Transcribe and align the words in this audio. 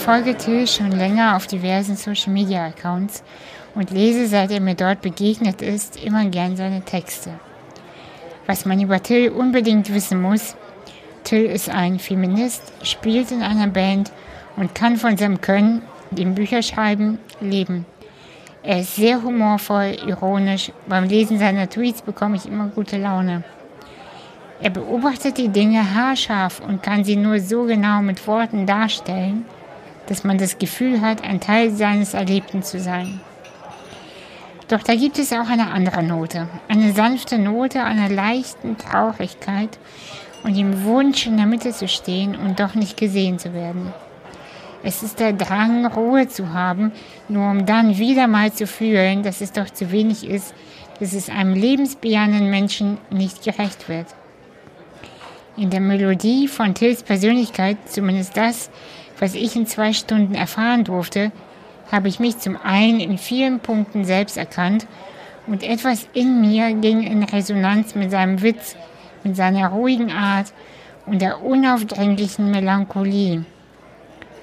folge 0.00 0.34
Till 0.34 0.66
schon 0.66 0.92
länger 0.92 1.36
auf 1.36 1.46
diversen 1.46 1.94
Social 1.94 2.32
Media 2.32 2.64
Accounts 2.64 3.22
und 3.74 3.90
lese, 3.90 4.26
seit 4.26 4.50
er 4.50 4.60
mir 4.60 4.74
dort 4.74 5.02
begegnet 5.02 5.60
ist, 5.60 6.02
immer 6.02 6.24
gern 6.24 6.56
seine 6.56 6.80
Texte. 6.82 7.32
Was 8.46 8.64
man 8.64 8.80
über 8.80 9.02
Till 9.02 9.28
unbedingt 9.28 9.92
wissen 9.92 10.22
muss, 10.22 10.56
Till 11.22 11.44
ist 11.44 11.68
ein 11.68 11.98
Feminist, 11.98 12.72
spielt 12.82 13.30
in 13.30 13.42
einer 13.42 13.66
Band 13.66 14.10
und 14.56 14.74
kann 14.74 14.96
von 14.96 15.18
seinem 15.18 15.42
Können, 15.42 15.82
dem 16.10 16.34
Bücherschreiben, 16.34 17.18
leben. 17.42 17.84
Er 18.62 18.80
ist 18.80 18.96
sehr 18.96 19.22
humorvoll, 19.22 19.98
ironisch. 20.06 20.72
Beim 20.88 21.04
Lesen 21.04 21.38
seiner 21.38 21.68
Tweets 21.68 22.00
bekomme 22.00 22.36
ich 22.36 22.46
immer 22.46 22.68
gute 22.68 22.96
Laune. 22.96 23.44
Er 24.62 24.70
beobachtet 24.70 25.36
die 25.36 25.48
Dinge 25.48 25.94
haarscharf 25.94 26.60
und 26.60 26.82
kann 26.82 27.04
sie 27.04 27.16
nur 27.16 27.38
so 27.38 27.64
genau 27.64 28.00
mit 28.00 28.26
Worten 28.26 28.66
darstellen, 28.66 29.44
dass 30.10 30.24
man 30.24 30.38
das 30.38 30.58
Gefühl 30.58 31.00
hat, 31.00 31.22
ein 31.22 31.40
Teil 31.40 31.70
seines 31.70 32.14
Erlebten 32.14 32.64
zu 32.64 32.80
sein. 32.80 33.20
Doch 34.66 34.82
da 34.82 34.96
gibt 34.96 35.20
es 35.20 35.32
auch 35.32 35.48
eine 35.48 35.70
andere 35.70 36.02
Note, 36.02 36.48
eine 36.68 36.92
sanfte 36.92 37.38
Note 37.38 37.84
einer 37.84 38.08
leichten 38.08 38.76
Traurigkeit 38.76 39.78
und 40.42 40.56
dem 40.56 40.82
Wunsch, 40.84 41.26
in 41.26 41.36
der 41.36 41.46
Mitte 41.46 41.70
zu 41.70 41.86
stehen 41.86 42.34
und 42.34 42.58
doch 42.58 42.74
nicht 42.74 42.96
gesehen 42.96 43.38
zu 43.38 43.54
werden. 43.54 43.92
Es 44.82 45.04
ist 45.04 45.20
der 45.20 45.32
Drang, 45.32 45.86
Ruhe 45.86 46.26
zu 46.26 46.52
haben, 46.52 46.90
nur 47.28 47.48
um 47.48 47.64
dann 47.64 47.96
wieder 47.96 48.26
mal 48.26 48.52
zu 48.52 48.66
fühlen, 48.66 49.22
dass 49.22 49.40
es 49.40 49.52
doch 49.52 49.70
zu 49.70 49.92
wenig 49.92 50.28
ist, 50.28 50.54
dass 50.98 51.12
es 51.12 51.28
einem 51.28 51.54
lebensbejahenden 51.54 52.50
Menschen 52.50 52.98
nicht 53.10 53.44
gerecht 53.44 53.88
wird. 53.88 54.06
In 55.56 55.70
der 55.70 55.80
Melodie 55.80 56.48
von 56.48 56.74
Tills 56.74 57.04
Persönlichkeit, 57.04 57.76
zumindest 57.86 58.36
das, 58.36 58.70
was 59.20 59.34
ich 59.34 59.54
in 59.54 59.66
zwei 59.66 59.92
Stunden 59.92 60.34
erfahren 60.34 60.82
durfte, 60.82 61.30
habe 61.92 62.08
ich 62.08 62.18
mich 62.18 62.38
zum 62.38 62.56
einen 62.56 62.98
in 62.98 63.18
vielen 63.18 63.60
Punkten 63.60 64.04
selbst 64.04 64.36
erkannt 64.36 64.86
und 65.46 65.62
etwas 65.62 66.08
in 66.14 66.40
mir 66.40 66.72
ging 66.72 67.02
in 67.02 67.22
Resonanz 67.22 67.94
mit 67.94 68.10
seinem 68.10 68.42
Witz, 68.42 68.76
mit 69.22 69.36
seiner 69.36 69.68
ruhigen 69.68 70.10
Art 70.10 70.52
und 71.06 71.20
der 71.20 71.42
unaufdringlichen 71.42 72.50
Melancholie. 72.50 73.44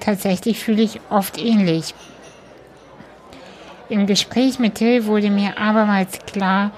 Tatsächlich 0.00 0.58
fühle 0.60 0.82
ich 0.82 1.00
oft 1.10 1.38
ähnlich. 1.38 1.94
Im 3.88 4.06
Gespräch 4.06 4.58
mit 4.58 4.76
Till 4.76 5.06
wurde 5.06 5.30
mir 5.30 5.58
abermals 5.58 6.18
klar, 6.26 6.70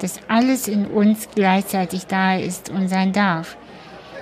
dass 0.00 0.20
alles 0.28 0.68
in 0.68 0.86
uns 0.86 1.28
gleichzeitig 1.34 2.06
da 2.06 2.36
ist 2.36 2.70
und 2.70 2.88
sein 2.88 3.12
darf. 3.12 3.56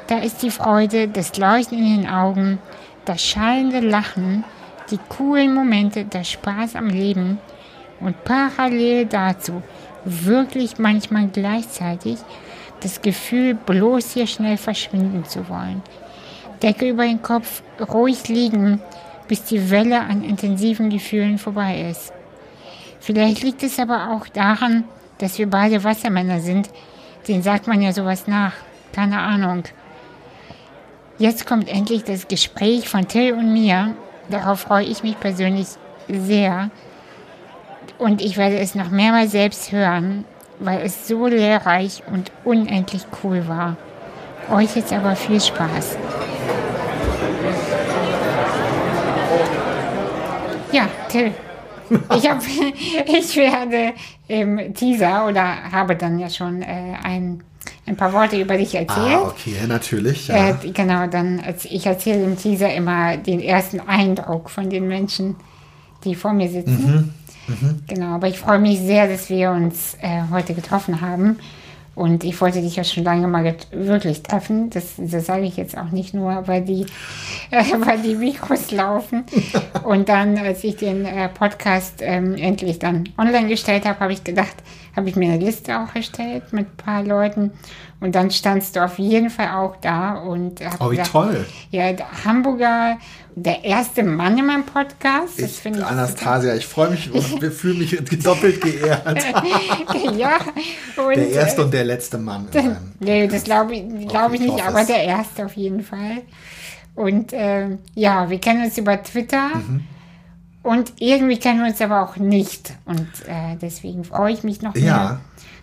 Da 0.06 0.18
ist 0.18 0.42
die 0.42 0.50
Freude, 0.50 1.08
das 1.08 1.36
Leuchten 1.38 1.78
in 1.78 2.02
den 2.02 2.08
Augen, 2.08 2.58
das 3.04 3.22
schallende 3.22 3.80
Lachen, 3.80 4.44
die 4.90 4.98
coolen 5.08 5.54
Momente, 5.54 6.04
der 6.04 6.24
Spaß 6.24 6.76
am 6.76 6.88
Leben 6.88 7.38
und 8.00 8.24
parallel 8.24 9.06
dazu, 9.06 9.62
wirklich 10.04 10.78
manchmal 10.78 11.28
gleichzeitig, 11.28 12.18
das 12.80 13.00
Gefühl, 13.00 13.54
bloß 13.54 14.12
hier 14.12 14.26
schnell 14.26 14.56
verschwinden 14.56 15.24
zu 15.24 15.48
wollen. 15.48 15.82
Decke 16.62 16.88
über 16.88 17.04
den 17.04 17.22
Kopf, 17.22 17.62
ruhig 17.80 18.28
liegen, 18.28 18.80
bis 19.26 19.44
die 19.44 19.70
Welle 19.70 20.00
an 20.00 20.22
intensiven 20.22 20.90
Gefühlen 20.90 21.38
vorbei 21.38 21.88
ist. 21.90 22.12
Vielleicht 23.00 23.42
liegt 23.42 23.62
es 23.62 23.78
aber 23.78 24.10
auch 24.10 24.28
daran, 24.28 24.84
dass 25.18 25.38
wir 25.38 25.48
beide 25.48 25.82
Wassermänner 25.84 26.40
sind. 26.40 26.68
Den 27.28 27.42
sagt 27.42 27.66
man 27.66 27.80
ja 27.80 27.92
sowas 27.92 28.26
nach. 28.26 28.52
Keine 28.92 29.18
Ahnung. 29.18 29.64
Jetzt 31.18 31.46
kommt 31.46 31.68
endlich 31.68 32.02
das 32.02 32.26
Gespräch 32.26 32.88
von 32.88 33.06
Till 33.06 33.34
und 33.34 33.52
mir. 33.52 33.94
Darauf 34.30 34.60
freue 34.60 34.84
ich 34.84 35.02
mich 35.02 35.18
persönlich 35.20 35.68
sehr. 36.08 36.70
Und 37.98 38.20
ich 38.20 38.36
werde 38.36 38.58
es 38.58 38.74
noch 38.74 38.90
mehrmals 38.90 39.30
selbst 39.30 39.70
hören, 39.70 40.24
weil 40.58 40.80
es 40.80 41.06
so 41.06 41.26
lehrreich 41.26 42.02
und 42.10 42.32
unendlich 42.44 43.06
cool 43.22 43.46
war. 43.46 43.76
Euch 44.50 44.74
jetzt 44.74 44.92
aber 44.92 45.14
viel 45.14 45.40
Spaß. 45.40 45.96
Ja, 50.72 50.88
Till. 51.08 51.32
Ich, 52.16 52.28
hab, 52.28 52.40
ich 53.06 53.36
werde 53.36 53.92
im 54.26 54.74
Teaser 54.74 55.28
oder 55.28 55.70
habe 55.70 55.94
dann 55.94 56.18
ja 56.18 56.30
schon 56.30 56.62
äh, 56.62 56.94
ein, 57.02 57.44
ein 57.86 57.96
paar 57.96 58.12
Worte 58.12 58.40
über 58.40 58.56
dich 58.56 58.74
erzählt. 58.74 59.16
Ah, 59.16 59.28
okay, 59.28 59.54
natürlich. 59.66 60.28
Ja. 60.28 60.50
Äh, 60.50 60.70
genau, 60.70 61.06
dann 61.06 61.42
ich 61.64 61.86
erzähle 61.86 62.24
im 62.24 62.36
Teaser 62.36 62.72
immer 62.72 63.16
den 63.16 63.40
ersten 63.40 63.80
Eindruck 63.80 64.50
von 64.50 64.70
den 64.70 64.88
Menschen, 64.88 65.36
die 66.04 66.14
vor 66.14 66.32
mir 66.32 66.48
sitzen. 66.48 67.12
Mhm. 67.46 67.54
Mhm. 67.54 67.82
Genau, 67.86 68.14
aber 68.14 68.28
ich 68.28 68.38
freue 68.38 68.58
mich 68.58 68.78
sehr, 68.80 69.06
dass 69.06 69.28
wir 69.28 69.50
uns 69.50 69.96
äh, 70.00 70.22
heute 70.30 70.54
getroffen 70.54 71.00
haben. 71.00 71.38
Und 71.94 72.24
ich 72.24 72.40
wollte 72.40 72.60
dich 72.60 72.76
ja 72.76 72.84
schon 72.84 73.04
lange 73.04 73.28
mal 73.28 73.54
wirklich 73.70 74.22
treffen. 74.22 74.70
Das, 74.70 74.94
das 74.98 75.26
sage 75.26 75.44
ich 75.44 75.56
jetzt 75.56 75.78
auch 75.78 75.90
nicht 75.90 76.12
nur, 76.12 76.46
weil 76.48 76.62
die, 76.62 76.86
äh, 77.50 77.64
weil 77.78 78.00
die 78.02 78.16
Mikros 78.16 78.70
laufen. 78.72 79.24
Und 79.84 80.08
dann, 80.08 80.36
als 80.38 80.64
ich 80.64 80.76
den 80.76 81.04
äh, 81.04 81.28
Podcast 81.28 82.00
ähm, 82.00 82.34
endlich 82.34 82.78
dann 82.78 83.08
online 83.16 83.48
gestellt 83.48 83.84
habe, 83.86 84.00
habe 84.00 84.12
ich 84.12 84.24
gedacht, 84.24 84.56
habe 84.96 85.08
ich 85.08 85.16
mir 85.16 85.32
eine 85.32 85.44
Liste 85.44 85.78
auch 85.78 85.94
erstellt 85.94 86.52
mit 86.52 86.66
ein 86.66 86.76
paar 86.76 87.02
Leuten. 87.04 87.52
Und 88.00 88.14
dann 88.14 88.30
standst 88.30 88.76
du 88.76 88.84
auf 88.84 88.98
jeden 88.98 89.30
Fall 89.30 89.48
auch 89.54 89.76
da 89.76 90.16
und 90.18 90.60
Oh, 90.78 90.90
wie 90.90 90.96
gedacht, 90.96 91.12
toll. 91.12 91.46
Ja, 91.70 91.86
Hamburger, 92.24 92.98
der 93.36 93.64
erste 93.64 94.02
Mann 94.02 94.38
in 94.38 94.46
meinem 94.46 94.64
Podcast. 94.64 95.40
Das 95.40 95.64
ich, 95.64 95.66
ich 95.66 95.84
Anastasia, 95.84 96.54
ich 96.54 96.66
freue 96.66 96.90
mich 96.90 97.10
und 97.10 97.22
fühle 97.52 97.78
mich 97.78 97.98
doppelt 98.22 98.60
geehrt. 98.60 99.24
ja. 100.16 100.38
Und, 100.96 101.16
der 101.16 101.30
erste 101.30 101.64
und 101.64 101.74
der 101.74 101.84
letzte 101.84 102.18
Mann. 102.18 102.46
nee, 103.00 103.26
das 103.26 103.44
glaube 103.44 103.74
ich, 103.74 104.08
glaub 104.08 104.32
ich 104.32 104.40
nicht, 104.40 104.64
aber 104.64 104.84
der 104.84 105.02
erste 105.02 105.46
auf 105.46 105.54
jeden 105.54 105.82
Fall. 105.82 106.22
Und 106.94 107.32
äh, 107.32 107.76
ja, 107.94 108.30
wir 108.30 108.38
kennen 108.38 108.64
uns 108.64 108.78
über 108.78 109.02
Twitter. 109.02 109.56
Mhm. 109.56 109.84
Und 110.62 110.94
irgendwie 110.98 111.38
kennen 111.38 111.60
wir 111.60 111.66
uns 111.66 111.80
aber 111.82 112.02
auch 112.02 112.16
nicht. 112.16 112.72
Und 112.86 113.08
äh, 113.26 113.56
deswegen 113.60 114.04
freue 114.04 114.32
ich 114.32 114.44
mich 114.44 114.62
noch 114.62 114.74
ja. 114.76 114.82
mehr, 114.82 115.20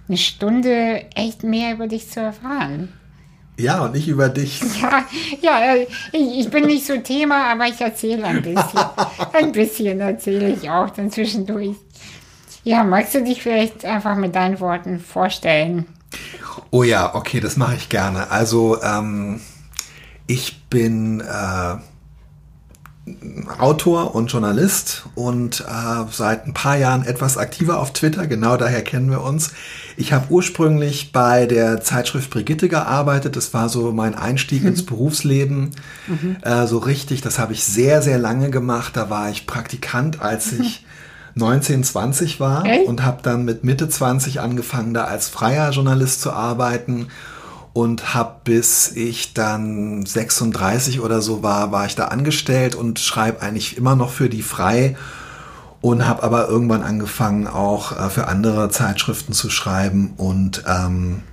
eine 0.08 0.18
Stunde 0.18 1.06
echt 1.16 1.44
mehr 1.44 1.74
über 1.74 1.88
dich 1.88 2.10
zu 2.10 2.20
erfahren. 2.20 2.90
Ja, 3.62 3.84
und 3.86 3.94
nicht 3.94 4.08
über 4.08 4.30
dich. 4.30 4.62
Ja, 5.42 5.60
ja 5.60 5.76
ich, 6.12 6.40
ich 6.40 6.50
bin 6.50 6.66
nicht 6.66 6.86
so 6.86 6.98
Thema, 6.98 7.52
aber 7.52 7.68
ich 7.68 7.80
erzähle 7.80 8.26
ein 8.26 8.42
bisschen. 8.42 8.80
ein 9.34 9.52
bisschen 9.52 10.00
erzähle 10.00 10.50
ich 10.50 10.70
auch 10.70 10.90
dann 10.90 11.12
zwischendurch. 11.12 11.76
Ja, 12.64 12.84
magst 12.84 13.16
du 13.16 13.24
dich 13.24 13.42
vielleicht 13.42 13.86
einfach 13.86 14.16
mit 14.16 14.36
deinen 14.36 14.60
Worten 14.60 15.00
vorstellen? 15.00 15.86
Oh 16.70 16.84
ja, 16.84 17.16
okay, 17.16 17.40
das 17.40 17.58
mache 17.58 17.76
ich 17.76 17.90
gerne. 17.90 18.30
Also, 18.30 18.82
ähm, 18.82 19.42
ich 20.28 20.62
bin 20.70 21.22
äh, 21.22 21.76
Autor 23.60 24.16
und 24.16 24.32
Journalist 24.32 25.04
und 25.16 25.62
äh, 25.62 26.12
seit 26.12 26.48
ein 26.48 26.54
paar 26.54 26.78
Jahren 26.78 27.06
etwas 27.06 27.38
aktiver 27.38 27.80
auf 27.80 27.94
Twitter. 27.94 28.28
Genau 28.28 28.58
daher 28.58 28.84
kennen 28.84 29.10
wir 29.10 29.22
uns. 29.22 29.52
Ich 29.98 30.14
habe 30.14 30.26
ursprünglich 30.30 31.12
bei 31.12 31.46
der 31.46 31.82
Zeitschrift 31.82 32.30
Brigitte 32.30 32.70
gearbeitet. 32.70 33.36
Das 33.36 33.54
war 33.54 33.70
so 33.70 33.92
mein 33.92 34.16
Einstieg 34.16 34.64
ins 34.64 34.86
Berufsleben. 34.86 35.72
Mhm. 36.08 36.38
Äh, 36.42 36.68
so 36.68 36.78
richtig, 36.78 37.22
das 37.22 37.40
habe 37.40 37.54
ich 37.54 37.64
sehr, 37.64 38.02
sehr 38.02 38.18
lange 38.18 38.50
gemacht. 38.50 38.96
Da 38.96 39.10
war 39.10 39.30
ich 39.30 39.48
Praktikant, 39.48 40.22
als 40.22 40.52
mhm. 40.52 40.62
ich 40.62 40.86
19, 41.36 41.84
20 41.84 42.40
war 42.40 42.66
Echt? 42.66 42.88
und 42.88 43.04
habe 43.04 43.20
dann 43.22 43.46
mit 43.46 43.64
Mitte 43.64 43.88
20 43.88 44.42
angefangen, 44.42 44.94
da 44.94 45.06
als 45.06 45.30
freier 45.30 45.72
Journalist 45.72 46.22
zu 46.22 46.32
arbeiten 46.32 47.08
und 47.74 48.14
habe 48.14 48.36
bis 48.44 48.92
ich 48.92 49.34
dann 49.34 50.06
36 50.06 51.00
oder 51.00 51.22
so 51.22 51.42
war, 51.42 51.72
war 51.72 51.86
ich 51.86 51.96
da 51.96 52.06
angestellt 52.06 52.76
und 52.76 53.00
schreibe 53.00 53.42
eigentlich 53.42 53.78
immer 53.78 53.96
noch 53.96 54.12
für 54.12 54.30
die 54.30 54.42
frei 54.42 54.98
und 55.80 56.08
habe 56.08 56.24
aber 56.24 56.48
irgendwann 56.48 56.84
angefangen 56.84 57.48
auch 57.48 57.98
äh, 57.98 58.10
für 58.10 58.28
andere 58.28 58.70
Zeitschriften 58.70 59.34
zu 59.34 59.50
schreiben 59.50 60.14
und 60.18 60.64
ähm, 60.68 61.24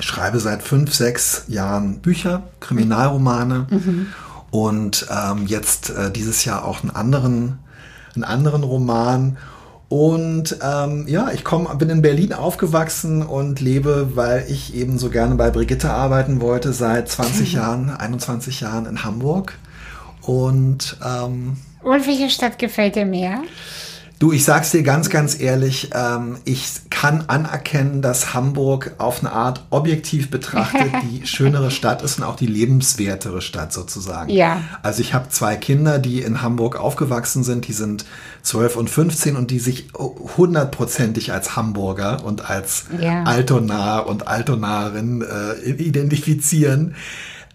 schreibe 0.00 0.40
seit 0.40 0.62
fünf, 0.62 0.94
sechs 0.94 1.44
Jahren 1.48 2.00
Bücher, 2.00 2.42
Kriminalromane 2.60 3.66
mhm. 3.70 4.06
und 4.50 5.06
ähm, 5.10 5.46
jetzt 5.46 5.90
äh, 5.90 6.10
dieses 6.10 6.44
Jahr 6.44 6.64
auch 6.64 6.82
einen 6.82 6.90
anderen, 6.90 7.58
einen 8.14 8.24
anderen 8.24 8.64
Roman 8.64 9.38
und 9.90 10.56
ähm, 10.62 11.06
ja, 11.08 11.32
ich 11.34 11.42
komm, 11.42 11.66
bin 11.76 11.90
in 11.90 12.00
Berlin 12.00 12.32
aufgewachsen 12.32 13.22
und 13.22 13.60
lebe, 13.60 14.12
weil 14.14 14.46
ich 14.48 14.72
eben 14.76 15.00
so 15.00 15.10
gerne 15.10 15.34
bei 15.34 15.50
Brigitte 15.50 15.90
arbeiten 15.90 16.40
wollte, 16.40 16.72
seit 16.72 17.08
20 17.08 17.54
Jahren, 17.54 17.90
21 17.90 18.60
Jahren 18.60 18.86
in 18.86 19.02
Hamburg. 19.02 19.58
Und, 20.22 20.96
ähm, 21.04 21.56
und 21.82 22.06
welche 22.06 22.30
Stadt 22.30 22.56
gefällt 22.60 22.94
dir 22.94 23.04
mehr? 23.04 23.42
Du, 24.20 24.32
ich 24.32 24.44
sag's 24.44 24.70
dir 24.70 24.82
ganz, 24.82 25.08
ganz 25.08 25.40
ehrlich, 25.40 25.92
ähm, 25.94 26.36
ich 26.44 26.82
kann 26.90 27.24
anerkennen, 27.28 28.02
dass 28.02 28.34
Hamburg 28.34 28.92
auf 28.98 29.20
eine 29.20 29.32
Art 29.32 29.64
objektiv 29.70 30.30
betrachtet 30.30 30.92
die 31.10 31.26
schönere 31.26 31.70
Stadt 31.70 32.02
ist 32.02 32.18
und 32.18 32.24
auch 32.24 32.36
die 32.36 32.46
lebenswertere 32.46 33.40
Stadt 33.40 33.72
sozusagen. 33.72 34.28
Ja. 34.28 34.60
Also 34.82 35.00
ich 35.00 35.14
habe 35.14 35.30
zwei 35.30 35.56
Kinder, 35.56 35.98
die 35.98 36.20
in 36.20 36.42
Hamburg 36.42 36.76
aufgewachsen 36.78 37.44
sind, 37.44 37.66
die 37.66 37.72
sind 37.72 38.04
12 38.42 38.76
und 38.76 38.90
15 38.90 39.36
und 39.36 39.50
die 39.50 39.58
sich 39.58 39.88
hundertprozentig 39.94 41.32
als 41.32 41.56
Hamburger 41.56 42.22
und 42.22 42.50
als 42.50 42.84
Ja. 43.00 43.22
Altonar 43.22 44.06
und 44.06 44.28
Altonarin 44.28 45.22
äh, 45.22 45.70
identifizieren. 45.70 46.94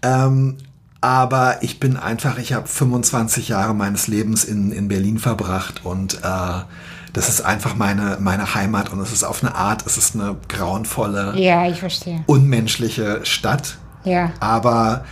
Ähm, 0.02 0.56
aber 1.00 1.58
ich 1.62 1.78
bin 1.80 1.96
einfach, 1.96 2.38
ich 2.38 2.52
habe 2.52 2.66
25 2.66 3.48
Jahre 3.48 3.74
meines 3.74 4.06
Lebens 4.08 4.44
in, 4.44 4.72
in 4.72 4.88
Berlin 4.88 5.18
verbracht 5.18 5.84
und 5.84 6.14
äh, 6.22 6.62
das 7.12 7.28
ist 7.28 7.40
einfach 7.42 7.76
meine, 7.76 8.18
meine 8.20 8.54
Heimat 8.54 8.92
und 8.92 9.00
es 9.00 9.12
ist 9.12 9.24
auf 9.24 9.42
eine 9.42 9.54
Art, 9.54 9.84
es 9.86 9.96
ist 9.96 10.14
eine 10.14 10.36
grauenvolle, 10.48 11.34
Ja, 11.36 11.66
ich 11.66 11.78
verstehe. 11.80 12.22
unmenschliche 12.26 13.20
Stadt. 13.24 13.78
Ja. 14.04 14.32
Aber 14.40 15.04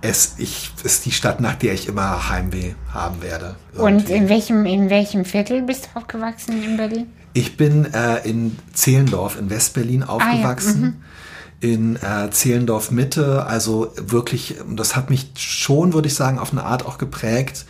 es 0.00 0.34
ich, 0.38 0.70
ist 0.82 1.04
die 1.06 1.12
Stadt, 1.12 1.40
nach 1.40 1.54
der 1.54 1.74
ich 1.74 1.88
immer 1.88 2.28
Heimweh 2.28 2.74
haben 2.92 3.22
werde. 3.22 3.56
Und 3.76 3.94
irgendwie. 4.10 4.12
in 4.14 4.28
welchem, 4.28 4.66
in 4.66 4.90
welchem 4.90 5.24
Viertel 5.24 5.62
bist 5.62 5.88
du 5.92 5.98
aufgewachsen 5.98 6.62
in 6.62 6.76
Berlin? 6.76 7.06
Ich 7.32 7.56
bin 7.56 7.92
äh, 7.92 8.18
in 8.28 8.56
Zehlendorf 8.72 9.38
in 9.38 9.50
Westberlin 9.50 10.02
Ah 10.02 10.08
aufgewachsen. 10.08 11.02
In 11.64 11.96
äh, 11.96 12.30
Zehlendorf 12.30 12.90
Mitte, 12.90 13.46
also 13.46 13.90
wirklich, 13.96 14.56
das 14.76 14.96
hat 14.96 15.08
mich 15.08 15.30
schon, 15.38 15.94
würde 15.94 16.08
ich 16.08 16.14
sagen, 16.14 16.38
auf 16.38 16.52
eine 16.52 16.62
Art 16.64 16.84
auch 16.84 16.98
geprägt. 16.98 17.64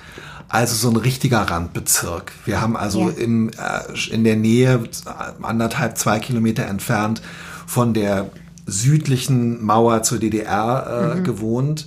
Also 0.49 0.75
so 0.75 0.91
ein 0.91 0.97
richtiger 0.97 1.39
Randbezirk. 1.43 2.33
Wir 2.45 2.61
haben 2.61 2.77
also 2.77 3.09
Ja. 3.09 3.15
im, 3.17 3.51
äh, 3.51 4.13
in 4.13 4.25
der 4.25 4.35
Nähe, 4.35 4.81
äh, 5.07 5.43
anderthalb, 5.45 5.97
zwei 5.97 6.19
Kilometer 6.19 6.65
entfernt 6.67 7.23
von 7.69 7.95
der 7.95 8.31
südlichen 8.67 9.65
Mauer 9.65 10.03
zur 10.03 10.19
DDR 10.19 11.15
äh, 11.17 11.21
gewohnt. 11.21 11.87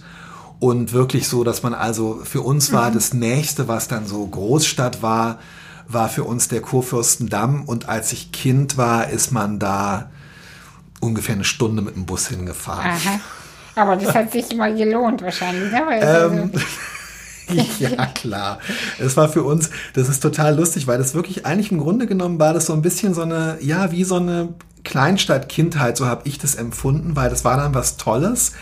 Und 0.59 0.93
wirklich 0.93 1.27
so, 1.27 1.43
dass 1.43 1.61
man 1.61 1.73
also, 1.73 2.21
für 2.23 2.39
uns 2.41 2.71
war 2.71 2.89
das 2.89 3.13
nächste, 3.13 3.67
was 3.67 3.89
dann 3.89 4.07
so 4.07 4.25
Großstadt 4.25 5.01
war, 5.01 5.39
war 5.89 6.07
für 6.07 6.23
uns 6.23 6.47
der 6.47 6.61
Kurfürstendamm. 6.61 7.65
Und 7.65 7.89
als 7.89 8.13
ich 8.13 8.31
Kind 8.31 8.77
war, 8.77 9.09
ist 9.09 9.33
man 9.33 9.59
da 9.59 10.09
ungefähr 10.99 11.35
eine 11.35 11.43
Stunde 11.43 11.81
mit 11.81 11.95
dem 11.95 12.05
Bus 12.05 12.27
hingefahren. 12.27 12.91
Aha. 12.91 13.19
Aber 13.75 13.95
das 13.95 14.13
hat 14.15 14.31
sich 14.31 14.51
immer 14.51 14.71
gelohnt 14.71 15.21
wahrscheinlich. 15.21 15.71
Ne? 15.71 15.83
Ähm, 16.01 16.51
also, 17.47 17.63
ja, 17.79 18.05
klar. 18.07 18.59
Es 18.99 19.15
war 19.15 19.29
für 19.29 19.43
uns, 19.43 19.69
das 19.93 20.09
ist 20.09 20.19
total 20.19 20.55
lustig, 20.55 20.87
weil 20.87 20.97
das 20.97 21.13
wirklich 21.13 21.45
eigentlich 21.45 21.71
im 21.71 21.79
Grunde 21.79 22.07
genommen 22.07 22.39
war 22.39 22.53
das 22.53 22.65
so 22.65 22.73
ein 22.73 22.81
bisschen 22.81 23.13
so 23.13 23.21
eine, 23.21 23.57
ja, 23.61 23.91
wie 23.91 24.03
so 24.03 24.15
eine 24.15 24.49
Kleinstadt-Kindheit, 24.83 25.97
so 25.97 26.07
habe 26.07 26.21
ich 26.25 26.39
das 26.39 26.55
empfunden, 26.55 27.15
weil 27.15 27.29
das 27.29 27.45
war 27.45 27.57
dann 27.57 27.75
was 27.75 27.97
Tolles. 27.97 28.53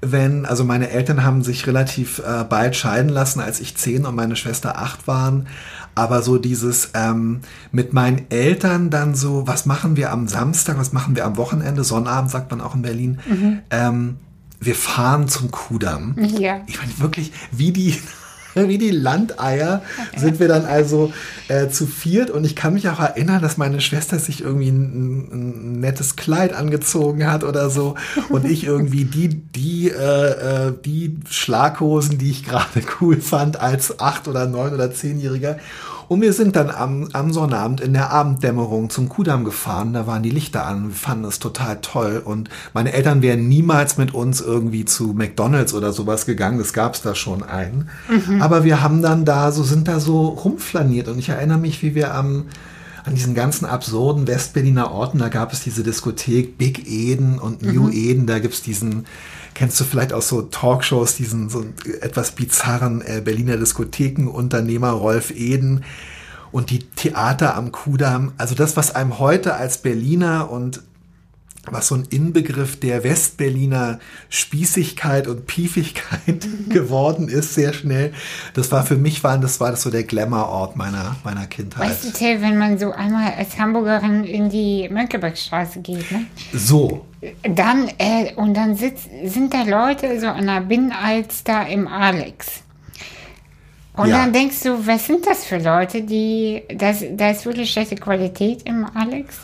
Wenn, 0.00 0.46
also 0.46 0.64
meine 0.64 0.90
Eltern 0.90 1.24
haben 1.24 1.42
sich 1.42 1.66
relativ 1.66 2.20
äh, 2.20 2.44
bald 2.44 2.76
scheiden 2.76 3.10
lassen, 3.10 3.40
als 3.40 3.60
ich 3.60 3.76
zehn 3.76 4.06
und 4.06 4.14
meine 4.14 4.36
Schwester 4.36 4.78
acht 4.78 5.06
waren. 5.06 5.46
Aber 5.94 6.22
so 6.22 6.38
dieses 6.38 6.90
ähm, 6.94 7.40
mit 7.72 7.92
meinen 7.92 8.30
Eltern 8.30 8.90
dann 8.90 9.14
so, 9.14 9.46
was 9.46 9.66
machen 9.66 9.96
wir 9.96 10.12
am 10.12 10.28
Samstag, 10.28 10.78
was 10.78 10.92
machen 10.92 11.14
wir 11.16 11.24
am 11.24 11.36
Wochenende, 11.36 11.84
Sonnabend 11.84 12.30
sagt 12.30 12.50
man 12.50 12.60
auch 12.60 12.74
in 12.74 12.82
Berlin. 12.82 13.18
Ähm, 13.70 14.16
wir 14.60 14.74
fahren 14.74 15.28
zum 15.28 15.50
Kudamm. 15.50 16.16
ja. 16.38 16.60
Ich 16.66 16.78
meine 16.78 16.98
wirklich, 16.98 17.32
wie 17.52 17.72
die, 17.72 18.00
wie 18.54 18.78
die 18.78 18.90
Landeier 18.90 19.82
sind 20.16 20.40
wir 20.40 20.48
dann 20.48 20.64
also 20.64 21.12
äh, 21.48 21.68
zu 21.68 21.86
viert. 21.86 22.30
Und 22.30 22.44
ich 22.44 22.56
kann 22.56 22.74
mich 22.74 22.88
auch 22.88 23.00
erinnern, 23.00 23.42
dass 23.42 23.56
meine 23.56 23.80
Schwester 23.80 24.18
sich 24.18 24.42
irgendwie 24.42 24.68
ein, 24.68 25.28
ein 25.32 25.80
nettes 25.80 26.16
Kleid 26.16 26.52
angezogen 26.54 27.30
hat 27.30 27.44
oder 27.44 27.70
so. 27.70 27.94
Und 28.28 28.44
ich 28.44 28.64
irgendwie 28.64 29.04
die 29.04 29.28
die 29.28 29.90
äh, 29.90 30.68
äh, 30.68 30.72
die 30.84 31.18
Schlaghosen, 31.28 32.18
die 32.18 32.30
ich 32.30 32.44
gerade 32.44 32.80
cool 33.00 33.20
fand 33.20 33.60
als 33.60 34.00
acht 34.00 34.28
oder 34.28 34.46
neun 34.46 34.74
oder 34.74 34.92
zehnjähriger 34.92 35.58
und 36.08 36.20
wir 36.20 36.32
sind 36.32 36.56
dann 36.56 36.70
am, 36.70 37.08
am 37.12 37.32
Sonnabend 37.32 37.80
in 37.80 37.92
der 37.92 38.10
Abenddämmerung 38.10 38.90
zum 38.90 39.08
Kudamm 39.08 39.44
gefahren. 39.44 39.92
Da 39.92 40.06
waren 40.06 40.22
die 40.22 40.30
Lichter 40.30 40.66
an. 40.66 40.88
Wir 40.88 40.94
fanden 40.94 41.24
es 41.24 41.38
total 41.38 41.80
toll. 41.80 42.20
Und 42.24 42.50
meine 42.72 42.92
Eltern 42.92 43.22
wären 43.22 43.48
niemals 43.48 43.96
mit 43.96 44.12
uns 44.12 44.40
irgendwie 44.40 44.84
zu 44.84 45.14
McDonalds 45.14 45.72
oder 45.74 45.92
sowas 45.92 46.26
gegangen. 46.26 46.58
Das 46.58 46.72
gab 46.72 46.94
es 46.94 47.02
da 47.02 47.14
schon 47.14 47.42
einen. 47.42 47.88
Aber 48.40 48.64
wir 48.64 48.82
haben 48.82 49.02
dann 49.02 49.24
da 49.24 49.50
so, 49.52 49.62
sind 49.62 49.88
da 49.88 50.00
so 50.00 50.28
rumflaniert. 50.28 51.08
Und 51.08 51.18
ich 51.18 51.30
erinnere 51.30 51.58
mich, 51.58 51.82
wie 51.82 51.94
wir 51.94 52.14
am, 52.14 52.46
an 53.04 53.14
diesen 53.14 53.34
ganzen 53.34 53.64
absurden 53.64 54.26
Westberliner 54.26 54.90
Orten, 54.90 55.18
da 55.18 55.28
gab 55.28 55.52
es 55.52 55.62
diese 55.62 55.82
Diskothek 55.82 56.58
Big 56.58 56.86
Eden 56.90 57.38
und 57.38 57.62
New 57.62 57.90
Eden. 57.90 58.26
Da 58.26 58.38
gibt's 58.38 58.62
diesen, 58.62 59.06
kennst 59.54 59.80
du 59.80 59.84
vielleicht 59.84 60.12
aus 60.12 60.28
so 60.28 60.42
Talkshows, 60.42 61.16
diesen 61.16 61.48
so 61.48 61.64
etwas 62.00 62.32
bizarren 62.32 63.02
äh, 63.02 63.20
Berliner 63.24 63.56
Diskothekenunternehmer 63.56 64.90
Rolf 64.90 65.30
Eden 65.30 65.84
und 66.52 66.70
die 66.70 66.80
Theater 66.80 67.56
am 67.56 67.72
Kudamm. 67.72 68.32
Also 68.36 68.54
das, 68.54 68.76
was 68.76 68.94
einem 68.94 69.18
heute 69.18 69.54
als 69.54 69.78
Berliner 69.78 70.50
und 70.50 70.82
was 71.66 71.88
so 71.88 71.94
ein 71.94 72.04
Inbegriff 72.10 72.78
der 72.78 73.04
Westberliner 73.04 73.98
Spießigkeit 74.28 75.26
und 75.26 75.46
Piefigkeit 75.46 76.46
geworden 76.68 77.28
ist, 77.28 77.54
sehr 77.54 77.72
schnell. 77.72 78.12
Das 78.54 78.70
war 78.70 78.84
für 78.84 78.96
mich, 78.96 79.24
war, 79.24 79.38
das 79.38 79.60
war 79.60 79.70
das 79.70 79.82
so 79.82 79.90
der 79.90 80.04
Glamour-Ort 80.04 80.76
meiner, 80.76 81.16
meiner 81.24 81.46
Kindheit. 81.46 81.90
Weißt 81.90 82.04
du, 82.04 82.12
Till, 82.12 82.42
wenn 82.42 82.58
man 82.58 82.78
so 82.78 82.92
einmal 82.92 83.32
als 83.32 83.58
Hamburgerin 83.58 84.24
in 84.24 84.50
die 84.50 84.88
Mönckebergstraße 84.90 85.80
geht, 85.80 86.10
ne? 86.12 86.26
So, 86.52 87.06
dann, 87.42 87.88
äh, 87.98 88.32
und 88.36 88.54
dann 88.54 88.76
sitz, 88.76 89.08
sind 89.24 89.54
da 89.54 89.62
Leute 89.62 90.18
so 90.20 90.26
an 90.28 90.46
der 90.46 90.60
Binnenalster 90.60 91.66
im 91.68 91.86
Alex. 91.88 92.62
Und 93.96 94.08
Ja. 94.08 94.18
dann 94.22 94.32
denkst 94.32 94.60
du, 94.64 94.86
was 94.86 95.06
sind 95.06 95.24
das 95.26 95.44
für 95.44 95.58
Leute, 95.58 96.02
die, 96.02 96.62
das, 96.76 97.04
da 97.16 97.30
ist 97.30 97.46
wirklich 97.46 97.70
schlechte 97.70 97.94
Qualität 97.94 98.62
im 98.64 98.86
Alex? 98.94 99.36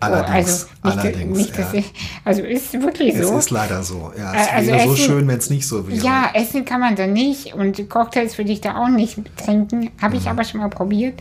Allerdings, 0.00 0.66
Oh, 0.84 0.88
also 0.88 0.96
nicht, 0.98 1.06
allerdings, 1.16 1.38
nicht, 1.38 1.58
ja. 1.58 1.68
ich, 1.74 1.92
also 2.24 2.42
ist 2.42 2.72
wirklich 2.80 3.14
es 3.14 3.28
so. 3.28 3.38
ist 3.38 3.50
leider 3.50 3.82
so. 3.82 4.12
Ja, 4.18 4.32
es 4.34 4.46
Äh, 4.46 4.50
also 4.50 4.70
wäre 4.72 4.86
so 4.86 4.92
Essen- 4.94 5.04
schön, 5.04 5.28
wenn 5.28 5.38
es 5.38 5.50
nicht 5.50 5.66
so 5.66 5.86
wäre. 5.88 5.98
Ja, 6.00 6.30
essen 6.34 6.64
kann 6.64 6.80
man 6.80 6.96
da 6.96 7.06
nicht 7.06 7.54
und 7.54 7.88
Cocktails 7.88 8.36
würde 8.38 8.52
ich 8.52 8.60
da 8.60 8.76
auch 8.76 8.88
nicht 8.88 9.18
trinken. 9.36 9.90
Habe 10.00 10.14
Mhm. 10.14 10.20
ich 10.20 10.28
aber 10.28 10.44
schon 10.44 10.60
mal 10.60 10.70
probiert. 10.70 11.20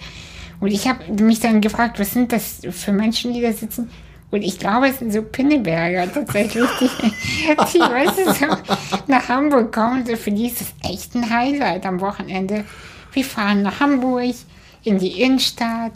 Und 0.59 0.69
ich 0.71 0.87
habe 0.87 1.11
mich 1.21 1.39
dann 1.41 1.61
gefragt, 1.61 1.99
was 1.99 2.11
sind 2.13 2.31
das 2.31 2.61
für 2.71 2.91
Menschen, 2.91 3.33
die 3.33 3.41
da 3.41 3.51
sitzen? 3.51 3.89
Und 4.31 4.41
ich 4.41 4.59
glaube, 4.59 4.87
es 4.89 4.99
sind 4.99 5.13
so 5.13 5.21
Pinneberger 5.21 6.11
tatsächlich, 6.11 6.69
die, 6.79 6.89
die 7.73 7.79
weißt 7.79 8.17
du, 8.17 8.33
so 8.33 8.45
nach 9.07 9.29
Hamburg 9.29 9.71
kommen. 9.73 10.05
So 10.05 10.15
für 10.15 10.31
die 10.31 10.47
ist 10.47 10.61
das 10.61 10.91
echt 10.91 11.15
ein 11.15 11.29
Highlight 11.29 11.85
am 11.85 12.01
Wochenende. 12.01 12.65
Wir 13.13 13.23
fahren 13.23 13.61
nach 13.61 13.79
Hamburg 13.79 14.35
in 14.83 14.99
die 14.99 15.21
Innenstadt 15.21 15.93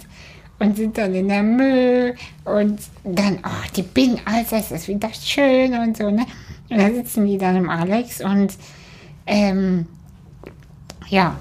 und 0.59 0.77
sind 0.77 0.97
dann 0.97 1.15
in 1.15 1.27
der 1.27 1.43
Müll 1.43 2.15
und 2.45 2.79
dann, 3.03 3.39
oh, 3.43 3.69
die 3.75 3.81
Bin, 3.81 4.19
alles 4.25 4.49
das 4.49 4.71
ist 4.71 4.87
wieder 4.87 5.09
schön 5.13 5.73
und 5.73 5.97
so, 5.97 6.09
ne? 6.09 6.25
Und 6.69 6.77
dann 6.77 6.93
sitzen 6.93 7.25
die 7.25 7.37
dann 7.37 7.55
im 7.55 7.69
Alex 7.69 8.21
und, 8.21 8.53
ähm, 9.25 9.87
ja, 11.07 11.35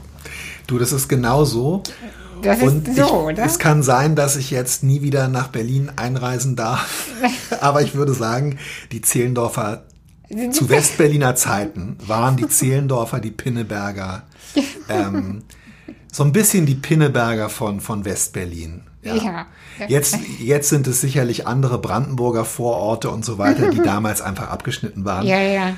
Du, 0.69 0.79
das 0.79 0.93
ist 0.93 1.09
genau 1.09 1.47
so. 1.47 1.83
Das 2.43 2.61
Und 2.61 2.89
ist 2.89 2.97
so, 2.97 3.05
ich, 3.05 3.13
oder? 3.13 3.45
es 3.45 3.59
kann 3.59 3.83
sein, 3.83 4.17
dass 4.17 4.37
ich 4.37 4.51
jetzt 4.51 4.83
nie 4.83 5.03
wieder 5.03 5.29
nach 5.29 5.49
Berlin 5.49 5.91
einreisen 5.97 6.57
darf. 6.57 7.09
Aber 7.61 7.83
ich 7.83 7.95
würde 7.95 8.15
sagen, 8.15 8.59
die 8.93 9.01
Zehlendorfer 9.01 9.85
zu 10.51 10.69
Westberliner 10.69 11.35
Zeiten 11.37 11.97
waren 12.07 12.37
die 12.37 12.49
Zehlendorfer 12.49 13.21
die 13.21 13.31
Pinneberger. 13.31 14.23
Ähm, 14.89 15.43
so 16.11 16.25
ein 16.25 16.33
bisschen 16.33 16.65
die 16.65 16.75
Pinneberger 16.75 17.51
von, 17.51 17.83
von 17.83 18.07
Westberlin. 18.07 18.85
Ja. 19.03 19.15
Ja. 19.15 19.47
Jetzt, 19.87 20.19
jetzt 20.41 20.71
sind 20.71 20.87
es 20.87 21.03
sicherlich 21.03 21.47
andere 21.47 21.79
Brandenburger 21.79 22.47
Vororte 22.47 23.11
und 23.11 23.25
so 23.25 23.37
weiter, 23.37 23.71
die 23.71 23.79
damals 23.85 24.23
einfach 24.23 24.49
abgeschnitten 24.49 25.05
waren. 25.05 25.27
ja, 25.27 25.39
ja. 25.41 25.77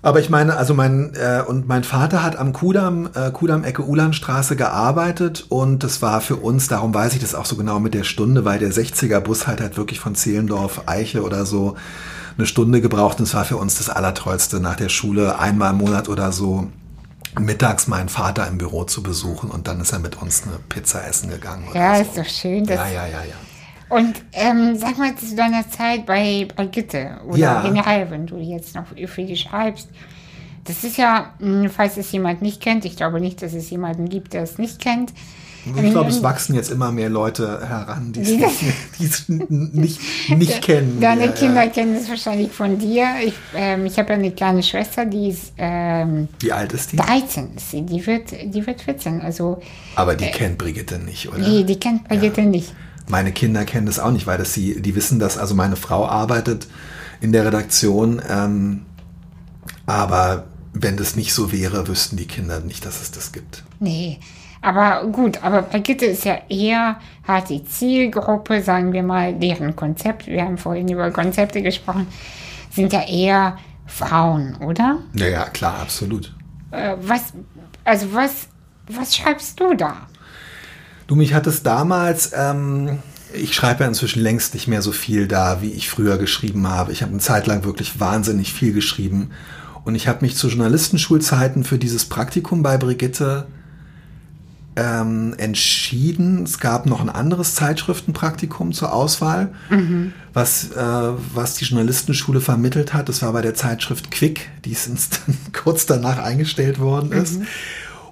Aber 0.00 0.20
ich 0.20 0.30
meine, 0.30 0.56
also 0.56 0.74
mein 0.74 1.12
äh, 1.14 1.42
und 1.44 1.66
mein 1.66 1.82
Vater 1.82 2.22
hat 2.22 2.36
am 2.36 2.52
Kudamm, 2.52 3.10
äh, 3.14 3.32
Kudamm 3.32 3.64
Ecke 3.64 3.82
Ulandstraße 3.82 4.54
gearbeitet 4.54 5.46
und 5.48 5.82
das 5.82 6.02
war 6.02 6.20
für 6.20 6.36
uns, 6.36 6.68
darum 6.68 6.94
weiß 6.94 7.14
ich 7.14 7.20
das 7.20 7.34
auch 7.34 7.46
so 7.46 7.56
genau 7.56 7.80
mit 7.80 7.94
der 7.94 8.04
Stunde, 8.04 8.44
weil 8.44 8.60
der 8.60 8.70
60er 8.70 9.18
Bus 9.18 9.48
halt 9.48 9.60
hat 9.60 9.76
wirklich 9.76 9.98
von 9.98 10.14
Zehlendorf 10.14 10.82
Eiche 10.86 11.22
oder 11.24 11.44
so 11.44 11.74
eine 12.36 12.46
Stunde 12.46 12.80
gebraucht 12.80 13.18
und 13.18 13.24
es 13.24 13.34
war 13.34 13.44
für 13.44 13.56
uns 13.56 13.78
das 13.78 13.90
Allertollste 13.90 14.60
nach 14.60 14.76
der 14.76 14.88
Schule 14.88 15.40
einmal 15.40 15.72
im 15.72 15.78
Monat 15.78 16.08
oder 16.08 16.30
so 16.30 16.68
mittags 17.36 17.88
meinen 17.88 18.08
Vater 18.08 18.46
im 18.46 18.58
Büro 18.58 18.84
zu 18.84 19.02
besuchen 19.02 19.50
und 19.50 19.66
dann 19.66 19.80
ist 19.80 19.92
er 19.92 19.98
mit 19.98 20.22
uns 20.22 20.44
eine 20.44 20.58
Pizza 20.68 21.06
essen 21.06 21.28
gegangen. 21.30 21.64
Ja, 21.74 21.96
so. 21.96 22.02
ist 22.02 22.16
doch 22.16 22.24
schön. 22.24 22.64
Dass, 22.64 22.78
ja, 22.78 22.86
ja, 22.86 23.06
ja, 23.06 23.24
ja. 23.24 23.34
Und 23.88 24.14
ähm, 24.32 24.76
sag 24.76 24.98
mal 24.98 25.14
zu 25.16 25.34
deiner 25.34 25.68
Zeit 25.70 26.04
bei 26.06 26.46
Brigitte 26.54 27.20
oder 27.26 27.38
Ja. 27.38 27.62
generell, 27.62 28.10
wenn 28.10 28.26
du 28.26 28.36
jetzt 28.38 28.74
noch 28.74 28.84
für 29.06 29.24
die 29.24 29.36
schreibst. 29.36 29.88
Das 30.64 30.84
ist 30.84 30.98
ja, 30.98 31.32
mh, 31.38 31.70
falls 31.70 31.96
es 31.96 32.12
jemand 32.12 32.42
nicht 32.42 32.60
kennt, 32.60 32.84
ich 32.84 32.96
glaube 32.96 33.20
nicht, 33.20 33.40
dass 33.40 33.54
es 33.54 33.70
jemanden 33.70 34.08
gibt, 34.10 34.34
der 34.34 34.42
es 34.42 34.58
nicht 34.58 34.78
kennt. 34.80 35.12
Ich 35.82 35.90
glaube, 35.90 36.08
es 36.08 36.22
wachsen 36.22 36.54
jetzt 36.54 36.70
immer 36.70 36.92
mehr 36.92 37.10
Leute 37.10 37.66
heran, 37.66 38.12
die 38.12 38.20
es 38.22 39.28
nicht, 39.28 40.00
nicht 40.28 40.62
kennen. 40.62 40.98
Deine 41.00 41.26
ja, 41.26 41.32
Kinder 41.32 41.64
ja. 41.64 41.70
kennen 41.70 41.94
es 41.96 42.08
wahrscheinlich 42.08 42.52
von 42.52 42.78
dir. 42.78 43.06
Ich, 43.24 43.34
ähm, 43.54 43.84
ich 43.84 43.98
habe 43.98 44.10
ja 44.10 44.18
eine 44.18 44.30
kleine 44.30 44.62
Schwester, 44.62 45.04
die 45.04 45.28
ist 45.28 45.52
ähm, 45.58 46.28
Wie 46.40 46.52
alt 46.52 46.72
ist 46.72 46.92
die? 46.92 46.96
13. 46.96 47.54
ist 47.56 47.70
sie. 47.70 47.82
Die 47.82 48.06
wird, 48.06 48.30
die 48.44 48.66
wird 48.66 48.80
14. 48.80 49.20
Also, 49.20 49.60
Aber 49.94 50.14
die 50.14 50.26
kennt 50.26 50.58
Brigitte 50.58 50.98
nicht, 50.98 51.28
oder? 51.28 51.38
nee, 51.38 51.64
die 51.64 51.78
kennt 51.78 52.08
Brigitte 52.08 52.42
nicht. 52.42 52.72
Meine 53.08 53.32
Kinder 53.32 53.64
kennen 53.64 53.86
das 53.86 53.98
auch 53.98 54.10
nicht, 54.10 54.26
weil 54.26 54.38
das 54.38 54.52
sie, 54.54 54.80
die 54.80 54.94
wissen, 54.94 55.18
dass 55.18 55.38
also 55.38 55.54
meine 55.54 55.76
Frau 55.76 56.06
arbeitet 56.06 56.68
in 57.20 57.32
der 57.32 57.46
Redaktion, 57.46 58.22
ähm, 58.28 58.86
aber 59.86 60.44
wenn 60.72 60.96
das 60.96 61.16
nicht 61.16 61.32
so 61.32 61.50
wäre, 61.50 61.88
wüssten 61.88 62.16
die 62.16 62.26
Kinder 62.26 62.60
nicht, 62.60 62.84
dass 62.84 63.00
es 63.00 63.10
das 63.10 63.32
gibt. 63.32 63.64
Nee. 63.80 64.20
Aber 64.60 65.06
gut, 65.06 65.42
aber 65.42 65.62
Brigitte 65.62 66.06
ist 66.06 66.24
ja 66.24 66.38
eher, 66.48 66.98
hat 67.26 67.48
die 67.48 67.64
Zielgruppe, 67.64 68.60
sagen 68.62 68.92
wir 68.92 69.04
mal, 69.04 69.34
deren 69.34 69.76
Konzept, 69.76 70.26
wir 70.26 70.42
haben 70.42 70.58
vorhin 70.58 70.88
über 70.88 71.10
Konzepte 71.12 71.62
gesprochen, 71.62 72.08
sind 72.70 72.92
ja 72.92 73.06
eher 73.06 73.56
Frauen, 73.86 74.56
oder? 74.56 74.98
Ja, 75.14 75.26
ja, 75.26 75.44
klar, 75.44 75.78
absolut. 75.80 76.34
Äh, 76.72 76.96
was, 77.00 77.32
also 77.84 78.12
was, 78.12 78.48
was 78.88 79.16
schreibst 79.16 79.58
du 79.60 79.74
da? 79.74 80.08
Du, 81.08 81.14
mich 81.16 81.32
hat 81.32 81.46
es 81.46 81.62
damals, 81.62 82.32
ähm, 82.34 82.98
ich 83.32 83.54
schreibe 83.54 83.82
ja 83.82 83.88
inzwischen 83.88 84.22
längst 84.22 84.52
nicht 84.52 84.68
mehr 84.68 84.82
so 84.82 84.92
viel 84.92 85.26
da, 85.26 85.62
wie 85.62 85.72
ich 85.72 85.88
früher 85.88 86.18
geschrieben 86.18 86.68
habe. 86.68 86.92
Ich 86.92 87.00
habe 87.00 87.12
eine 87.12 87.20
Zeit 87.20 87.46
lang 87.46 87.64
wirklich 87.64 87.98
wahnsinnig 87.98 88.52
viel 88.52 88.74
geschrieben. 88.74 89.30
Und 89.84 89.94
ich 89.94 90.06
habe 90.06 90.18
mich 90.20 90.36
zu 90.36 90.48
Journalistenschulzeiten 90.48 91.64
für 91.64 91.78
dieses 91.78 92.04
Praktikum 92.04 92.62
bei 92.62 92.76
Brigitte 92.76 93.46
ähm, 94.76 95.34
entschieden. 95.38 96.42
Es 96.42 96.60
gab 96.60 96.84
noch 96.84 97.00
ein 97.00 97.08
anderes 97.08 97.54
Zeitschriftenpraktikum 97.54 98.74
zur 98.74 98.92
Auswahl, 98.92 99.54
was, 100.34 100.72
äh, 100.72 101.12
was 101.34 101.54
die 101.54 101.64
Journalistenschule 101.64 102.42
vermittelt 102.42 102.92
hat. 102.92 103.08
Das 103.08 103.22
war 103.22 103.32
bei 103.32 103.40
der 103.40 103.54
Zeitschrift 103.54 104.10
Quick, 104.10 104.50
die 104.66 104.72
ist 104.72 105.20
kurz 105.54 105.86
danach 105.86 106.18
eingestellt 106.18 106.78
worden 106.78 107.12
ist. 107.12 107.40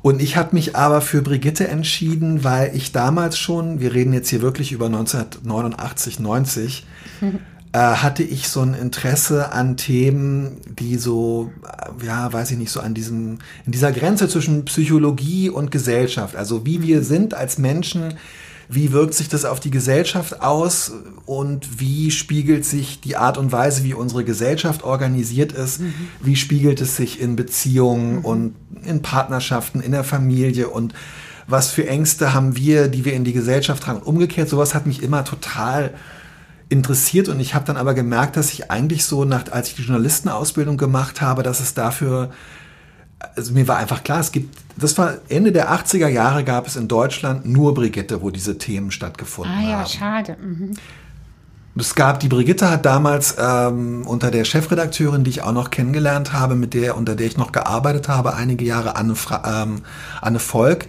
Und 0.07 0.23
ich 0.23 0.37
habe 0.37 0.55
mich 0.55 0.77
aber 0.77 1.01
für 1.01 1.21
Brigitte 1.21 1.67
entschieden, 1.67 2.45
weil 2.45 2.77
ich 2.77 2.93
damals 2.93 3.37
schon, 3.37 3.81
wir 3.81 3.93
reden 3.93 4.13
jetzt 4.13 4.29
hier 4.29 4.41
wirklich 4.41 4.71
über 4.71 4.87
1989, 4.87 6.21
90, 6.21 6.87
äh, 7.73 7.79
hatte 7.79 8.23
ich 8.23 8.47
so 8.47 8.61
ein 8.61 8.75
Interesse 8.75 9.51
an 9.51 9.77
Themen, 9.77 10.61
die 10.79 10.95
so, 10.95 11.51
äh, 11.65 12.07
ja, 12.07 12.33
weiß 12.33 12.53
ich 12.53 12.57
nicht, 12.57 12.71
so 12.71 12.79
an 12.79 12.95
diesem, 12.95 13.39
in 13.65 13.73
dieser 13.73 13.91
Grenze 13.91 14.29
zwischen 14.29 14.65
Psychologie 14.67 15.51
und 15.51 15.73
Gesellschaft. 15.73 16.37
Also 16.37 16.65
wie 16.65 16.83
wir 16.83 17.03
sind 17.03 17.35
als 17.35 17.59
Menschen, 17.59 18.15
wie 18.69 18.93
wirkt 18.93 19.15
sich 19.15 19.29
das 19.29 19.45
auf 19.45 19.61
die 19.61 19.71
Gesellschaft 19.71 20.43
aus? 20.43 20.93
Und 21.25 21.81
wie 21.81 22.11
spiegelt 22.11 22.65
sich 22.65 23.01
die 23.01 23.17
Art 23.17 23.39
und 23.39 23.53
Weise, 23.53 23.85
wie 23.85 23.95
unsere 23.95 24.25
Gesellschaft 24.25 24.83
organisiert 24.83 25.53
ist, 25.53 25.81
wie 26.21 26.37
spiegelt 26.37 26.81
es 26.81 26.97
sich 26.97 27.21
in 27.21 27.37
Beziehungen 27.37 28.19
und 28.19 28.55
in 28.85 29.03
Partnerschaften, 29.03 29.81
in 29.81 29.93
der 29.93 30.05
Familie? 30.05 30.69
Und 30.69 30.95
was 31.47 31.71
für 31.71 31.87
Ängste 31.87 32.35
haben 32.35 32.57
wir, 32.57 32.89
die 32.89 33.05
wir 33.05 33.15
in 33.15 33.25
die 33.25 33.33
Gesellschaft 33.33 33.85
tragen. 33.85 33.99
Und 33.99 34.07
umgekehrt, 34.07 34.49
sowas 34.49 34.75
hat 34.75 34.87
mich 34.87 35.03
immer 35.03 35.25
total 35.25 35.95
interessiert. 36.69 37.29
Und 37.29 37.41
ich 37.41 37.55
habe 37.55 37.65
dann 37.65 37.77
aber 37.77 37.95
gemerkt, 37.95 38.37
dass 38.37 38.53
ich 38.53 38.71
eigentlich 38.71 39.05
so 39.05 39.25
nach, 39.25 39.51
als 39.53 39.69
ich 39.69 39.77
die 39.77 39.83
Journalistenausbildung 39.83 40.77
gemacht 40.77 41.21
habe, 41.21 41.43
dass 41.43 41.61
es 41.61 41.75
dafür, 41.75 42.31
also 43.35 43.53
mir 43.53 43.67
war 43.69 43.77
einfach 43.79 44.05
klar, 44.05 44.21
es 44.21 44.33
gibt, 44.33 44.57
das 44.77 44.97
war 44.99 45.15
Ende 45.29 45.53
der 45.53 45.71
80er 45.73 46.09
Jahre 46.09 46.45
gab 46.45 46.67
es 46.67 46.77
in 46.77 46.89
Deutschland 46.89 47.47
nur 47.47 47.75
Brigitte, 47.75 48.23
wo 48.23 48.31
diese 48.31 48.59
Themen 48.59 48.91
stattgefunden 48.91 49.55
Ah 49.55 49.63
ja, 49.63 49.79
haben. 49.81 49.89
schade. 49.89 50.37
Mhm. 50.41 50.75
Es 51.79 51.95
gab, 51.95 52.21
die 52.21 52.29
Brigitte 52.29 52.71
hat 52.71 52.87
damals 52.87 53.37
ähm, 53.39 54.07
unter 54.07 54.31
der 54.31 54.45
Chefredakteurin, 54.45 55.25
die 55.25 55.31
ich 55.31 55.43
auch 55.43 55.53
noch 55.53 55.71
kennengelernt 55.71 56.33
habe, 56.33 56.55
mit 56.55 56.73
der, 56.73 56.97
unter 56.97 57.15
der 57.15 57.27
ich 57.27 57.37
noch 57.37 57.53
gearbeitet 57.53 58.09
habe, 58.09 58.35
einige 58.35 58.65
Jahre, 58.65 58.97
Anne, 58.97 59.15
Fra 59.15 59.63
ähm, 59.63 59.83
Anne 60.23 60.39
Volk, 60.39 60.87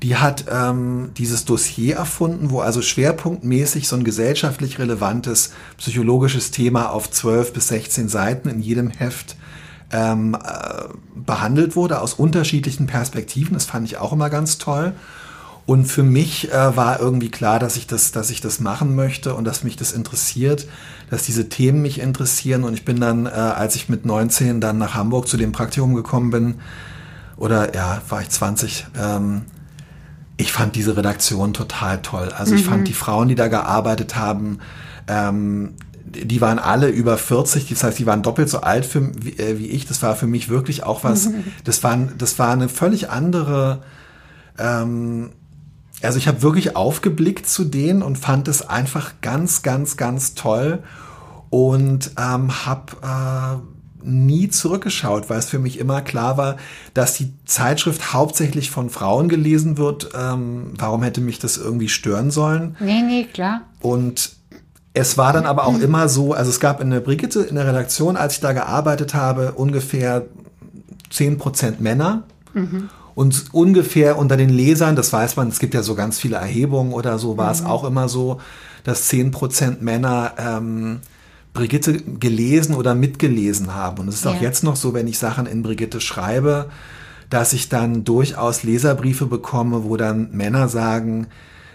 die 0.00 0.14
hat 0.16 0.44
ähm, 0.48 1.10
dieses 1.18 1.44
Dossier 1.44 1.96
erfunden, 1.96 2.50
wo 2.50 2.60
also 2.60 2.82
schwerpunktmäßig 2.82 3.88
so 3.88 3.96
ein 3.96 4.04
gesellschaftlich 4.04 4.78
relevantes 4.78 5.52
psychologisches 5.76 6.52
Thema 6.52 6.90
auf 6.90 7.10
12 7.10 7.52
bis 7.52 7.68
16 7.68 8.08
Seiten 8.08 8.48
in 8.48 8.60
jedem 8.60 8.90
Heft 8.90 9.34
ähm, 9.92 10.34
äh, 10.34 10.84
behandelt 11.14 11.76
wurde, 11.76 12.00
aus 12.00 12.14
unterschiedlichen 12.14 12.86
Perspektiven. 12.86 13.54
Das 13.54 13.64
fand 13.64 13.86
ich 13.86 13.98
auch 13.98 14.12
immer 14.12 14.30
ganz 14.30 14.58
toll. 14.58 14.92
Und 15.66 15.84
für 15.84 16.02
mich 16.02 16.50
äh, 16.50 16.76
war 16.76 16.98
irgendwie 16.98 17.30
klar, 17.30 17.58
dass 17.58 17.76
ich 17.76 17.86
das, 17.86 18.10
dass 18.10 18.30
ich 18.30 18.40
das 18.40 18.58
machen 18.58 18.96
möchte 18.96 19.34
und 19.34 19.44
dass 19.44 19.64
mich 19.64 19.76
das 19.76 19.92
interessiert, 19.92 20.66
dass 21.10 21.24
diese 21.24 21.50
Themen 21.50 21.82
mich 21.82 22.00
interessieren. 22.00 22.64
Und 22.64 22.72
ich 22.72 22.86
bin 22.86 23.00
dann, 23.00 23.26
äh, 23.26 23.30
als 23.30 23.76
ich 23.76 23.88
mit 23.90 24.06
19 24.06 24.62
dann 24.62 24.78
nach 24.78 24.94
Hamburg 24.94 25.28
zu 25.28 25.36
dem 25.36 25.52
Praktikum 25.52 25.94
gekommen 25.94 26.30
bin, 26.30 26.54
oder 27.36 27.74
ja, 27.74 28.02
war 28.08 28.22
ich 28.22 28.30
20, 28.30 28.86
ähm, 28.98 29.42
ich 30.38 30.52
fand 30.52 30.74
diese 30.74 30.96
Redaktion 30.96 31.52
total 31.52 32.00
toll. 32.00 32.30
Also 32.36 32.54
ich 32.54 32.64
fand 32.64 32.88
die 32.88 32.94
Frauen, 32.94 33.28
die 33.28 33.34
da 33.34 33.48
gearbeitet 33.48 34.16
haben, 34.16 34.60
ähm, 35.06 35.74
die 36.10 36.40
waren 36.40 36.58
alle 36.58 36.88
über 36.88 37.18
40, 37.18 37.68
das 37.68 37.84
heißt, 37.84 37.98
die 37.98 38.06
waren 38.06 38.22
doppelt 38.22 38.48
so 38.48 38.60
alt 38.60 38.84
für, 38.84 39.10
wie, 39.22 39.38
äh, 39.38 39.58
wie 39.58 39.66
ich. 39.66 39.86
Das 39.86 40.02
war 40.02 40.16
für 40.16 40.26
mich 40.26 40.48
wirklich 40.48 40.82
auch 40.82 41.04
was, 41.04 41.30
das 41.64 41.82
war, 41.82 41.96
das 41.96 42.38
war 42.38 42.52
eine 42.52 42.68
völlig 42.68 43.10
andere, 43.10 43.82
ähm, 44.58 45.30
also 46.02 46.18
ich 46.18 46.28
habe 46.28 46.42
wirklich 46.42 46.76
aufgeblickt 46.76 47.48
zu 47.48 47.64
denen 47.64 48.02
und 48.02 48.18
fand 48.18 48.48
es 48.48 48.68
einfach 48.68 49.14
ganz, 49.20 49.62
ganz, 49.62 49.96
ganz 49.96 50.34
toll 50.34 50.82
und 51.50 52.12
ähm, 52.18 52.66
habe 52.66 52.92
äh, 53.02 54.06
nie 54.08 54.48
zurückgeschaut, 54.48 55.28
weil 55.28 55.38
es 55.38 55.48
für 55.48 55.58
mich 55.58 55.78
immer 55.78 56.00
klar 56.02 56.36
war, 56.36 56.56
dass 56.94 57.14
die 57.14 57.32
Zeitschrift 57.44 58.12
hauptsächlich 58.12 58.70
von 58.70 58.90
Frauen 58.90 59.28
gelesen 59.28 59.76
wird. 59.76 60.10
Ähm, 60.16 60.72
warum 60.76 61.02
hätte 61.02 61.20
mich 61.20 61.38
das 61.38 61.56
irgendwie 61.56 61.88
stören 61.88 62.30
sollen? 62.30 62.76
Nee, 62.80 63.02
nee, 63.02 63.24
klar. 63.24 63.62
Und 63.80 64.37
es 64.94 65.16
war 65.18 65.32
dann 65.32 65.46
aber 65.46 65.66
auch 65.66 65.78
immer 65.78 66.08
so, 66.08 66.32
also 66.32 66.50
es 66.50 66.60
gab 66.60 66.80
in 66.80 66.90
der 66.90 67.00
Brigitte 67.00 67.40
in 67.40 67.54
der 67.54 67.66
Redaktion, 67.66 68.16
als 68.16 68.34
ich 68.34 68.40
da 68.40 68.52
gearbeitet 68.52 69.14
habe, 69.14 69.52
ungefähr 69.52 70.24
10% 71.12 71.74
Männer. 71.80 72.24
Und 73.14 73.46
ungefähr 73.52 74.18
unter 74.18 74.36
den 74.36 74.48
Lesern, 74.48 74.96
das 74.96 75.12
weiß 75.12 75.36
man, 75.36 75.48
es 75.48 75.58
gibt 75.58 75.74
ja 75.74 75.82
so 75.82 75.94
ganz 75.94 76.18
viele 76.18 76.36
Erhebungen 76.36 76.92
oder 76.92 77.18
so, 77.18 77.36
war 77.36 77.50
es 77.52 77.64
auch 77.64 77.84
immer 77.84 78.08
so, 78.08 78.40
dass 78.84 79.10
10% 79.10 79.76
Männer 79.80 80.32
ähm, 80.38 81.00
Brigitte 81.52 81.94
gelesen 82.00 82.74
oder 82.74 82.94
mitgelesen 82.94 83.74
haben. 83.74 83.98
Und 83.98 84.08
es 84.08 84.16
ist 84.16 84.26
auch 84.26 84.34
Ja. 84.36 84.40
jetzt 84.42 84.62
noch 84.64 84.76
so, 84.76 84.94
wenn 84.94 85.06
ich 85.08 85.18
Sachen 85.18 85.46
in 85.46 85.62
Brigitte 85.62 86.00
schreibe, 86.00 86.66
dass 87.30 87.52
ich 87.52 87.68
dann 87.68 88.04
durchaus 88.04 88.62
Leserbriefe 88.62 89.26
bekomme, 89.26 89.84
wo 89.84 89.96
dann 89.96 90.30
Männer 90.32 90.68
sagen, 90.68 91.26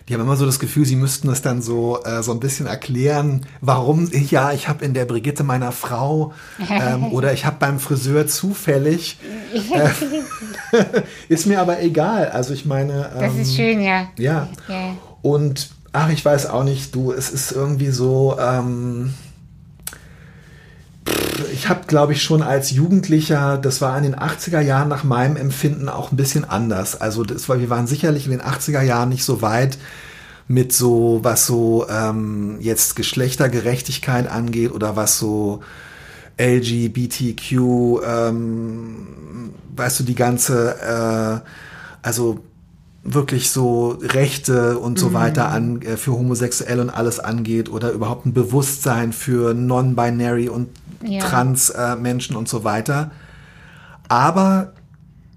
die 0.08 0.14
haben 0.14 0.22
immer 0.22 0.36
so 0.36 0.46
das 0.46 0.60
Gefühl, 0.60 0.86
sie 0.86 0.96
müssten 0.96 1.30
es 1.30 1.42
dann 1.42 1.62
so 1.62 2.04
äh, 2.04 2.24
so 2.24 2.32
ein 2.32 2.40
bisschen 2.40 2.66
erklären, 2.66 3.46
warum 3.62 4.10
ja, 4.12 4.52
ich 4.52 4.68
habe 4.68 4.84
in 4.84 4.94
der 4.94 5.06
Brigitte 5.06 5.44
meiner 5.44 5.72
Frau 5.72 6.34
ähm, 6.70 7.06
oder 7.14 7.34
ich 7.34 7.46
habe 7.46 7.58
beim 7.60 7.80
Friseur 7.80 8.28
zufällig. 8.28 9.20
Äh, 9.54 9.90
ist 11.30 11.48
mir 11.48 11.62
aber 11.62 11.82
egal. 11.82 12.30
Also 12.30 12.54
ich 12.54 12.66
meine. 12.66 13.12
Das 13.18 13.34
ähm, 13.34 13.42
ist 13.42 13.56
schön, 13.56 13.82
ja. 13.82 14.08
Ja. 14.18 14.50
Ja. 14.68 14.96
Und 15.22 15.70
ach, 15.94 16.10
ich 16.10 16.24
weiß 16.24 16.48
auch 16.48 16.64
nicht, 16.64 16.94
du, 16.96 17.12
es 17.12 17.30
ist 17.30 17.52
irgendwie 17.52 17.92
so. 17.92 18.38
Ähm, 18.40 19.14
ich 21.52 21.70
habe, 21.70 21.82
glaube 21.88 22.14
ich, 22.14 22.24
schon 22.24 22.42
als 22.42 22.72
Jugendlicher, 22.72 23.58
das 23.58 23.82
war 23.82 23.98
in 23.98 24.04
den 24.04 24.16
80er 24.16 24.60
Jahren 24.60 24.90
nach 24.90 25.04
meinem 25.04 25.36
Empfinden 25.36 25.90
auch 25.90 26.12
ein 26.12 26.18
bisschen 26.18 26.46
anders. 26.46 27.00
Also 27.00 27.24
das 27.24 27.50
war, 27.50 27.60
wir 27.60 27.70
waren 27.70 27.88
sicherlich 27.88 28.26
in 28.26 28.32
den 28.32 28.42
80er 28.42 28.82
Jahren 28.82 29.10
nicht 29.10 29.24
so 29.24 29.42
weit 29.42 29.78
mit 30.48 30.74
so, 30.74 31.20
was 31.24 31.46
so 31.46 31.88
ähm, 31.90 32.58
jetzt 32.60 32.96
Geschlechtergerechtigkeit 32.96 34.30
angeht 34.30 34.72
oder 34.72 34.96
was 34.96 35.18
so 35.18 35.62
LGBTQ, 36.38 37.52
ähm, 38.06 39.08
weißt 39.76 40.02
du, 40.02 40.04
die 40.04 40.16
ganze, 40.16 41.42
äh, 41.44 41.48
also 42.02 42.40
wirklich 43.04 43.52
so 43.52 43.98
Rechte 44.02 44.80
und 44.80 44.98
so 44.98 45.14
weiter 45.14 45.50
an 45.50 45.82
äh, 45.82 45.98
für 45.98 46.14
homosexuell 46.14 46.80
und 46.80 46.90
alles 46.90 47.20
angeht 47.20 47.70
oder 47.70 47.92
überhaupt 47.92 48.26
ein 48.26 48.34
Bewusstsein 48.34 49.12
für 49.12 49.54
non-binary 49.54 50.48
und 50.48 50.70
Ja. 51.02 51.20
trans 51.22 51.70
äh, 51.70 51.96
und 52.36 52.48
so 52.48 52.64
weiter. 52.64 53.12
Aber 54.08 54.74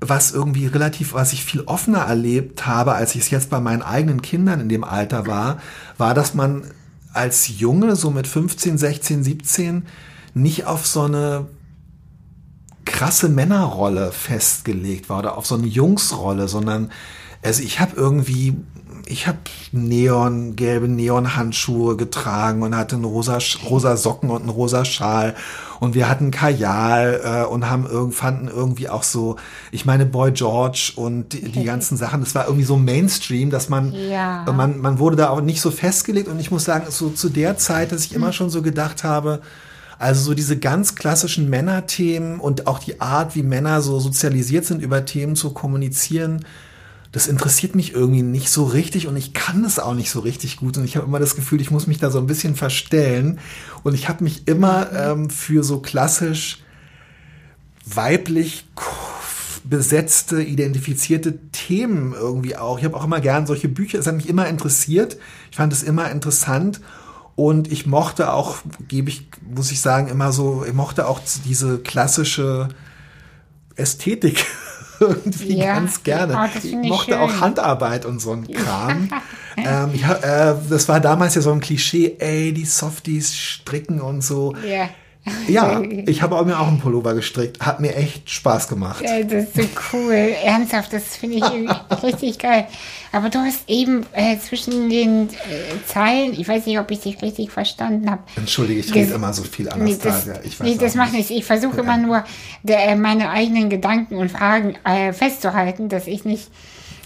was 0.00 0.32
irgendwie 0.32 0.66
relativ, 0.66 1.14
was 1.14 1.32
ich 1.32 1.44
viel 1.44 1.62
offener 1.62 2.00
erlebt 2.00 2.66
habe, 2.66 2.94
als 2.94 3.14
ich 3.14 3.22
es 3.22 3.30
jetzt 3.30 3.50
bei 3.50 3.60
meinen 3.60 3.82
eigenen 3.82 4.22
Kindern 4.22 4.60
in 4.60 4.68
dem 4.68 4.84
Alter 4.84 5.26
war, 5.26 5.58
war, 5.96 6.14
dass 6.14 6.34
man 6.34 6.64
als 7.12 7.58
Junge, 7.58 7.96
so 7.96 8.10
mit 8.10 8.26
15, 8.26 8.76
16, 8.76 9.24
17, 9.24 9.86
nicht 10.34 10.66
auf 10.66 10.86
so 10.86 11.02
eine 11.02 11.46
krasse 12.84 13.28
Männerrolle 13.28 14.12
festgelegt 14.12 15.08
war 15.08 15.20
oder 15.20 15.38
auf 15.38 15.46
so 15.46 15.54
eine 15.54 15.66
Jungsrolle, 15.66 16.46
sondern 16.46 16.90
also 17.42 17.62
ich 17.62 17.80
habe 17.80 17.96
irgendwie, 17.96 18.56
ich 19.06 19.26
habe 19.26 19.38
Neon, 19.72 20.56
gelbe 20.56 20.88
Neonhandschuhe 20.88 21.96
getragen 21.96 22.62
und 22.62 22.76
hatte 22.76 22.96
eine 22.96 23.06
rosa, 23.06 23.38
rosa 23.68 23.96
Socken 23.96 24.30
und 24.30 24.40
einen 24.42 24.50
rosa 24.50 24.84
Schal. 24.84 25.34
Und 25.78 25.94
wir 25.94 26.08
hatten 26.08 26.30
Kajal 26.30 27.20
äh, 27.22 27.46
und 27.46 27.68
haben 27.70 27.86
irgend, 27.86 28.14
fanden 28.14 28.48
irgendwie 28.48 28.88
auch 28.88 29.02
so, 29.02 29.36
ich 29.70 29.84
meine 29.84 30.06
Boy 30.06 30.32
George 30.32 30.92
und 30.96 31.32
die, 31.32 31.52
die 31.52 31.64
ganzen 31.72 31.96
Sachen, 31.96 32.20
das 32.20 32.34
war 32.34 32.46
irgendwie 32.46 32.64
so 32.64 32.76
Mainstream, 32.76 33.50
dass 33.50 33.68
man, 33.68 33.92
Ja. 33.92 34.44
man, 34.52 34.80
man 34.80 34.98
wurde 34.98 35.16
da 35.16 35.28
auch 35.30 35.40
nicht 35.40 35.60
so 35.60 35.70
festgelegt. 35.70 36.28
Und 36.28 36.40
ich 36.40 36.50
muss 36.50 36.64
sagen, 36.64 36.86
so 36.88 37.10
zu 37.10 37.28
der 37.28 37.56
Zeit, 37.58 37.92
dass 37.92 38.04
ich 38.04 38.10
Hm. 38.10 38.16
immer 38.16 38.32
schon 38.32 38.50
so 38.50 38.62
gedacht 38.62 39.04
habe, 39.04 39.40
also 39.98 40.20
so 40.22 40.34
diese 40.34 40.58
ganz 40.58 40.94
klassischen 40.94 41.48
Männerthemen 41.48 42.38
und 42.40 42.66
auch 42.66 42.78
die 42.78 43.00
Art, 43.00 43.34
wie 43.34 43.42
Männer 43.42 43.80
so 43.82 43.98
sozialisiert 43.98 44.64
sind, 44.66 44.82
über 44.82 45.04
Themen 45.06 45.36
zu 45.36 45.50
kommunizieren, 45.54 46.44
das 47.16 47.28
interessiert 47.28 47.74
mich 47.74 47.94
irgendwie 47.94 48.20
nicht 48.20 48.50
so 48.50 48.64
richtig 48.64 49.06
und 49.06 49.16
ich 49.16 49.32
kann 49.32 49.62
das 49.62 49.78
auch 49.78 49.94
nicht 49.94 50.10
so 50.10 50.20
richtig 50.20 50.58
gut. 50.58 50.76
Und 50.76 50.84
ich 50.84 50.98
habe 50.98 51.06
immer 51.06 51.18
das 51.18 51.34
Gefühl, 51.34 51.62
ich 51.62 51.70
muss 51.70 51.86
mich 51.86 51.96
da 51.96 52.10
so 52.10 52.18
ein 52.18 52.26
bisschen 52.26 52.54
verstellen. 52.54 53.38
Und 53.82 53.94
ich 53.94 54.10
habe 54.10 54.22
mich 54.22 54.46
immer 54.46 54.92
ähm, 54.92 55.30
für 55.30 55.64
so 55.64 55.80
klassisch 55.80 56.62
weiblich 57.86 58.66
besetzte, 59.64 60.42
identifizierte 60.42 61.38
Themen 61.52 62.12
irgendwie 62.12 62.54
auch. 62.54 62.78
Ich 62.78 62.84
habe 62.84 62.94
auch 62.94 63.04
immer 63.04 63.22
gern 63.22 63.46
solche 63.46 63.68
Bücher, 63.70 63.98
es 63.98 64.06
hat 64.06 64.16
mich 64.16 64.28
immer 64.28 64.46
interessiert. 64.46 65.16
Ich 65.50 65.56
fand 65.56 65.72
es 65.72 65.82
immer 65.82 66.10
interessant. 66.10 66.82
Und 67.34 67.72
ich 67.72 67.86
mochte 67.86 68.30
auch, 68.30 68.58
gebe 68.88 69.08
ich, 69.08 69.26
muss 69.40 69.72
ich 69.72 69.80
sagen, 69.80 70.08
immer 70.08 70.32
so, 70.32 70.66
ich 70.68 70.74
mochte 70.74 71.08
auch 71.08 71.22
diese 71.46 71.78
klassische 71.78 72.68
Ästhetik 73.74 74.44
irgendwie 75.00 75.58
Ja. 75.58 75.74
ganz 75.74 76.02
gerne. 76.02 76.36
Oh, 76.38 76.58
ich 76.62 76.72
mochte 76.74 77.12
schön. 77.12 77.20
auch 77.20 77.40
Handarbeit 77.40 78.04
und 78.04 78.20
so 78.20 78.32
ein 78.32 78.46
Kram. 78.46 79.08
ähm, 79.56 80.06
hab, 80.06 80.24
äh, 80.24 80.54
das 80.68 80.88
war 80.88 81.00
damals 81.00 81.34
ja 81.34 81.40
so 81.42 81.52
ein 81.52 81.60
Klischee, 81.60 82.16
ey, 82.18 82.52
die 82.52 82.64
Softies 82.64 83.34
stricken 83.36 84.00
und 84.00 84.22
so. 84.22 84.54
Ja. 84.66 84.88
Ja, 85.48 85.80
ich 86.06 86.22
habe 86.22 86.44
mir 86.44 86.58
auch 86.58 86.66
einen 86.68 86.80
Pullover 86.80 87.14
gestrickt. 87.14 87.60
Hat 87.60 87.80
mir 87.80 87.94
echt 87.94 88.30
Spaß 88.30 88.68
gemacht. 88.68 89.02
Ja, 89.04 89.22
das 89.22 89.44
ist 89.44 89.54
so 89.56 89.62
cool. 89.92 90.12
Ernsthaft, 90.44 90.92
das 90.92 91.16
finde 91.16 91.36
ich 91.36 91.44
richtig 92.02 92.38
geil. 92.38 92.66
Aber 93.12 93.28
du 93.28 93.38
hast 93.38 93.68
eben 93.68 94.04
äh, 94.12 94.38
zwischen 94.38 94.90
den 94.90 95.28
äh, 95.28 95.32
Zeilen, 95.86 96.32
ich 96.38 96.46
weiß 96.48 96.66
nicht, 96.66 96.78
ob 96.78 96.90
ich 96.90 97.00
dich 97.00 97.20
richtig 97.22 97.50
verstanden 97.50 98.10
habe. 98.10 98.22
Entschuldige, 98.36 98.80
ich 98.80 98.94
rede 98.94 99.14
immer 99.14 99.32
so 99.32 99.42
viel 99.42 99.68
Nee, 99.78 99.96
das, 100.02 100.26
ich 100.44 100.58
weiß 100.60 100.66
nee, 100.66 100.76
das 100.76 100.94
macht 100.94 101.12
nicht. 101.12 101.30
nichts. 101.30 101.30
Ich 101.30 101.44
versuche 101.44 101.80
immer 101.80 101.96
nur, 101.96 102.24
der, 102.62 102.88
äh, 102.88 102.96
meine 102.96 103.30
eigenen 103.30 103.70
Gedanken 103.70 104.16
und 104.16 104.30
Fragen 104.30 104.76
äh, 104.84 105.12
festzuhalten, 105.12 105.88
dass 105.88 106.06
ich 106.06 106.24
nicht 106.24 106.48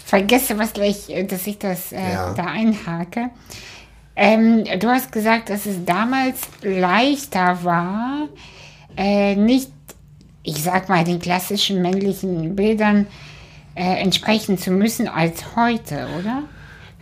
vergesse, 0.05 0.57
was 0.57 0.73
gleich, 0.73 1.09
äh, 1.09 1.23
dass 1.23 1.47
ich 1.47 1.57
das 1.59 1.91
äh, 1.91 1.97
Ja. 2.13 2.33
da 2.33 2.45
einhake. 2.45 3.29
Ähm, 4.15 4.63
du 4.79 4.87
hast 4.89 5.11
gesagt, 5.11 5.49
dass 5.49 5.65
es 5.65 5.83
damals 5.85 6.39
leichter 6.61 7.63
war, 7.63 8.27
äh, 8.97 9.35
nicht, 9.35 9.71
ich 10.43 10.61
sag 10.63 10.89
mal, 10.89 11.03
den 11.03 11.19
klassischen 11.19 11.81
männlichen 11.81 12.55
Bildern 12.55 13.07
äh, 13.75 14.01
entsprechen 14.01 14.57
zu 14.57 14.71
müssen 14.71 15.07
als 15.07 15.55
heute, 15.55 16.07
oder? 16.19 16.43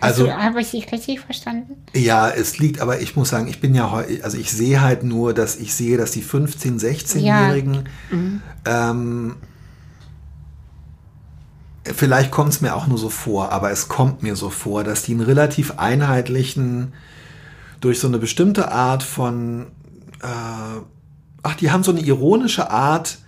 Hast 0.01 0.19
Also- 0.19 0.31
habe 0.31 0.61
ich 0.61 0.71
dich 0.71 0.91
richtig 0.91 1.19
verstanden? 1.19 1.75
Ja, 1.93 2.29
es 2.29 2.57
liegt, 2.59 2.79
aber 2.79 3.01
ich 3.01 3.15
muss 3.15 3.29
sagen, 3.29 3.47
ich 3.47 3.59
bin 3.59 3.73
ja 3.75 3.91
heute, 3.91 4.23
also 4.23 4.37
ich 4.37 4.51
sehe 4.51 4.79
halt 4.81 5.03
nur, 5.03 5.33
dass 5.33 5.57
ich 5.57 5.73
sehe, 5.73 5.97
dass 5.97 6.11
die 6.11 6.21
15-, 6.23 6.79
16-Jährigen, 6.79 7.89
ähm, 8.65 9.35
vielleicht 11.93 12.31
kommt 12.31 12.49
es 12.53 12.61
mir 12.61 12.75
auch 12.75 12.87
nur 12.87 12.97
so 12.97 13.09
vor, 13.09 13.51
aber 13.51 13.71
es 13.71 13.87
kommt 13.87 14.23
mir 14.23 14.35
so 14.35 14.49
vor, 14.49 14.83
dass 14.83 15.03
die 15.03 15.13
einen 15.13 15.21
relativ 15.21 15.73
einheitlichen, 15.77 16.93
durch 17.81 17.99
so 17.99 18.07
eine 18.07 18.17
bestimmte 18.17 18.71
Art 18.71 19.03
von, 19.03 19.67
äh, 20.21 20.81
ach, 21.43 21.55
die 21.55 21.71
haben 21.71 21.83
so 21.83 21.91
eine 21.91 22.01
ironische 22.01 22.69
Art, 22.69 23.19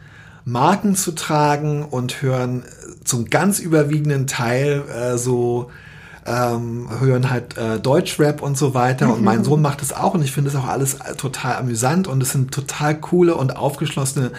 Marken 0.44 0.96
zu 0.96 1.14
tragen 1.14 1.86
und 1.86 2.22
hören 2.22 2.64
zum 3.04 3.30
ganz 3.30 3.60
überwiegenden 3.60 4.28
Teil 4.28 4.84
äh, 4.90 5.18
so 5.18 5.70
ähm, 6.26 6.88
hören 7.00 7.30
halt 7.30 7.58
äh, 7.58 7.80
Deutschrap 7.80 8.42
und 8.42 8.58
so 8.58 8.74
weiter. 8.74 9.14
Und 9.14 9.24
mein 9.24 9.44
Sohn 9.44 9.62
macht 9.62 9.82
das 9.82 9.94
auch 9.94 10.14
und 10.14 10.24
ich 10.24 10.32
finde 10.32 10.52
das 10.52 10.62
auch 10.62 10.68
alles 10.68 10.98
total 11.18 11.56
amüsant 11.56 12.08
und 12.08 12.22
es 12.22 12.32
sind 12.32 12.52
total 12.52 13.00
coole 13.00 13.36
und 13.36 13.56
aufgeschlossene 13.56 14.32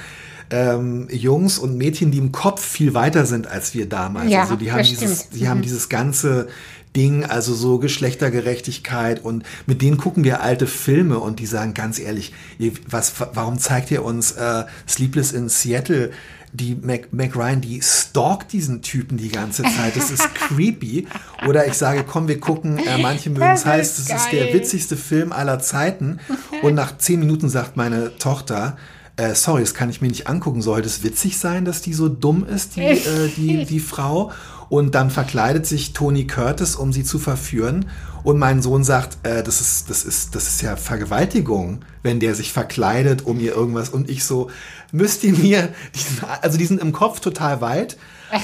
ähm, 0.52 1.08
Jungs 1.10 1.58
und 1.58 1.76
Mädchen, 1.76 2.10
die 2.10 2.18
im 2.18 2.30
Kopf 2.30 2.62
viel 2.64 2.94
weiter 2.94 3.26
sind 3.26 3.46
als 3.46 3.74
wir 3.74 3.88
damals. 3.88 4.30
Ja, 4.30 4.42
also 4.42 4.56
die 4.56 4.70
haben 4.70 4.84
dieses, 4.84 5.30
die 5.30 5.48
haben 5.48 5.62
dieses 5.62 5.88
ganze 5.88 6.48
Ding, 6.94 7.24
also 7.24 7.54
so 7.54 7.78
Geschlechtergerechtigkeit 7.78 9.24
und 9.24 9.44
mit 9.66 9.80
denen 9.80 9.96
gucken 9.96 10.24
wir 10.24 10.42
alte 10.42 10.66
Filme 10.66 11.18
und 11.18 11.40
die 11.40 11.46
sagen 11.46 11.72
ganz 11.72 11.98
ehrlich, 11.98 12.34
ihr, 12.58 12.72
was, 12.86 13.14
warum 13.32 13.58
zeigt 13.58 13.90
ihr 13.90 14.04
uns 14.04 14.32
äh, 14.32 14.64
Sleepless 14.86 15.32
in 15.32 15.48
Seattle? 15.48 16.10
Die 16.54 16.74
Mac, 16.74 17.14
Mac 17.14 17.34
Ryan, 17.34 17.62
die 17.62 17.80
stalkt 17.80 18.52
diesen 18.52 18.82
Typen 18.82 19.16
die 19.16 19.30
ganze 19.30 19.62
Zeit. 19.62 19.96
Das 19.96 20.10
ist 20.10 20.34
creepy. 20.48 21.06
Oder 21.48 21.66
ich 21.66 21.72
sage, 21.72 22.04
komm, 22.06 22.28
wir 22.28 22.40
gucken, 22.40 22.76
äh, 22.76 22.98
manche 22.98 23.30
mögen 23.30 23.52
es 23.54 23.64
heißt, 23.64 24.00
das 24.00 24.24
ist 24.24 24.32
der 24.32 24.52
witzigste 24.52 24.98
Film 24.98 25.32
aller 25.32 25.60
Zeiten. 25.60 26.18
Und 26.62 26.74
nach 26.74 26.98
zehn 26.98 27.20
Minuten 27.20 27.48
sagt 27.48 27.78
meine 27.78 28.18
Tochter, 28.18 28.76
äh, 29.16 29.35
sorry, 29.35 29.61
das 29.61 29.75
kann 29.75 29.90
ich 29.90 30.01
mir 30.01 30.09
nicht 30.09 30.27
angucken. 30.27 30.62
Soll 30.62 30.83
das 30.83 31.03
witzig 31.03 31.38
sein, 31.38 31.64
dass 31.64 31.83
die 31.83 31.92
so 31.92 32.09
dumm 32.09 32.46
ist, 32.46 32.77
die, 32.77 32.81
äh, 32.83 33.29
die, 33.37 33.64
die 33.64 33.81
Frau? 33.81 34.33
Und 34.68 34.94
dann 34.94 35.11
verkleidet 35.11 35.66
sich 35.66 35.92
Tony 35.92 36.27
Curtis, 36.27 36.77
um 36.77 36.92
sie 36.92 37.05
zu 37.05 37.18
verführen. 37.18 37.87
Und 38.25 38.38
mein 38.38 38.62
Sohn 38.62 38.85
sagt, 38.85 39.18
äh, 39.22 39.42
das, 39.42 39.61
ist, 39.61 39.90
das, 39.90 40.05
ist, 40.05 40.35
das 40.35 40.46
ist 40.46 40.62
ja 40.62 40.77
Vergewaltigung, 40.77 41.85
wenn 42.03 42.20
der 42.20 42.35
sich 42.35 42.53
verkleidet, 42.53 43.27
um 43.27 43.38
ihr 43.38 43.55
irgendwas. 43.55 43.90
Und 43.90 44.09
ich 44.09 44.25
so, 44.25 44.51
müsst 44.92 45.25
ihr 45.25 45.33
mir, 45.33 45.68
diesen, 45.94 46.20
also 46.40 46.57
die 46.57 46.66
sind 46.66 46.81
im 46.81 46.92
Kopf 46.92 47.20
total 47.20 47.61
weit, 47.61 47.98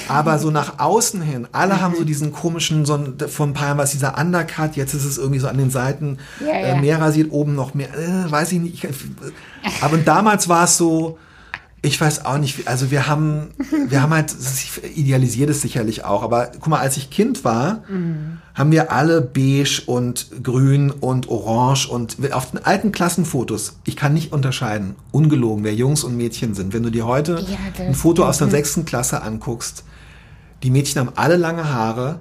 aber 0.07 0.39
so 0.39 0.51
nach 0.51 0.79
außen 0.79 1.21
hin, 1.21 1.47
alle 1.51 1.81
haben 1.81 1.95
so 1.95 2.03
diesen 2.03 2.31
komischen, 2.31 2.85
so 2.85 2.95
ein, 2.95 3.15
vor 3.27 3.47
ein 3.47 3.53
paar 3.53 3.67
Jahren 3.67 3.77
war 3.77 3.85
es 3.85 3.91
dieser 3.91 4.17
Undercut, 4.17 4.75
jetzt 4.75 4.93
ist 4.93 5.05
es 5.05 5.17
irgendwie 5.17 5.39
so 5.39 5.47
an 5.47 5.57
den 5.57 5.69
Seiten 5.69 6.17
Ja, 6.39 6.47
ja. 6.47 6.67
Äh, 6.75 6.81
mehr 6.81 7.01
rasiert, 7.01 7.31
oben 7.31 7.55
noch 7.55 7.73
mehr, 7.73 7.89
äh, 7.93 8.29
weiß 8.29 8.51
ich 8.51 8.59
nicht. 8.59 8.83
Ich, 8.83 8.89
aber 9.81 9.97
damals 9.97 10.49
war 10.49 10.65
es 10.65 10.77
so, 10.77 11.17
ich 11.81 11.99
weiß 11.99 12.25
auch 12.25 12.37
nicht, 12.37 12.67
also 12.67 12.91
wir 12.91 13.07
haben, 13.07 13.47
wir 13.87 14.01
haben 14.01 14.13
halt, 14.13 14.33
ich 14.37 14.97
idealisiere 14.97 15.47
das 15.47 15.61
sicherlich 15.61 16.03
auch, 16.03 16.23
aber 16.23 16.47
guck 16.59 16.67
mal, 16.67 16.79
als 16.79 16.97
ich 16.97 17.09
Kind 17.09 17.43
war, 17.45 17.83
haben 18.53 18.71
wir 18.71 18.91
alle 18.91 19.21
beige 19.21 19.83
und 19.85 20.27
grün 20.43 20.91
und 20.91 21.29
orange 21.29 21.87
und 21.89 22.17
auf 22.33 22.51
den 22.51 22.63
alten 22.65 22.91
Klassenfotos, 22.91 23.77
ich 23.85 23.95
kann 23.95 24.13
nicht 24.13 24.33
unterscheiden, 24.33 24.95
ungelogen, 25.11 25.63
wer 25.63 25.73
Jungs 25.73 26.03
und 26.03 26.17
Mädchen 26.17 26.53
sind. 26.53 26.73
Wenn 26.73 26.83
du 26.83 26.89
dir 26.89 27.05
heute 27.05 27.45
Ja, 27.49 27.85
ein 27.85 27.95
Foto 27.95 28.25
aus 28.25 28.39
der 28.39 28.49
sechsten 28.49 28.83
Klasse 28.85 29.21
anguckst, 29.21 29.83
die 30.63 30.71
Mädchen 30.71 30.99
haben 30.99 31.11
alle 31.15 31.37
lange 31.37 31.71
Haare, 31.73 32.19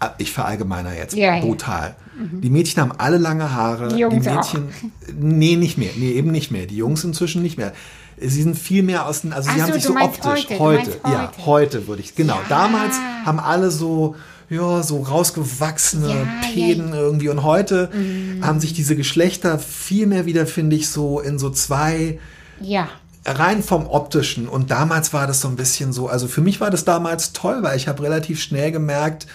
Ah, 0.00 0.10
ich 0.18 0.32
verallgemeiner 0.32 0.92
jetzt, 0.94 1.14
Ja, 1.14 1.36
ja. 1.36 1.40
brutal. 1.40 1.94
Die 2.42 2.50
Mädchen 2.50 2.82
haben 2.82 2.92
alle 2.98 3.16
lange 3.16 3.52
Haare, 3.54 3.88
Die 3.94 4.00
Jungs 4.00 4.24
die 4.24 4.28
auch. 4.30 4.34
Mädchen, 4.54 4.68
nee, 5.18 5.54
nicht 5.56 5.78
mehr, 5.78 5.90
nee, 5.96 6.10
eben 6.12 6.30
nicht 6.32 6.50
mehr. 6.50 6.66
Die 6.66 6.76
Jungs 6.76 7.04
inzwischen 7.04 7.42
nicht 7.42 7.56
mehr. 7.58 7.72
Sie 8.28 8.42
sind 8.42 8.56
viel 8.58 8.82
mehr 8.82 9.06
aus 9.06 9.22
den, 9.22 9.32
also 9.32 9.48
Ach 9.50 9.54
sie 9.54 9.62
haben 9.62 9.68
so, 9.68 9.74
sich 9.74 9.82
du 9.86 9.92
so 9.92 9.98
optisch, 9.98 10.46
heute, 10.48 10.58
heute, 10.58 10.76
meinst 10.90 10.98
ja, 11.04 11.22
heute. 11.36 11.46
heute 11.46 11.86
würde 11.88 12.02
ich, 12.02 12.14
genau. 12.14 12.34
Ja. 12.34 12.40
Damals 12.48 12.96
haben 13.24 13.38
alle 13.40 13.70
so, 13.70 14.14
ja, 14.50 14.82
so 14.82 15.02
rausgewachsene 15.02 16.08
Ja, 16.08 16.14
ja, 16.14 16.26
Päden 16.52 16.92
irgendwie 16.92 17.28
und 17.28 17.42
heute 17.42 17.90
haben 18.42 18.60
sich 18.60 18.72
diese 18.72 18.96
Geschlechter 18.96 19.58
viel 19.58 20.06
mehr 20.06 20.26
wieder, 20.26 20.46
finde 20.46 20.76
ich, 20.76 20.88
so 20.88 21.20
in 21.20 21.38
so 21.38 21.50
zwei, 21.50 22.18
Ja. 22.60 22.88
rein 23.26 23.62
vom 23.62 23.86
optischen 23.86 24.48
und 24.48 24.70
damals 24.70 25.12
war 25.12 25.26
das 25.26 25.40
so 25.40 25.48
ein 25.48 25.56
bisschen 25.56 25.92
so, 25.92 26.08
also 26.08 26.28
für 26.28 26.40
mich 26.42 26.60
war 26.60 26.70
das 26.70 26.84
damals 26.84 27.32
toll, 27.32 27.58
weil 27.62 27.76
ich 27.76 27.88
habe 27.88 28.02
relativ 28.02 28.40
schnell 28.40 28.70
gemerkt, 28.70 29.26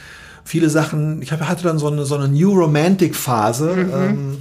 viele 0.46 0.70
Sachen, 0.70 1.22
ich 1.22 1.32
hab, 1.32 1.42
hatte 1.42 1.64
dann 1.64 1.80
so 1.80 1.88
eine, 1.88 2.06
so 2.06 2.16
eine 2.16 2.28
New 2.28 2.54
Romantic 2.54 3.16
Phase. 3.16 3.70
Ähm, 3.72 4.38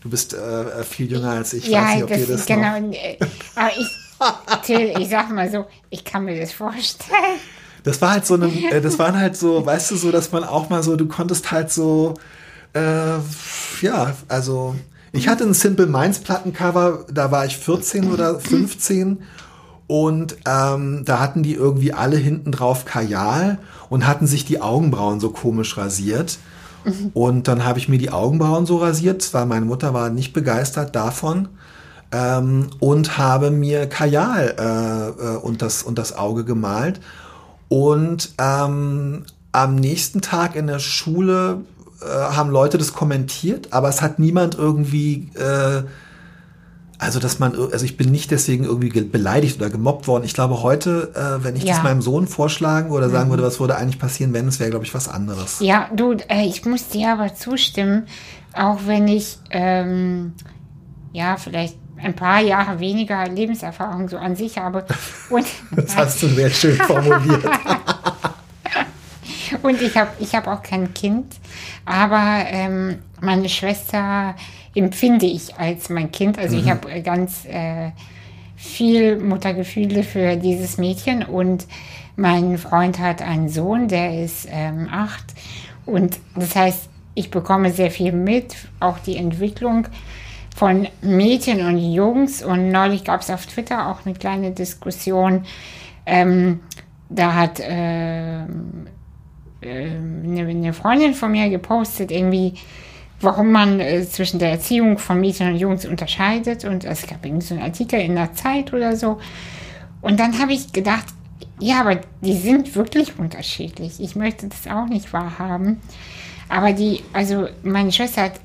du 0.00 0.10
bist 0.10 0.34
äh, 0.34 0.84
viel 0.84 1.10
jünger 1.10 1.30
als 1.30 1.52
ich, 1.52 1.66
ja, 1.66 1.82
weiß 1.82 1.94
nicht, 1.94 2.04
ob 2.04 2.10
das, 2.10 2.26
das 2.26 2.46
genau. 2.46 2.80
noch... 2.80 2.92
äh, 2.92 3.18
Aber 3.54 3.70
ich, 3.78 3.88
Till, 4.64 4.94
ich 4.98 5.08
sag 5.08 5.30
mal 5.30 5.50
so, 5.50 5.66
ich 5.90 6.04
kann 6.04 6.24
mir 6.24 6.38
das 6.40 6.52
vorstellen. 6.52 7.38
Das 7.84 8.00
war 8.02 8.10
halt 8.12 8.26
so 8.26 8.34
eine, 8.34 8.46
äh, 8.46 8.80
das 8.80 8.98
waren 8.98 9.18
halt 9.18 9.36
so, 9.36 9.64
weißt 9.64 9.90
du, 9.90 9.96
so, 9.96 10.10
dass 10.10 10.32
man 10.32 10.44
auch 10.44 10.68
mal 10.68 10.82
so, 10.82 10.96
du 10.96 11.06
konntest 11.06 11.50
halt 11.50 11.70
so, 11.70 12.14
äh, 12.74 13.18
ja, 13.80 14.14
also 14.28 14.74
ich 15.12 15.28
hatte 15.28 15.44
ein 15.44 15.54
Simple 15.54 15.86
Minds 15.86 16.18
Plattencover, 16.18 17.06
da 17.10 17.30
war 17.30 17.46
ich 17.46 17.56
14 17.56 18.12
oder 18.12 18.38
15 18.38 19.22
und 19.86 20.36
ähm, 20.46 21.02
da 21.04 21.18
hatten 21.18 21.42
die 21.42 21.54
irgendwie 21.54 21.94
alle 21.94 22.16
hinten 22.16 22.52
drauf 22.52 22.84
Kajal 22.84 23.58
und 23.88 24.06
hatten 24.06 24.26
sich 24.26 24.44
die 24.44 24.60
Augenbrauen 24.60 25.18
so 25.18 25.30
komisch 25.30 25.76
rasiert. 25.78 26.38
Und 27.14 27.48
dann 27.48 27.64
habe 27.64 27.78
ich 27.78 27.88
mir 27.88 27.98
die 27.98 28.10
Augenbrauen 28.10 28.66
so 28.66 28.78
rasiert, 28.78 29.32
weil 29.34 29.46
meine 29.46 29.66
Mutter 29.66 29.94
war 29.94 30.10
nicht 30.10 30.32
begeistert 30.32 30.94
davon. 30.94 31.48
Ähm, 32.10 32.68
und 32.80 33.18
habe 33.18 33.50
mir 33.50 33.86
Kajal 33.86 34.54
äh, 34.58 35.24
äh, 35.24 35.36
und, 35.36 35.60
das, 35.60 35.82
und 35.82 35.98
das 35.98 36.16
Auge 36.16 36.44
gemalt. 36.44 37.00
Und 37.68 38.32
ähm, 38.38 39.24
am 39.52 39.74
nächsten 39.74 40.22
Tag 40.22 40.56
in 40.56 40.66
der 40.66 40.78
Schule 40.78 41.60
äh, 42.00 42.06
haben 42.06 42.50
Leute 42.50 42.78
das 42.78 42.94
kommentiert, 42.94 43.72
aber 43.72 43.88
es 43.88 44.00
hat 44.00 44.18
niemand 44.18 44.54
irgendwie, 44.56 45.30
äh, 45.34 45.82
also 46.98 47.20
dass 47.20 47.38
man, 47.38 47.54
also 47.54 47.84
ich 47.84 47.96
bin 47.96 48.10
nicht 48.10 48.32
deswegen 48.32 48.64
irgendwie 48.64 48.90
beleidigt 49.02 49.60
oder 49.60 49.70
gemobbt 49.70 50.08
worden. 50.08 50.24
Ich 50.24 50.34
glaube 50.34 50.62
heute, 50.62 51.12
äh, 51.14 51.44
wenn 51.44 51.54
ich 51.54 51.62
ja. 51.62 51.74
das 51.74 51.84
meinem 51.84 52.02
Sohn 52.02 52.26
vorschlagen 52.26 52.90
oder 52.90 53.08
sagen 53.08 53.26
mhm. 53.28 53.34
würde, 53.34 53.44
was 53.44 53.60
würde 53.60 53.76
eigentlich 53.76 54.00
passieren, 54.00 54.32
wenn 54.32 54.48
es 54.48 54.58
wäre, 54.58 54.70
glaube 54.70 54.84
ich, 54.84 54.92
was 54.94 55.08
anderes. 55.08 55.60
Ja, 55.60 55.88
du, 55.94 56.14
äh, 56.28 56.44
ich 56.44 56.64
muss 56.64 56.88
dir 56.88 57.12
aber 57.12 57.34
zustimmen, 57.34 58.08
auch 58.52 58.80
wenn 58.86 59.06
ich, 59.06 59.38
ähm, 59.50 60.32
ja, 61.12 61.36
vielleicht 61.36 61.76
ein 62.02 62.14
paar 62.14 62.40
Jahre 62.40 62.80
weniger 62.80 63.28
Lebenserfahrung 63.28 64.08
so 64.08 64.18
an 64.18 64.34
sich 64.34 64.58
habe. 64.58 64.84
Und 65.30 65.46
das 65.70 65.96
hast 65.96 66.22
du 66.22 66.28
sehr 66.28 66.50
schön 66.50 66.76
formuliert. 66.76 67.44
Und 69.62 69.80
ich 69.80 69.96
habe 69.96 70.10
ich 70.18 70.34
hab 70.34 70.46
auch 70.46 70.62
kein 70.62 70.92
Kind, 70.94 71.36
aber 71.84 72.44
ähm, 72.46 72.98
meine 73.20 73.48
Schwester 73.48 74.34
empfinde 74.74 75.26
ich 75.26 75.56
als 75.56 75.88
mein 75.88 76.10
Kind. 76.12 76.38
Also 76.38 76.56
mhm. 76.56 76.62
ich 76.62 76.70
habe 76.70 77.02
ganz 77.02 77.44
äh, 77.46 77.90
viel 78.56 79.18
Muttergefühle 79.18 80.02
für 80.02 80.36
dieses 80.36 80.78
Mädchen 80.78 81.22
und 81.24 81.66
mein 82.16 82.58
Freund 82.58 82.98
hat 82.98 83.22
einen 83.22 83.48
Sohn, 83.48 83.86
der 83.86 84.24
ist 84.24 84.48
ähm, 84.50 84.88
acht. 84.90 85.24
Und 85.86 86.18
das 86.34 86.56
heißt, 86.56 86.90
ich 87.14 87.30
bekomme 87.30 87.70
sehr 87.70 87.90
viel 87.90 88.12
mit, 88.12 88.56
auch 88.80 88.98
die 88.98 89.16
Entwicklung 89.16 89.86
von 90.54 90.88
Mädchen 91.00 91.64
und 91.64 91.78
Jungs. 91.78 92.42
Und 92.42 92.70
neulich 92.70 93.04
gab 93.04 93.20
es 93.20 93.30
auf 93.30 93.46
Twitter 93.46 93.88
auch 93.88 94.04
eine 94.04 94.14
kleine 94.14 94.50
Diskussion. 94.50 95.44
Ähm, 96.06 96.60
da 97.08 97.34
hat 97.34 97.60
äh, 97.60 98.42
eine, 99.62 100.46
eine 100.48 100.72
Freundin 100.72 101.14
von 101.14 101.30
mir 101.30 101.48
gepostet, 101.48 102.10
irgendwie, 102.10 102.54
warum 103.20 103.50
man 103.50 103.80
äh, 103.80 104.06
zwischen 104.08 104.38
der 104.38 104.50
Erziehung 104.52 104.98
von 104.98 105.20
Mädchen 105.20 105.48
und 105.52 105.56
Jungs 105.56 105.84
unterscheidet. 105.84 106.64
Und 106.64 106.84
es 106.84 107.06
gab 107.06 107.24
irgendwie 107.24 107.46
so 107.46 107.54
einen 107.54 107.64
Artikel 107.64 108.00
in 108.00 108.14
der 108.14 108.32
Zeit 108.34 108.72
oder 108.72 108.96
so. 108.96 109.18
Und 110.00 110.20
dann 110.20 110.38
habe 110.38 110.52
ich 110.52 110.72
gedacht, 110.72 111.06
ja, 111.60 111.80
aber 111.80 112.00
die 112.20 112.36
sind 112.36 112.74
wirklich 112.76 113.18
unterschiedlich. 113.18 114.00
Ich 114.00 114.14
möchte 114.14 114.48
das 114.48 114.72
auch 114.72 114.86
nicht 114.86 115.12
wahrhaben. 115.12 115.80
Aber 116.48 116.72
die, 116.72 117.02
also 117.12 117.48
meine 117.62 117.90
Schwester 117.90 118.22
hat 118.22 118.40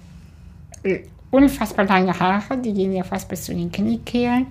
äh, 0.84 1.02
unfassbar 1.30 1.86
lange 1.86 2.20
Haare, 2.20 2.58
die 2.58 2.74
gehen 2.74 2.94
ja 2.94 3.04
fast 3.04 3.30
bis 3.30 3.44
zu 3.44 3.54
den 3.54 3.72
Kniekehlen. 3.72 4.48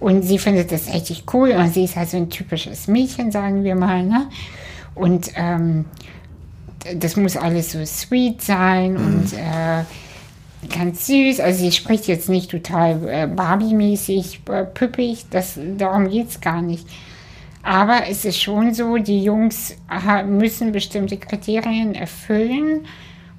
Und 0.00 0.22
sie 0.22 0.38
findet 0.38 0.70
das 0.70 0.92
richtig 0.92 1.24
cool. 1.32 1.50
Und 1.50 1.74
sie 1.74 1.84
ist 1.84 1.96
halt 1.96 2.08
so 2.08 2.16
ein 2.16 2.30
typisches 2.30 2.86
Mädchen, 2.86 3.32
sagen 3.32 3.64
wir 3.64 3.74
mal. 3.74 4.04
Ne? 4.04 4.28
Und 4.94 5.32
ähm, 5.34 5.86
das 6.96 7.16
muss 7.16 7.36
alles 7.36 7.72
so 7.72 7.84
sweet 7.84 8.42
sein 8.42 8.92
mhm. 8.92 8.98
und 8.98 9.32
äh, 9.34 9.84
ganz 10.72 11.06
süß. 11.06 11.40
Also 11.40 11.60
sie 11.60 11.72
spricht 11.72 12.06
jetzt 12.06 12.28
nicht 12.28 12.50
total 12.50 13.08
äh, 13.08 13.26
Barbie-mäßig, 13.26 14.40
äh, 14.50 14.64
püppig, 14.64 15.26
das, 15.30 15.58
darum 15.76 16.08
geht 16.08 16.28
es 16.30 16.40
gar 16.40 16.62
nicht. 16.62 16.86
Aber 17.62 18.08
es 18.08 18.24
ist 18.24 18.40
schon 18.40 18.72
so, 18.72 18.96
die 18.96 19.22
Jungs 19.22 19.76
müssen 20.26 20.72
bestimmte 20.72 21.18
Kriterien 21.18 21.94
erfüllen 21.94 22.86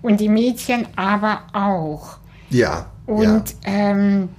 und 0.01 0.19
die 0.19 0.29
Mädchen 0.29 0.87
aber 0.95 1.43
auch. 1.53 2.17
Ja. 2.49 2.87
Und 3.05 3.55
ja. 3.65 3.91
Ähm, 3.91 4.29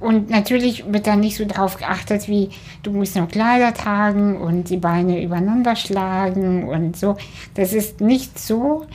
und 0.00 0.30
natürlich 0.30 0.92
wird 0.92 1.06
da 1.06 1.16
nicht 1.16 1.36
so 1.36 1.44
drauf 1.46 1.76
geachtet, 1.76 2.28
wie 2.28 2.50
du 2.82 2.92
musst 2.92 3.16
noch 3.16 3.28
Kleider 3.28 3.74
tragen 3.74 4.36
und 4.36 4.70
die 4.70 4.76
Beine 4.76 5.22
übereinander 5.22 5.76
schlagen 5.76 6.68
und 6.68 6.96
so. 6.96 7.16
Das 7.54 7.72
ist 7.72 8.00
nicht 8.00 8.38
so. 8.38 8.86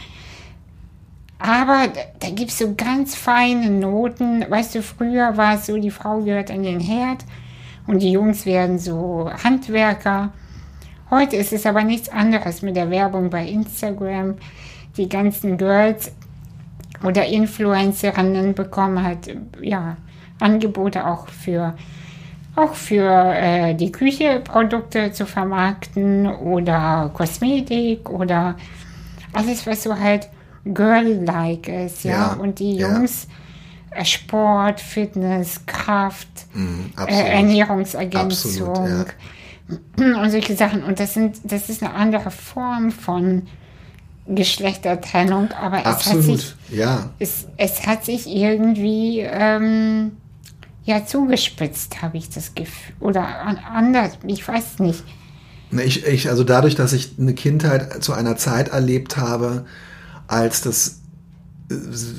Aber 1.39 1.87
da 2.19 2.29
gibt 2.29 2.51
es 2.51 2.57
so 2.57 2.73
ganz 2.75 3.15
feine 3.15 3.69
Noten. 3.69 4.45
Weißt 4.49 4.75
du, 4.75 4.81
früher 4.81 5.37
war 5.37 5.55
es 5.55 5.65
so, 5.65 5.77
die 5.77 5.91
Frau 5.91 6.21
gehört 6.21 6.49
an 6.49 6.63
den 6.63 6.79
Herd 6.79 7.25
und 7.87 8.01
die 8.01 8.11
Jungs 8.11 8.45
werden 8.45 8.79
so 8.79 9.29
Handwerker. 9.43 10.31
Heute 11.11 11.35
ist 11.35 11.53
es 11.53 11.65
aber 11.65 11.83
nichts 11.83 12.09
anderes 12.09 12.61
mit 12.61 12.75
der 12.75 12.89
Werbung 12.89 13.29
bei 13.29 13.45
Instagram. 13.47 14.35
Die 14.97 15.09
ganzen 15.09 15.57
Girls 15.57 16.11
oder 17.03 17.25
Influencerinnen 17.25 18.55
bekommen 18.55 19.03
halt, 19.03 19.37
ja, 19.61 19.97
Angebote 20.39 21.05
auch 21.05 21.27
für, 21.27 21.75
auch 22.55 22.73
für 22.73 23.33
äh, 23.35 23.73
die 23.73 23.91
Küche 23.91 24.41
Produkte 24.43 25.11
zu 25.11 25.25
vermarkten 25.25 26.27
oder 26.27 27.11
Kosmetik 27.13 28.09
oder 28.09 28.55
alles, 29.33 29.65
was 29.67 29.83
so 29.83 29.97
halt 29.97 30.29
girl-like 30.65 31.67
ist, 31.67 32.03
ja. 32.03 32.11
ja. 32.11 32.33
Und 32.33 32.59
die 32.59 32.75
Jungs 32.75 33.27
ja. 33.91 34.01
Äh, 34.01 34.05
Sport, 34.05 34.81
Fitness, 34.81 35.65
Kraft, 35.65 36.27
mm, 36.53 36.99
äh, 37.07 37.29
Ernährungsergänzung 37.37 38.75
absolut, 38.75 39.09
ja. 39.97 40.21
und 40.21 40.29
solche 40.31 40.55
Sachen. 40.55 40.83
Und 40.83 40.99
das 40.99 41.13
sind, 41.13 41.37
das 41.43 41.69
ist 41.69 41.83
eine 41.83 41.93
andere 41.93 42.31
Form 42.31 42.91
von 42.91 43.43
Geschlechtertrennung, 44.27 45.51
aber 45.51 45.79
es 45.79 45.85
Absolut, 45.85 46.17
hat 46.17 46.23
sich, 46.23 46.55
ja. 46.71 47.09
es, 47.19 47.47
es 47.57 47.85
hat 47.85 48.03
sich 48.05 48.27
irgendwie 48.27 49.19
ähm, 49.19 50.17
ja 50.85 51.05
zugespitzt, 51.05 52.01
habe 52.01 52.17
ich 52.17 52.29
das 52.29 52.55
Gefühl. 52.55 52.95
Oder 52.99 53.27
anders, 53.73 54.13
ich 54.25 54.47
weiß 54.47 54.79
nicht. 54.79 55.03
Ich, 55.71 56.05
ich, 56.05 56.29
also 56.29 56.43
dadurch, 56.43 56.75
dass 56.75 56.93
ich 56.93 57.15
eine 57.19 57.33
Kindheit 57.33 58.03
zu 58.03 58.13
einer 58.13 58.37
Zeit 58.37 58.69
erlebt 58.69 59.17
habe, 59.17 59.65
als 60.27 60.61
das 60.61 61.01
äh, 61.69 61.75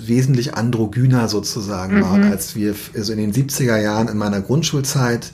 wesentlich 0.07 0.55
androgyner 0.55 1.29
sozusagen 1.29 1.99
mhm. 1.99 2.03
war, 2.03 2.31
als 2.31 2.57
wir 2.57 2.75
also 2.95 3.13
in 3.13 3.19
den 3.19 3.33
70er 3.33 3.81
Jahren 3.81 4.09
in 4.09 4.19
meiner 4.19 4.41
Grundschulzeit 4.41 5.33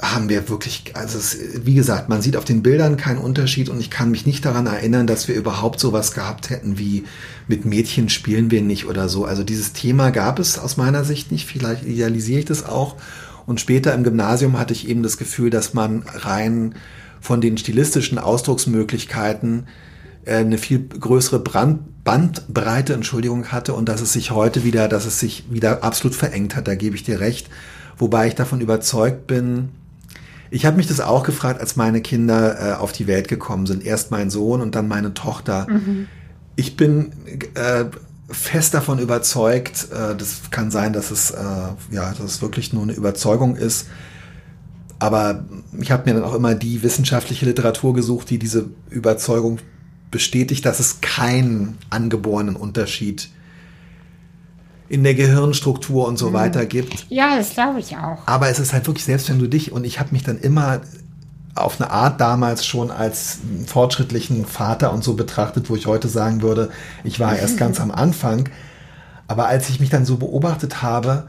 haben 0.00 0.28
wir 0.28 0.48
wirklich, 0.48 0.84
also 0.94 1.18
es, 1.18 1.38
wie 1.64 1.74
gesagt, 1.74 2.08
man 2.08 2.22
sieht 2.22 2.36
auf 2.36 2.44
den 2.44 2.62
Bildern 2.62 2.96
keinen 2.96 3.18
Unterschied 3.18 3.68
und 3.68 3.80
ich 3.80 3.90
kann 3.90 4.10
mich 4.10 4.26
nicht 4.26 4.44
daran 4.44 4.66
erinnern, 4.66 5.06
dass 5.06 5.28
wir 5.28 5.34
überhaupt 5.34 5.80
sowas 5.80 6.12
gehabt 6.12 6.50
hätten 6.50 6.78
wie 6.78 7.04
mit 7.48 7.64
Mädchen 7.64 8.08
spielen 8.08 8.50
wir 8.50 8.62
nicht 8.62 8.86
oder 8.86 9.08
so. 9.08 9.24
Also 9.24 9.44
dieses 9.44 9.72
Thema 9.72 10.10
gab 10.10 10.38
es 10.38 10.58
aus 10.58 10.76
meiner 10.76 11.04
Sicht 11.04 11.30
nicht, 11.30 11.46
vielleicht 11.46 11.84
idealisiere 11.84 12.40
ich 12.40 12.44
das 12.44 12.64
auch. 12.64 12.96
Und 13.46 13.60
später 13.60 13.94
im 13.94 14.02
Gymnasium 14.02 14.58
hatte 14.58 14.72
ich 14.72 14.88
eben 14.88 15.02
das 15.02 15.18
Gefühl, 15.18 15.50
dass 15.50 15.74
man 15.74 16.02
rein 16.06 16.74
von 17.20 17.40
den 17.40 17.58
stilistischen 17.58 18.18
Ausdrucksmöglichkeiten 18.18 19.66
äh, 20.24 20.36
eine 20.36 20.58
viel 20.58 20.80
größere 20.88 21.38
Brand, 21.38 22.04
Bandbreite, 22.04 22.94
Entschuldigung, 22.94 23.46
hatte 23.46 23.74
und 23.74 23.88
dass 23.88 24.00
es 24.00 24.12
sich 24.12 24.30
heute 24.30 24.64
wieder, 24.64 24.88
dass 24.88 25.06
es 25.06 25.20
sich 25.20 25.44
wieder 25.50 25.82
absolut 25.84 26.14
verengt 26.14 26.54
hat, 26.54 26.68
da 26.68 26.74
gebe 26.74 26.96
ich 26.96 27.02
dir 27.02 27.20
recht 27.20 27.48
wobei 27.98 28.28
ich 28.28 28.34
davon 28.34 28.60
überzeugt 28.60 29.26
bin, 29.26 29.70
ich 30.50 30.64
habe 30.64 30.76
mich 30.76 30.86
das 30.86 31.00
auch 31.00 31.24
gefragt, 31.24 31.60
als 31.60 31.76
meine 31.76 32.00
Kinder 32.00 32.60
äh, 32.60 32.72
auf 32.74 32.92
die 32.92 33.06
Welt 33.06 33.28
gekommen 33.28 33.66
sind. 33.66 33.84
Erst 33.84 34.10
mein 34.10 34.30
Sohn 34.30 34.60
und 34.60 34.74
dann 34.74 34.86
meine 34.86 35.12
Tochter. 35.12 35.66
Mhm. 35.68 36.06
Ich 36.54 36.76
bin 36.76 37.12
äh, 37.54 37.86
fest 38.28 38.72
davon 38.74 38.98
überzeugt, 38.98 39.88
äh, 39.90 40.14
das 40.14 40.50
kann 40.50 40.70
sein, 40.70 40.92
dass 40.92 41.10
es, 41.10 41.30
äh, 41.30 41.34
ja, 41.90 42.12
dass 42.12 42.20
es 42.20 42.42
wirklich 42.42 42.72
nur 42.72 42.84
eine 42.84 42.92
Überzeugung 42.92 43.56
ist. 43.56 43.88
Aber 44.98 45.44
ich 45.78 45.90
habe 45.90 46.08
mir 46.08 46.14
dann 46.14 46.24
auch 46.24 46.34
immer 46.34 46.54
die 46.54 46.82
wissenschaftliche 46.82 47.44
Literatur 47.44 47.92
gesucht, 47.92 48.30
die 48.30 48.38
diese 48.38 48.70
Überzeugung 48.88 49.58
bestätigt, 50.10 50.64
dass 50.64 50.80
es 50.80 51.00
keinen 51.00 51.76
angeborenen 51.90 52.56
Unterschied 52.56 53.22
gibt 53.22 53.36
in 54.88 55.02
der 55.02 55.14
Gehirnstruktur 55.14 56.06
und 56.06 56.18
so 56.18 56.30
mhm. 56.30 56.34
weiter 56.34 56.66
gibt. 56.66 57.06
Ja, 57.08 57.36
das 57.36 57.50
glaube 57.50 57.80
ich 57.80 57.96
auch. 57.96 58.18
Aber 58.26 58.48
es 58.48 58.58
ist 58.58 58.72
halt 58.72 58.86
wirklich, 58.86 59.04
selbst 59.04 59.28
wenn 59.28 59.38
du 59.38 59.46
dich, 59.46 59.72
und 59.72 59.84
ich 59.84 59.98
habe 59.98 60.10
mich 60.12 60.22
dann 60.22 60.38
immer 60.38 60.80
auf 61.54 61.80
eine 61.80 61.90
Art 61.90 62.20
damals 62.20 62.66
schon 62.66 62.90
als 62.90 63.38
fortschrittlichen 63.66 64.44
Vater 64.44 64.92
und 64.92 65.02
so 65.02 65.14
betrachtet, 65.14 65.70
wo 65.70 65.76
ich 65.76 65.86
heute 65.86 66.08
sagen 66.08 66.42
würde, 66.42 66.70
ich 67.02 67.18
war 67.18 67.36
erst 67.36 67.56
ganz 67.56 67.80
am 67.80 67.90
Anfang. 67.90 68.48
Aber 69.26 69.46
als 69.46 69.68
ich 69.70 69.80
mich 69.80 69.90
dann 69.90 70.04
so 70.04 70.18
beobachtet 70.18 70.82
habe, 70.82 71.26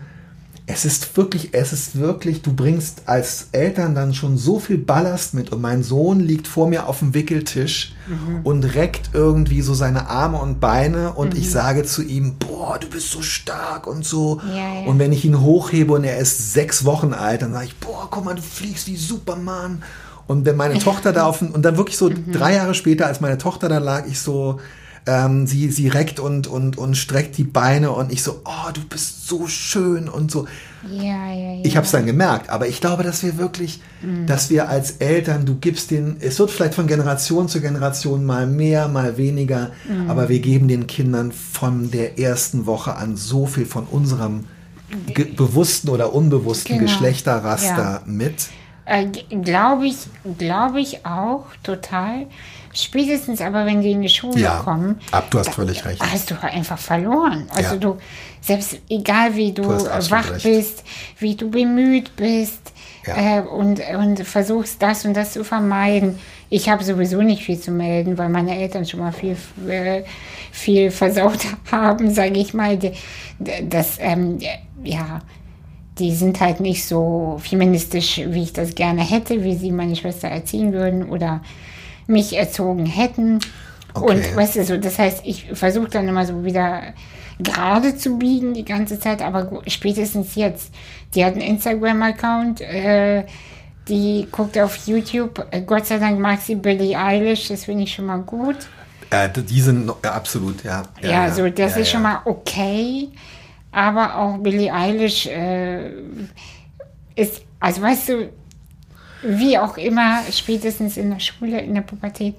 es 0.70 0.84
ist 0.84 1.16
wirklich, 1.16 1.54
es 1.54 1.72
ist 1.72 1.98
wirklich, 1.98 2.42
du 2.42 2.52
bringst 2.52 3.04
als 3.06 3.48
Eltern 3.54 3.96
dann 3.96 4.14
schon 4.14 4.38
so 4.38 4.60
viel 4.60 4.78
Ballast 4.78 5.34
mit 5.34 5.54
und 5.54 5.62
mein 5.62 5.82
Sohn 5.82 6.20
liegt 6.20 6.46
vor 6.46 6.68
mir 6.68 6.90
auf 6.90 7.00
dem 7.00 7.14
Wickeltisch 7.14 7.96
mhm. 8.06 8.42
und 8.44 8.64
reckt 8.76 9.12
irgendwie 9.14 9.62
so 9.62 9.74
seine 9.74 10.10
Arme 10.10 10.40
und 10.40 10.60
Beine 10.60 11.14
und 11.14 11.34
mhm. 11.34 11.40
ich 11.40 11.50
sage 11.50 11.86
zu 11.86 12.04
ihm, 12.04 12.36
boah, 12.38 12.78
du 12.80 12.88
bist 12.90 13.12
so 13.12 13.22
stark 13.22 13.88
und 13.88 14.04
so. 14.04 14.42
Ja, 14.46 14.82
ja. 14.82 14.88
Und 14.88 15.00
wenn 15.00 15.14
ich 15.14 15.24
ihn 15.24 15.40
hochhebe 15.40 15.94
und 15.94 16.04
er 16.04 16.18
ist 16.18 16.52
sechs 16.52 16.84
Wochen 16.84 17.14
alt, 17.14 17.44
dann 17.44 17.54
sage 17.54 17.68
ich, 17.68 17.78
boah, 17.78 18.10
guck 18.12 18.26
mal, 18.26 18.36
du 18.36 18.42
fliegst 18.42 18.88
wie 18.88 18.98
Superman. 18.98 19.84
Und 20.28 20.44
wenn 20.44 20.58
meine 20.58 20.80
Tochter 20.80 21.14
da 21.14 21.28
auf, 21.28 21.42
und 21.42 21.64
dann 21.64 21.78
wirklich 21.78 21.98
so 21.98 22.10
mhm. 22.10 22.34
drei 22.34 22.56
Jahre 22.56 22.74
später, 22.74 23.06
als 23.06 23.22
meine 23.22 23.38
Tochter 23.38 23.70
da 23.70 23.78
lag, 23.78 24.06
ich 24.06 24.20
so, 24.20 24.60
ähm, 25.08 25.48
sie, 25.48 25.72
sie 25.72 25.88
reckt 25.88 26.20
und, 26.20 26.46
und, 26.48 26.78
und 26.78 26.96
streckt 26.96 27.38
die 27.38 27.44
Beine 27.44 27.92
und 27.92 28.12
ich 28.12 28.22
so, 28.22 28.42
oh, 28.46 28.72
du 28.74 28.82
bist 28.88 29.28
so 29.28 29.48
schön 29.48 30.08
und 30.10 30.30
so. 30.30 30.46
Ja, 30.90 31.32
ja, 31.34 31.54
ja. 31.56 31.62
Ich 31.64 31.76
habe 31.76 31.86
es 31.86 31.92
dann 31.92 32.06
gemerkt, 32.06 32.50
aber 32.50 32.68
ich 32.68 32.80
glaube, 32.82 33.04
dass 33.04 33.24
wir 33.24 33.38
wirklich, 33.38 33.82
Mhm. 34.02 34.28
dass 34.28 34.50
wir 34.52 34.70
als 34.70 34.92
Eltern, 34.98 35.46
du 35.48 35.56
gibst 35.56 35.90
den, 35.90 36.18
es 36.20 36.38
wird 36.38 36.52
vielleicht 36.52 36.76
von 36.76 36.86
Generation 36.86 37.48
zu 37.48 37.62
Generation 37.62 38.24
mal 38.26 38.46
mehr, 38.46 38.88
mal 38.88 39.18
weniger, 39.18 39.72
Mhm. 39.90 40.10
aber 40.12 40.30
wir 40.30 40.40
geben 40.40 40.68
den 40.68 40.86
Kindern 40.86 41.32
von 41.32 41.90
der 41.90 42.20
ersten 42.20 42.66
Woche 42.68 42.96
an 42.96 43.18
so 43.18 43.48
viel 43.48 43.66
von 43.66 43.86
unserem 43.86 44.44
bewussten 45.36 45.90
oder 45.90 46.14
unbewussten 46.14 46.78
Genau. 46.78 46.90
Geschlechterraster 46.90 47.68
Ja. 47.78 48.02
mit. 48.06 48.48
Äh, 48.86 49.08
glaube 49.42 49.88
ich, 49.88 49.98
glaube 50.38 50.80
ich 50.80 51.06
auch 51.06 51.46
total. 51.64 52.28
Spätestens 52.74 53.42
aber, 53.42 53.66
wenn 53.66 53.82
die 53.82 53.92
in 53.92 54.02
die 54.02 54.10
Schule 54.10 54.40
Ja, 54.40 54.60
kommen, 54.64 55.00
ab, 55.12 55.28
du 55.32 55.40
hast 55.40 55.54
völlig 55.54 55.84
recht. 55.86 56.02
hast 56.02 56.32
du 56.32 56.42
einfach 56.42 56.78
verloren. 56.78 57.48
Also 57.54 57.76
Ja. 57.76 57.80
du, 57.80 57.98
selbst 58.42 58.78
egal 58.90 59.36
wie 59.36 59.52
du, 59.52 59.64
Du 59.64 59.86
wach 60.12 60.32
recht. 60.32 60.44
bist, 60.44 60.84
wie 61.20 61.36
du 61.36 61.50
bemüht 61.50 62.16
bist 62.16 62.72
Ja. 63.06 63.38
äh, 63.40 63.42
und, 63.42 63.82
und 63.98 64.20
versuchst 64.26 64.82
das 64.82 65.06
und 65.06 65.16
das 65.16 65.34
zu 65.34 65.44
vermeiden. 65.44 66.20
Ich 66.50 66.70
habe 66.70 66.84
sowieso 66.84 67.22
nicht 67.22 67.44
viel 67.44 67.60
zu 67.60 67.72
melden, 67.72 68.18
weil 68.18 68.30
meine 68.30 68.58
Eltern 68.58 68.86
schon 68.86 69.02
mal 69.02 69.12
viel, 69.12 69.36
äh, 69.68 70.04
viel 70.52 70.92
versaut 70.92 71.40
haben, 71.72 72.14
sage 72.14 72.40
ich 72.40 72.54
mal. 72.54 72.78
Das, 73.70 73.98
ähm, 74.00 74.40
ja, 74.84 75.20
die 76.00 76.14
sind 76.14 76.40
halt 76.40 76.60
nicht 76.60 76.86
so 76.86 77.40
feministisch, 77.44 78.22
wie 78.28 78.44
ich 78.44 78.54
das 78.54 78.76
gerne 78.76 79.02
hätte, 79.02 79.44
wie 79.44 79.56
sie 79.56 79.72
meine 79.72 79.96
Schwester 79.96 80.28
erziehen 80.30 80.72
würden 80.72 81.10
oder 81.10 81.42
mich 82.08 82.36
erzogen 82.36 82.86
hätten. 82.86 83.40
Okay. 83.94 84.14
Und 84.14 84.36
weißt 84.36 84.56
du, 84.58 84.64
so, 84.64 84.78
das 84.78 84.98
heißt, 85.00 85.22
ich 85.26 85.46
versuche 85.54 85.90
dann 85.90 86.08
immer 86.08 86.26
so 86.26 86.44
wieder 86.44 86.82
gerade 87.40 87.96
zu 87.96 88.18
biegen 88.18 88.54
die 88.54 88.66
ganze 88.66 89.00
Zeit, 89.00 89.22
aber 89.22 89.62
spätestens 89.68 90.36
jetzt. 90.36 90.74
Die 91.14 91.24
hat 91.24 91.34
einen 91.34 91.42
Instagram-Account, 91.42 92.62
äh, 92.62 93.26
die 93.88 94.28
guckt 94.32 94.58
auf 94.58 94.88
YouTube. 94.88 95.46
Äh, 95.52 95.62
Gott 95.62 95.86
sei 95.86 96.00
Dank 96.00 96.20
mag 96.20 96.40
sie 96.42 96.56
Billie 96.56 96.98
Eilish, 96.98 97.48
das 97.48 97.66
finde 97.66 97.84
ich 97.84 97.94
schon 97.94 98.06
mal 98.06 98.20
gut. 98.20 98.58
Äh, 99.10 99.30
die 99.30 99.62
sind 99.62 99.86
noch- 99.86 100.04
ja, 100.04 100.14
absolut, 100.14 100.64
ja. 100.64 100.84
Ja, 101.02 101.32
so 101.32 101.50
das 101.50 101.76
ja, 101.76 101.82
ist 101.82 101.90
schon 101.90 102.04
ja. 102.04 102.10
mal 102.10 102.22
okay. 102.26 103.10
Aber 103.72 104.18
auch 104.18 104.38
Billie 104.40 104.74
Eilish 104.74 105.28
äh, 105.28 105.92
ist, 107.16 107.44
also 107.60 107.82
weißt 107.82 108.10
du, 108.10 108.30
wie 109.24 109.58
auch 109.58 109.78
immer, 109.78 110.20
spätestens 110.32 110.98
in 110.98 111.10
der 111.10 111.20
Schule, 111.20 111.62
in 111.62 111.74
der 111.74 111.82
Pubertät, 111.82 112.36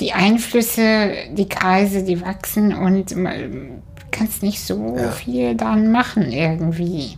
die 0.00 0.12
Einflüsse, 0.12 1.12
die 1.32 1.48
Kreise, 1.48 2.02
die 2.02 2.20
wachsen 2.20 2.74
und 2.74 3.14
man 3.16 3.82
kannst 4.10 4.42
nicht 4.42 4.60
so 4.60 4.96
Ja. 4.96 5.10
viel 5.10 5.54
dann 5.54 5.90
machen 5.90 6.30
irgendwie. 6.30 7.16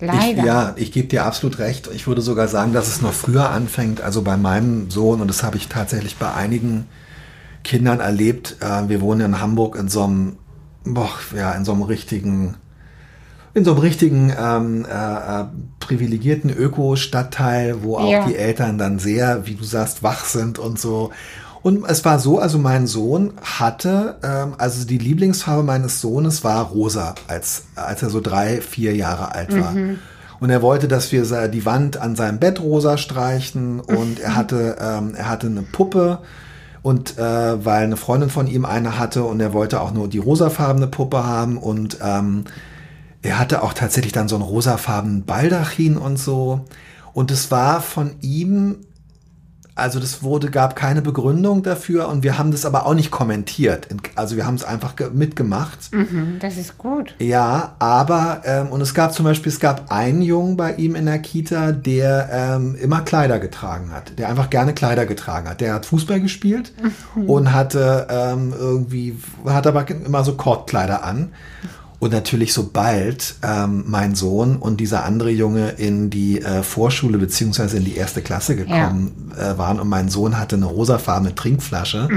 Leider. 0.00 0.38
Ich, 0.38 0.44
ja, 0.44 0.72
ich 0.76 0.92
gebe 0.92 1.08
dir 1.08 1.24
absolut 1.26 1.58
recht. 1.58 1.90
Ich 1.94 2.06
würde 2.06 2.22
sogar 2.22 2.48
sagen, 2.48 2.72
dass 2.72 2.88
es 2.88 3.02
noch 3.02 3.12
früher 3.12 3.50
anfängt. 3.50 4.00
Also 4.00 4.22
bei 4.22 4.36
meinem 4.36 4.90
Sohn, 4.90 5.20
und 5.20 5.28
das 5.28 5.42
habe 5.42 5.58
ich 5.58 5.68
tatsächlich 5.68 6.16
bei 6.16 6.32
einigen 6.32 6.86
Kindern 7.64 8.00
erlebt. 8.00 8.56
Äh, 8.60 8.88
wir 8.88 9.00
wohnen 9.02 9.20
in 9.20 9.40
Hamburg 9.40 9.76
in 9.76 9.88
so 9.88 10.04
einem, 10.04 10.36
boah, 10.84 11.10
ja, 11.36 11.52
in 11.52 11.64
so 11.66 11.72
einem 11.72 11.82
richtigen, 11.82 12.56
in 13.54 13.64
so 13.64 13.72
einem 13.72 13.80
richtigen 13.80 14.32
ähm, 14.38 14.84
äh, 14.84 15.40
äh, 15.40 15.44
privilegierten 15.80 16.50
Öko-Stadtteil, 16.50 17.82
wo 17.82 17.96
auch 17.98 18.10
Ja. 18.10 18.26
die 18.26 18.36
Eltern 18.36 18.78
dann 18.78 18.98
sehr, 18.98 19.46
wie 19.46 19.54
du 19.54 19.64
sagst, 19.64 20.02
wach 20.02 20.24
sind 20.24 20.58
und 20.58 20.78
so. 20.78 21.10
Und 21.62 21.84
es 21.86 22.04
war 22.04 22.18
so, 22.18 22.38
also 22.38 22.58
mein 22.58 22.86
Sohn 22.86 23.34
hatte, 23.42 24.16
ähm, 24.22 24.54
also 24.56 24.86
die 24.86 24.98
Lieblingsfarbe 24.98 25.62
meines 25.62 26.00
Sohnes 26.00 26.42
war 26.42 26.64
rosa, 26.66 27.14
als, 27.28 27.64
als 27.74 28.02
er 28.02 28.08
so 28.10 28.20
drei, 28.20 28.60
vier 28.62 28.94
Jahre 28.96 29.34
alt 29.34 29.52
war. 29.60 29.74
Und 30.40 30.48
er 30.48 30.62
wollte, 30.62 30.88
dass 30.88 31.12
wir 31.12 31.48
die 31.48 31.66
Wand 31.66 31.98
an 31.98 32.16
seinem 32.16 32.38
Bett 32.38 32.60
rosa 32.62 32.96
streichen 32.96 33.78
und 33.80 34.20
er 34.20 34.36
hatte, 34.36 34.76
ähm, 34.80 35.12
er 35.14 35.28
hatte 35.28 35.48
eine 35.48 35.60
Puppe 35.60 36.20
und 36.80 37.18
äh, 37.18 37.62
weil 37.62 37.84
eine 37.84 37.98
Freundin 37.98 38.30
von 38.30 38.46
ihm 38.46 38.64
eine 38.64 38.98
hatte 38.98 39.24
und 39.24 39.38
er 39.40 39.52
wollte 39.52 39.82
auch 39.82 39.92
nur 39.92 40.08
die 40.08 40.16
rosafarbene 40.16 40.86
Puppe 40.86 41.26
haben 41.26 41.58
und 41.58 41.98
ähm, 42.02 42.44
er 43.22 43.38
hatte 43.38 43.62
auch 43.62 43.72
tatsächlich 43.74 44.12
dann 44.12 44.28
so 44.28 44.36
einen 44.36 44.44
rosafarbenen 44.44 45.24
Baldachin 45.24 45.96
und 45.96 46.18
so. 46.18 46.64
Und 47.12 47.30
es 47.30 47.50
war 47.50 47.80
von 47.80 48.12
ihm, 48.20 48.76
also 49.74 49.98
das 49.98 50.22
wurde, 50.22 50.50
gab 50.50 50.76
keine 50.76 51.02
Begründung 51.02 51.62
dafür 51.62 52.08
und 52.08 52.22
wir 52.22 52.38
haben 52.38 52.50
das 52.50 52.64
aber 52.64 52.86
auch 52.86 52.94
nicht 52.94 53.10
kommentiert. 53.10 53.88
Also 54.14 54.36
wir 54.36 54.46
haben 54.46 54.54
es 54.54 54.64
einfach 54.64 54.94
ge- 54.94 55.10
mitgemacht. 55.12 55.92
Mhm, 55.92 56.36
das 56.40 56.56
ist 56.56 56.76
gut. 56.78 57.14
Ja, 57.18 57.74
aber, 57.78 58.42
ähm, 58.44 58.68
und 58.68 58.80
es 58.80 58.94
gab 58.94 59.12
zum 59.14 59.24
Beispiel, 59.24 59.50
es 59.50 59.58
gab 59.58 59.90
einen 59.90 60.22
Jungen 60.22 60.56
bei 60.56 60.74
ihm 60.74 60.94
in 60.94 61.06
der 61.06 61.18
Kita, 61.18 61.72
der 61.72 62.28
ähm, 62.32 62.74
immer 62.76 63.00
Kleider 63.02 63.38
getragen 63.38 63.90
hat, 63.92 64.18
der 64.18 64.28
einfach 64.28 64.50
gerne 64.50 64.72
Kleider 64.74 65.06
getragen 65.06 65.48
hat. 65.48 65.60
Der 65.60 65.74
hat 65.74 65.86
Fußball 65.86 66.20
gespielt 66.20 66.72
und 67.26 67.52
hatte 67.52 68.06
ähm, 68.10 68.52
irgendwie, 68.58 69.18
hat 69.46 69.66
aber 69.66 69.88
immer 69.90 70.24
so 70.24 70.34
Kortkleider 70.36 71.04
an. 71.04 71.32
Und 72.00 72.12
natürlich, 72.12 72.54
sobald 72.54 73.36
ähm, 73.42 73.84
mein 73.86 74.14
Sohn 74.14 74.56
und 74.56 74.80
dieser 74.80 75.04
andere 75.04 75.30
Junge 75.30 75.68
in 75.68 76.08
die 76.08 76.40
äh, 76.40 76.62
Vorschule 76.62 77.18
beziehungsweise 77.18 77.76
in 77.76 77.84
die 77.84 77.94
erste 77.94 78.22
Klasse 78.22 78.56
gekommen 78.56 79.32
äh, 79.38 79.58
waren 79.58 79.78
und 79.78 79.88
mein 79.88 80.08
Sohn 80.08 80.38
hatte 80.38 80.56
eine 80.56 80.64
rosafarbene 80.64 81.34
Trinkflasche, 81.34 82.08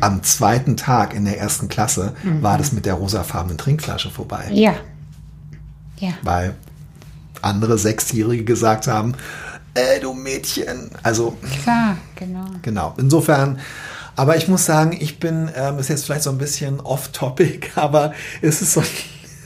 am 0.00 0.22
zweiten 0.22 0.76
Tag 0.76 1.14
in 1.14 1.24
der 1.24 1.38
ersten 1.38 1.68
Klasse 1.68 2.12
war 2.42 2.58
das 2.58 2.72
mit 2.72 2.84
der 2.84 2.94
rosafarbenen 2.94 3.56
Trinkflasche 3.56 4.10
vorbei. 4.10 4.50
Ja. 4.52 4.74
Ja. 5.98 6.12
Weil 6.22 6.54
andere 7.42 7.78
Sechsjährige 7.78 8.44
gesagt 8.44 8.86
haben, 8.86 9.14
ey 9.74 10.00
du 10.00 10.12
Mädchen. 10.12 10.90
Also 11.02 11.36
Klar, 11.62 11.96
genau. 12.16 12.46
Genau. 12.62 12.94
Insofern, 12.98 13.58
aber 14.16 14.36
ich 14.36 14.48
muss 14.48 14.66
sagen, 14.66 14.96
ich 14.98 15.20
bin, 15.20 15.50
ähm, 15.54 15.78
ist 15.78 15.88
jetzt 15.88 16.04
vielleicht 16.04 16.24
so 16.24 16.30
ein 16.30 16.38
bisschen 16.38 16.80
off-topic, 16.80 17.70
aber 17.74 18.12
es 18.42 18.62
ist 18.62 18.72
so, 18.72 18.82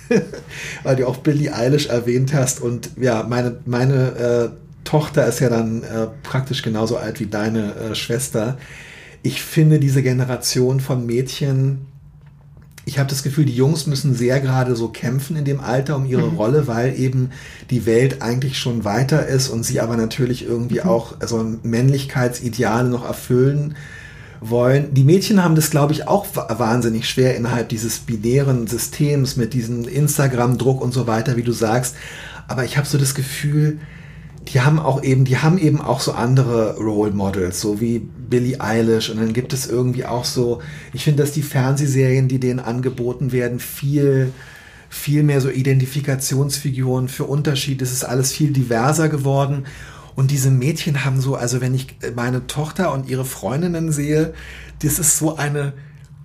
weil 0.82 0.96
du 0.96 1.06
auch 1.06 1.18
Billie 1.18 1.54
Eilish 1.54 1.86
erwähnt 1.86 2.34
hast. 2.34 2.60
Und 2.60 2.90
ja, 3.00 3.24
meine, 3.28 3.58
meine 3.66 3.94
äh, 3.94 4.48
Tochter 4.84 5.26
ist 5.26 5.40
ja 5.40 5.48
dann 5.48 5.82
äh, 5.82 6.08
praktisch 6.22 6.62
genauso 6.62 6.96
alt 6.96 7.20
wie 7.20 7.26
deine 7.26 7.74
äh, 7.74 7.94
Schwester. 7.94 8.58
Ich 9.22 9.42
finde 9.42 9.78
diese 9.78 10.02
Generation 10.02 10.80
von 10.80 11.06
Mädchen, 11.06 11.86
ich 12.86 12.98
habe 12.98 13.08
das 13.08 13.22
Gefühl, 13.22 13.46
die 13.46 13.56
Jungs 13.56 13.86
müssen 13.86 14.14
sehr 14.14 14.40
gerade 14.40 14.76
so 14.76 14.88
kämpfen 14.88 15.36
in 15.36 15.46
dem 15.46 15.60
Alter 15.60 15.96
um 15.96 16.04
ihre 16.04 16.28
Rolle, 16.28 16.66
weil 16.66 16.98
eben 16.98 17.30
die 17.70 17.86
Welt 17.86 18.20
eigentlich 18.20 18.58
schon 18.58 18.84
weiter 18.84 19.26
ist 19.26 19.48
und 19.48 19.62
sie 19.62 19.80
aber 19.80 19.96
natürlich 19.96 20.44
irgendwie 20.44 20.82
auch 20.82 21.14
so 21.24 21.42
Männlichkeitsideale 21.62 22.88
noch 22.88 23.06
erfüllen 23.06 23.74
wollen. 24.50 24.92
Die 24.94 25.04
Mädchen 25.04 25.42
haben 25.42 25.54
das, 25.54 25.70
glaube 25.70 25.92
ich, 25.92 26.06
auch 26.08 26.26
wa- 26.34 26.48
wahnsinnig 26.58 27.08
schwer 27.08 27.36
innerhalb 27.36 27.68
dieses 27.68 27.98
binären 28.00 28.66
Systems 28.66 29.36
mit 29.36 29.54
diesem 29.54 29.88
Instagram-Druck 29.88 30.80
und 30.80 30.92
so 30.92 31.06
weiter, 31.06 31.36
wie 31.36 31.42
du 31.42 31.52
sagst. 31.52 31.96
Aber 32.48 32.64
ich 32.64 32.76
habe 32.76 32.86
so 32.86 32.98
das 32.98 33.14
Gefühl, 33.14 33.78
die 34.48 34.60
haben 34.60 34.78
auch 34.78 35.02
eben, 35.02 35.24
die 35.24 35.38
haben 35.38 35.56
eben 35.56 35.80
auch 35.80 36.00
so 36.00 36.12
andere 36.12 36.76
Role 36.76 37.12
Models, 37.12 37.60
so 37.60 37.80
wie 37.80 37.98
Billie 37.98 38.60
Eilish. 38.60 39.08
Und 39.10 39.18
dann 39.18 39.32
gibt 39.32 39.52
es 39.54 39.66
irgendwie 39.66 40.04
auch 40.04 40.24
so, 40.24 40.60
ich 40.92 41.04
finde, 41.04 41.22
dass 41.22 41.32
die 41.32 41.42
Fernsehserien, 41.42 42.28
die 42.28 42.38
denen 42.38 42.60
angeboten 42.60 43.32
werden, 43.32 43.58
viel, 43.58 44.32
viel 44.90 45.22
mehr 45.22 45.40
so 45.40 45.48
Identifikationsfiguren 45.48 47.08
für 47.08 47.24
Unterschiede. 47.24 47.84
Es 47.84 47.92
ist 47.92 48.04
alles 48.04 48.32
viel 48.32 48.52
diverser 48.52 49.08
geworden. 49.08 49.64
Und 50.16 50.30
diese 50.30 50.50
Mädchen 50.50 51.04
haben 51.04 51.20
so, 51.20 51.34
also 51.34 51.60
wenn 51.60 51.74
ich 51.74 51.96
meine 52.14 52.46
Tochter 52.46 52.92
und 52.92 53.08
ihre 53.08 53.24
Freundinnen 53.24 53.90
sehe, 53.92 54.34
das 54.82 54.98
ist 54.98 55.18
so 55.18 55.36
eine 55.36 55.72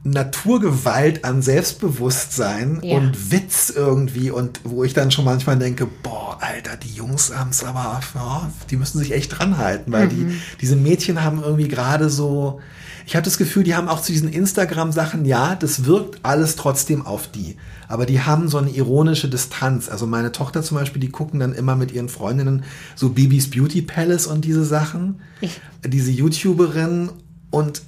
Naturgewalt 0.04 1.26
an 1.26 1.42
Selbstbewusstsein 1.42 2.80
Ja. 2.84 2.98
und 2.98 3.32
Witz 3.32 3.72
irgendwie 3.76 4.32
und 4.32 4.62
wo 4.64 4.84
ich 4.84 4.94
dann 4.94 5.12
schon 5.12 5.26
manchmal 5.26 5.58
denke, 5.58 5.88
boah, 6.04 6.38
Alter, 6.40 6.78
die 6.78 6.94
Jungs 6.94 7.36
haben 7.36 7.50
es 7.50 7.64
aber, 7.64 8.00
ja, 8.16 8.50
die 8.70 8.78
müssen 8.78 9.00
sich 9.00 9.12
echt 9.14 9.38
dran 9.38 9.58
halten, 9.58 9.92
weil 9.92 10.08
die, 10.08 10.40
diese 10.62 10.76
Mädchen 10.76 11.24
haben 11.24 11.42
irgendwie 11.44 11.68
gerade 11.68 12.10
so, 12.10 12.60
ich 13.06 13.16
habe 13.16 13.24
das 13.26 13.38
Gefühl, 13.38 13.64
die 13.64 13.76
haben 13.76 13.88
auch 13.88 14.02
zu 14.02 14.12
diesen 14.12 14.30
Instagram-Sachen, 14.32 15.26
ja, 15.26 15.56
das 15.56 15.86
wirkt 15.86 16.20
alles 16.24 16.56
trotzdem 16.56 17.06
auf 17.06 17.28
die. 17.28 17.56
Aber 17.88 18.06
die 18.06 18.22
haben 18.22 18.50
so 18.50 18.58
eine 18.60 18.70
ironische 18.70 19.28
Distanz. 19.30 19.90
Also 19.90 20.06
meine 20.06 20.32
Tochter 20.32 20.62
zum 20.62 20.78
Beispiel, 20.78 21.00
die 21.02 21.10
gucken 21.10 21.40
dann 21.40 21.54
immer 21.54 21.76
mit 21.76 21.92
ihren 21.92 22.08
Freundinnen 22.10 22.64
so 22.96 23.10
Bibis 23.10 23.50
Beauty 23.50 23.82
Palace 23.82 24.28
und 24.28 24.46
diese 24.46 24.64
Sachen. 24.64 25.20
Diese 25.86 26.12
YouTuberin 26.12 27.10
und 27.50 27.82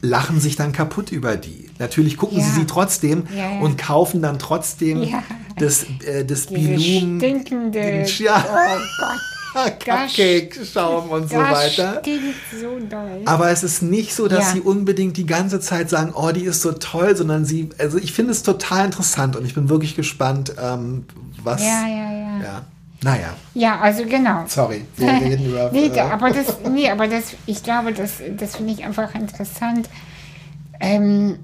lachen 0.00 0.38
sich 0.40 0.54
dann 0.56 0.72
kaputt 0.72 1.10
über 1.10 1.36
die. 1.36 1.70
Natürlich 1.78 2.16
gucken 2.16 2.38
Ja. 2.38 2.44
sie 2.44 2.50
sie 2.60 2.66
trotzdem 2.66 3.24
Ja, 3.34 3.50
ja. 3.52 3.60
und 3.60 3.78
kaufen 3.78 4.22
dann 4.22 4.38
trotzdem 4.38 5.02
Ja. 5.02 5.22
das, 5.56 5.84
äh, 6.04 6.24
das 6.24 6.46
Diese 6.46 6.60
Bilum. 6.68 7.18
stinkende. 7.18 8.04
Ja. 8.18 8.44
Oh 8.48 8.78
Gott. 9.00 9.20
Cupcake-Schaum 9.54 11.10
und 11.10 11.30
so 11.30 11.36
weiter. 11.36 12.02
so. 12.60 12.78
Aber 13.24 13.50
es 13.50 13.62
ist 13.62 13.82
nicht 13.82 14.14
so, 14.14 14.28
dass 14.28 14.46
Ja. 14.48 14.52
sie 14.54 14.60
unbedingt 14.60 15.16
die 15.16 15.26
ganze 15.26 15.60
Zeit 15.60 15.88
sagen, 15.90 16.12
oh, 16.14 16.30
die 16.32 16.44
ist 16.44 16.60
so 16.62 16.72
toll, 16.72 17.16
sondern 17.16 17.44
sie, 17.44 17.70
also 17.78 17.98
ich 17.98 18.12
finde 18.12 18.32
es 18.32 18.42
total 18.42 18.86
interessant 18.86 19.36
und 19.36 19.44
ich 19.44 19.54
bin 19.54 19.68
wirklich 19.68 19.96
gespannt, 19.96 20.52
ähm, 20.62 21.04
was. 21.42 21.62
Ja, 21.62 21.86
ja, 21.86 22.12
ja. 22.12 22.42
ja. 22.42 22.64
Naja, 23.00 23.36
Ja, 23.54 23.78
also 23.78 24.04
genau. 24.04 24.44
sorry, 24.48 24.84
wir 24.96 25.08
reden 25.22 25.46
über. 25.46 25.70
nee, 25.72 25.86
äh, 25.86 26.00
aber 26.00 26.30
das, 26.30 26.56
nee, 26.68 26.90
aber 26.90 27.06
das, 27.06 27.34
ich 27.46 27.62
glaube, 27.62 27.92
das, 27.92 28.14
das 28.36 28.56
finde 28.56 28.72
ich 28.72 28.84
einfach 28.84 29.14
interessant, 29.14 29.88
ähm, 30.80 31.38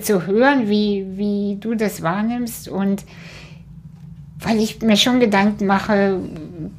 zu 0.00 0.26
hören, 0.26 0.68
wie, 0.68 1.04
wie 1.16 1.56
du 1.60 1.74
das 1.74 2.02
wahrnimmst 2.02 2.68
und 2.68 3.04
weil 4.40 4.60
ich 4.60 4.80
mir 4.82 4.96
schon 4.96 5.20
Gedanken 5.20 5.66
mache, 5.66 6.20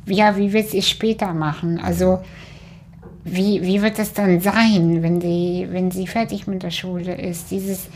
ja, 0.05 0.37
wie 0.37 0.53
wird 0.53 0.73
es 0.73 0.87
später 0.87 1.33
machen? 1.33 1.79
Also, 1.79 2.19
wie, 3.23 3.61
wie 3.61 3.81
wird 3.81 3.99
es 3.99 4.13
dann 4.13 4.39
sein, 4.39 5.03
wenn 5.03 5.19
sie, 5.21 5.67
wenn 5.69 5.91
sie 5.91 6.07
fertig 6.07 6.47
mit 6.47 6.63
der 6.63 6.71
Schule 6.71 7.15
ist? 7.15 7.51
Dieses 7.51 7.87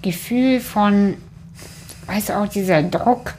Gefühl 0.00 0.60
von, 0.60 1.14
weißt 2.06 2.30
du, 2.30 2.38
auch 2.38 2.48
dieser 2.48 2.82
Druck, 2.82 3.34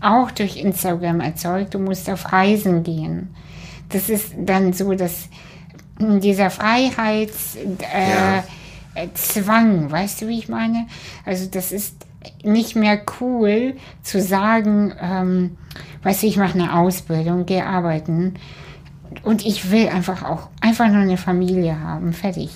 auch 0.00 0.30
durch 0.30 0.56
Instagram 0.56 1.20
erzeugt, 1.20 1.74
du 1.74 1.78
musst 1.78 2.08
auf 2.08 2.32
Reisen 2.32 2.82
gehen. 2.82 3.34
Das 3.90 4.08
ist 4.08 4.32
dann 4.38 4.72
so, 4.72 4.94
dass 4.94 5.28
dieser 5.98 6.50
Freiheitszwang, 6.50 7.76
äh, 7.92 8.10
Ja. 8.10 8.44
Zwang, 9.14 9.90
weißt 9.90 10.22
du, 10.22 10.28
wie 10.28 10.38
ich 10.38 10.48
meine? 10.48 10.86
Also 11.24 11.46
das 11.46 11.70
ist 11.70 11.94
nicht 12.42 12.76
mehr 12.76 13.00
cool 13.20 13.76
zu 14.02 14.20
sagen, 14.20 14.92
ähm, 15.00 15.56
weißt 16.02 16.22
du, 16.22 16.26
ich 16.26 16.36
mache 16.36 16.58
eine 16.58 16.76
Ausbildung, 16.76 17.46
gehe 17.46 17.64
arbeiten 17.64 18.34
und 19.22 19.46
ich 19.46 19.70
will 19.70 19.88
einfach 19.88 20.22
auch 20.22 20.48
einfach 20.60 20.88
nur 20.88 21.02
eine 21.02 21.16
Familie 21.16 21.80
haben, 21.80 22.12
fertig. 22.12 22.50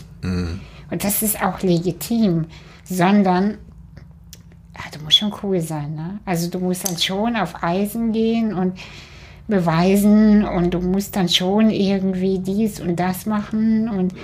Und 0.91 1.05
das 1.05 1.23
ist 1.23 1.43
auch 1.43 1.63
legitim, 1.63 2.47
sondern 2.85 3.59
ja, 4.75 4.85
du 4.97 5.05
musst 5.05 5.19
schon 5.19 5.33
cool 5.43 5.61
sein, 5.61 5.95
ne? 5.95 6.19
Also 6.25 6.51
du 6.51 6.59
musst 6.59 6.89
dann 6.89 6.99
schon 6.99 7.37
auf 7.37 7.63
Reisen 7.63 8.13
gehen 8.13 8.55
und 8.55 8.79
beweisen 9.49 10.45
und 10.45 10.73
du 10.73 10.81
musst 10.81 11.17
dann 11.17 11.29
schon 11.29 11.71
irgendwie 11.71 12.39
dies 12.39 12.81
und 12.81 12.97
das 12.97 13.27
machen 13.27 13.89
und 13.89 14.15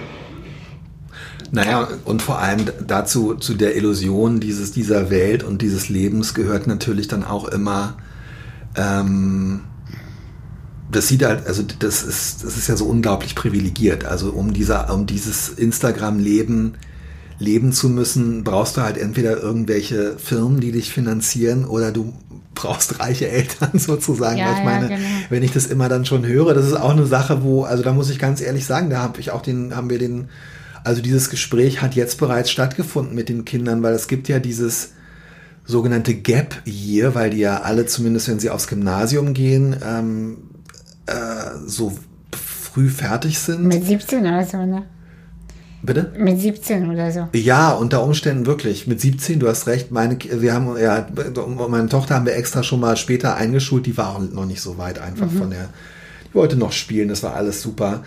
Naja, 1.51 1.89
und 2.05 2.21
vor 2.23 2.39
allem 2.39 2.67
dazu, 2.87 3.35
zu 3.35 3.55
der 3.55 3.77
Illusion 3.77 4.41
dieses, 4.41 4.73
dieser 4.73 5.11
Welt 5.11 5.43
und 5.43 5.63
dieses 5.63 5.89
Lebens 5.89 6.35
gehört 6.35 6.67
natürlich 6.67 7.09
dann 7.09 7.25
auch 7.25 7.49
immer, 7.49 7.97
ähm, 8.77 9.61
das 10.91 11.09
sieht 11.09 11.25
halt, 11.25 11.47
also 11.47 11.63
das 11.79 12.03
ist, 12.03 12.45
das 12.45 12.57
ist 12.57 12.69
ja 12.69 12.77
so 12.77 12.87
unglaublich 12.87 13.35
privilegiert. 13.35 14.05
Also 14.05 14.31
um 14.31 14.53
dieser, 14.53 14.93
um 14.93 15.07
dieses 15.07 15.49
Instagram-Leben 15.51 16.75
leben 17.39 17.73
zu 17.73 17.89
müssen, 17.89 18.43
brauchst 18.43 18.77
du 18.77 18.83
halt 18.83 18.99
entweder 18.99 19.41
irgendwelche 19.41 20.19
Firmen, 20.19 20.61
die 20.61 20.73
dich 20.73 20.93
finanzieren, 20.93 21.65
oder 21.65 21.93
du 21.93 22.15
brauchst 22.55 22.99
reiche 23.01 23.29
Eltern 23.29 23.71
sozusagen. 23.79 24.39
Ja, 24.39 24.53
ich 24.53 24.59
ja, 24.59 24.65
meine, 24.65 24.89
genau. 24.89 25.01
wenn 25.31 25.43
ich 25.43 25.53
das 25.53 25.67
immer 25.67 25.89
dann 25.89 26.05
schon 26.05 26.27
höre, 26.27 26.55
das 26.55 26.67
ist 26.67 26.75
auch 26.75 26.91
eine 26.91 27.07
Sache, 27.07 27.43
wo, 27.43 27.65
also 27.65 27.83
da 27.83 27.93
muss 27.93 28.11
ich 28.11 28.19
ganz 28.19 28.41
ehrlich 28.41 28.67
sagen, 28.67 28.91
da 28.91 29.01
habe 29.01 29.21
ich 29.21 29.31
auch 29.31 29.43
den, 29.43 29.77
haben 29.77 29.91
wir 29.91 29.99
den, 29.99 30.29
also 30.85 31.03
dieses 31.03 31.31
Gespräch 31.31 31.83
hat 31.83 31.95
jetzt 31.95 32.19
bereits 32.19 32.51
stattgefunden 32.51 33.15
mit 33.15 33.29
den 33.29 33.45
Kindern, 33.45 33.83
weil 33.83 33.95
es 33.95 34.09
gibt 34.09 34.29
ja 34.29 34.39
dieses 34.39 34.93
sogenannte 35.65 36.15
Gap 36.15 36.63
Year, 36.65 37.15
weil 37.15 37.31
die 37.31 37.39
ja 37.39 37.61
alle 37.61 37.87
zumindest, 37.87 38.29
wenn 38.29 38.41
sie 38.41 38.51
aufs 38.51 38.69
Gymnasium 38.69 39.35
gehen, 39.35 39.77
ähm, 39.85 40.39
äh, 41.07 41.13
so 41.67 41.97
früh 42.33 42.89
fertig 42.89 43.39
sind. 43.39 43.65
mit 43.65 43.85
17 43.85 44.21
oder 44.21 44.45
so, 44.45 44.65
ne? 44.65 44.85
Bitte? 45.83 46.13
Mit 46.19 46.41
17 46.41 46.91
oder 46.91 47.13
so. 47.13 47.29
Ja, 47.35 47.73
unter 47.73 48.03
Umständen 48.03 48.47
wirklich. 48.47 48.87
Mit 48.89 49.01
17, 49.01 49.39
du 49.39 49.49
hast 49.49 49.69
recht. 49.69 49.93
Meine, 49.93 50.19
wir 50.21 50.53
haben, 50.53 50.77
ja, 50.77 51.07
meine 51.69 51.89
Tochter 51.89 52.17
haben 52.17 52.27
wir 52.27 52.35
extra 52.35 52.65
schon 52.65 52.81
mal 52.81 52.97
später 52.97 53.37
eingeschult. 53.37 53.87
Die 53.87 53.97
war 53.97 54.19
noch 54.19 54.47
nicht 54.47 54.61
so 54.61 54.77
weit 54.77 54.99
einfach 54.99 55.31
von 55.31 55.51
der, 55.51 55.69
die 56.29 56.35
wollte 56.35 56.57
noch 56.57 56.73
spielen. 56.73 57.09
Das 57.09 57.23
war 57.23 57.35
alles 57.35 57.63
super. 57.63 58.03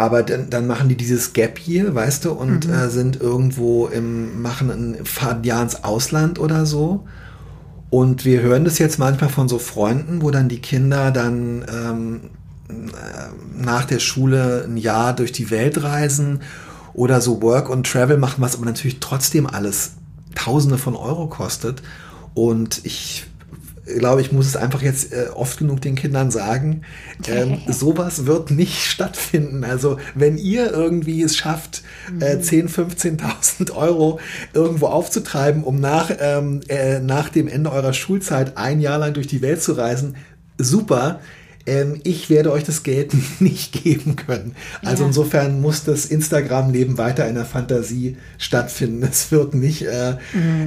Aber 0.00 0.22
dann, 0.22 0.48
dann 0.48 0.66
machen 0.66 0.88
die 0.88 0.96
dieses 0.96 1.34
Gap 1.34 1.58
hier, 1.58 1.94
weißt 1.94 2.24
du, 2.24 2.32
und 2.32 2.66
äh, 2.66 2.88
sind 2.88 3.20
irgendwo 3.20 3.86
im, 3.86 4.40
machen 4.40 4.70
ein, 4.70 5.04
fahren 5.04 5.44
ins 5.44 5.84
Ausland 5.84 6.38
oder 6.38 6.64
so. 6.64 7.06
Und 7.90 8.24
wir 8.24 8.40
hören 8.40 8.64
das 8.64 8.78
jetzt 8.78 8.98
manchmal 8.98 9.28
von 9.28 9.46
so 9.46 9.58
Freunden, 9.58 10.22
wo 10.22 10.30
dann 10.30 10.48
die 10.48 10.62
Kinder 10.62 11.10
dann 11.10 11.66
ähm, 11.70 12.20
äh, 12.70 13.62
nach 13.62 13.84
der 13.84 13.98
Schule 13.98 14.64
ein 14.66 14.78
Jahr 14.78 15.14
durch 15.14 15.32
die 15.32 15.50
Welt 15.50 15.82
reisen 15.82 16.40
oder 16.94 17.20
so 17.20 17.42
Work 17.42 17.68
und 17.68 17.86
Travel 17.86 18.16
machen, 18.16 18.40
was 18.40 18.56
aber 18.56 18.64
natürlich 18.64 19.00
trotzdem 19.00 19.46
alles 19.46 19.96
Tausende 20.34 20.78
von 20.78 20.96
Euro 20.96 21.26
kostet. 21.26 21.82
Und 22.32 22.80
ich 22.84 23.26
glaube, 23.84 24.20
ich 24.20 24.32
muss 24.32 24.46
es 24.46 24.56
einfach 24.56 24.82
jetzt 24.82 25.12
äh, 25.12 25.28
oft 25.34 25.58
genug 25.58 25.80
den 25.80 25.94
Kindern 25.94 26.30
sagen, 26.30 26.82
ähm, 27.26 27.58
sowas 27.68 28.26
wird 28.26 28.50
nicht 28.50 28.82
stattfinden. 28.84 29.64
Also 29.64 29.98
wenn 30.14 30.36
ihr 30.36 30.72
irgendwie 30.72 31.22
es 31.22 31.36
schafft, 31.36 31.82
äh, 32.20 32.36
10.000, 32.36 33.20
15.000 33.20 33.72
Euro 33.74 34.20
irgendwo 34.52 34.86
aufzutreiben, 34.86 35.64
um 35.64 35.80
nach, 35.80 36.10
ähm, 36.18 36.60
äh, 36.68 37.00
nach 37.00 37.28
dem 37.28 37.48
Ende 37.48 37.72
eurer 37.72 37.92
Schulzeit 37.92 38.56
ein 38.56 38.80
Jahr 38.80 38.98
lang 38.98 39.14
durch 39.14 39.26
die 39.26 39.42
Welt 39.42 39.62
zu 39.62 39.72
reisen, 39.72 40.16
super. 40.58 41.20
Ähm, 41.66 42.00
ich 42.04 42.30
werde 42.30 42.52
euch 42.52 42.64
das 42.64 42.82
Geld 42.82 43.12
nicht 43.40 43.72
geben 43.84 44.16
können. 44.16 44.54
Also 44.82 45.02
Ja. 45.02 45.08
insofern 45.08 45.60
muss 45.60 45.84
das 45.84 46.06
Instagram-Leben 46.06 46.96
weiter 46.98 47.28
in 47.28 47.34
der 47.34 47.44
Fantasie 47.44 48.16
stattfinden. 48.38 49.02
Es 49.02 49.30
wird 49.30 49.54
nicht, 49.54 49.82
äh, 49.82 50.16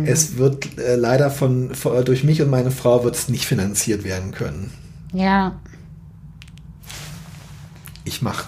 es 0.05 0.37
wird 0.37 0.77
äh, 0.77 0.95
leider 0.95 1.31
von, 1.31 1.73
von 1.75 2.05
durch 2.05 2.23
mich 2.23 2.41
und 2.41 2.49
meine 2.49 2.71
Frau 2.71 3.03
wird 3.03 3.15
es 3.15 3.27
nicht 3.29 3.45
finanziert 3.45 4.03
werden 4.03 4.31
können. 4.31 4.71
Ja, 5.13 5.59
Ich 8.05 8.21
mach, 8.21 8.45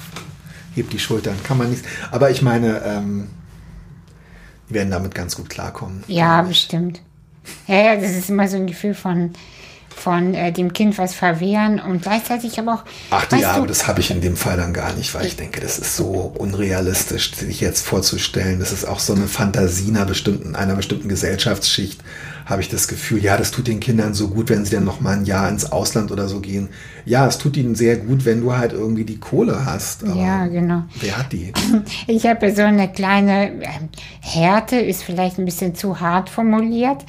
heb 0.75 0.89
die 0.89 0.99
Schultern, 0.99 1.35
kann 1.43 1.57
man 1.57 1.69
nicht. 1.69 1.83
Aber 2.11 2.29
ich 2.29 2.41
meine, 2.41 2.81
ähm, 2.85 3.27
die 4.69 4.73
werden 4.73 4.91
damit 4.91 5.15
ganz 5.15 5.35
gut 5.35 5.49
klarkommen. 5.49 6.03
ja, 6.07 6.41
bestimmt. 6.41 7.01
Ja, 7.67 7.75
ja, 7.75 7.95
das 7.95 8.11
ist 8.15 8.29
immer 8.29 8.47
so 8.47 8.57
ein 8.57 8.65
Gefühl 8.67 8.95
von, 8.95 9.31
von 9.95 10.33
äh, 10.33 10.51
dem 10.51 10.73
Kind 10.73 10.97
was 10.97 11.15
verwehren 11.15 11.79
und 11.79 12.01
gleichzeitig 12.01 12.59
aber 12.59 12.75
auch. 12.75 12.83
Ach 13.11 13.25
du, 13.25 13.43
aber 13.47 13.65
das 13.65 13.87
habe 13.87 14.01
ich 14.01 14.11
in 14.11 14.21
dem 14.21 14.35
Fall 14.35 14.57
dann 14.57 14.73
gar 14.73 14.93
nicht, 14.93 15.13
weil 15.15 15.25
ich 15.25 15.35
denke, 15.37 15.61
das 15.61 15.79
ist 15.79 15.95
so 15.95 16.33
unrealistisch, 16.37 17.33
sich 17.33 17.61
jetzt 17.61 17.85
vorzustellen. 17.85 18.59
Das 18.59 18.71
ist 18.71 18.85
auch 18.85 18.99
so 18.99 19.13
eine 19.13 19.27
Fantasie 19.27 19.89
einer 19.89 20.05
bestimmten, 20.05 20.55
einer 20.55 20.75
bestimmten 20.75 21.07
Gesellschaftsschicht, 21.07 22.01
habe 22.45 22.61
ich 22.61 22.69
das 22.69 22.87
Gefühl. 22.87 23.23
Ja, 23.23 23.37
das 23.37 23.51
tut 23.51 23.67
den 23.67 23.79
Kindern 23.79 24.13
so 24.13 24.27
gut, 24.27 24.49
wenn 24.49 24.65
sie 24.65 24.75
dann 24.75 24.83
noch 24.83 24.99
mal 24.99 25.17
ein 25.17 25.25
Jahr 25.25 25.49
ins 25.49 25.71
Ausland 25.71 26.11
oder 26.11 26.27
so 26.27 26.41
gehen. 26.41 26.69
Ja, 27.05 27.25
es 27.25 27.37
tut 27.37 27.55
ihnen 27.57 27.75
sehr 27.75 27.95
gut, 27.97 28.25
wenn 28.25 28.41
du 28.41 28.55
halt 28.55 28.73
irgendwie 28.73 29.05
die 29.05 29.19
Kohle 29.19 29.65
hast. 29.65 30.03
Aber 30.03 30.15
Ja, 30.15 30.45
genau. 30.47 30.83
wer 30.99 31.17
hat 31.17 31.31
die? 31.31 31.53
Ich 32.07 32.25
habe 32.27 32.53
so 32.53 32.61
eine 32.63 32.91
kleine 32.91 33.51
ähm, 33.63 33.89
Härte, 34.19 34.75
ist 34.75 35.03
vielleicht 35.03 35.39
ein 35.39 35.45
bisschen 35.45 35.73
zu 35.73 35.99
hart 35.99 36.29
formuliert. 36.29 37.03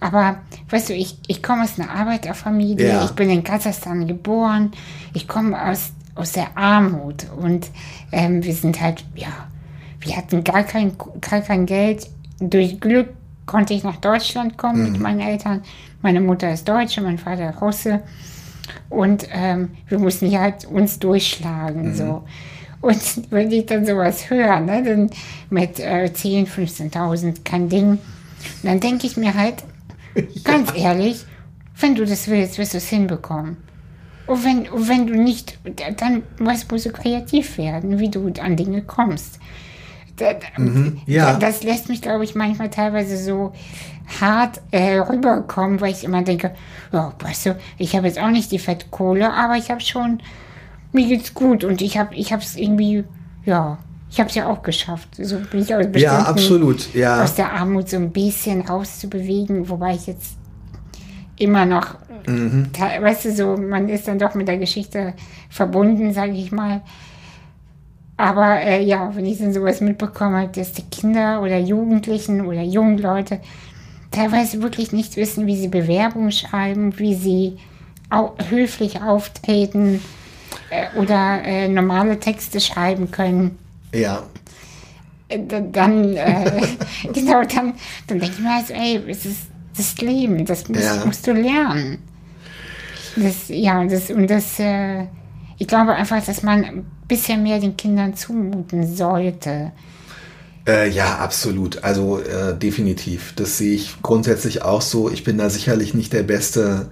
Aber 0.00 0.38
weißt 0.70 0.90
du, 0.90 0.94
ich, 0.94 1.18
ich 1.26 1.42
komme 1.42 1.64
aus 1.64 1.78
einer 1.78 1.90
Arbeiterfamilie, 1.90 2.88
Ja. 2.88 3.04
ich 3.04 3.12
bin 3.12 3.30
in 3.30 3.42
Kasachstan 3.44 4.06
geboren, 4.06 4.72
ich 5.12 5.26
komme 5.26 5.60
aus, 5.70 5.92
aus 6.14 6.32
der 6.32 6.56
Armut 6.56 7.26
und 7.36 7.68
ähm, 8.12 8.42
wir 8.44 8.54
sind 8.54 8.80
halt, 8.80 9.04
ja, 9.14 9.28
wir 10.00 10.16
hatten 10.16 10.44
gar 10.44 10.62
kein, 10.62 10.92
gar 11.20 11.40
kein 11.40 11.66
Geld. 11.66 12.06
Durch 12.40 12.80
Glück 12.80 13.08
konnte 13.46 13.74
ich 13.74 13.82
nach 13.82 13.96
Deutschland 13.96 14.56
kommen 14.56 14.92
mit 14.92 15.00
meinen 15.00 15.20
Eltern. 15.20 15.62
Meine 16.02 16.20
Mutter 16.20 16.52
ist 16.52 16.68
Deutsche, 16.68 17.00
mein 17.00 17.18
Vater 17.18 17.52
Russe. 17.60 18.00
Und 18.90 19.26
ähm, 19.32 19.70
wir 19.88 19.98
mussten 19.98 20.30
ja 20.30 20.40
halt 20.40 20.64
uns 20.66 20.98
durchschlagen. 21.00 21.94
So. 21.94 22.22
Und 22.80 23.00
wenn 23.30 23.50
ich 23.50 23.66
dann 23.66 23.84
sowas 23.84 24.30
höre, 24.30 24.60
ne, 24.60 24.82
dann 24.84 25.10
mit 25.50 25.80
äh, 25.80 26.10
10.000, 26.14 26.46
15.000, 26.92 27.42
kein 27.44 27.68
Ding, 27.68 27.98
dann 28.62 28.78
denke 28.78 29.06
ich 29.06 29.16
mir 29.16 29.34
halt, 29.34 29.64
ganz 30.44 30.72
ehrlich, 30.74 31.24
wenn 31.80 31.94
du 31.94 32.04
das 32.04 32.28
willst, 32.28 32.58
wirst 32.58 32.74
du 32.74 32.78
es 32.78 32.88
hinbekommen. 32.88 33.56
Und 34.26 34.44
wenn, 34.44 34.68
und 34.68 34.88
wenn 34.88 35.06
du 35.06 35.14
nicht, 35.14 35.58
dann 35.96 36.22
musst 36.38 36.70
du 36.70 36.92
kreativ 36.92 37.56
werden, 37.56 37.98
wie 37.98 38.10
du 38.10 38.30
an 38.40 38.56
Dinge 38.56 38.82
kommst. 38.82 39.38
Da, 40.16 40.34
ja. 41.06 41.32
da, 41.32 41.38
das 41.38 41.62
lässt 41.62 41.88
mich, 41.88 42.02
glaube 42.02 42.24
ich, 42.24 42.34
manchmal 42.34 42.68
teilweise 42.68 43.16
so 43.16 43.52
hart 44.20 44.60
äh, 44.70 44.98
rüberkommen, 44.98 45.80
weil 45.80 45.92
ich 45.92 46.04
immer 46.04 46.22
denke, 46.22 46.54
ja, 46.92 47.12
weißt 47.20 47.46
du, 47.46 47.58
ich 47.78 47.94
habe 47.96 48.06
jetzt 48.06 48.18
auch 48.18 48.30
nicht 48.30 48.50
die 48.50 48.58
Fettkohle, 48.58 49.32
aber 49.32 49.56
ich 49.56 49.70
habe 49.70 49.80
schon, 49.80 50.20
mir 50.92 51.06
geht's 51.06 51.34
gut 51.34 51.64
und 51.64 51.80
ich 51.80 51.98
habe 51.98 52.14
ich 52.14 52.32
es 52.32 52.56
irgendwie, 52.56 53.04
ja, 53.44 53.78
ich 54.10 54.18
habe 54.18 54.28
es 54.28 54.34
ja 54.34 54.48
auch 54.48 54.62
geschafft. 54.62 55.08
So 55.16 55.38
bin 55.50 55.60
ich 55.60 55.74
aus 55.74 55.86
Ja, 55.94 56.20
absolut. 56.20 56.94
Ja. 56.94 57.22
aus 57.22 57.34
der 57.34 57.52
Armut 57.52 57.88
so 57.88 57.96
ein 57.96 58.10
bisschen 58.10 58.62
rauszubewegen, 58.62 59.68
wobei 59.68 59.94
ich 59.94 60.06
jetzt 60.06 60.36
immer 61.36 61.66
noch, 61.66 61.96
mhm. 62.26 62.68
weißt 62.76 63.26
du, 63.26 63.34
so, 63.34 63.56
man 63.56 63.88
ist 63.88 64.08
dann 64.08 64.18
doch 64.18 64.34
mit 64.34 64.48
der 64.48 64.58
Geschichte 64.58 65.14
verbunden, 65.50 66.12
sage 66.12 66.32
ich 66.32 66.52
mal. 66.52 66.80
Aber 68.16 68.60
äh, 68.60 68.82
ja, 68.82 69.14
wenn 69.14 69.26
ich 69.26 69.38
dann 69.38 69.52
sowas 69.52 69.80
mitbekomme, 69.80 70.48
dass 70.48 70.72
die 70.72 70.82
Kinder 70.82 71.40
oder 71.40 71.58
Jugendlichen 71.58 72.44
oder 72.46 72.62
jungen 72.62 72.98
Leute 72.98 73.40
teilweise 74.10 74.60
wirklich 74.60 74.90
nicht 74.90 75.16
wissen, 75.16 75.46
wie 75.46 75.56
sie 75.56 75.68
Bewerbungen 75.68 76.32
schreiben, 76.32 76.98
wie 76.98 77.14
sie 77.14 77.58
au 78.10 78.34
höflich 78.48 79.02
auftreten 79.02 80.02
äh, 80.70 80.98
oder 80.98 81.42
äh, 81.44 81.68
normale 81.68 82.18
Texte 82.18 82.60
schreiben 82.60 83.12
können. 83.12 83.56
Ja. 83.92 84.22
Äh, 85.28 85.40
dann, 85.72 86.16
äh, 86.16 86.62
genau, 87.12 87.42
dann, 87.42 87.74
dann 88.06 88.18
denke 88.20 88.34
ich 88.34 88.38
mir 88.38 88.54
also, 88.54 88.72
ey, 88.72 89.02
es 89.08 89.26
ist 89.26 89.46
das 89.76 89.98
Leben, 89.98 90.44
das 90.44 90.68
musst, 90.68 90.82
ja. 90.82 91.04
musst 91.04 91.26
du 91.26 91.32
lernen. 91.32 91.98
Das, 93.16 93.48
ja, 93.48 93.84
das, 93.84 94.10
und 94.10 94.28
das, 94.28 94.58
äh, 94.58 95.06
ich 95.58 95.66
glaube 95.66 95.94
einfach, 95.94 96.24
dass 96.24 96.42
man 96.42 96.84
bisschen 97.08 97.42
mehr 97.42 97.58
den 97.58 97.76
Kindern 97.76 98.14
zumuten 98.14 98.94
sollte. 98.94 99.72
Äh, 100.66 100.90
ja, 100.90 101.16
absolut. 101.16 101.82
Also 101.82 102.20
äh, 102.20 102.56
definitiv. 102.56 103.32
Das 103.34 103.56
sehe 103.56 103.74
ich 103.74 103.96
grundsätzlich 104.02 104.62
auch 104.62 104.82
so. 104.82 105.10
Ich 105.10 105.24
bin 105.24 105.38
da 105.38 105.48
sicherlich 105.48 105.94
nicht 105.94 106.12
der 106.12 106.22
beste, 106.22 106.90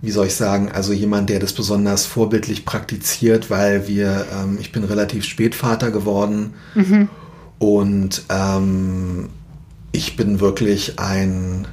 wie 0.00 0.10
soll 0.10 0.26
ich 0.26 0.34
sagen, 0.34 0.70
also 0.70 0.92
jemand, 0.92 1.28
der 1.30 1.40
das 1.40 1.52
besonders 1.52 2.06
vorbildlich 2.06 2.64
praktiziert, 2.64 3.50
weil 3.50 3.88
wir, 3.88 4.26
ähm, 4.32 4.58
ich 4.60 4.72
bin 4.72 4.84
relativ 4.84 5.24
spät 5.24 5.54
Vater 5.54 5.90
geworden 5.90 6.54
mhm. 6.74 7.08
und 7.58 8.22
ähm, 8.28 9.28
ich 9.92 10.16
bin 10.16 10.40
wirklich 10.40 10.98
ein 10.98 11.66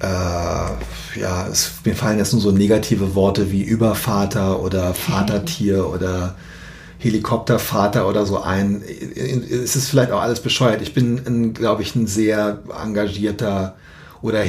äh, 0.00 1.20
ja, 1.20 1.46
es, 1.50 1.72
mir 1.84 1.94
fallen 1.94 2.18
jetzt 2.18 2.32
nur 2.32 2.42
so 2.42 2.52
negative 2.52 3.14
Worte 3.14 3.50
wie 3.50 3.62
Übervater 3.62 4.60
oder 4.60 4.94
Vatertier 4.94 5.88
oder 5.92 6.36
Helikoptervater 6.98 8.08
oder 8.08 8.26
so 8.26 8.40
ein. 8.40 8.82
Es 8.82 9.76
ist 9.76 9.88
vielleicht 9.88 10.10
auch 10.10 10.20
alles 10.20 10.40
bescheuert. 10.40 10.82
Ich 10.82 10.94
bin, 10.94 11.54
glaube 11.54 11.82
ich, 11.82 11.94
ein 11.94 12.06
sehr 12.06 12.62
engagierter 12.82 13.76
oder 14.22 14.40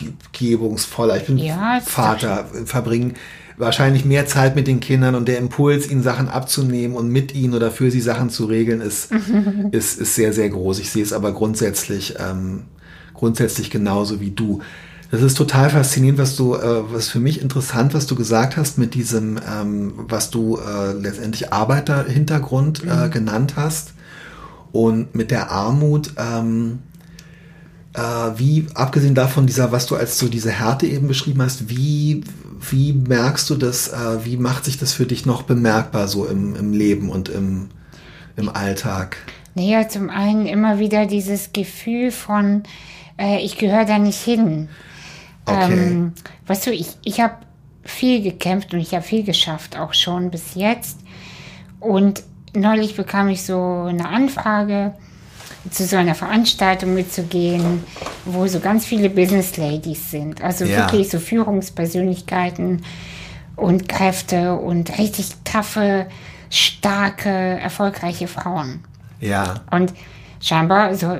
hingebungsvoller. 0.00 1.16
Ich 1.16 1.24
bin 1.24 1.38
ja, 1.38 1.80
Vater, 1.84 2.46
verbringe 2.64 3.14
wahrscheinlich 3.56 4.04
mehr 4.04 4.26
Zeit 4.26 4.56
mit 4.56 4.66
den 4.66 4.80
Kindern 4.80 5.14
und 5.14 5.28
der 5.28 5.38
Impuls, 5.38 5.90
ihnen 5.90 6.02
Sachen 6.02 6.28
abzunehmen 6.28 6.96
und 6.96 7.08
mit 7.08 7.34
ihnen 7.34 7.54
oder 7.54 7.70
für 7.70 7.90
sie 7.90 8.00
Sachen 8.00 8.30
zu 8.30 8.46
regeln, 8.46 8.80
ist, 8.80 9.10
ist, 9.72 9.98
ist 9.98 10.14
sehr, 10.14 10.32
sehr 10.32 10.50
groß. 10.50 10.78
Ich 10.78 10.90
sehe 10.90 11.02
es 11.02 11.12
aber 11.12 11.32
grundsätzlich, 11.32 12.16
ähm, 12.18 12.64
grundsätzlich 13.14 13.70
genauso 13.70 14.20
wie 14.20 14.30
du. 14.30 14.60
Das 15.10 15.22
ist 15.22 15.36
total 15.36 15.70
faszinierend, 15.70 16.18
was 16.18 16.36
du, 16.36 16.54
äh, 16.54 16.82
was 16.92 17.08
für 17.08 17.20
mich 17.20 17.40
interessant, 17.40 17.94
was 17.94 18.06
du 18.06 18.16
gesagt 18.16 18.56
hast 18.56 18.76
mit 18.76 18.94
diesem, 18.94 19.38
ähm, 19.48 19.92
was 19.96 20.30
du 20.30 20.58
äh, 20.58 20.92
letztendlich 20.92 21.52
Arbeiterhintergrund 21.52 22.82
äh, 22.84 23.06
mhm. 23.06 23.10
genannt 23.10 23.54
hast 23.56 23.94
und 24.72 25.14
mit 25.14 25.30
der 25.30 25.50
Armut. 25.50 26.12
Ähm, 26.18 26.80
äh, 26.94 26.95
wie, 28.36 28.66
abgesehen 28.74 29.14
davon, 29.14 29.46
dieser, 29.46 29.72
was 29.72 29.86
du 29.86 29.96
als 29.96 30.18
so 30.18 30.28
diese 30.28 30.50
Härte 30.50 30.86
eben 30.86 31.08
beschrieben 31.08 31.42
hast, 31.42 31.68
wie, 31.70 32.22
wie 32.70 32.92
merkst 32.92 33.48
du 33.48 33.54
das, 33.54 33.88
äh, 33.88 34.24
wie 34.24 34.36
macht 34.36 34.64
sich 34.64 34.78
das 34.78 34.92
für 34.92 35.06
dich 35.06 35.24
noch 35.26 35.42
bemerkbar 35.42 36.08
so 36.08 36.26
im, 36.26 36.54
im 36.56 36.72
Leben 36.72 37.10
und 37.10 37.28
im, 37.28 37.68
im 38.36 38.48
Alltag? 38.48 39.16
Naja, 39.54 39.88
zum 39.88 40.10
einen 40.10 40.46
immer 40.46 40.78
wieder 40.78 41.06
dieses 41.06 41.52
Gefühl 41.52 42.10
von, 42.10 42.64
äh, 43.18 43.42
ich 43.42 43.56
gehöre 43.56 43.86
da 43.86 43.98
nicht 43.98 44.20
hin. 44.20 44.68
Okay. 45.46 45.72
Ähm, 45.72 46.12
weißt 46.46 46.66
du, 46.66 46.72
ich, 46.72 46.88
ich 47.04 47.20
habe 47.20 47.36
viel 47.82 48.20
gekämpft 48.20 48.74
und 48.74 48.80
ich 48.80 48.92
habe 48.92 49.02
viel 49.02 49.22
geschafft, 49.22 49.78
auch 49.78 49.94
schon 49.94 50.30
bis 50.30 50.54
jetzt. 50.54 50.98
Und 51.80 52.22
neulich 52.54 52.96
bekam 52.96 53.28
ich 53.28 53.44
so 53.44 53.86
eine 53.88 54.08
Anfrage, 54.08 54.94
zu 55.70 55.84
so 55.84 55.96
einer 55.96 56.14
Veranstaltung 56.14 56.94
mitzugehen, 56.94 57.84
wo 58.24 58.46
so 58.46 58.60
ganz 58.60 58.84
viele 58.84 59.10
Business 59.10 59.56
Ladies 59.56 60.10
sind. 60.10 60.42
Also 60.42 60.64
ja. 60.64 60.78
wirklich 60.78 61.10
so 61.10 61.18
Führungspersönlichkeiten 61.18 62.82
und 63.56 63.88
Kräfte 63.88 64.54
und 64.54 64.98
richtig 64.98 65.30
taffe, 65.44 66.06
starke, 66.50 67.30
erfolgreiche 67.30 68.28
Frauen. 68.28 68.84
Ja. 69.20 69.62
Und 69.70 69.94
scheinbar 70.40 70.94
so 70.94 71.18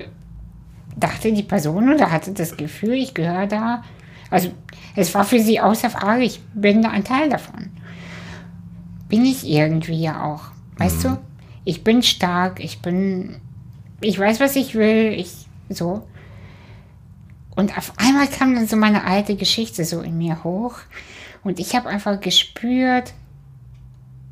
dachte 0.97 1.32
die 1.32 1.42
Person 1.42 1.92
oder 1.92 2.11
hatte 2.11 2.32
das 2.32 2.57
Gefühl, 2.57 2.94
ich 2.94 3.14
gehöre 3.14 3.47
da 3.47 3.82
also 4.30 4.51
es 4.94 5.14
war 5.14 5.24
für 5.24 5.40
sie 5.40 5.61
außer 5.61 5.90
Frage, 5.90 6.24
ich 6.24 6.40
bin 6.55 6.82
da 6.82 6.90
ein 6.90 7.05
Teil 7.05 7.28
davon. 7.28 7.70
Bin 9.09 9.24
ich 9.24 9.47
irgendwie 9.47 10.01
ja 10.01 10.24
auch. 10.24 10.47
Weißt 10.78 11.05
mhm. 11.05 11.09
du? 11.09 11.18
Ich 11.64 11.84
bin 11.84 12.03
stark, 12.03 12.61
ich 12.61 12.80
bin, 12.80 13.36
ich 14.01 14.18
weiß, 14.18 14.40
was 14.40 14.57
ich 14.57 14.74
will, 14.74 15.12
ich 15.12 15.32
so. 15.68 16.07
Und 17.55 17.76
auf 17.76 17.92
einmal 17.97 18.28
kam 18.28 18.55
dann 18.55 18.66
so 18.66 18.76
meine 18.76 19.05
alte 19.05 19.34
Geschichte 19.36 19.84
so 19.84 20.01
in 20.01 20.18
mir 20.18 20.44
hoch. 20.44 20.74
Und 21.42 21.59
ich 21.59 21.74
habe 21.74 21.88
einfach 21.88 22.20
gespürt, 22.20 23.14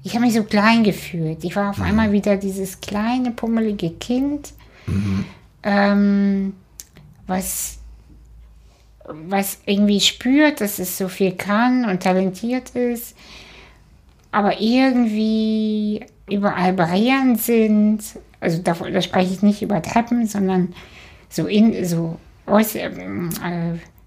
ich 0.02 0.14
habe 0.14 0.26
mich 0.26 0.34
so 0.34 0.44
klein 0.44 0.84
gefühlt. 0.84 1.42
Ich 1.44 1.56
war 1.56 1.70
auf 1.70 1.78
mhm. 1.78 1.84
einmal 1.84 2.12
wieder 2.12 2.36
dieses 2.36 2.80
kleine, 2.80 3.30
pummelige 3.30 3.90
Kind, 3.90 4.52
mhm. 4.86 5.24
ähm, 5.62 6.54
was 7.26 7.78
was 9.06 9.58
irgendwie 9.66 10.00
spürt, 10.00 10.60
dass 10.60 10.78
es 10.78 10.96
so 10.96 11.08
viel 11.08 11.32
kann 11.32 11.84
und 11.84 12.02
talentiert 12.02 12.70
ist, 12.70 13.14
aber 14.32 14.60
irgendwie 14.60 16.04
überall 16.28 16.72
Barrieren 16.72 17.36
sind. 17.36 18.02
Also 18.44 18.62
da, 18.62 18.74
da 18.74 19.02
spreche 19.02 19.32
ich 19.32 19.42
nicht 19.42 19.62
über 19.62 19.82
Treppen, 19.82 20.26
sondern 20.26 20.74
so 21.28 21.46
in 21.46 21.84
so 21.84 22.18
äußer, 22.46 22.78
äh, 22.80 22.90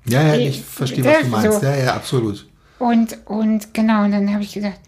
ja, 0.06 0.24
ja, 0.24 0.36
ich 0.36 0.62
verstehe, 0.62 1.04
was 1.04 1.22
du 1.22 1.28
meinst. 1.28 1.60
So. 1.60 1.66
Ja, 1.66 1.76
ja, 1.76 1.94
absolut. 1.96 2.48
Und, 2.80 3.18
und 3.26 3.74
genau, 3.74 4.04
und 4.04 4.12
dann 4.12 4.32
habe 4.32 4.44
ich 4.44 4.54
gedacht, 4.54 4.80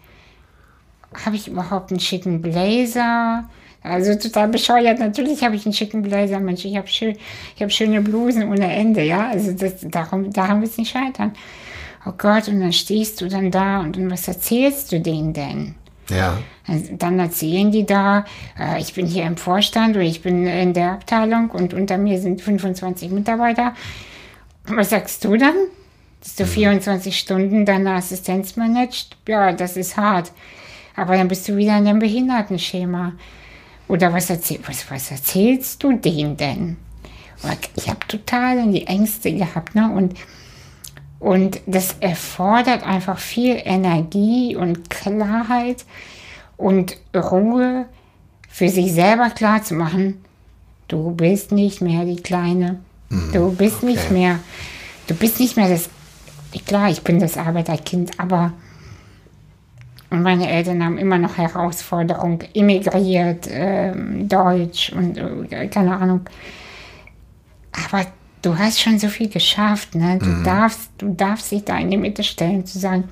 habe 1.24 1.36
ich 1.36 1.48
überhaupt 1.48 1.90
einen 1.90 2.00
schicken 2.00 2.40
Blazer? 2.40 3.48
Also 3.82 4.14
total 4.14 4.48
bescheuert. 4.48 4.98
Natürlich 4.98 5.42
habe 5.42 5.56
ich 5.56 5.64
einen 5.64 5.72
schicken 5.72 6.02
Blazer, 6.02 6.38
Mensch. 6.38 6.64
Ich 6.64 6.76
habe 6.76 6.86
schön, 6.86 7.16
ich 7.56 7.62
habe 7.62 7.70
schöne 7.70 8.00
Blusen 8.00 8.48
ohne 8.48 8.72
Ende, 8.72 9.02
ja. 9.02 9.28
Also 9.28 9.52
das, 9.52 9.74
darum, 9.82 10.32
daran 10.32 10.60
wird 10.60 10.70
es 10.70 10.78
nicht 10.78 10.90
scheitern. 10.90 11.32
Oh 12.06 12.12
Gott, 12.16 12.48
und 12.48 12.60
dann 12.60 12.72
stehst 12.72 13.20
du 13.20 13.28
dann 13.28 13.50
da 13.50 13.80
und, 13.80 13.96
und 13.96 14.10
was 14.10 14.28
erzählst 14.28 14.92
du 14.92 15.00
denen 15.00 15.32
denn? 15.32 15.74
Ja. 16.10 16.38
Dann 16.92 17.18
erzählen 17.18 17.70
die 17.72 17.86
da, 17.86 18.24
äh, 18.58 18.80
ich 18.80 18.94
bin 18.94 19.06
hier 19.06 19.24
im 19.24 19.36
Vorstand 19.36 19.96
oder 19.96 20.04
ich 20.04 20.22
bin 20.22 20.46
in 20.46 20.72
der 20.72 20.92
Abteilung 20.92 21.50
und 21.50 21.74
unter 21.74 21.98
mir 21.98 22.20
sind 22.20 22.40
25 22.40 23.10
Mitarbeiter. 23.10 23.74
Was 24.66 24.90
sagst 24.90 25.24
du 25.24 25.36
dann? 25.36 25.54
Dass 26.22 26.36
du 26.36 26.46
24 26.46 27.12
mhm. 27.12 27.16
Stunden 27.16 27.66
deine 27.66 27.94
Assistenz 27.94 28.56
managst? 28.56 29.16
Ja, 29.26 29.52
das 29.52 29.76
ist 29.76 29.96
hart. 29.96 30.32
Aber 30.94 31.16
dann 31.16 31.28
bist 31.28 31.48
du 31.48 31.56
wieder 31.56 31.78
in 31.78 31.86
einem 31.86 31.98
Behindertenschema. 31.98 33.12
Oder 33.88 34.12
was, 34.12 34.30
erzähl, 34.30 34.60
was, 34.66 34.88
was 34.90 35.10
erzählst 35.10 35.82
du 35.82 35.92
denen 35.94 36.36
denn? 36.36 36.76
Ich 37.74 37.88
habe 37.88 38.06
total 38.06 38.58
in 38.58 38.72
die 38.72 38.86
Ängste 38.86 39.32
gehabt. 39.32 39.74
Ne? 39.74 39.90
Und, 39.90 40.14
und 41.20 41.60
das 41.66 41.96
erfordert 42.00 42.84
einfach 42.84 43.18
viel 43.18 43.60
Energie 43.62 44.56
und 44.56 44.88
Klarheit 44.88 45.84
und 46.56 46.96
Ruhe 47.14 47.86
für 48.48 48.68
sich 48.68 48.92
selber 48.92 49.30
klar 49.30 49.62
zu 49.62 49.74
machen, 49.74 50.24
du 50.88 51.12
bist 51.12 51.52
nicht 51.52 51.82
mehr 51.82 52.04
die 52.04 52.22
Kleine. 52.22 52.80
Mhm, 53.10 53.32
du 53.32 53.52
bist 53.54 53.76
okay. 53.76 53.86
nicht 53.86 54.10
mehr, 54.10 54.40
du 55.06 55.14
bist 55.14 55.38
nicht 55.38 55.56
mehr 55.56 55.68
das, 55.68 55.90
klar, 56.66 56.90
ich 56.90 57.02
bin 57.02 57.20
das 57.20 57.36
Arbeiterkind, 57.36 58.18
aber 58.18 58.54
und 60.10 60.22
meine 60.22 60.50
Eltern 60.50 60.84
haben 60.84 60.98
immer 60.98 61.18
noch 61.18 61.38
Herausforderungen, 61.38 62.40
immigriert, 62.52 63.46
äh, 63.46 63.92
Deutsch 64.24 64.92
und 64.92 65.16
äh, 65.16 65.68
keine 65.68 65.96
Ahnung. 65.96 66.22
Aber 67.70 68.04
du 68.42 68.58
hast 68.58 68.80
schon 68.80 68.98
so 68.98 69.08
viel 69.08 69.28
geschafft, 69.28 69.94
ne? 69.94 70.18
Du 70.18 70.26
mhm. 70.26 70.44
darfst, 70.44 70.90
du 70.98 71.14
darfst 71.14 71.50
dich 71.50 71.64
da 71.64 71.78
in 71.78 71.90
die 71.90 71.96
Mitte 71.96 72.22
stellen, 72.22 72.66
zu 72.66 72.78
sagen, 72.78 73.04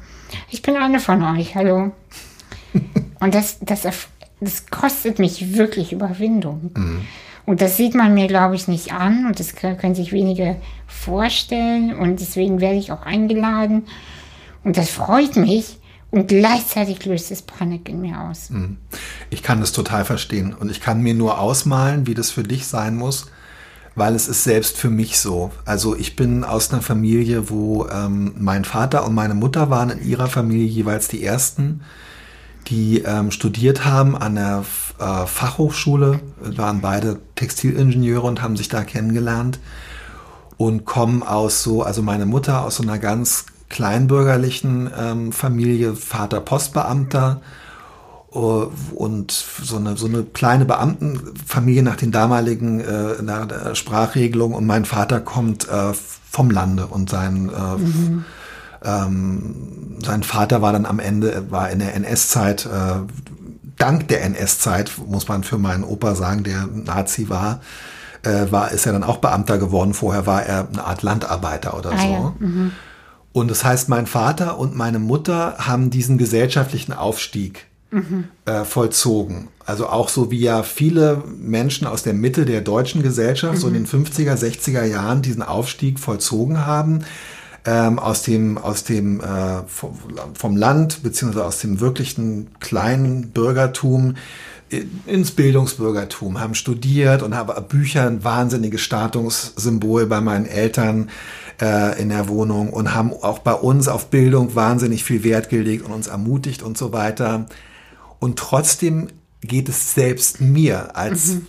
ich 0.50 0.62
bin 0.62 0.76
eine 0.76 1.00
von 1.00 1.22
euch, 1.22 1.54
hallo. 1.54 1.92
und 3.20 3.34
das, 3.34 3.58
das, 3.60 3.86
das 4.40 4.66
kostet 4.66 5.18
mich 5.18 5.54
wirklich 5.54 5.92
Überwindung. 5.92 6.70
Mhm. 6.76 7.00
Und 7.46 7.62
das 7.62 7.78
sieht 7.78 7.94
man 7.94 8.12
mir, 8.12 8.26
glaube 8.26 8.56
ich, 8.56 8.68
nicht 8.68 8.92
an 8.92 9.26
und 9.26 9.40
das 9.40 9.54
können 9.56 9.94
sich 9.94 10.12
wenige 10.12 10.56
vorstellen 10.86 11.94
und 11.94 12.20
deswegen 12.20 12.60
werde 12.60 12.76
ich 12.76 12.92
auch 12.92 13.02
eingeladen. 13.02 13.84
Und 14.64 14.76
das 14.76 14.90
freut 14.90 15.36
mich, 15.36 15.78
und 16.10 16.28
gleichzeitig 16.28 17.04
löst 17.04 17.30
es 17.30 17.42
Panik 17.42 17.88
in 17.88 18.00
mir 18.00 18.20
aus. 18.20 18.50
Mhm. 18.50 18.78
Ich 19.30 19.42
kann 19.42 19.60
das 19.60 19.72
total 19.72 20.04
verstehen. 20.04 20.54
Und 20.54 20.70
ich 20.70 20.80
kann 20.80 21.02
mir 21.02 21.14
nur 21.14 21.38
ausmalen, 21.38 22.06
wie 22.06 22.14
das 22.14 22.30
für 22.30 22.42
dich 22.42 22.66
sein 22.66 22.96
muss, 22.96 23.30
weil 23.98 24.14
es 24.14 24.28
ist 24.28 24.44
selbst 24.44 24.76
für 24.76 24.90
mich 24.90 25.18
so. 25.18 25.50
Also 25.64 25.96
ich 25.96 26.16
bin 26.16 26.44
aus 26.44 26.72
einer 26.72 26.82
Familie, 26.82 27.50
wo 27.50 27.86
ähm, 27.86 28.34
mein 28.38 28.64
Vater 28.64 29.04
und 29.04 29.14
meine 29.14 29.34
Mutter 29.34 29.70
waren 29.70 29.90
in 29.90 30.06
ihrer 30.06 30.28
Familie 30.28 30.66
jeweils 30.66 31.08
die 31.08 31.24
ersten, 31.24 31.80
die 32.68 33.00
ähm, 33.00 33.30
studiert 33.30 33.84
haben 33.84 34.16
an 34.16 34.36
der 34.36 34.64
äh, 34.98 35.26
Fachhochschule, 35.26 36.20
waren 36.40 36.80
beide 36.80 37.18
Textilingenieure 37.34 38.26
und 38.26 38.42
haben 38.42 38.56
sich 38.56 38.68
da 38.68 38.84
kennengelernt 38.84 39.58
und 40.56 40.84
kommen 40.84 41.22
aus 41.22 41.62
so, 41.62 41.82
also 41.82 42.02
meine 42.02 42.26
Mutter 42.26 42.64
aus 42.64 42.76
so 42.76 42.82
einer 42.82 42.98
ganz 42.98 43.46
kleinbürgerlichen 43.68 44.90
ähm, 44.98 45.32
Familie, 45.32 45.94
Vater 45.94 46.40
Postbeamter 46.40 47.40
äh, 47.42 47.67
und 48.30 49.32
so 49.32 49.76
eine, 49.76 49.96
so 49.96 50.06
eine 50.06 50.22
kleine 50.22 50.66
Beamtenfamilie 50.66 51.82
nach 51.82 51.96
den 51.96 52.12
damaligen 52.12 52.80
äh, 52.80 53.22
nach 53.22 53.46
der 53.46 53.74
Sprachregelung 53.74 54.52
und 54.52 54.66
mein 54.66 54.84
Vater 54.84 55.20
kommt 55.20 55.66
äh, 55.68 55.94
vom 55.94 56.50
Lande 56.50 56.86
und 56.86 57.08
sein 57.08 57.48
äh, 57.48 57.78
mhm. 57.78 58.24
ähm, 58.84 59.96
sein 60.04 60.22
Vater 60.22 60.60
war 60.60 60.72
dann 60.74 60.84
am 60.84 60.98
Ende 60.98 61.50
war 61.50 61.70
in 61.70 61.78
der 61.78 61.94
NS-Zeit 61.94 62.66
äh, 62.66 63.00
dank 63.78 64.08
der 64.08 64.22
NS-Zeit 64.24 64.92
muss 65.06 65.26
man 65.28 65.42
für 65.42 65.56
meinen 65.56 65.84
Opa 65.84 66.14
sagen 66.14 66.44
der 66.44 66.66
Nazi 66.66 67.30
war 67.30 67.60
äh, 68.24 68.50
war 68.50 68.72
ist 68.72 68.84
er 68.84 68.92
dann 68.92 69.04
auch 69.04 69.18
Beamter 69.18 69.56
geworden 69.56 69.94
vorher 69.94 70.26
war 70.26 70.42
er 70.42 70.68
eine 70.70 70.84
Art 70.84 71.02
Landarbeiter 71.02 71.78
oder 71.78 71.92
ah, 71.92 71.98
so 71.98 72.08
ja. 72.08 72.34
mhm. 72.40 72.72
und 73.32 73.50
das 73.50 73.64
heißt 73.64 73.88
mein 73.88 74.06
Vater 74.06 74.58
und 74.58 74.76
meine 74.76 74.98
Mutter 74.98 75.54
haben 75.60 75.88
diesen 75.88 76.18
gesellschaftlichen 76.18 76.92
Aufstieg 76.92 77.67
mhm. 77.90 78.24
äh, 78.44 78.64
vollzogen. 78.64 79.48
Also 79.64 79.88
auch 79.88 80.08
so 80.08 80.30
wie 80.30 80.40
ja 80.40 80.62
viele 80.62 81.22
Menschen 81.26 81.86
aus 81.86 82.02
der 82.02 82.14
Mitte 82.14 82.44
der 82.44 82.60
deutschen 82.60 83.02
Gesellschaft 83.02 83.54
mhm. 83.56 83.60
so 83.60 83.68
in 83.68 83.74
den 83.74 83.86
50er, 83.86 84.34
60er 84.34 84.84
Jahren 84.84 85.22
diesen 85.22 85.42
Aufstieg 85.42 85.98
vollzogen 85.98 86.66
haben. 86.66 87.04
Ähm, 87.64 87.98
aus 87.98 88.22
dem, 88.22 88.56
aus 88.56 88.84
dem 88.84 89.20
äh, 89.20 89.62
vom, 89.66 89.92
vom 90.34 90.56
Land 90.56 91.02
beziehungsweise 91.02 91.44
aus 91.44 91.58
dem 91.58 91.80
wirklichen 91.80 92.48
kleinen 92.60 93.30
Bürgertum 93.30 94.14
ins 95.06 95.30
Bildungsbürgertum, 95.30 96.40
haben 96.40 96.54
studiert 96.54 97.22
und 97.22 97.34
haben 97.34 97.52
Bücher 97.68 98.06
ein 98.06 98.22
wahnsinniges 98.22 98.80
Statussymbol 98.82 100.06
bei 100.06 100.20
meinen 100.20 100.46
Eltern 100.46 101.08
äh, 101.60 102.00
in 102.00 102.10
der 102.10 102.28
Wohnung 102.28 102.70
und 102.70 102.94
haben 102.94 103.12
auch 103.12 103.38
bei 103.38 103.54
uns 103.54 103.88
auf 103.88 104.10
Bildung 104.10 104.54
wahnsinnig 104.54 105.04
viel 105.04 105.24
Wert 105.24 105.48
gelegt 105.48 105.84
und 105.84 105.92
uns 105.92 106.06
ermutigt 106.06 106.62
und 106.62 106.76
so 106.76 106.92
weiter. 106.92 107.46
Und 108.18 108.38
trotzdem 108.38 109.08
geht 109.40 109.68
es 109.68 109.94
selbst 109.94 110.40
mir 110.40 110.96
als 110.96 111.28
mhm. 111.28 111.46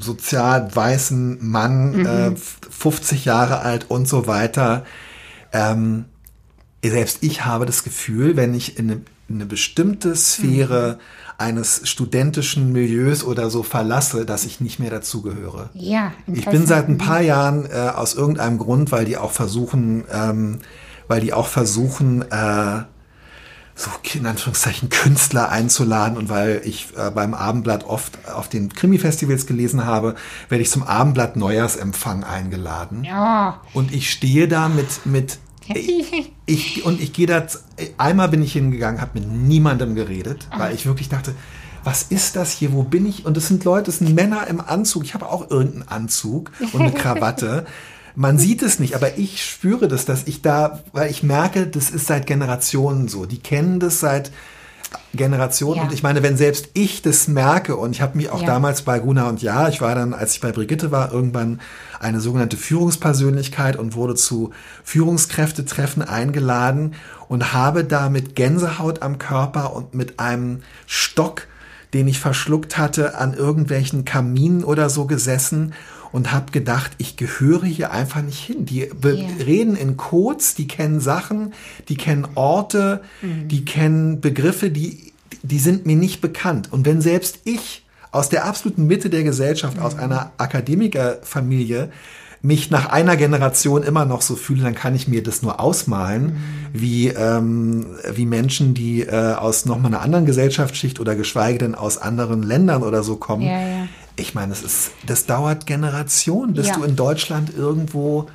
sozial 0.00 0.74
weißen 0.74 1.38
Mann, 1.40 1.98
mhm. 1.98 2.06
äh, 2.06 2.32
50 2.36 3.24
Jahre 3.24 3.60
alt 3.60 3.86
und 3.88 4.08
so 4.08 4.26
weiter. 4.26 4.84
Ähm, 5.52 6.06
selbst 6.84 7.18
ich 7.20 7.44
habe 7.44 7.66
das 7.66 7.84
Gefühl, 7.84 8.36
wenn 8.36 8.54
ich 8.54 8.78
in 8.78 8.90
eine, 8.90 9.00
in 9.28 9.36
eine 9.36 9.46
bestimmte 9.46 10.16
Sphäre 10.16 10.98
mhm. 10.98 11.32
eines 11.38 11.88
studentischen 11.88 12.72
Milieus 12.72 13.22
oder 13.22 13.50
so 13.50 13.62
verlasse, 13.62 14.26
dass 14.26 14.44
ich 14.44 14.60
nicht 14.60 14.80
mehr 14.80 14.90
dazugehöre. 14.90 15.70
Ja. 15.74 16.12
Ich 16.26 16.46
bin 16.46 16.66
seit 16.66 16.88
ein 16.88 16.98
paar 16.98 17.20
Jahren 17.20 17.66
äh, 17.66 17.92
aus 17.94 18.14
irgendeinem 18.14 18.58
Grund, 18.58 18.90
weil 18.90 19.04
die 19.04 19.16
auch 19.16 19.30
versuchen, 19.30 20.04
ähm, 20.12 20.58
weil 21.06 21.20
die 21.20 21.32
auch 21.32 21.46
versuchen, 21.46 22.22
äh, 22.22 22.82
so 23.74 23.90
in 24.14 24.26
Anführungszeichen 24.26 24.90
Künstler 24.90 25.50
einzuladen 25.50 26.18
und 26.18 26.28
weil 26.28 26.60
ich 26.64 26.88
äh, 26.96 27.10
beim 27.10 27.34
Abendblatt 27.34 27.84
oft 27.84 28.28
auf 28.28 28.48
den 28.48 28.72
Krimi-Festivals 28.72 29.46
gelesen 29.46 29.86
habe, 29.86 30.14
werde 30.48 30.62
ich 30.62 30.70
zum 30.70 30.82
Abendblatt 30.82 31.36
Neujahrsempfang 31.36 32.24
eingeladen. 32.24 33.04
Ja. 33.04 33.60
Und 33.72 33.92
ich 33.92 34.10
stehe 34.10 34.48
da 34.48 34.68
mit, 34.68 35.06
mit 35.06 35.38
ich, 35.68 36.32
ich, 36.46 36.84
und 36.84 37.00
ich 37.00 37.12
gehe 37.12 37.26
da, 37.26 37.46
einmal 37.96 38.28
bin 38.28 38.42
ich 38.42 38.52
hingegangen, 38.52 39.00
habe 39.00 39.20
mit 39.20 39.30
niemandem 39.30 39.94
geredet, 39.94 40.48
weil 40.56 40.74
ich 40.74 40.86
wirklich 40.86 41.08
dachte, 41.08 41.34
was 41.84 42.02
ist 42.02 42.36
das 42.36 42.52
hier, 42.52 42.72
wo 42.72 42.82
bin 42.84 43.06
ich? 43.06 43.26
Und 43.26 43.36
es 43.36 43.48
sind 43.48 43.64
Leute, 43.64 43.90
es 43.90 43.98
sind 43.98 44.14
Männer 44.14 44.46
im 44.46 44.60
Anzug, 44.60 45.04
ich 45.04 45.14
habe 45.14 45.28
auch 45.28 45.50
irgendeinen 45.50 45.88
Anzug 45.88 46.52
und 46.72 46.80
eine 46.80 46.92
Krawatte. 46.92 47.66
Man 48.14 48.38
sieht 48.38 48.62
es 48.62 48.78
nicht, 48.78 48.94
aber 48.94 49.18
ich 49.18 49.44
spüre 49.44 49.88
das, 49.88 50.04
dass 50.04 50.26
ich 50.26 50.42
da, 50.42 50.80
weil 50.92 51.10
ich 51.10 51.22
merke, 51.22 51.66
das 51.66 51.90
ist 51.90 52.06
seit 52.06 52.26
Generationen 52.26 53.08
so. 53.08 53.26
Die 53.26 53.38
kennen 53.38 53.80
das 53.80 54.00
seit 54.00 54.30
Generationen. 55.14 55.78
Ja. 55.78 55.82
Und 55.84 55.92
ich 55.92 56.02
meine, 56.02 56.22
wenn 56.22 56.36
selbst 56.36 56.70
ich 56.74 57.02
das 57.02 57.28
merke, 57.28 57.76
und 57.76 57.92
ich 57.92 58.00
habe 58.00 58.16
mich 58.16 58.30
auch 58.30 58.40
ja. 58.40 58.46
damals 58.46 58.82
bei 58.82 58.98
Guna 58.98 59.28
und 59.28 59.42
Ja, 59.42 59.68
ich 59.68 59.80
war 59.80 59.94
dann, 59.94 60.14
als 60.14 60.34
ich 60.34 60.40
bei 60.40 60.52
Brigitte 60.52 60.90
war, 60.90 61.12
irgendwann 61.12 61.60
eine 62.00 62.20
sogenannte 62.20 62.56
Führungspersönlichkeit 62.56 63.76
und 63.76 63.94
wurde 63.94 64.14
zu 64.14 64.50
Führungskräftetreffen 64.84 66.02
eingeladen 66.02 66.94
und 67.28 67.52
habe 67.52 67.84
da 67.84 68.08
mit 68.08 68.34
Gänsehaut 68.34 69.02
am 69.02 69.18
Körper 69.18 69.74
und 69.74 69.94
mit 69.94 70.18
einem 70.18 70.62
Stock, 70.86 71.46
den 71.94 72.08
ich 72.08 72.18
verschluckt 72.18 72.78
hatte, 72.78 73.18
an 73.18 73.34
irgendwelchen 73.34 74.04
Kaminen 74.04 74.64
oder 74.64 74.88
so 74.88 75.06
gesessen 75.06 75.74
und 76.12 76.30
habe 76.30 76.52
gedacht, 76.52 76.92
ich 76.98 77.16
gehöre 77.16 77.64
hier 77.64 77.90
einfach 77.90 78.22
nicht 78.22 78.38
hin. 78.38 78.66
Die 78.66 78.80
yeah. 78.80 79.28
reden 79.44 79.74
in 79.74 79.96
Codes, 79.96 80.54
die 80.54 80.68
kennen 80.68 81.00
Sachen, 81.00 81.54
die 81.88 81.96
kennen 81.96 82.28
Orte, 82.34 83.02
mhm. 83.22 83.48
die 83.48 83.64
kennen 83.64 84.20
Begriffe, 84.20 84.70
die, 84.70 85.12
die 85.42 85.58
sind 85.58 85.86
mir 85.86 85.96
nicht 85.96 86.20
bekannt. 86.20 86.72
Und 86.72 86.86
wenn 86.86 87.00
selbst 87.00 87.40
ich 87.44 87.84
aus 88.12 88.28
der 88.28 88.44
absoluten 88.44 88.86
Mitte 88.86 89.08
der 89.08 89.24
Gesellschaft, 89.24 89.78
mhm. 89.78 89.82
aus 89.82 89.98
einer 89.98 90.32
Akademikerfamilie, 90.36 91.90
mich 92.44 92.72
nach 92.72 92.86
einer 92.86 93.16
Generation 93.16 93.84
immer 93.84 94.04
noch 94.04 94.20
so 94.20 94.34
fühle, 94.34 94.64
dann 94.64 94.74
kann 94.74 94.96
ich 94.96 95.06
mir 95.06 95.22
das 95.22 95.42
nur 95.42 95.60
ausmalen, 95.60 96.24
mhm. 96.24 96.34
wie, 96.72 97.08
ähm, 97.08 97.86
wie 98.12 98.26
Menschen, 98.26 98.74
die 98.74 99.02
äh, 99.02 99.34
aus 99.34 99.64
nochmal 99.64 99.92
einer 99.94 100.02
anderen 100.02 100.26
Gesellschaftsschicht 100.26 100.98
oder 100.98 101.14
geschweige 101.14 101.58
denn 101.58 101.76
aus 101.76 101.98
anderen 101.98 102.42
Ländern 102.42 102.82
oder 102.82 103.04
so 103.04 103.16
kommen, 103.16 103.42
ja, 103.42 103.60
ja 103.60 103.81
ich 104.22 104.34
meine, 104.34 104.50
das 104.50 104.62
ist, 104.62 104.92
das 105.06 105.26
dauert 105.26 105.66
Generationen, 105.66 106.54
bis 106.54 106.68
ja. 106.68 106.74
du 106.74 106.84
in 106.84 106.96
Deutschland 106.96 107.54
irgendwo. 107.54 108.26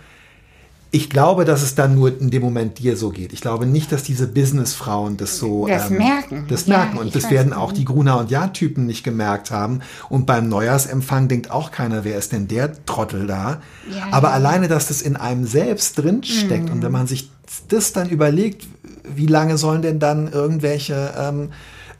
Ich 0.89 1.09
glaube, 1.09 1.43
dass 1.43 1.63
es 1.63 1.75
dann 1.75 1.95
nur 1.95 2.17
in 2.19 2.29
dem 2.29 2.41
Moment 2.41 2.79
dir 2.79 2.95
so 2.95 3.09
geht. 3.09 3.33
Ich 3.33 3.41
glaube 3.41 3.65
nicht, 3.65 3.91
dass 3.91 4.03
diese 4.03 4.25
Businessfrauen 4.27 5.17
das 5.17 5.37
so 5.37 5.67
das 5.67 5.89
ähm, 5.89 5.97
merken. 5.97 6.45
Das 6.47 6.65
ja, 6.65 6.77
merken. 6.77 6.97
Und 6.97 7.13
das 7.13 7.29
werden 7.29 7.51
auch 7.51 7.73
die 7.73 7.83
Gruner 7.83 8.17
und 8.19 8.31
Ja-Typen 8.31 8.85
nicht 8.85 9.03
gemerkt 9.03 9.51
haben. 9.51 9.81
Und 10.07 10.25
beim 10.25 10.47
Neujahrsempfang 10.47 11.27
denkt 11.27 11.51
auch 11.51 11.71
keiner, 11.71 12.05
wer 12.05 12.17
ist 12.17 12.31
denn 12.31 12.47
der 12.47 12.85
Trottel 12.85 13.27
da? 13.27 13.61
Ja, 13.93 14.07
Aber 14.11 14.31
alleine, 14.31 14.69
dass 14.69 14.87
das 14.87 15.01
in 15.01 15.17
einem 15.17 15.45
selbst 15.45 15.97
drinsteckt 15.97 16.67
mhm. 16.67 16.71
und 16.71 16.81
wenn 16.83 16.91
man 16.91 17.07
sich 17.07 17.31
das 17.67 17.91
dann 17.91 18.09
überlegt, 18.09 18.65
wie 19.03 19.27
lange 19.27 19.57
sollen 19.57 19.81
denn 19.81 19.99
dann 19.99 20.31
irgendwelche 20.31 21.13
ähm, 21.17 21.49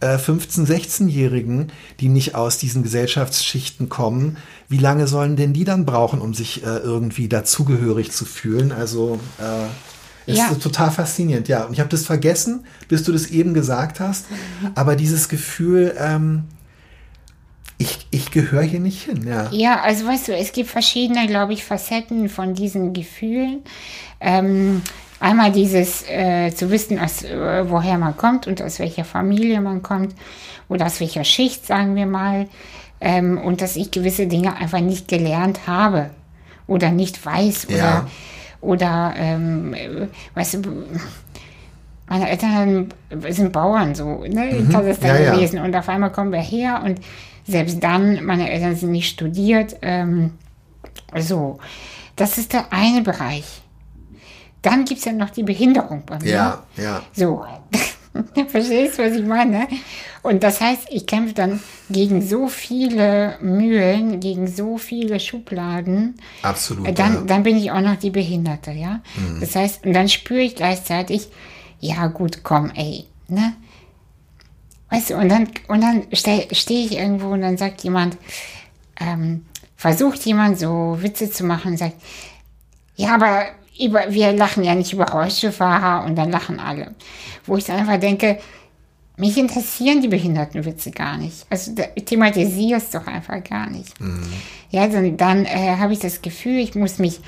15-, 0.02 0.70
äh, 0.70 0.76
16-Jährigen, 0.76 1.72
die 2.00 2.10
nicht 2.10 2.36
aus 2.36 2.58
diesen 2.58 2.84
Gesellschaftsschichten 2.84 3.89
kommen, 3.89 4.38
wie 4.70 4.78
lange 4.78 5.08
sollen 5.08 5.36
denn 5.36 5.54
die 5.54 5.64
dann 5.64 5.86
brauchen, 5.86 6.22
um 6.22 6.34
sich 6.34 6.64
äh, 6.64 6.78
irgendwie 6.78 7.28
dazugehörig 7.28 8.12
zu 8.12 8.26
fühlen? 8.26 8.72
Also 8.72 9.20
äh, 9.39 10.32
ist 10.32 10.38
ja. 10.39 10.54
total 10.56 10.91
faszinierend, 10.91 11.48
ja. 11.48 11.64
Und 11.64 11.74
ich 11.74 11.80
habe 11.80 11.89
das 11.89 12.06
vergessen, 12.06 12.66
bis 12.89 13.04
du 13.04 13.14
das 13.14 13.28
eben 13.28 13.54
gesagt 13.54 14.02
hast. 14.02 14.26
Aber 14.76 14.98
dieses 14.98 15.30
Gefühl, 15.30 15.95
ähm, 15.98 16.43
ich, 17.78 18.08
ich 18.12 18.32
gehöre 18.32 18.64
hier 18.64 18.82
nicht 18.82 19.04
hin, 19.04 19.26
ja. 19.26 19.50
Ja, 19.52 19.82
also 19.82 20.06
weißt 20.06 20.28
du, 20.28 20.36
es 20.36 20.52
gibt 20.52 20.70
verschiedene, 20.70 21.28
glaube 21.28 21.54
ich, 21.54 21.64
Facetten 21.64 22.28
von 22.28 22.54
diesen 22.54 22.91
Gefühlen. 22.91 23.62
Ähm, 24.20 24.82
Einmal 25.20 25.51
dieses 25.51 26.07
äh, 26.09 26.51
zu 26.53 26.70
wissen, 26.70 26.99
aus, 26.99 27.24
äh, 27.24 27.70
woher 27.70 27.97
man 27.97 28.15
kommt 28.15 28.45
und 28.45 28.61
aus 28.61 28.80
welcher 28.80 29.03
Familie 29.03 29.61
man 29.61 29.82
kommt 29.82 30.13
oder 30.70 30.86
aus 30.86 30.99
welcher 30.99 31.24
Schicht, 31.24 31.65
sagen 31.65 31.95
wir 31.95 32.05
mal. 32.05 32.47
Ähm, 32.99 33.38
und 33.38 33.61
dass 33.61 33.76
ich 33.76 33.91
gewisse 33.91 34.28
Dinge 34.28 34.55
einfach 34.55 34.80
nicht 34.80 35.07
gelernt 35.07 35.61
habe 35.68 36.11
oder 36.68 36.91
nicht 36.91 37.24
weiß 37.26 37.68
oder, 37.68 37.78
ja. 37.78 38.07
oder 38.61 39.13
ähm, 39.18 39.76
weißt 40.36 40.65
du, 40.65 40.84
meine 42.09 42.30
Eltern 42.30 42.89
sind 43.30 43.51
Bauern 43.51 43.93
so, 43.93 44.24
ne? 44.24 44.59
Mhm. 44.59 44.72
Das 44.72 44.86
ist 44.86 45.03
dann 45.03 45.24
ja, 45.24 45.34
gewesen. 45.34 45.57
Ja. 45.57 45.63
Und 45.63 45.76
auf 45.76 45.89
einmal 45.89 46.11
kommen 46.11 46.32
wir 46.32 46.39
her 46.39 46.82
und 46.84 46.99
selbst 47.45 47.84
dann, 47.84 48.24
meine 48.26 48.49
Eltern 48.49 48.76
sind 48.76 48.91
nicht 48.91 49.09
studiert. 49.09 49.78
Ähm, 49.82 50.32
so, 51.18 51.59
das 52.15 52.38
ist 52.38 52.53
der 52.53 52.65
eine 52.72 53.01
Bereich. 53.01 53.61
Dann 54.68 54.84
gibt 54.84 54.99
es 54.99 55.05
ja 55.05 55.13
noch 55.13 55.30
die 55.30 55.43
Behinderung 55.43 56.03
bei 56.05 56.20
mir. 56.20 56.30
Ja, 56.30 56.63
ja. 56.76 57.01
So. 57.13 57.45
Verstehst 58.49 58.99
du, 58.99 59.03
was 59.03 59.13
ich 59.13 59.26
meine? 59.26 59.68
Und 60.24 60.43
das 60.43 60.59
heißt, 60.59 60.88
ich 60.89 61.05
kämpfe 61.05 61.34
dann 61.34 61.61
gegen 61.89 62.22
so 62.22 62.49
viele 62.49 63.38
Mühlen, 63.39 64.20
gegen 64.20 64.47
so 64.47 64.78
viele 64.78 65.22
Schubladen. 65.22 66.15
Absolut. 66.41 66.99
Dann, 66.99 67.13
ja. 67.13 67.22
dann 67.22 67.43
bin 67.43 67.55
ich 67.55 67.72
auch 67.72 67.80
noch 67.80 67.95
die 67.95 68.09
Behinderte, 68.09 68.72
ja. 68.72 69.01
Mhm. 69.15 69.39
Das 69.39 69.55
heißt, 69.55 69.86
und 69.86 69.93
dann 69.93 70.09
spüre 70.09 70.41
ich 70.41 70.55
gleichzeitig, 70.55 71.30
ja 71.80 72.07
gut, 72.07 72.43
komm, 72.43 72.72
ey, 72.76 73.05
ne? 73.30 73.53
Weißt 74.89 75.11
du, 75.11 75.15
und 75.15 75.30
dann, 75.30 75.49
und 75.70 75.82
dann 75.82 76.07
stehe 76.11 76.47
steh 76.53 76.86
ich 76.86 76.97
irgendwo 76.97 77.30
und 77.30 77.41
dann 77.41 77.57
sagt 77.57 77.84
jemand, 77.84 78.18
ähm, 78.99 79.45
versucht 79.78 80.26
jemand 80.26 80.59
so 80.59 80.97
Witze 80.99 81.30
zu 81.30 81.45
machen 81.45 81.72
und 81.72 81.78
sagt, 81.78 81.95
ja, 82.97 83.13
aber 83.13 83.45
über, 83.80 84.05
wir 84.09 84.34
lachen 84.34 84.63
ja 84.63 84.75
nicht 84.75 84.93
über 84.93 85.05
Rollstuhlfahrer 85.05 86.05
und 86.05 86.15
dann 86.15 86.32
lachen 86.32 86.59
alle. 86.59 86.95
Wo 87.45 87.57
ich 87.57 87.65
dann 87.65 87.78
einfach 87.78 87.99
denke, 87.99 88.39
mich 89.17 89.38
interessieren 89.38 90.01
die 90.01 90.07
Behindertenwitze 90.07 90.91
gar 90.91 91.17
nicht. 91.17 91.45
Also 91.49 91.73
thematisiere 92.05 92.78
es 92.78 92.91
doch 92.91 93.07
einfach 93.07 93.43
gar 93.43 93.69
nicht. 93.69 93.99
Mhm. 93.99 94.28
Ja, 94.69 94.88
dann, 94.88 95.17
dann 95.17 95.45
äh, 95.45 95.78
habe 95.78 95.93
ich 95.93 95.99
das 95.99 96.21
Gefühl, 96.21 96.59
ich 96.59 96.75
muss 96.75 96.99
mich 96.99 97.19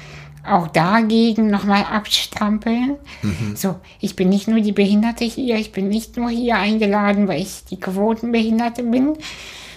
auch 0.47 0.68
dagegen 0.68 1.50
nochmal 1.50 1.84
abstrampeln. 1.84 2.97
Mhm. 3.22 3.56
So, 3.56 3.76
ich 4.00 4.16
bin 4.16 4.30
nicht 4.30 4.47
nur 4.47 4.62
die 4.62 4.72
Behinderte 4.72 5.26
hier, 5.26 5.58
ich 5.58 5.72
bin 5.72 5.89
nicht 5.89 6.16
nur 6.16 6.30
hier 6.30 6.58
eingeladen, 6.58 7.28
weil 7.28 7.41
ich 7.41 7.66
die 7.70 7.80
Quotenbehinderte 7.80 8.84
bin, 8.84 9.18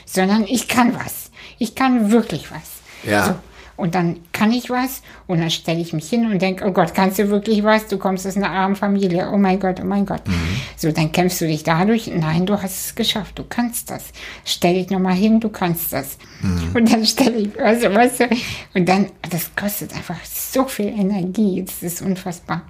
sondern 0.05 0.45
ich 0.45 0.69
kann 0.69 0.95
was. 0.95 1.31
Ich 1.59 1.75
kann 1.75 2.11
wirklich 2.11 2.51
was. 2.51 3.11
Ja. 3.11 3.27
So, 3.27 3.35
und 3.77 3.95
dann 3.95 4.21
kann 4.33 4.53
ich 4.53 4.71
was 4.71 5.03
und 5.27 5.41
dann 5.41 5.51
stelle 5.51 5.81
ich 5.81 5.93
mich 5.93 6.09
hin 6.09 6.31
und 6.31 6.41
denke, 6.41 6.67
oh 6.67 6.73
Gott, 6.73 6.95
kannst 6.95 7.19
du 7.19 7.29
wirklich 7.29 7.63
was? 7.65 7.87
Du 7.89 7.99
kommst 7.99 8.27
aus 8.27 8.37
einer 8.37 8.51
armen 8.51 8.77
Familie. 8.77 9.31
Oh 9.33 9.39
mein 9.39 9.59
Gott, 9.59 9.81
oh 9.83 9.85
mein 9.85 10.07
Gott. 10.07 10.27
Mhm. 10.27 10.61
So, 10.77 10.93
dann 10.93 11.13
kämpfst 11.13 11.41
du 11.41 11.47
dich 11.47 11.65
dadurch. 11.65 12.09
Nein, 12.09 12.47
du 12.47 12.61
hast 12.61 12.87
es 12.87 12.95
geschafft. 12.95 13.39
Du 13.39 13.45
kannst 13.49 13.91
das. 13.91 14.05
Stell 14.45 14.75
dich 14.75 14.91
nochmal 14.91 15.15
hin, 15.15 15.41
du 15.41 15.49
kannst 15.49 15.93
das. 15.93 16.19
Mhm. 16.43 16.71
Und 16.75 16.93
dann 16.93 17.05
stelle 17.07 17.37
ich, 17.37 17.61
also, 17.61 17.93
weißt 17.93 18.21
du, 18.21 18.29
und 18.75 18.89
dann, 18.89 19.07
das 19.31 19.51
kostet 19.57 19.95
einfach 19.95 20.23
so 20.25 20.65
viel 20.65 20.89
Energie. 20.89 21.65
Das 21.65 21.83
ist 21.83 22.03
unfassbar. 22.03 22.63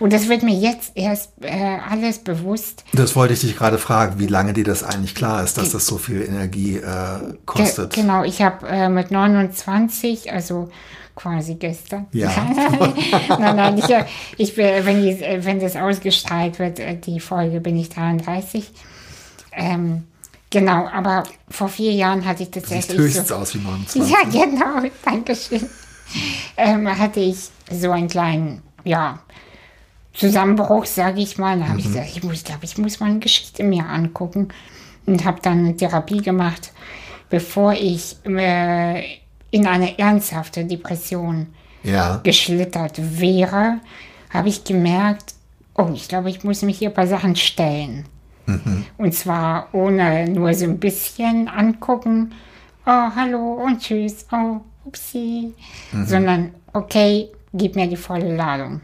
Und 0.00 0.14
das 0.14 0.28
wird 0.28 0.42
mir 0.42 0.54
jetzt 0.54 0.92
erst 0.94 1.32
äh, 1.42 1.78
alles 1.88 2.18
bewusst. 2.18 2.84
Das 2.94 3.14
wollte 3.14 3.34
ich 3.34 3.40
dich 3.40 3.56
gerade 3.56 3.78
fragen, 3.78 4.18
wie 4.18 4.26
lange 4.26 4.54
dir 4.54 4.64
das 4.64 4.82
eigentlich 4.82 5.14
klar 5.14 5.44
ist, 5.44 5.58
dass 5.58 5.70
das 5.70 5.86
so 5.86 5.98
viel 5.98 6.22
Energie 6.22 6.76
äh, 6.78 7.34
kostet. 7.44 7.92
Ge 7.92 8.02
genau, 8.02 8.24
ich 8.24 8.40
habe 8.40 8.66
äh, 8.66 8.88
mit 8.88 9.10
29, 9.10 10.32
also 10.32 10.70
quasi 11.14 11.56
gestern. 11.56 12.06
Ja. 12.12 12.30
nein, 13.28 13.56
nein, 13.56 13.78
ich, 13.78 13.90
äh, 13.90 14.06
ich 14.38 14.54
bin, 14.54 14.66
wenn, 14.86 15.02
die, 15.02 15.20
wenn 15.20 15.60
das 15.60 15.76
ausgestrahlt 15.76 16.58
wird, 16.58 16.78
äh, 16.78 16.96
die 16.96 17.20
Folge, 17.20 17.60
bin 17.60 17.76
ich 17.76 17.90
33. 17.90 18.70
Ähm, 19.52 20.04
genau, 20.48 20.88
aber 20.88 21.24
vor 21.50 21.68
vier 21.68 21.92
Jahren 21.92 22.24
hatte 22.24 22.42
ich 22.44 22.50
tatsächlich. 22.50 22.86
Sieht 22.86 22.98
höchstens 22.98 23.28
so, 23.28 23.34
aus 23.34 23.54
wie 23.54 23.58
29. 23.58 24.10
Ja, 24.10 24.18
genau, 24.46 24.90
danke 25.04 25.36
schön. 25.36 25.68
Ähm, 26.56 26.98
hatte 26.98 27.20
ich 27.20 27.50
so 27.70 27.90
einen 27.90 28.08
kleinen, 28.08 28.62
ja, 28.84 29.20
Zusammenbruch, 30.12 30.86
sage 30.86 31.20
ich 31.20 31.38
mal. 31.38 31.58
Da 31.58 31.64
habe 31.64 31.74
mhm. 31.74 31.78
ich 31.80 31.86
gesagt, 31.86 32.08
ich 32.16 32.22
muss, 32.22 32.44
glaube 32.44 32.64
ich, 32.64 32.78
muss 32.78 33.00
meine 33.00 33.18
Geschichte 33.18 33.62
mir 33.62 33.86
angucken 33.86 34.48
und 35.06 35.24
habe 35.24 35.40
dann 35.42 35.60
eine 35.60 35.76
Therapie 35.76 36.20
gemacht, 36.20 36.72
bevor 37.28 37.72
ich 37.72 38.16
äh, 38.24 39.04
in 39.50 39.66
eine 39.66 39.98
ernsthafte 39.98 40.64
Depression 40.64 41.46
ja. 41.82 42.20
geschlittert 42.22 43.20
wäre, 43.20 43.78
habe 44.30 44.48
ich 44.48 44.64
gemerkt, 44.64 45.34
oh, 45.74 45.90
ich 45.94 46.08
glaube, 46.08 46.30
ich 46.30 46.44
muss 46.44 46.62
mich 46.62 46.78
hier 46.78 46.90
ein 46.90 46.94
paar 46.94 47.06
Sachen 47.06 47.36
stellen. 47.36 48.06
Mhm. 48.46 48.84
Und 48.98 49.14
zwar 49.14 49.68
ohne 49.72 50.28
nur 50.28 50.52
so 50.54 50.64
ein 50.64 50.78
bisschen 50.78 51.48
angucken, 51.48 52.32
oh, 52.84 53.10
hallo 53.14 53.62
und 53.64 53.80
tschüss, 53.80 54.26
oh, 54.32 54.60
upsie, 54.84 55.54
mhm. 55.92 56.06
sondern 56.06 56.50
okay, 56.72 57.28
gib 57.52 57.76
mir 57.76 57.86
die 57.86 57.96
volle 57.96 58.34
Ladung 58.34 58.80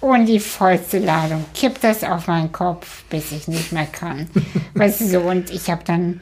und 0.00 0.26
die 0.26 0.40
vollste 0.40 0.98
Ladung. 0.98 1.44
Kippt 1.54 1.82
das 1.82 2.04
auf 2.04 2.26
meinen 2.26 2.52
Kopf, 2.52 3.04
bis 3.10 3.32
ich 3.32 3.48
nicht 3.48 3.72
mehr 3.72 3.86
kann. 3.86 4.28
weißt 4.74 5.00
du 5.00 5.06
so, 5.06 5.20
und 5.20 5.50
ich 5.50 5.70
habe 5.70 5.82
dann 5.84 6.20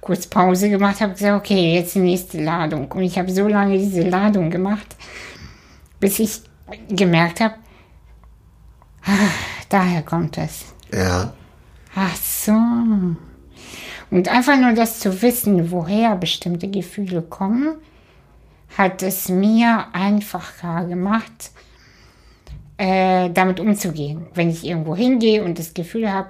kurz 0.00 0.26
Pause 0.26 0.70
gemacht, 0.70 1.00
habe 1.00 1.12
gesagt, 1.12 1.36
okay, 1.36 1.74
jetzt 1.74 1.94
die 1.94 2.00
nächste 2.00 2.42
Ladung. 2.42 2.90
Und 2.92 3.02
ich 3.02 3.18
habe 3.18 3.30
so 3.30 3.48
lange 3.48 3.78
diese 3.78 4.02
Ladung 4.02 4.50
gemacht, 4.50 4.96
bis 6.00 6.18
ich 6.18 6.40
gemerkt 6.88 7.40
habe, 7.40 7.54
ah, 9.04 9.30
daher 9.68 10.02
kommt 10.02 10.38
es. 10.38 10.66
Ja. 10.92 11.32
Ach 11.94 12.16
so. 12.16 12.52
Und 14.10 14.28
einfach 14.28 14.56
nur 14.56 14.72
das 14.72 15.00
zu 15.00 15.20
wissen, 15.20 15.70
woher 15.70 16.16
bestimmte 16.16 16.68
Gefühle 16.68 17.22
kommen, 17.22 17.76
hat 18.76 19.02
es 19.02 19.28
mir 19.28 19.86
einfacher 19.92 20.84
gemacht, 20.84 21.50
äh, 22.78 23.30
damit 23.30 23.60
umzugehen. 23.60 24.26
Wenn 24.34 24.50
ich 24.50 24.64
irgendwo 24.64 24.96
hingehe 24.96 25.44
und 25.44 25.58
das 25.58 25.74
Gefühl 25.74 26.10
habe, 26.10 26.28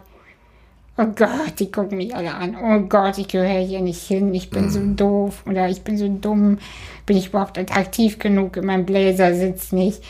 oh 0.96 1.07
Gott, 1.14 1.61
die 1.61 1.70
gucken 1.70 1.99
mich 1.99 2.14
alle 2.14 2.34
an, 2.34 2.57
oh 2.61 2.80
Gott, 2.88 3.18
ich 3.18 3.28
gehöre 3.28 3.61
hier 3.61 3.80
nicht 3.80 4.03
hin, 4.03 4.34
ich 4.34 4.51
bin 4.51 4.64
mhm. 4.64 4.70
so 4.70 4.80
doof 4.84 5.42
oder 5.46 5.68
ich 5.68 5.82
bin 5.82 5.96
so 5.96 6.09
dumm, 6.09 6.59
bin 7.07 7.16
ich 7.16 7.28
überhaupt 7.28 7.59
attraktiv 7.59 8.18
genug, 8.18 8.62
mein 8.62 8.84
Bläser 8.84 9.34
sitzt 9.34 9.72
nicht. 9.72 10.03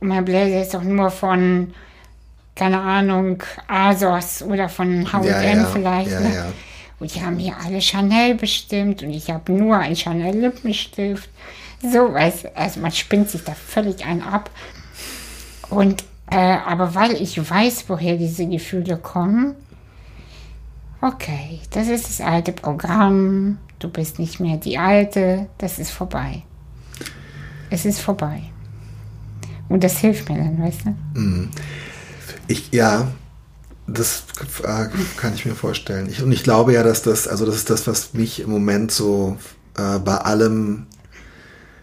Und 0.00 0.08
mein 0.08 0.24
Bläser 0.24 0.62
ist 0.62 0.74
doch 0.74 0.82
nur 0.82 1.10
von, 1.10 1.72
keine 2.54 2.80
Ahnung, 2.80 3.42
Asos 3.66 4.42
oder 4.42 4.68
von 4.68 5.12
H&M 5.12 5.24
ja, 5.26 5.42
ja. 5.42 5.64
vielleicht. 5.66 6.10
Ja, 6.10 6.20
ne? 6.20 6.52
Und 7.00 7.14
die 7.14 7.22
haben 7.22 7.38
hier 7.38 7.54
alle 7.64 7.80
Chanel 7.80 8.34
bestimmt 8.34 9.02
und 9.02 9.10
ich 9.10 9.30
habe 9.30 9.52
nur 9.52 9.76
einen 9.76 9.94
Chanel 9.94 10.36
Lippenstift. 10.36 11.30
So, 11.80 12.12
weißt, 12.12 12.56
also 12.56 12.80
man 12.80 12.90
spinnt 12.90 13.30
sich 13.30 13.44
da 13.44 13.52
völlig 13.54 14.04
ein 14.04 14.20
ab. 14.22 14.50
Und 15.70 16.04
äh, 16.30 16.36
aber 16.36 16.94
weil 16.94 17.12
ich 17.20 17.38
weiß, 17.38 17.84
woher 17.88 18.16
diese 18.16 18.46
Gefühle 18.46 18.96
kommen, 18.98 19.54
okay, 21.00 21.60
das 21.70 21.88
ist 21.88 22.08
das 22.08 22.20
alte 22.20 22.52
Programm, 22.52 23.58
du 23.78 23.88
bist 23.88 24.18
nicht 24.18 24.40
mehr 24.40 24.56
die 24.56 24.78
alte, 24.78 25.48
das 25.58 25.78
ist 25.78 25.90
vorbei. 25.90 26.42
Es 27.70 27.84
ist 27.84 28.00
vorbei. 28.00 28.42
Und 29.68 29.84
das 29.84 29.98
hilft 29.98 30.28
mir 30.28 30.38
dann, 30.38 30.62
weißt 30.62 30.80
du? 30.84 31.20
Mhm. 31.20 31.50
Ich, 32.46 32.72
ja, 32.72 33.08
das 33.86 34.24
äh, 34.62 34.86
kann 35.16 35.34
ich 35.34 35.44
mir 35.44 35.54
vorstellen. 35.54 36.08
Ich, 36.08 36.22
und 36.22 36.32
ich 36.32 36.42
glaube 36.42 36.72
ja, 36.72 36.82
dass 36.82 37.02
das, 37.02 37.28
also 37.28 37.46
das 37.46 37.56
ist 37.56 37.70
das, 37.70 37.86
was 37.86 38.14
mich 38.14 38.40
im 38.40 38.50
Moment 38.50 38.90
so 38.90 39.36
äh, 39.76 39.98
bei 39.98 40.16
allem 40.16 40.86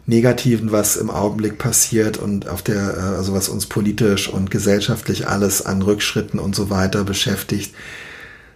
Negativen, 0.07 0.71
was 0.71 0.97
im 0.97 1.09
Augenblick 1.09 1.57
passiert 1.57 2.17
und 2.17 2.47
auf 2.47 2.61
der, 2.61 2.95
äh, 2.95 3.17
also 3.17 3.33
was 3.33 3.49
uns 3.49 3.65
politisch 3.65 4.29
und 4.29 4.51
gesellschaftlich 4.51 5.27
alles 5.27 5.65
an 5.65 5.81
Rückschritten 5.81 6.39
und 6.39 6.55
so 6.55 6.69
weiter 6.69 7.03
beschäftigt. 7.03 7.73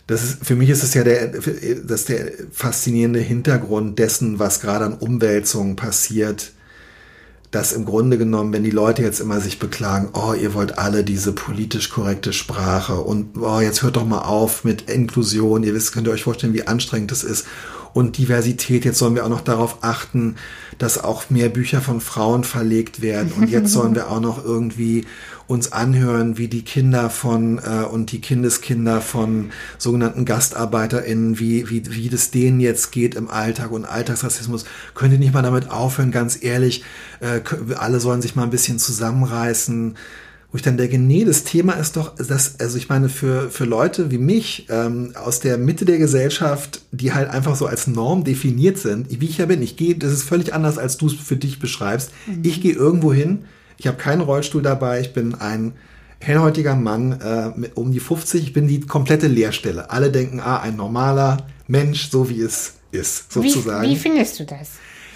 Das 0.06 0.24
ist, 0.24 0.46
für 0.46 0.56
mich 0.56 0.70
ist 0.70 0.84
es 0.84 0.94
ja 0.94 1.04
der, 1.04 1.32
das 1.84 2.06
der 2.06 2.32
faszinierende 2.52 3.20
Hintergrund 3.20 4.00
dessen, 4.00 4.40
was 4.40 4.60
gerade 4.60 4.86
an 4.86 4.94
Umwälzungen 4.94 5.76
passiert, 5.76 6.52
dass 7.52 7.74
im 7.74 7.86
Grunde 7.86 8.20
genommen, 8.20 8.54
wenn 8.54 8.64
die 8.64 8.70
Leute 8.70 9.02
jetzt 9.02 9.20
immer 9.20 9.40
sich 9.40 9.58
beklagen, 9.58 10.10
oh, 10.14 10.34
ihr 10.34 10.54
wollt 10.54 10.78
alle 10.78 11.04
diese 11.04 11.32
politisch 11.32 11.90
korrekte 11.90 12.32
Sprache 12.32 12.96
und 12.96 13.38
oh, 13.40 13.60
jetzt 13.60 13.82
hört 13.82 13.96
doch 13.96 14.06
mal 14.06 14.22
auf 14.22 14.64
mit 14.64 14.90
Inklusion, 14.90 15.64
ihr 15.64 15.74
wisst, 15.74 15.94
könnt 15.94 16.08
ihr 16.08 16.14
euch 16.14 16.24
vorstellen, 16.24 16.54
wie 16.54 16.68
anstrengend 16.68 17.10
das 17.10 17.24
ist 17.24 17.46
und 17.94 18.18
Diversität. 18.18 18.86
Jetzt 18.86 18.98
sollen 19.00 19.16
wir 19.16 19.26
auch 19.26 19.30
noch 19.30 19.42
darauf 19.42 19.80
achten, 19.82 20.36
dass 20.78 21.04
auch 21.04 21.30
mehr 21.30 21.50
Bücher 21.50 21.82
von 21.82 22.02
Frauen 22.02 22.44
verlegt 22.44 23.02
werden. 23.02 23.32
Und 23.34 23.50
jetzt 23.50 23.72
sollen 23.72 23.96
wir 23.96 24.10
auch 24.10 24.22
noch 24.22 24.44
irgendwie 24.44 25.06
uns 25.48 25.72
anhören, 25.72 26.38
wie 26.38 26.48
die 26.48 26.62
Kinder 26.64 27.10
von 27.10 27.58
äh, 27.58 27.84
und 27.84 28.12
die 28.12 28.22
Kindeskinder 28.22 29.02
von 29.02 29.50
sogenannten 29.80 30.24
GastarbeiterInnen, 30.24 31.40
wie, 31.40 31.70
wie, 31.70 31.84
wie 31.92 32.10
das 32.10 32.30
denen 32.30 32.60
jetzt 32.60 32.92
geht 32.92 33.16
im 33.16 33.30
Alltag 33.30 33.72
und 33.72 33.86
Alltagsrassismus. 33.86 34.66
Könnt 34.94 35.12
ihr 35.14 35.20
nicht 35.20 35.34
mal 35.34 35.42
damit 35.42 35.72
aufhören, 35.72 36.12
ganz 36.12 36.42
ehrlich, 36.44 36.84
äh, 37.20 37.42
alle 37.76 38.00
sollen 38.00 38.22
sich 38.22 38.36
mal 38.36 38.44
ein 38.44 38.52
bisschen 38.52 38.78
zusammenreißen 38.78 39.96
wo 40.52 40.56
ich 40.56 40.64
dann 40.64 40.78
denke, 40.78 40.98
nee, 40.98 41.26
das 41.26 41.44
Thema 41.44 41.74
ist 41.74 41.96
doch, 41.96 42.16
das, 42.16 42.60
also 42.60 42.78
ich 42.78 42.90
meine, 42.90 43.08
für, 43.08 43.52
für 43.52 43.66
Leute 43.66 44.10
wie 44.10 44.18
mich 44.18 44.66
ähm, 44.70 45.14
aus 45.16 45.40
der 45.40 45.60
Mitte 45.60 45.86
der 45.86 46.00
Gesellschaft, 46.00 46.82
die 46.92 47.14
halt 47.14 47.30
einfach 47.30 47.56
so 47.56 47.68
als 47.68 47.86
Norm 47.86 48.24
definiert 48.24 48.80
sind, 48.80 49.08
wie 49.22 49.26
ich 49.26 49.38
ja 49.38 49.46
bin, 49.46 49.62
ich 49.62 49.78
gehe, 49.78 49.96
das 49.96 50.12
ist 50.12 50.24
völlig 50.24 50.54
anders, 50.54 50.80
als 50.80 50.98
du 50.98 51.06
es 51.06 51.14
für 51.14 51.36
dich 51.36 51.60
beschreibst. 51.60 52.12
Mhm. 52.26 52.40
Ich 52.44 52.62
gehe 52.62 52.74
irgendwo 52.74 53.14
hin, 53.14 53.46
ich 53.78 53.86
habe 53.86 53.98
keinen 53.98 54.22
Rollstuhl 54.22 54.64
dabei, 54.64 55.02
ich 55.02 55.14
bin 55.14 55.36
ein 55.36 55.74
hellhäutiger 56.20 56.76
Mann 56.76 57.20
äh, 57.22 57.52
mit 57.56 57.78
um 57.78 57.92
die 57.92 58.00
50, 58.00 58.44
ich 58.44 58.54
bin 58.54 58.68
die 58.68 58.82
komplette 58.82 59.28
Leerstelle. 59.28 59.92
Alle 59.92 60.12
denken, 60.12 60.40
ah, 60.40 60.60
ein 60.60 60.76
normaler 60.76 61.46
Mensch, 61.68 62.10
so 62.10 62.28
wie 62.28 62.42
es 62.42 62.74
ist, 62.92 63.32
sozusagen. 63.32 63.88
Wie, 63.88 63.92
wie 63.92 64.00
findest 64.00 64.40
du 64.40 64.46
das? 64.46 64.72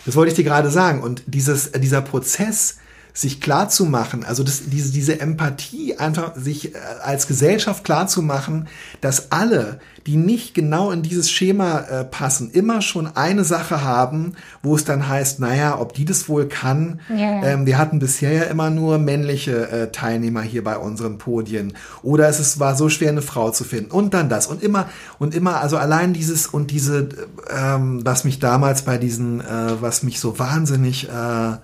Das 0.06 0.16
wollte 0.16 0.30
ich 0.30 0.36
dir 0.36 0.44
gerade 0.44 0.70
sagen. 0.70 1.02
Und 1.02 1.24
dieses, 1.26 1.72
dieser 1.72 2.02
Prozess, 2.02 2.78
sich 3.14 3.40
klar 3.40 3.70
zu 3.70 3.86
machen, 3.86 4.26
also 4.26 4.44
das, 4.44 4.64
diese, 4.66 4.92
diese 4.92 5.20
Empathie, 5.20 5.98
einfach 5.98 6.36
sich 6.36 6.74
äh, 6.74 6.78
als 7.04 7.28
Gesellschaft 7.28 7.84
klar 7.84 8.08
zu 8.08 8.24
machen, 8.24 8.68
dass 9.02 9.32
alle, 9.32 9.80
die 10.08 10.18
nicht 10.18 10.56
genau 10.56 10.90
in 10.90 11.04
dieses 11.04 11.30
Schema 11.30 11.80
äh, 11.82 12.06
passen, 12.06 12.50
immer 12.52 12.82
schon 12.82 13.16
eine 13.16 13.44
Sache 13.44 13.84
haben, 13.84 14.34
wo 14.64 14.76
es 14.76 14.84
dann 14.84 15.08
heißt, 15.08 15.40
naja, 15.40 15.80
ob 15.80 15.94
die 15.94 16.06
das 16.06 16.28
wohl 16.28 16.48
kann. 16.48 17.02
Ja. 17.16 17.44
Ähm, 17.44 17.68
wir 17.68 17.78
hatten 17.78 18.00
bisher 18.00 18.34
ja 18.34 18.44
immer 18.44 18.72
nur 18.72 18.98
männliche 18.98 19.70
äh, 19.70 19.92
Teilnehmer 19.92 20.42
hier 20.42 20.64
bei 20.64 20.78
unseren 20.78 21.20
Podien. 21.20 21.74
Oder 22.02 22.28
es 22.28 22.40
ist, 22.40 22.60
war 22.60 22.76
so 22.76 22.90
schwer, 22.90 23.10
eine 23.10 23.22
Frau 23.22 23.52
zu 23.52 23.64
finden. 23.64 23.92
Und 23.92 24.16
dann 24.16 24.28
das. 24.28 24.48
Und 24.48 24.64
immer, 24.64 24.90
und 25.20 25.36
immer, 25.36 25.62
also 25.62 25.78
allein 25.78 26.14
dieses 26.14 26.48
und 26.48 26.72
diese, 26.72 27.10
ähm, 27.56 28.02
was 28.04 28.24
mich 28.24 28.40
damals 28.40 28.82
bei 28.82 28.98
diesen, 28.98 29.40
äh, 29.40 29.80
was 29.80 30.02
mich 30.02 30.20
so 30.20 30.40
wahnsinnig 30.40 31.08
äh, 31.10 31.58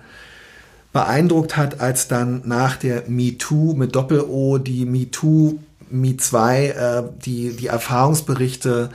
beeindruckt 0.92 1.56
hat, 1.56 1.80
als 1.80 2.08
dann 2.08 2.42
nach 2.44 2.76
der 2.76 3.04
MeToo 3.08 3.74
mit 3.74 3.94
Doppel-O 3.94 4.58
die 4.58 4.86
MeToo, 4.86 5.58
Me2, 5.92 6.54
äh, 6.56 7.02
die, 7.24 7.56
die 7.56 7.66
Erfahrungsberichte 7.66 8.90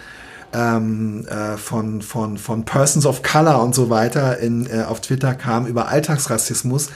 ähm, 0.53 1.25
äh, 1.27 1.57
von, 1.57 2.01
von, 2.01 2.37
von 2.37 2.65
Persons 2.65 3.05
of 3.05 3.21
Color 3.21 3.61
und 3.61 3.75
so 3.75 3.89
weiter 3.89 4.39
in, 4.39 4.67
äh, 4.67 4.83
auf 4.83 5.01
Twitter 5.01 5.35
kam 5.35 5.67
über 5.67 5.89
Alltagsrassismus, 5.89 6.89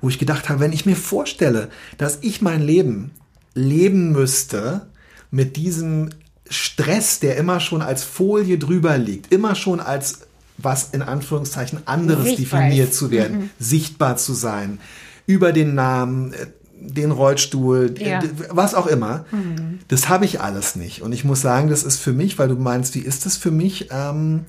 wo 0.00 0.08
ich 0.08 0.18
gedacht 0.18 0.48
habe, 0.48 0.60
wenn 0.60 0.72
ich 0.72 0.86
mir 0.86 0.96
vorstelle, 0.96 1.68
dass 1.98 2.18
ich 2.22 2.42
mein 2.42 2.62
Leben 2.62 3.10
leben 3.54 4.12
müsste 4.12 4.86
mit 5.30 5.56
diesem 5.56 6.10
Stress, 6.48 7.20
der 7.20 7.36
immer 7.36 7.60
schon 7.60 7.82
als 7.82 8.04
Folie 8.04 8.58
drüber 8.58 8.98
liegt, 8.98 9.32
immer 9.32 9.54
schon 9.54 9.80
als 9.80 10.20
was 10.58 10.90
in 10.92 11.02
Anführungszeichen 11.02 11.80
anderes 11.86 12.36
Sichtbar 12.36 12.60
definiert 12.60 12.94
zu 12.94 13.10
werden, 13.10 13.38
mhm. 13.38 13.50
sichtbar 13.58 14.16
zu 14.16 14.32
sein, 14.32 14.80
über 15.26 15.52
den 15.52 15.74
Namen, 15.74 16.32
äh, 16.32 16.46
den 16.78 17.10
Rollstuhl, 17.12 17.94
ja. 17.98 18.20
was 18.50 18.74
auch 18.74 18.86
immer. 18.86 19.24
Mhm. 19.30 19.80
Das 19.88 20.08
habe 20.08 20.24
ich 20.24 20.40
alles 20.40 20.74
nicht. 20.74 21.02
Und 21.02 21.12
ich 21.12 21.24
muss 21.24 21.40
sagen, 21.40 21.70
das 21.70 21.84
ist 21.84 21.98
für 21.98 22.12
mich, 22.12 22.38
weil 22.38 22.48
du 22.48 22.56
meinst, 22.56 22.94
wie 22.94 23.00
ist 23.00 23.24
das 23.24 23.36
für 23.36 23.52
mich? 23.52 23.88
Ähm, 23.90 24.44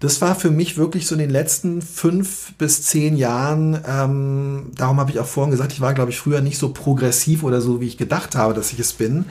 das 0.00 0.20
war 0.20 0.34
für 0.34 0.50
mich 0.50 0.76
wirklich 0.76 1.06
so 1.06 1.14
in 1.14 1.20
den 1.20 1.30
letzten 1.30 1.80
fünf 1.80 2.52
bis 2.58 2.82
zehn 2.82 3.16
Jahren, 3.16 3.80
ähm, 3.88 4.70
darum 4.76 5.00
habe 5.00 5.10
ich 5.10 5.18
auch 5.18 5.26
vorhin 5.26 5.50
gesagt, 5.50 5.72
ich 5.72 5.80
war, 5.80 5.94
glaube 5.94 6.10
ich, 6.10 6.18
früher 6.18 6.42
nicht 6.42 6.58
so 6.58 6.74
progressiv 6.74 7.42
oder 7.42 7.62
so, 7.62 7.80
wie 7.80 7.86
ich 7.86 7.96
gedacht 7.96 8.36
habe, 8.36 8.52
dass 8.52 8.72
ich 8.72 8.78
es 8.80 8.92
bin. 8.92 9.24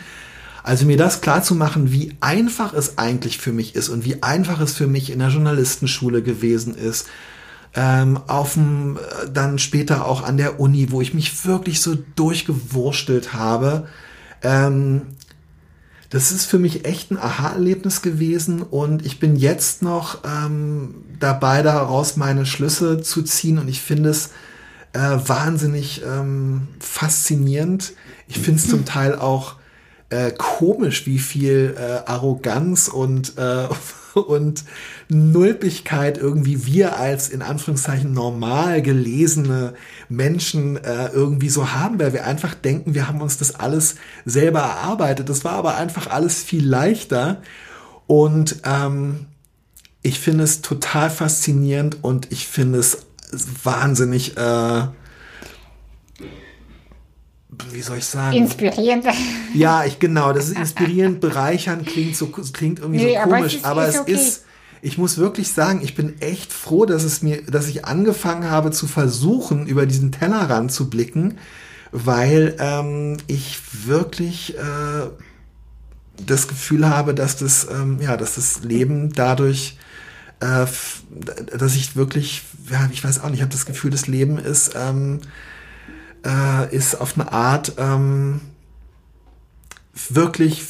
Also 0.63 0.85
mir 0.85 0.95
das 0.95 1.19
klar 1.19 1.43
zu 1.43 1.55
machen, 1.55 1.91
wie 1.91 2.15
einfach 2.21 2.73
es 2.73 2.97
eigentlich 2.97 3.37
für 3.37 3.51
mich 3.51 3.75
ist 3.75 3.89
und 3.89 4.05
wie 4.05 4.23
einfach 4.23 4.61
es 4.61 4.73
für 4.73 4.87
mich 4.87 5.09
in 5.09 5.19
der 5.19 5.27
Journalistenschule 5.27 6.23
gewesen 6.23 6.73
ist, 6.73 7.07
ähm, 7.75 8.19
auf 8.27 8.53
dem, 8.53 8.97
äh, 8.97 9.29
dann 9.29 9.59
später 9.59 10.05
auch 10.05 10.23
an 10.23 10.37
der 10.37 10.61
Uni, 10.61 10.91
wo 10.91 11.01
ich 11.01 11.13
mich 11.13 11.45
wirklich 11.45 11.81
so 11.81 11.97
durchgewurstelt 12.15 13.33
habe. 13.33 13.87
Ähm, 14.41 15.01
das 16.09 16.31
ist 16.31 16.45
für 16.45 16.59
mich 16.59 16.85
echt 16.85 17.11
ein 17.11 17.17
Aha-Erlebnis 17.17 18.01
gewesen 18.01 18.61
und 18.61 19.05
ich 19.05 19.19
bin 19.19 19.35
jetzt 19.35 19.81
noch 19.81 20.19
ähm, 20.23 20.95
dabei, 21.19 21.63
daraus 21.63 22.15
meine 22.15 22.45
Schlüsse 22.45 23.01
zu 23.01 23.23
ziehen 23.23 23.57
und 23.57 23.67
ich 23.67 23.81
finde 23.81 24.11
es 24.11 24.29
äh, 24.93 24.99
wahnsinnig 24.99 26.03
ähm, 26.05 26.67
faszinierend. 26.79 27.93
Ich 28.27 28.37
finde 28.37 28.59
es 28.59 28.69
zum 28.69 28.85
Teil 28.85 29.15
auch 29.15 29.55
äh, 30.13 30.31
komisch, 30.37 31.07
wie 31.07 31.17
viel 31.17 31.75
äh, 31.77 32.09
Arroganz 32.09 32.87
und, 32.87 33.37
äh, 33.37 33.67
und 34.19 34.63
Nulpigkeit 35.09 36.19
irgendwie 36.19 36.67
wir 36.67 36.97
als 36.97 37.29
in 37.29 37.41
Anführungszeichen 37.41 38.13
normal 38.13 38.83
gelesene 38.83 39.73
Menschen 40.09 40.77
äh, 40.77 41.07
irgendwie 41.07 41.49
so 41.49 41.71
haben, 41.71 41.99
weil 41.99 42.13
wir 42.13 42.25
einfach 42.27 42.53
denken, 42.53 42.93
wir 42.93 43.07
haben 43.07 43.21
uns 43.21 43.37
das 43.37 43.55
alles 43.55 43.95
selber 44.23 44.59
erarbeitet. 44.59 45.29
Das 45.29 45.43
war 45.43 45.53
aber 45.53 45.77
einfach 45.77 46.07
alles 46.07 46.43
viel 46.43 46.65
leichter. 46.65 47.41
Und 48.05 48.57
ähm, 48.65 49.25
ich 50.03 50.19
finde 50.19 50.43
es 50.43 50.61
total 50.61 51.09
faszinierend 51.09 52.03
und 52.03 52.31
ich 52.31 52.47
finde 52.47 52.77
es 52.77 53.07
wahnsinnig 53.63 54.37
äh, 54.37 54.83
wie 57.71 57.81
soll 57.81 57.97
ich 57.97 58.05
sagen? 58.05 58.35
Inspirierend. 58.35 59.05
Ja, 59.53 59.85
ich 59.85 59.99
genau, 59.99 60.33
das 60.33 60.49
ist 60.49 60.57
inspirierend, 60.57 61.19
bereichern 61.19 61.85
klingt 61.85 62.15
so 62.15 62.27
klingt 62.27 62.79
irgendwie 62.79 63.03
nee, 63.03 63.17
so 63.21 63.29
komisch, 63.29 63.33
aber 63.33 63.45
es 63.45 63.53
ist, 63.55 63.65
aber 63.65 63.87
es 63.87 63.99
okay. 63.99 64.11
ist 64.13 64.43
ich 64.83 64.97
muss 64.97 65.17
wirklich 65.17 65.47
sagen, 65.53 65.79
ich 65.81 65.95
bin 65.95 66.21
echt 66.21 66.51
froh, 66.51 66.85
dass 66.85 67.03
es 67.03 67.21
mir, 67.21 67.41
dass 67.43 67.69
ich 67.69 67.85
angefangen 67.85 68.49
habe 68.49 68.71
zu 68.71 68.85
versuchen, 68.85 69.65
über 69.65 69.85
diesen 69.85 70.11
Tellerrand 70.11 70.73
zu 70.73 70.89
blicken, 70.89 71.37
weil 71.93 72.57
ähm, 72.59 73.15
ich 73.27 73.61
wirklich 73.85 74.57
äh, 74.57 75.07
das 76.25 76.49
Gefühl 76.49 76.89
habe, 76.89 77.13
dass 77.13 77.37
das, 77.37 77.65
ähm, 77.71 77.99
ja, 78.01 78.17
dass 78.17 78.35
das 78.35 78.63
Leben 78.63 79.13
dadurch, 79.13 79.77
äh, 80.41 80.65
dass 81.57 81.75
ich 81.75 81.95
wirklich, 81.95 82.43
ja, 82.69 82.89
ich 82.91 83.01
weiß 83.05 83.21
auch 83.21 83.29
nicht, 83.29 83.35
ich 83.35 83.41
habe 83.41 83.53
das 83.53 83.65
Gefühl, 83.65 83.91
das 83.91 84.07
Leben 84.07 84.37
ist 84.37 84.73
ähm, 84.75 85.21
äh, 86.25 86.75
ist 86.75 86.95
auf 86.95 87.19
eine 87.19 87.31
Art 87.31 87.73
ähm, 87.77 88.41
wirklich 90.09 90.65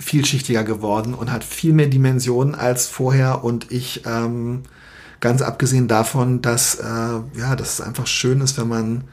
vielschichtiger 0.00 0.64
geworden 0.64 1.14
und 1.14 1.32
hat 1.32 1.44
viel 1.44 1.72
mehr 1.72 1.88
Dimensionen 1.88 2.54
als 2.54 2.86
vorher. 2.86 3.44
Und 3.44 3.70
ich 3.72 4.02
ähm, 4.06 4.62
ganz 5.20 5.42
abgesehen 5.42 5.88
davon, 5.88 6.42
dass 6.42 6.76
äh, 6.76 7.38
ja, 7.38 7.56
dass 7.56 7.74
es 7.74 7.80
einfach 7.80 8.06
schön 8.06 8.40
ist, 8.40 8.58
wenn 8.58 8.68
man 8.68 9.04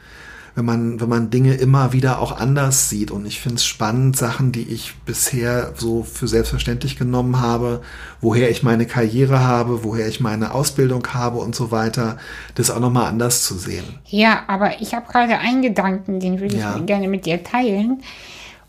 wenn 0.56 0.64
man, 0.64 1.00
wenn 1.00 1.08
man 1.10 1.28
Dinge 1.28 1.54
immer 1.54 1.92
wieder 1.92 2.18
auch 2.18 2.40
anders 2.40 2.88
sieht. 2.88 3.10
Und 3.10 3.26
ich 3.26 3.40
finde 3.40 3.56
es 3.56 3.66
spannend, 3.66 4.16
Sachen, 4.16 4.52
die 4.52 4.62
ich 4.62 4.94
bisher 5.04 5.74
so 5.76 6.02
für 6.02 6.26
selbstverständlich 6.26 6.96
genommen 6.98 7.40
habe, 7.40 7.82
woher 8.22 8.50
ich 8.50 8.62
meine 8.62 8.86
Karriere 8.86 9.40
habe, 9.40 9.84
woher 9.84 10.08
ich 10.08 10.20
meine 10.20 10.54
Ausbildung 10.54 11.06
habe 11.12 11.38
und 11.38 11.54
so 11.54 11.70
weiter, 11.70 12.16
das 12.54 12.70
auch 12.70 12.80
nochmal 12.80 13.06
anders 13.06 13.44
zu 13.44 13.54
sehen. 13.54 13.84
Ja, 14.06 14.44
aber 14.46 14.80
ich 14.80 14.94
habe 14.94 15.06
gerade 15.12 15.38
einen 15.38 15.60
Gedanken, 15.60 16.20
den 16.20 16.40
würde 16.40 16.56
ich 16.56 16.62
ja. 16.62 16.78
gerne 16.78 17.06
mit 17.06 17.26
dir 17.26 17.44
teilen. 17.44 18.02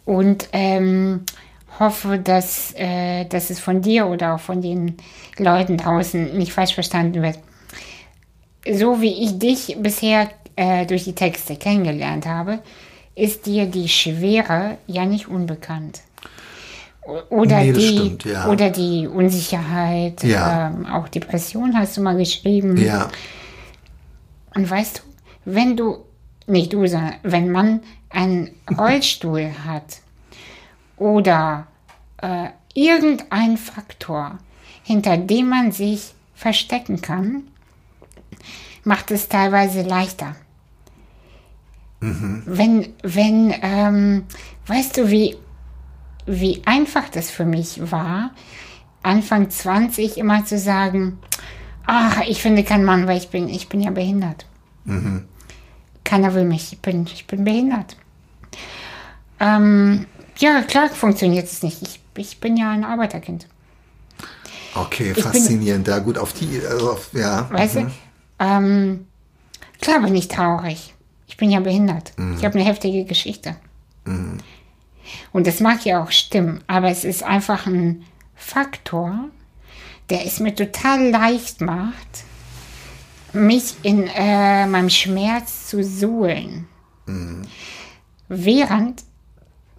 Und 0.03 0.49
ähm, 0.51 1.21
hoffe, 1.79 2.19
dass, 2.19 2.73
äh, 2.75 3.25
dass 3.25 3.49
es 3.49 3.61
von 3.61 3.81
dir 3.81 4.07
oder 4.07 4.35
auch 4.35 4.39
von 4.41 4.61
den 4.61 4.97
Leuten 5.37 5.77
draußen 5.77 6.37
nicht 6.37 6.51
falsch 6.51 6.73
verstanden 6.73 7.21
wird. 7.21 7.39
So 8.69 8.99
wie 8.99 9.23
ich 9.23 9.39
dich 9.39 9.77
bisher 9.79 10.29
äh, 10.57 10.85
durch 10.85 11.05
die 11.05 11.15
Texte 11.15 11.55
kennengelernt 11.55 12.25
habe, 12.25 12.59
ist 13.15 13.45
dir 13.45 13.65
die 13.67 13.87
Schwere 13.87 14.77
ja 14.87 15.05
nicht 15.05 15.27
unbekannt. 15.27 16.01
Oder, 17.29 17.63
nee, 17.63 17.71
die, 17.71 17.87
stimmt, 17.87 18.25
ja. 18.25 18.49
oder 18.49 18.69
die 18.69 19.07
Unsicherheit, 19.07 20.23
ja. 20.23 20.67
ähm, 20.67 20.85
auch 20.85 21.07
Depression 21.07 21.77
hast 21.77 21.95
du 21.95 22.01
mal 22.01 22.17
geschrieben. 22.17 22.75
Ja. 22.75 23.07
Und 24.53 24.69
weißt 24.69 24.97
du, 24.97 25.01
wenn 25.45 25.77
du, 25.77 25.99
nicht 26.47 26.73
du, 26.73 26.85
sondern 26.85 27.13
wenn 27.23 27.49
man 27.49 27.79
einen 28.09 28.49
Rollstuhl 28.77 29.51
hat 29.65 30.01
oder 30.97 31.67
äh, 32.21 32.49
irgendein 32.73 33.57
Faktor, 33.57 34.39
hinter 34.83 35.17
dem 35.17 35.49
man 35.49 35.71
sich 35.71 36.13
verstecken 36.35 37.01
kann, 37.01 37.43
macht 38.83 39.11
es 39.11 39.29
teilweise 39.29 39.83
leichter. 39.83 40.35
Mhm. 41.99 42.43
Wenn, 42.45 42.93
wenn, 43.01 43.53
ähm, 43.61 44.23
weißt 44.67 44.97
du, 44.97 45.09
wie, 45.09 45.35
wie 46.25 46.61
einfach 46.65 47.09
das 47.09 47.31
für 47.31 47.45
mich 47.45 47.91
war, 47.91 48.31
Anfang 49.03 49.49
20 49.49 50.17
immer 50.17 50.45
zu 50.45 50.59
sagen, 50.59 51.19
ach, 51.85 52.21
ich 52.27 52.41
finde 52.41 52.63
keinen 52.63 52.83
Mann, 52.83 53.07
weil 53.07 53.17
ich 53.17 53.29
bin, 53.29 53.49
ich 53.49 53.69
bin 53.69 53.81
ja 53.81 53.91
behindert. 53.91 54.45
Mhm. 54.85 55.25
Keiner 56.03 56.33
will 56.33 56.45
mich, 56.45 56.73
ich 56.73 56.79
bin, 56.79 57.05
ich 57.05 57.25
bin 57.25 57.43
behindert. 57.43 57.97
Ähm, 59.39 60.05
ja, 60.37 60.61
klar 60.61 60.89
funktioniert 60.89 61.45
es 61.45 61.63
nicht. 61.63 61.81
Ich, 61.81 61.99
ich 62.15 62.39
bin 62.39 62.57
ja 62.57 62.71
ein 62.71 62.83
Arbeiterkind. 62.83 63.47
Okay, 64.75 65.13
ich 65.15 65.23
faszinierend. 65.23 65.85
Bin, 65.85 65.93
ja, 65.93 65.99
gut, 65.99 66.17
auf 66.17 66.33
die, 66.33 66.61
also 66.69 66.91
auf, 66.91 67.09
ja. 67.13 67.49
Weißt 67.51 67.75
mhm. 67.75 67.87
du, 67.87 67.91
ähm, 68.39 69.07
klar 69.81 70.01
bin 70.01 70.15
ich 70.15 70.27
traurig. 70.27 70.93
Ich 71.37 71.39
bin 71.39 71.51
ja 71.51 71.59
behindert. 71.59 72.13
Mhm. 72.17 72.35
Ich 72.35 72.45
habe 72.45 72.55
eine 72.55 72.67
heftige 72.67 73.05
Geschichte. 73.05 73.57
Mhm. 74.05 74.39
Und 75.31 75.45
das 75.45 75.59
mag 75.59 75.85
ja 75.85 76.01
auch 76.01 76.09
stimmen, 76.09 76.63
aber 76.65 76.89
es 76.89 77.03
ist 77.03 77.21
einfach 77.21 77.67
ein 77.67 78.05
Faktor, 78.33 79.25
der 80.09 80.25
es 80.25 80.39
mir 80.39 80.55
total 80.55 81.11
leicht 81.11 81.61
macht, 81.61 82.23
mich 83.33 83.75
in 83.83 84.07
äh, 84.07 84.65
meinem 84.65 84.89
Schmerz 84.89 85.67
zu 85.67 85.83
suhlen. 85.83 86.67
Mhm. 87.05 87.43
Während 88.29 89.03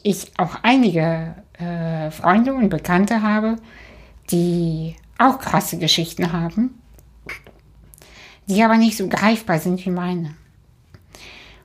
ich 0.04 0.30
auch 0.38 0.62
einige 0.62 1.34
äh, 1.54 2.12
Freunde 2.12 2.54
und 2.54 2.68
Bekannte 2.68 3.20
habe, 3.20 3.56
die 4.30 4.94
auch 5.18 5.40
krasse 5.40 5.76
Geschichten 5.76 6.32
haben, 6.32 6.80
die 8.46 8.62
aber 8.62 8.76
nicht 8.76 8.96
so 8.96 9.08
greifbar 9.08 9.58
sind 9.58 9.84
wie 9.84 9.90
meine. 9.90 10.36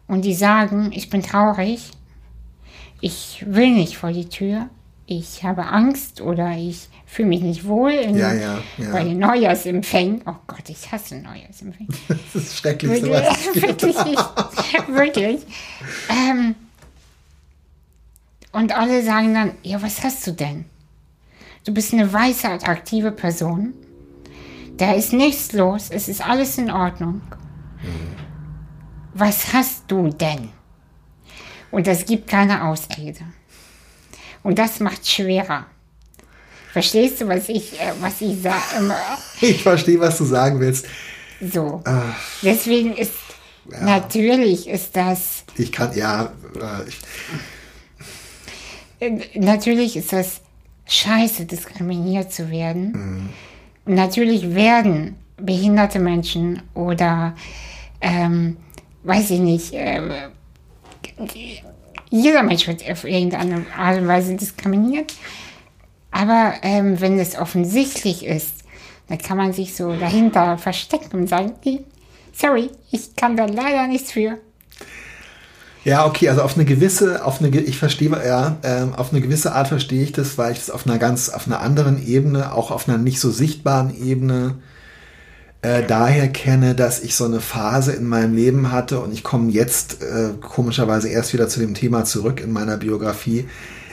Und 0.08 0.24
die 0.26 0.34
sagen, 0.34 0.91
ich 0.93 1.10
bin 1.10 1.22
traurig, 1.24 1.91
ich 3.01 3.43
will 3.47 3.72
nicht 3.72 3.97
vor 3.97 4.12
die 4.12 4.30
Tür, 4.30 4.70
ich 5.06 5.43
habe 5.43 5.66
Angst 5.66 6.22
oder 6.22 6.51
ich 6.58 6.88
fühle 7.06 7.28
mich 7.30 7.41
nicht 7.41 7.66
wohl 7.68 7.91
in, 7.91 8.16
Ja, 8.18 8.34
ja, 8.34 8.60
ja. 8.78 8.91
bei 8.91 9.04
den 9.04 9.20
Neujahrsempfängen. 9.20 10.22
Oh 10.26 10.36
Gott, 10.47 10.68
ich 10.70 10.91
hasse 10.91 11.18
Neujahrsempfänge. 11.18 11.89
Das 12.08 12.18
ist 12.36 12.36
das 12.36 12.58
Schrecklichste, 12.60 13.10
was 13.12 13.38
es 13.47 13.54
gibt. 13.54 13.68
wirklich, 13.84 13.95
ich, 13.97 14.88
wirklich. 14.95 15.41
Ähm, 16.10 16.56
und 18.51 18.76
alle 18.76 19.04
sagen 19.04 19.34
dann, 19.34 19.51
ja, 19.64 19.82
was 19.82 20.04
hast 20.04 20.26
du 20.26 20.32
denn? 20.32 20.66
Du 21.66 21.74
bist 21.74 21.93
eine 21.93 22.12
weiße, 22.12 22.47
attraktive 22.49 23.12
Person. 23.12 23.74
Da 24.78 24.93
ist 24.93 25.14
nichts 25.14 25.51
los, 25.54 25.89
es 25.91 26.08
ist 26.08 26.26
alles 26.28 26.58
in 26.58 26.72
Ordnung. 26.72 27.22
Was 29.14 29.53
hast 29.53 29.84
du 29.88 30.09
denn? 30.09 30.49
Und 31.72 31.88
es 31.88 32.05
gibt 32.05 32.28
keine 32.28 32.64
Ausrede. 32.66 33.22
Und 34.43 34.59
das 34.59 34.80
macht 34.80 35.07
schwerer. 35.07 35.66
Verstehst 36.72 37.22
du, 37.22 37.28
was 37.28 37.49
ich, 37.49 37.80
äh, 37.80 37.93
was 37.99 38.20
ich 38.22 38.41
sage? 38.41 38.95
Ich 39.41 39.61
verstehe, 39.61 39.99
was 39.99 40.18
du 40.18 40.26
sagen 40.26 40.59
willst. 40.59 40.88
So. 41.39 41.82
Ah. 41.86 42.16
Deswegen 42.41 42.95
ist 42.95 43.14
natürlich 43.66 44.68
ist 44.68 44.95
das 44.95 45.43
Ich 45.57 45.72
kann, 45.72 45.95
ja, 45.95 46.34
äh, 46.55 46.88
ich, 46.88 46.99
äh, 48.99 49.39
natürlich 49.39 49.95
ist 49.95 50.11
das 50.14 50.41
scheiße, 50.88 51.45
diskriminiert 51.45 52.34
zu 52.34 52.49
werden. 52.49 53.32
Und 53.86 53.95
natürlich 53.95 54.55
werden 54.55 55.16
behinderte 55.38 55.99
Menschen 55.99 56.61
oder 56.74 57.36
ähm, 58.01 58.57
weiß 59.04 59.32
ich 59.32 59.39
nicht, 59.39 59.74
äh, 59.74 60.01
jeder 62.10 62.43
Mensch 62.43 62.68
wird 62.68 62.89
auf 62.89 63.04
irgendeine 63.04 63.66
Art 63.78 63.99
und 63.99 64.08
Weise 64.08 64.36
diskriminiert. 64.36 65.14
Aber 66.12 66.54
ähm, 66.62 67.01
wenn 67.01 67.18
es 67.20 67.38
offensichtlich 67.38 68.26
ist, 68.26 68.54
dann 69.08 69.18
kann 69.18 69.38
man 69.38 69.51
sich 69.51 69.76
so 69.76 69.95
dahinter 69.95 70.58
verstecken 70.58 71.22
und 71.22 71.28
sagen, 71.28 71.54
sorry, 72.32 72.70
ich 72.91 73.16
kann 73.16 73.36
da 73.36 73.45
leider 73.45 73.88
nichts 73.88 74.12
für. 74.12 74.38
Ja, 75.84 76.06
okay, 76.06 76.30
also 76.30 76.43
auf 76.43 76.56
eine 76.56 76.64
gewisse, 76.64 77.26
auf 77.26 77.41
eine, 77.41 77.49
ich 77.49 77.78
verstehe, 77.78 78.10
ja, 78.10 78.58
ähm, 78.64 78.93
auf 78.93 79.12
eine 79.12 79.20
gewisse 79.20 79.54
Art 79.54 79.68
verstehe 79.68 80.04
ich 80.04 80.14
das, 80.14 80.38
weil 80.38 80.54
ich 80.54 80.60
das 80.60 80.70
auf 80.70 80.88
einer 80.88 80.97
ganz, 80.97 81.30
auf 81.30 81.45
einer 81.45 81.60
anderen 81.60 82.06
Ebene, 82.06 82.54
auch 82.54 82.72
auf 82.72 82.88
einer 82.88 82.97
nicht 82.97 83.20
so 83.20 83.32
sichtbaren 83.32 83.93
Ebene, 84.01 84.56
äh, 85.64 85.82
daher 85.88 86.28
kenne, 86.28 86.76
dass 86.76 86.99
ich 86.99 87.16
so 87.16 87.24
eine 87.24 87.39
Phase 87.39 87.93
in 87.93 88.05
meinem 88.05 88.36
Leben 88.36 88.72
hatte 88.72 88.99
und 88.99 89.14
ich 89.14 89.24
komme 89.24 89.49
jetzt 89.49 90.03
äh, 90.03 90.32
komischerweise 90.41 91.07
erst 91.07 91.32
wieder 91.34 91.47
zu 91.47 91.61
dem 91.61 91.74
Thema 91.74 92.03
zurück 92.03 92.41
in 92.41 92.51
meiner 92.51 92.76
Biografie. 92.76 93.47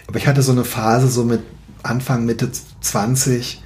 Aber 0.09 0.19
ich 0.19 0.27
hatte 0.27 0.43
so 0.43 0.51
eine 0.51 0.65
Phase 0.65 1.07
so 1.09 1.25
mit 1.25 1.43
Anfang, 1.85 2.27
Mitte 2.27 2.51
20, 2.81 3.63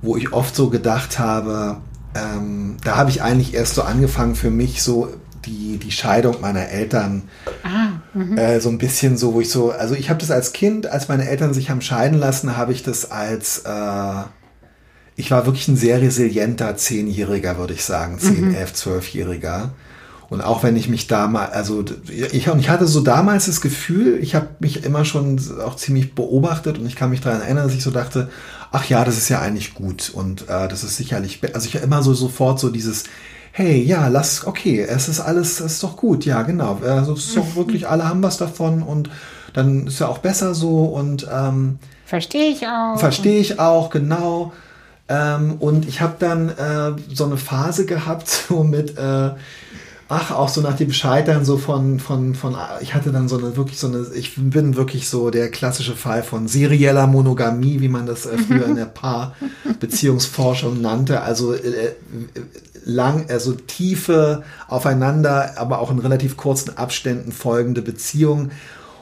wo 0.00 0.16
ich 0.16 0.32
oft 0.32 0.54
so 0.54 0.70
gedacht 0.70 1.18
habe, 1.18 1.78
ähm, 2.14 2.76
da 2.84 2.96
habe 2.96 3.10
ich 3.10 3.22
eigentlich 3.22 3.52
erst 3.52 3.74
so 3.74 3.82
angefangen 3.82 4.36
für 4.36 4.50
mich 4.50 4.82
so 4.82 5.12
die, 5.44 5.78
die 5.78 5.90
Scheidung 5.90 6.40
meiner 6.40 6.68
Eltern 6.68 7.24
äh, 8.36 8.60
so 8.60 8.68
ein 8.68 8.78
bisschen 8.78 9.16
so, 9.16 9.34
wo 9.34 9.40
ich 9.40 9.50
so, 9.50 9.72
also 9.72 9.96
ich 9.96 10.08
habe 10.08 10.20
das 10.20 10.30
als 10.30 10.52
Kind, 10.52 10.86
als 10.86 11.08
meine 11.08 11.28
Eltern 11.28 11.52
sich 11.52 11.68
haben 11.68 11.80
scheiden 11.80 12.18
lassen, 12.18 12.56
habe 12.56 12.72
ich 12.72 12.84
das 12.84 13.10
als, 13.10 13.60
äh, 13.60 14.22
ich 15.20 15.30
war 15.30 15.46
wirklich 15.46 15.68
ein 15.68 15.76
sehr 15.76 16.00
resilienter 16.00 16.76
Zehnjähriger, 16.76 17.58
würde 17.58 17.74
ich 17.74 17.84
sagen, 17.84 18.18
zehn, 18.18 18.54
elf, 18.54 18.72
zwölfjähriger. 18.72 19.70
Und 20.30 20.40
auch 20.40 20.62
wenn 20.62 20.76
ich 20.76 20.88
mich 20.88 21.08
damals, 21.08 21.52
also 21.52 21.84
ich, 22.08 22.48
und 22.48 22.60
ich 22.60 22.70
hatte 22.70 22.86
so 22.86 23.00
damals 23.00 23.46
das 23.46 23.60
Gefühl, 23.60 24.18
ich 24.22 24.34
habe 24.34 24.48
mich 24.60 24.84
immer 24.84 25.04
schon 25.04 25.40
auch 25.64 25.76
ziemlich 25.76 26.14
beobachtet 26.14 26.78
und 26.78 26.86
ich 26.86 26.96
kann 26.96 27.10
mich 27.10 27.20
daran 27.20 27.42
erinnern, 27.42 27.66
dass 27.66 27.74
ich 27.74 27.82
so 27.82 27.90
dachte, 27.90 28.30
ach 28.72 28.84
ja, 28.88 29.04
das 29.04 29.18
ist 29.18 29.28
ja 29.28 29.40
eigentlich 29.40 29.74
gut 29.74 30.10
und 30.14 30.48
äh, 30.48 30.68
das 30.68 30.84
ist 30.84 30.96
sicherlich, 30.96 31.40
also 31.52 31.66
ich 31.66 31.74
immer 31.82 32.02
so 32.02 32.14
sofort 32.14 32.60
so 32.60 32.70
dieses, 32.70 33.04
hey, 33.50 33.82
ja, 33.82 34.06
lass, 34.06 34.46
okay, 34.46 34.80
es 34.80 35.08
ist 35.08 35.18
alles, 35.18 35.58
es 35.58 35.72
ist 35.72 35.82
doch 35.82 35.96
gut, 35.96 36.24
ja, 36.24 36.42
genau, 36.42 36.78
also 36.82 37.14
es 37.14 37.26
ist 37.26 37.36
doch 37.36 37.56
wirklich, 37.56 37.88
alle 37.88 38.08
haben 38.08 38.22
was 38.22 38.38
davon 38.38 38.82
und 38.82 39.10
dann 39.52 39.88
ist 39.88 39.98
ja 39.98 40.06
auch 40.06 40.18
besser 40.18 40.54
so 40.54 40.84
und 40.84 41.26
ähm, 41.30 41.80
Verstehe 42.06 42.50
ich 42.50 42.66
auch. 42.66 42.98
Verstehe 42.98 43.40
ich 43.40 43.58
auch, 43.58 43.90
genau. 43.90 44.52
Ähm, 45.10 45.56
und 45.58 45.88
ich 45.88 46.00
habe 46.00 46.14
dann 46.20 46.50
äh, 46.50 46.92
so 47.12 47.24
eine 47.24 47.36
Phase 47.36 47.84
gehabt, 47.84 48.28
so 48.48 48.62
mit, 48.62 48.96
äh, 48.96 49.30
ach, 50.08 50.30
auch 50.30 50.48
so 50.48 50.60
nach 50.60 50.76
dem 50.76 50.92
Scheitern, 50.92 51.44
so 51.44 51.58
von, 51.58 51.98
von, 51.98 52.36
von, 52.36 52.56
ich 52.80 52.94
hatte 52.94 53.10
dann 53.10 53.28
so 53.28 53.36
eine, 53.36 53.56
wirklich 53.56 53.78
so 53.78 53.88
eine, 53.88 54.06
ich 54.14 54.36
bin 54.36 54.76
wirklich 54.76 55.08
so 55.08 55.30
der 55.30 55.50
klassische 55.50 55.96
Fall 55.96 56.22
von 56.22 56.46
serieller 56.46 57.08
Monogamie, 57.08 57.80
wie 57.80 57.88
man 57.88 58.06
das 58.06 58.24
äh, 58.24 58.38
früher 58.38 58.66
in 58.66 58.76
der 58.76 58.84
Paarbeziehungsforschung 59.80 60.80
nannte. 60.80 61.22
Also 61.22 61.54
äh, 61.54 61.94
lang, 62.84 63.26
also 63.28 63.52
tiefe 63.52 64.44
aufeinander, 64.68 65.58
aber 65.58 65.80
auch 65.80 65.90
in 65.90 65.98
relativ 65.98 66.36
kurzen 66.36 66.76
Abständen 66.76 67.32
folgende 67.32 67.82
Beziehungen. 67.82 68.52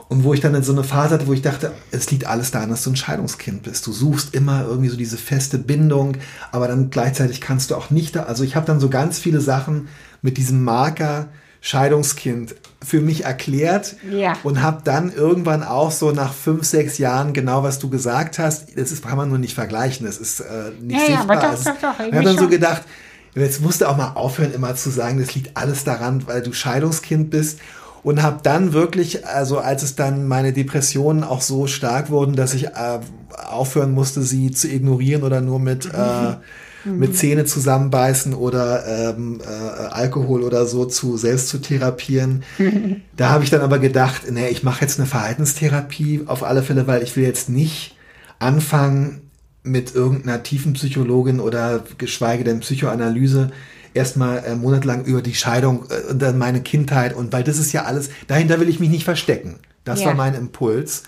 Und 0.09 0.25
wo 0.25 0.33
ich 0.33 0.41
dann 0.41 0.55
in 0.55 0.63
so 0.63 0.73
eine 0.73 0.85
Phase 0.85 1.15
hatte, 1.15 1.27
wo 1.27 1.35
ich 1.35 1.43
dachte, 1.43 1.73
es 1.91 2.11
liegt 2.11 2.27
alles 2.27 2.51
daran, 2.51 2.71
dass 2.71 2.83
du 2.83 2.91
ein 2.91 2.97
Scheidungskind 2.97 3.63
bist. 3.63 3.87
Du 3.87 3.93
suchst 3.93 4.35
immer 4.35 4.65
irgendwie 4.65 4.89
so 4.89 4.97
diese 4.97 5.19
feste 5.19 5.59
Bindung, 5.59 6.17
aber 6.51 6.67
dann 6.67 6.89
gleichzeitig 6.89 7.43
kannst 7.43 7.71
du 7.71 7.77
auch 7.77 7.91
nicht 7.91 8.17
da. 8.17 8.23
Also 8.23 8.43
ich 8.43 8.57
habe 8.57 8.65
dann 8.65 8.81
so 8.81 8.89
ganz 8.89 9.19
viele 9.19 9.41
Sachen 9.43 9.89
mit 10.23 10.39
diesem 10.39 10.65
Marker 10.65 11.29
Scheidungskind 11.61 12.55
für 12.85 13.01
mich 13.01 13.25
erklärt 13.25 13.97
Ja. 14.11 14.35
und 14.45 14.63
habe 14.63 14.81
dann 14.85 15.13
irgendwann 15.13 15.63
auch 15.63 15.91
so 15.91 16.13
nach 16.13 16.33
fünf, 16.33 16.65
sechs 16.65 16.99
Jahren 16.99 17.33
genau, 17.33 17.63
was 17.63 17.79
du 17.79 17.91
gesagt 17.91 18.39
hast. 18.39 18.77
Das 18.79 18.91
ist, 18.93 19.05
kann 19.07 19.17
man 19.17 19.29
nur 19.29 19.39
nicht 19.39 19.55
vergleichen. 19.55 20.07
Das 20.07 20.19
ist 20.19 20.41
äh, 20.41 20.71
nicht 20.81 21.01
Ja, 21.01 21.01
ja, 21.01 21.17
sichtbar. 21.19 21.37
aber 21.45 21.57
doch, 21.57 21.65
doch, 21.65 21.81
doch, 21.99 22.07
Ich 22.07 22.13
habe 22.15 22.25
dann 22.25 22.39
so 22.39 22.49
gedacht, 22.49 22.83
jetzt 23.35 23.61
musst 23.61 23.81
du 23.81 23.87
auch 23.89 23.97
mal 23.97 24.13
aufhören, 24.15 24.53
immer 24.55 24.75
zu 24.75 24.91
sagen, 24.91 25.21
das 25.21 25.35
liegt 25.35 25.57
alles 25.57 25.85
daran, 25.85 26.27
weil 26.27 26.43
du 26.43 26.53
Scheidungskind 26.53 27.31
bist. 27.31 27.59
Und 28.03 28.22
habe 28.22 28.40
dann 28.42 28.72
wirklich, 28.72 29.26
also 29.26 29.59
als 29.59 29.82
es 29.82 29.96
dann 29.96 30.28
meine 30.28 30.53
Depressionen 30.53 31.24
auch 31.24 31.40
so 31.40 31.66
stark 31.66 32.11
wurden, 32.11 32.36
dass 32.36 32.55
ich 32.55 32.66
äh, 32.68 33.01
aufhören 33.51 33.92
musste, 33.92 34.22
sie 34.22 34.51
zu 34.51 34.68
ignorieren 34.68 35.22
oder 35.22 35.40
nur 35.40 35.59
mit, 35.59 35.86
äh, 35.86 36.36
mit 36.84 37.16
Zähne 37.16 37.44
zusammenbeißen 37.44 38.34
oder 38.34 39.14
ähm, 39.16 39.40
äh, 39.40 39.86
Alkohol 39.88 40.42
oder 40.42 40.66
so 40.66 40.84
zu 40.84 41.16
selbst 41.16 41.49
zu 41.49 41.59
therapieren. 41.59 42.44
da 43.16 43.30
habe 43.30 43.44
ich 43.44 43.51
dann 43.51 43.61
aber 43.61 43.78
gedacht, 43.78 44.22
nee, 44.30 44.49
ich 44.49 44.62
mache 44.62 44.82
jetzt 44.82 44.99
eine 44.99 45.09
Verhaltenstherapie 45.09 46.22
auf 46.26 46.42
alle 46.42 46.62
Fälle, 46.62 46.86
weil 46.86 47.03
ich 47.03 47.16
will 47.16 47.24
jetzt 47.24 47.49
nicht 47.49 47.96
anfangen 48.38 49.22
mit 49.62 49.94
irgendeiner 49.94 50.42
tiefen 50.42 50.74
Psychologin 50.74 51.40
oder 51.40 51.84
geschweige 51.99 52.44
denn 52.44 52.61
Psychoanalyse 52.61 53.51
erstmal 53.99 54.38
äh, 54.44 54.55
monatelang 54.55 55.05
über 55.05 55.20
die 55.22 55.34
Scheidung 55.34 55.84
äh, 55.90 56.11
und 56.11 56.20
dann 56.20 56.38
meine 56.38 56.62
Kindheit 56.62 57.14
und 57.14 57.32
weil 57.32 57.44
das 57.44 57.59
ist 57.59 57.72
ja 57.72 57.82
alles, 57.84 58.09
dahinter 58.26 58.59
will 58.61 58.68
ich 58.68 58.80
mich 58.80 58.88
nicht 58.90 59.05
verstecken. 59.05 59.57
Das 59.84 60.01
Ja. 60.01 60.07
war 60.07 60.14
mein 60.14 60.34
Impuls. 60.34 61.03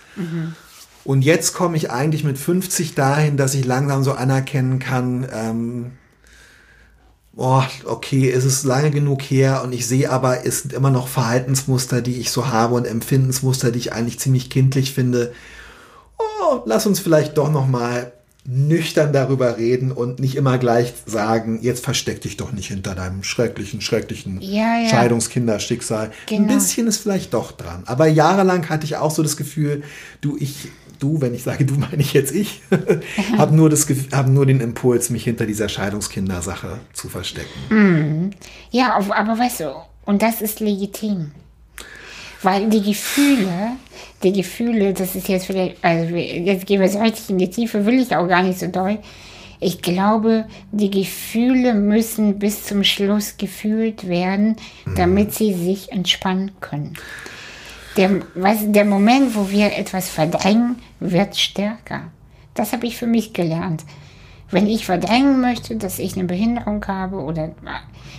Und 1.03 1.21
jetzt 1.23 1.53
komme 1.53 1.77
ich 1.77 1.89
eigentlich 1.91 2.23
mit 2.23 2.37
50 2.37 2.93
dahin, 2.95 3.37
dass 3.37 3.53
ich 3.55 3.65
langsam 3.65 4.03
so 4.03 4.11
anerkennen 4.13 4.77
kann, 4.79 5.27
ähm, 5.33 5.91
oh, 7.35 7.63
okay, 7.85 8.29
es 8.29 8.43
ist 8.45 8.63
lange 8.65 8.91
genug 8.91 9.21
her 9.21 9.61
und 9.63 9.73
ich 9.73 9.87
sehe 9.87 10.09
aber, 10.11 10.45
es 10.45 10.61
sind 10.63 10.73
immer 10.73 10.89
noch 10.91 11.07
Verhaltensmuster, 11.07 12.01
die 12.01 12.19
ich 12.19 12.29
so 12.31 12.47
habe 12.49 12.75
und 12.75 12.85
Empfindensmuster, 12.85 13.71
die 13.71 13.79
ich 13.79 13.93
eigentlich 13.93 14.19
ziemlich 14.19 14.49
kindlich 14.49 14.93
finde. 14.93 15.31
Oh, 16.19 16.61
lass 16.65 16.85
uns 16.85 16.99
vielleicht 16.99 17.37
doch 17.37 17.51
noch 17.51 17.67
mal 17.67 18.11
nüchtern 18.43 19.13
darüber 19.13 19.57
reden 19.57 19.91
und 19.91 20.19
nicht 20.19 20.35
immer 20.35 20.57
gleich 20.57 20.93
sagen, 21.05 21.59
jetzt 21.61 21.83
versteck 21.83 22.21
dich 22.21 22.37
doch 22.37 22.51
nicht 22.51 22.69
hinter 22.69 22.95
deinem 22.95 23.23
schrecklichen, 23.23 23.81
schrecklichen 23.81 24.41
Ja, 24.41 24.79
ja. 24.79 24.89
Scheidungskinderschicksal. 24.89 26.07
Ein 26.07 26.11
Genau. 26.25 26.53
bisschen 26.55 26.87
ist 26.87 26.97
vielleicht 26.97 27.33
doch 27.33 27.51
dran. 27.51 27.83
Aber 27.85 28.07
jahrelang 28.07 28.67
hatte 28.69 28.85
ich 28.85 28.97
auch 28.97 29.11
so 29.11 29.21
das 29.21 29.37
Gefühl, 29.37 29.83
du, 30.21 30.37
ich, 30.39 30.69
du, 30.99 31.21
wenn 31.21 31.35
ich 31.35 31.43
sage 31.43 31.65
du, 31.65 31.75
meine 31.77 32.01
ich 32.01 32.13
jetzt 32.13 32.33
ich, 32.33 32.61
habe 33.37 33.55
nur, 33.55 33.69
das 33.69 33.85
hab 34.11 34.27
nur 34.27 34.47
den 34.47 34.59
Impuls, 34.59 35.11
mich 35.11 35.23
hinter 35.23 35.45
dieser 35.45 35.69
Scheidungskindersache 35.69 36.79
zu 36.93 37.09
verstecken. 37.09 38.31
Ja, 38.71 38.95
auf- 38.97 39.11
aber 39.11 39.37
weißt 39.37 39.59
du, 39.59 39.75
und 40.05 40.23
das 40.23 40.41
ist 40.41 40.59
legitim. 40.59 41.31
Weil 42.43 42.69
die 42.69 42.81
Gefühle, 42.81 43.77
die 44.23 44.33
Gefühle, 44.33 44.93
das 44.93 45.15
ist 45.15 45.27
jetzt 45.27 45.45
vielleicht, 45.45 45.83
also 45.83 46.15
jetzt 46.15 46.65
gehen 46.65 46.81
wir 46.81 46.89
so 46.89 46.99
richtig 46.99 47.29
in 47.29 47.37
die 47.37 47.49
Tiefe, 47.49 47.85
will 47.85 47.99
ich 47.99 48.15
auch 48.15 48.27
gar 48.27 48.41
nicht 48.41 48.59
so 48.59 48.67
doll. 48.67 48.97
Ich 49.59 49.83
glaube, 49.83 50.45
die 50.71 50.89
Gefühle 50.89 51.75
müssen 51.75 52.39
bis 52.39 52.65
zum 52.65 52.83
Schluss 52.83 53.37
gefühlt 53.37 54.07
werden, 54.07 54.55
damit 54.95 55.35
sie 55.35 55.53
sich 55.53 55.91
entspannen 55.91 56.51
können. 56.59 56.95
Der, 57.95 58.09
du, 58.09 58.23
der 58.71 58.85
Moment, 58.85 59.35
wo 59.35 59.51
wir 59.51 59.77
etwas 59.77 60.09
verdrängen, 60.09 60.77
wird 60.99 61.37
stärker. 61.37 62.11
Das 62.55 62.73
habe 62.73 62.87
ich 62.87 62.97
für 62.97 63.05
mich 63.05 63.33
gelernt. 63.33 63.83
Wenn 64.51 64.67
ich 64.67 64.85
verdrängen 64.85 65.41
möchte, 65.41 65.75
dass 65.75 65.99
ich 65.99 66.15
eine 66.15 66.25
Behinderung 66.25 66.85
habe 66.85 67.17
oder 67.17 67.51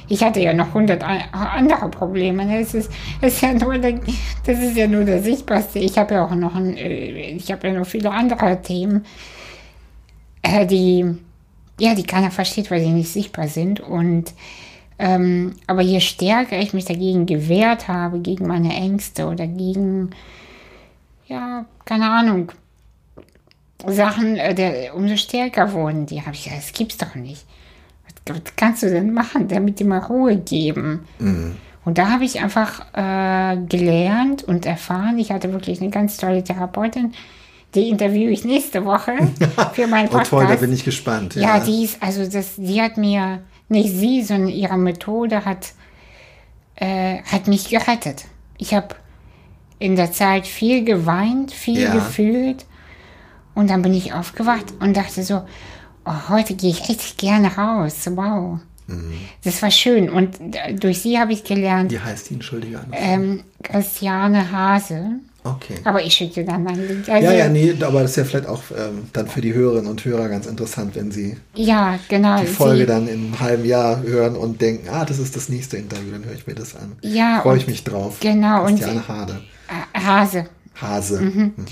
ich 0.09 0.23
hatte 0.23 0.41
ja 0.41 0.53
noch 0.53 0.75
hundert 0.75 1.03
andere 1.03 1.89
Probleme. 1.89 2.45
Ne? 2.45 2.61
Das 2.61 2.75
ist, 2.75 2.91
das 3.21 3.35
ist 3.35 3.43
ja 3.43 3.53
nur 3.53 3.79
der, 3.79 4.01
das 4.45 4.59
ist 4.59 4.77
ja 4.77 4.87
nur 4.87 5.05
der 5.05 5.23
sichtbarste. 5.23 5.79
Ich 5.79 5.97
habe 5.99 6.15
ja 6.15 6.25
auch 6.25 6.35
noch 6.35 6.55
ein, 6.55 6.77
äh, 6.77 7.31
ich 7.31 7.51
habe 7.53 7.69
ja 7.69 7.75
noch 7.75 7.87
viele 7.87 8.11
andere 8.11 8.61
Themen, 8.61 9.05
äh, 10.43 10.67
die 10.67 11.17
ja, 11.81 11.95
die 11.95 12.05
keiner 12.05 12.31
versteht, 12.31 12.71
weil 12.71 12.81
sie 12.81 12.91
nicht 12.91 13.11
sichtbar 13.11 13.49
sind. 13.49 13.81
Und 13.81 14.35
ähm, 14.99 15.55
aber 15.67 15.83
je 15.83 16.01
stärker 16.01 16.59
ich 16.59 16.75
mich 16.75 16.85
dagegen 16.85 17.27
gewehrt 17.27 17.89
habe, 17.89 18.21
gegen 18.21 18.47
meine 18.47 18.73
Ängste 18.73 19.27
oder 19.27 19.47
gegen, 19.47 20.11
ja, 21.27 21.65
keine 21.85 22.11
Ahnung, 22.11 22.53
Sachen, 23.87 24.37
äh, 24.37 24.55
der, 24.55 24.95
umso 24.95 25.17
stärker 25.17 25.73
wurden 25.73 26.07
die. 26.07 26.21
Habe 26.21 26.33
ich 26.33 26.45
gesagt, 26.45 26.63
das 26.63 26.73
gibt's 26.73 26.97
doch 26.99 27.15
nicht. 27.15 27.45
Was, 28.27 28.35
was, 28.35 28.43
kannst 28.57 28.83
du 28.83 28.91
denn 28.91 29.13
machen, 29.13 29.49
damit 29.49 29.79
die 29.79 29.85
mal 29.85 29.99
Ruhe 29.99 30.37
geben? 30.37 31.07
Mhm. 31.19 31.57
Und 31.85 31.99
da 31.99 32.11
habe 32.11 32.25
ich 32.25 32.41
einfach 32.41 32.87
äh, 32.95 33.57
gelernt 33.67 34.45
und 34.45 34.67
erfahren. 34.67 35.19
Ich 35.19 35.33
hatte 35.33 35.53
wirklich 35.53 35.81
eine 35.81 35.91
ganz 35.91 36.17
tolle 36.17 36.45
Therapeutin. 36.45 37.13
Die 37.75 37.89
interviewe 37.89 38.31
ich 38.31 38.45
nächste 38.45 38.85
Woche 38.85 39.13
für 39.73 39.87
meinen 39.87 40.09
Podcast. 40.09 40.33
oh 40.33 40.37
toll, 40.37 40.47
da 40.47 40.57
bin 40.57 40.73
ich 40.73 40.85
gespannt. 40.85 41.35
Ja, 41.35 41.57
ja 41.57 41.65
die 41.65 41.85
ist, 41.85 42.03
also 42.03 42.25
das, 42.29 42.55
die 42.57 42.81
hat 42.81 42.99
mir, 42.99 43.41
nicht 43.73 43.93
sie, 43.93 44.23
sondern 44.23 44.51
ihre 44.51 44.77
Methode 44.77 45.45
hat, 45.45 45.73
äh, 46.77 47.23
hat 47.23 47.49
mich 47.49 47.71
gerettet. 47.71 48.27
Ich 48.59 48.75
habe 48.75 48.95
in 49.79 49.97
der 49.97 50.13
Zeit 50.13 50.47
viel 50.47 50.85
geweint, 50.85 51.51
viel 51.51 51.83
ja. 51.83 51.95
gefühlt 51.95 52.67
und 53.55 53.71
dann 53.71 53.83
bin 53.83 53.95
ich 53.95 54.13
aufgewacht 54.13 54.67
und 54.81 54.97
dachte 54.97 55.23
so, 55.23 55.43
oh, 56.05 56.29
heute 56.29 56.55
gehe 56.55 56.71
ich 56.71 56.89
echt 56.89 57.19
gerne 57.19 57.55
raus. 57.57 58.03
Wow. 58.07 58.61
Mhm. 58.87 59.15
Das 59.45 59.63
war 59.63 59.71
schön. 59.71 60.11
Und 60.11 60.39
durch 60.81 61.03
sie 61.03 61.19
habe 61.19 61.33
ich 61.33 61.45
gelernt. 61.45 61.91
Wie 61.91 62.01
heißt 62.01 62.31
die, 62.31 62.35
entschuldige? 62.35 62.81
Ähm, 62.93 63.43
Christiane 63.63 64.51
Hase. 64.51 65.21
Okay. 65.45 65.75
Aber 65.83 66.05
ich 66.05 66.15
schicke 66.15 66.45
dann 66.45 66.67
einen 66.67 66.87
Link. 66.87 67.09
Also, 67.09 67.27
ja, 67.27 67.33
ja, 67.33 67.49
nee, 67.49 67.75
aber 67.81 68.03
das 68.03 68.13
ist 68.13 68.17
ja 68.17 68.25
vielleicht 68.25 68.47
auch 68.47 68.63
ähm, 68.71 69.09
dann 69.13 69.27
für 69.27 69.41
die 69.41 69.53
Hörerinnen 69.53 69.91
und 69.91 70.05
Hörer 70.05 70.29
ganz 70.29 70.47
interessant, 70.47 70.95
wenn 70.95 71.11
sie 71.11 71.37
ja, 71.55 71.99
genau, 72.09 72.41
die 72.41 72.47
Folge 72.47 72.83
sie, 72.83 72.87
dann 72.87 73.09
in 73.09 73.25
einem 73.25 73.41
halben 73.41 73.65
Jahr 73.65 74.03
hören 74.03 74.37
und 74.37 74.61
denken, 74.61 74.89
ah, 74.89 75.05
das 75.05 75.19
ist 75.19 75.35
das 75.35 75.49
nächste 75.49 75.79
Interview, 75.79 76.13
dann 76.13 76.25
höre 76.25 76.35
ich 76.35 76.47
mir 76.47 76.55
das 76.55 76.77
an. 76.77 76.93
Ja. 77.03 77.41
Freue 77.43 77.57
ich 77.57 77.67
mich 77.67 77.83
drauf. 77.83 78.19
Genau. 78.21 78.67
Christiane 78.67 78.93
und 78.93 79.09
Hade. 79.09 79.41
Hase. 79.95 80.47
Hase. 80.81 81.21
Mhm. 81.21 81.53
Mhm. 81.57 81.67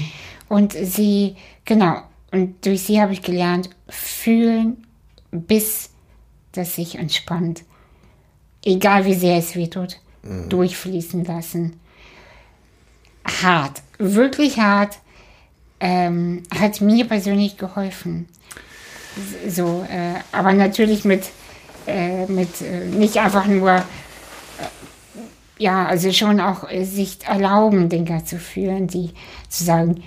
Und 0.49 0.73
sie, 0.73 1.37
genau, 1.71 2.03
und 2.33 2.67
durch 2.67 2.83
sie 2.83 3.01
habe 3.01 3.13
ich 3.13 3.23
gelernt, 3.23 3.71
fühlen, 3.89 4.85
bis 5.31 5.91
das 6.51 6.75
sich 6.75 6.97
entspannt. 6.97 7.63
Egal 8.65 9.05
wie 9.05 9.15
sehr 9.15 9.37
es 9.37 9.55
wehtut, 9.55 10.01
mhm. 10.25 10.49
durchfließen 10.49 11.25
lassen. 11.25 11.79
Hart, 13.25 13.83
wirklich 13.99 14.59
hart, 14.59 14.99
ähm, 15.79 16.43
hat 16.53 16.81
mir 16.81 17.07
persönlich 17.07 17.57
geholfen. 17.57 18.29
So, 19.49 19.87
äh, 19.89 20.19
aber 20.33 20.53
natürlich 20.53 21.05
mit, 21.05 21.31
äh, 21.87 22.27
mit 22.27 22.63
äh, 22.63 22.85
nicht 22.87 23.17
einfach 23.19 23.47
nur, 23.47 23.77
äh, 23.77 23.83
ja, 25.59 25.87
also 25.87 26.11
schon 26.11 26.41
auch 26.41 26.69
äh, 26.69 26.85
sich 26.85 27.25
erlauben, 27.27 27.89
Dinge 27.89 28.25
zu 28.25 28.41
fühlen, 28.41 28.89
die 28.89 29.13
zu 29.49 29.63
sagen, 29.63 30.03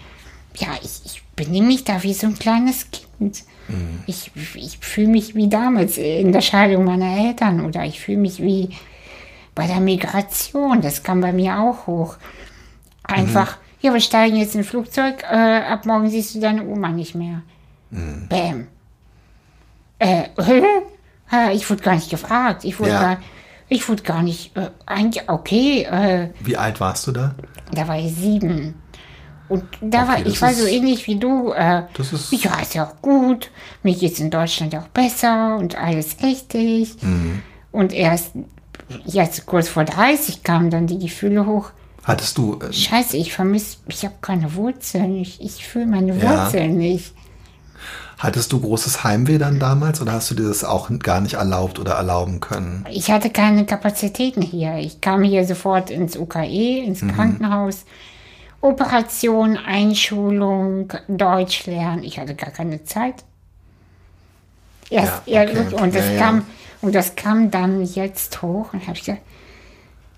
ja, 0.57 0.67
ich, 0.81 1.01
ich 1.05 1.22
benehme 1.35 1.67
mich 1.67 1.83
da 1.83 2.03
wie 2.03 2.13
so 2.13 2.27
ein 2.27 2.37
kleines 2.37 2.87
Kind. 2.91 3.43
Mhm. 3.67 4.03
Ich, 4.07 4.31
ich 4.55 4.77
fühle 4.79 5.07
mich 5.07 5.35
wie 5.35 5.49
damals 5.49 5.97
in 5.97 6.31
der 6.31 6.41
Scheidung 6.41 6.85
meiner 6.85 7.17
Eltern 7.17 7.65
oder 7.65 7.83
ich 7.85 7.99
fühle 7.99 8.19
mich 8.19 8.41
wie 8.41 8.69
bei 9.55 9.67
der 9.67 9.79
Migration. 9.79 10.81
Das 10.81 11.03
kam 11.03 11.21
bei 11.21 11.33
mir 11.33 11.59
auch 11.59 11.87
hoch. 11.87 12.17
Einfach, 13.03 13.57
mhm. 13.57 13.61
ja, 13.81 13.93
wir 13.93 14.01
steigen 14.01 14.37
jetzt 14.37 14.55
in 14.55 14.61
ein 14.61 14.65
Flugzeug, 14.65 15.23
äh, 15.23 15.61
ab 15.61 15.85
morgen 15.85 16.09
siehst 16.09 16.35
du 16.35 16.39
deine 16.39 16.65
Oma 16.65 16.89
nicht 16.89 17.15
mehr. 17.15 17.41
Mhm. 17.89 18.27
Bäm. 18.29 18.67
Äh, 19.99 20.25
ich 21.53 21.69
wurde 21.69 21.81
gar 21.81 21.95
nicht 21.95 22.09
gefragt. 22.09 22.65
Ich 22.65 22.79
wurde 22.79 22.91
ja. 22.91 23.01
gar, 23.01 23.17
ich 23.69 23.87
wurde 23.87 24.03
gar 24.03 24.21
nicht, 24.21 24.55
äh, 24.57 24.69
eigentlich, 24.85 25.29
okay. 25.29 25.83
Äh, 25.83 26.29
Wie 26.41 26.57
alt 26.57 26.79
warst 26.79 27.07
du 27.07 27.11
da? 27.11 27.35
Da 27.71 27.87
war 27.87 27.97
ich 27.97 28.13
sieben. 28.13 28.75
Und 29.49 29.63
da 29.81 30.03
okay, 30.03 30.07
war, 30.07 30.25
ich 30.25 30.41
war 30.41 30.53
so 30.53 30.65
ähnlich 30.65 31.05
wie 31.07 31.17
du. 31.17 31.51
Äh, 31.51 31.83
das 31.93 32.13
ist 32.13 32.31
ja, 32.43 32.59
ist 32.59 32.75
ja 32.75 32.85
auch 32.85 33.01
gut. 33.01 33.51
Mir 33.83 33.93
geht 33.93 34.13
es 34.13 34.19
in 34.19 34.31
Deutschland 34.31 34.75
auch 34.75 34.87
besser 34.87 35.57
und 35.57 35.77
alles 35.77 36.17
richtig. 36.23 37.01
Mhm. 37.01 37.41
Und 37.71 37.93
erst 37.93 38.31
jetzt 39.05 39.45
kurz 39.45 39.69
vor 39.69 39.83
30 39.83 40.43
kamen 40.43 40.69
dann 40.69 40.87
die 40.87 40.99
Gefühle 40.99 41.45
hoch. 41.45 41.71
Hattest 42.03 42.37
du. 42.37 42.59
Äh, 42.59 42.73
Scheiße, 42.73 43.17
ich 43.17 43.33
vermisse, 43.33 43.77
ich 43.87 44.03
habe 44.05 44.15
keine 44.21 44.55
Wurzeln. 44.55 45.17
Ich, 45.17 45.41
ich 45.41 45.65
fühle 45.65 45.87
meine 45.87 46.17
ja. 46.17 46.45
Wurzeln 46.45 46.77
nicht. 46.77 47.13
Hattest 48.19 48.53
du 48.53 48.59
großes 48.61 49.03
Heimweh 49.03 49.37
dann 49.37 49.59
damals 49.59 49.99
oder 50.01 50.13
hast 50.13 50.31
du 50.31 50.35
dir 50.35 50.47
das 50.47 50.63
auch 50.63 50.89
gar 50.99 51.19
nicht 51.19 51.33
erlaubt 51.33 51.77
oder 51.77 51.95
erlauben 51.95 52.39
können? 52.39 52.85
Ich 52.89 53.11
hatte 53.11 53.29
keine 53.29 53.65
Kapazitäten 53.65 54.41
hier. 54.41 54.77
Ich 54.77 55.01
kam 55.01 55.23
hier 55.23 55.45
sofort 55.45 55.89
ins 55.89 56.15
UKE, 56.15 56.79
ins 56.85 57.01
mhm. 57.01 57.15
Krankenhaus. 57.15 57.83
Operation, 58.63 59.57
Einschulung, 59.57 60.91
Deutsch 61.09 61.65
lernen. 61.65 62.03
Ich 62.03 62.17
hatte 62.17 62.33
gar 62.33 62.51
keine 62.51 62.83
Zeit. 62.83 63.15
Erst, 64.89 65.23
ja, 65.25 65.43
okay. 65.43 65.75
und, 65.75 65.93
das 65.93 66.09
ja, 66.09 66.19
kam, 66.19 66.37
ja. 66.37 66.43
und 66.81 66.95
das 66.95 67.15
kam 67.15 67.51
dann 67.51 67.83
jetzt 67.83 68.41
hoch 68.41 68.73
und 68.73 68.81
habe 68.87 68.93
ich 68.93 69.05
gesagt, 69.05 69.21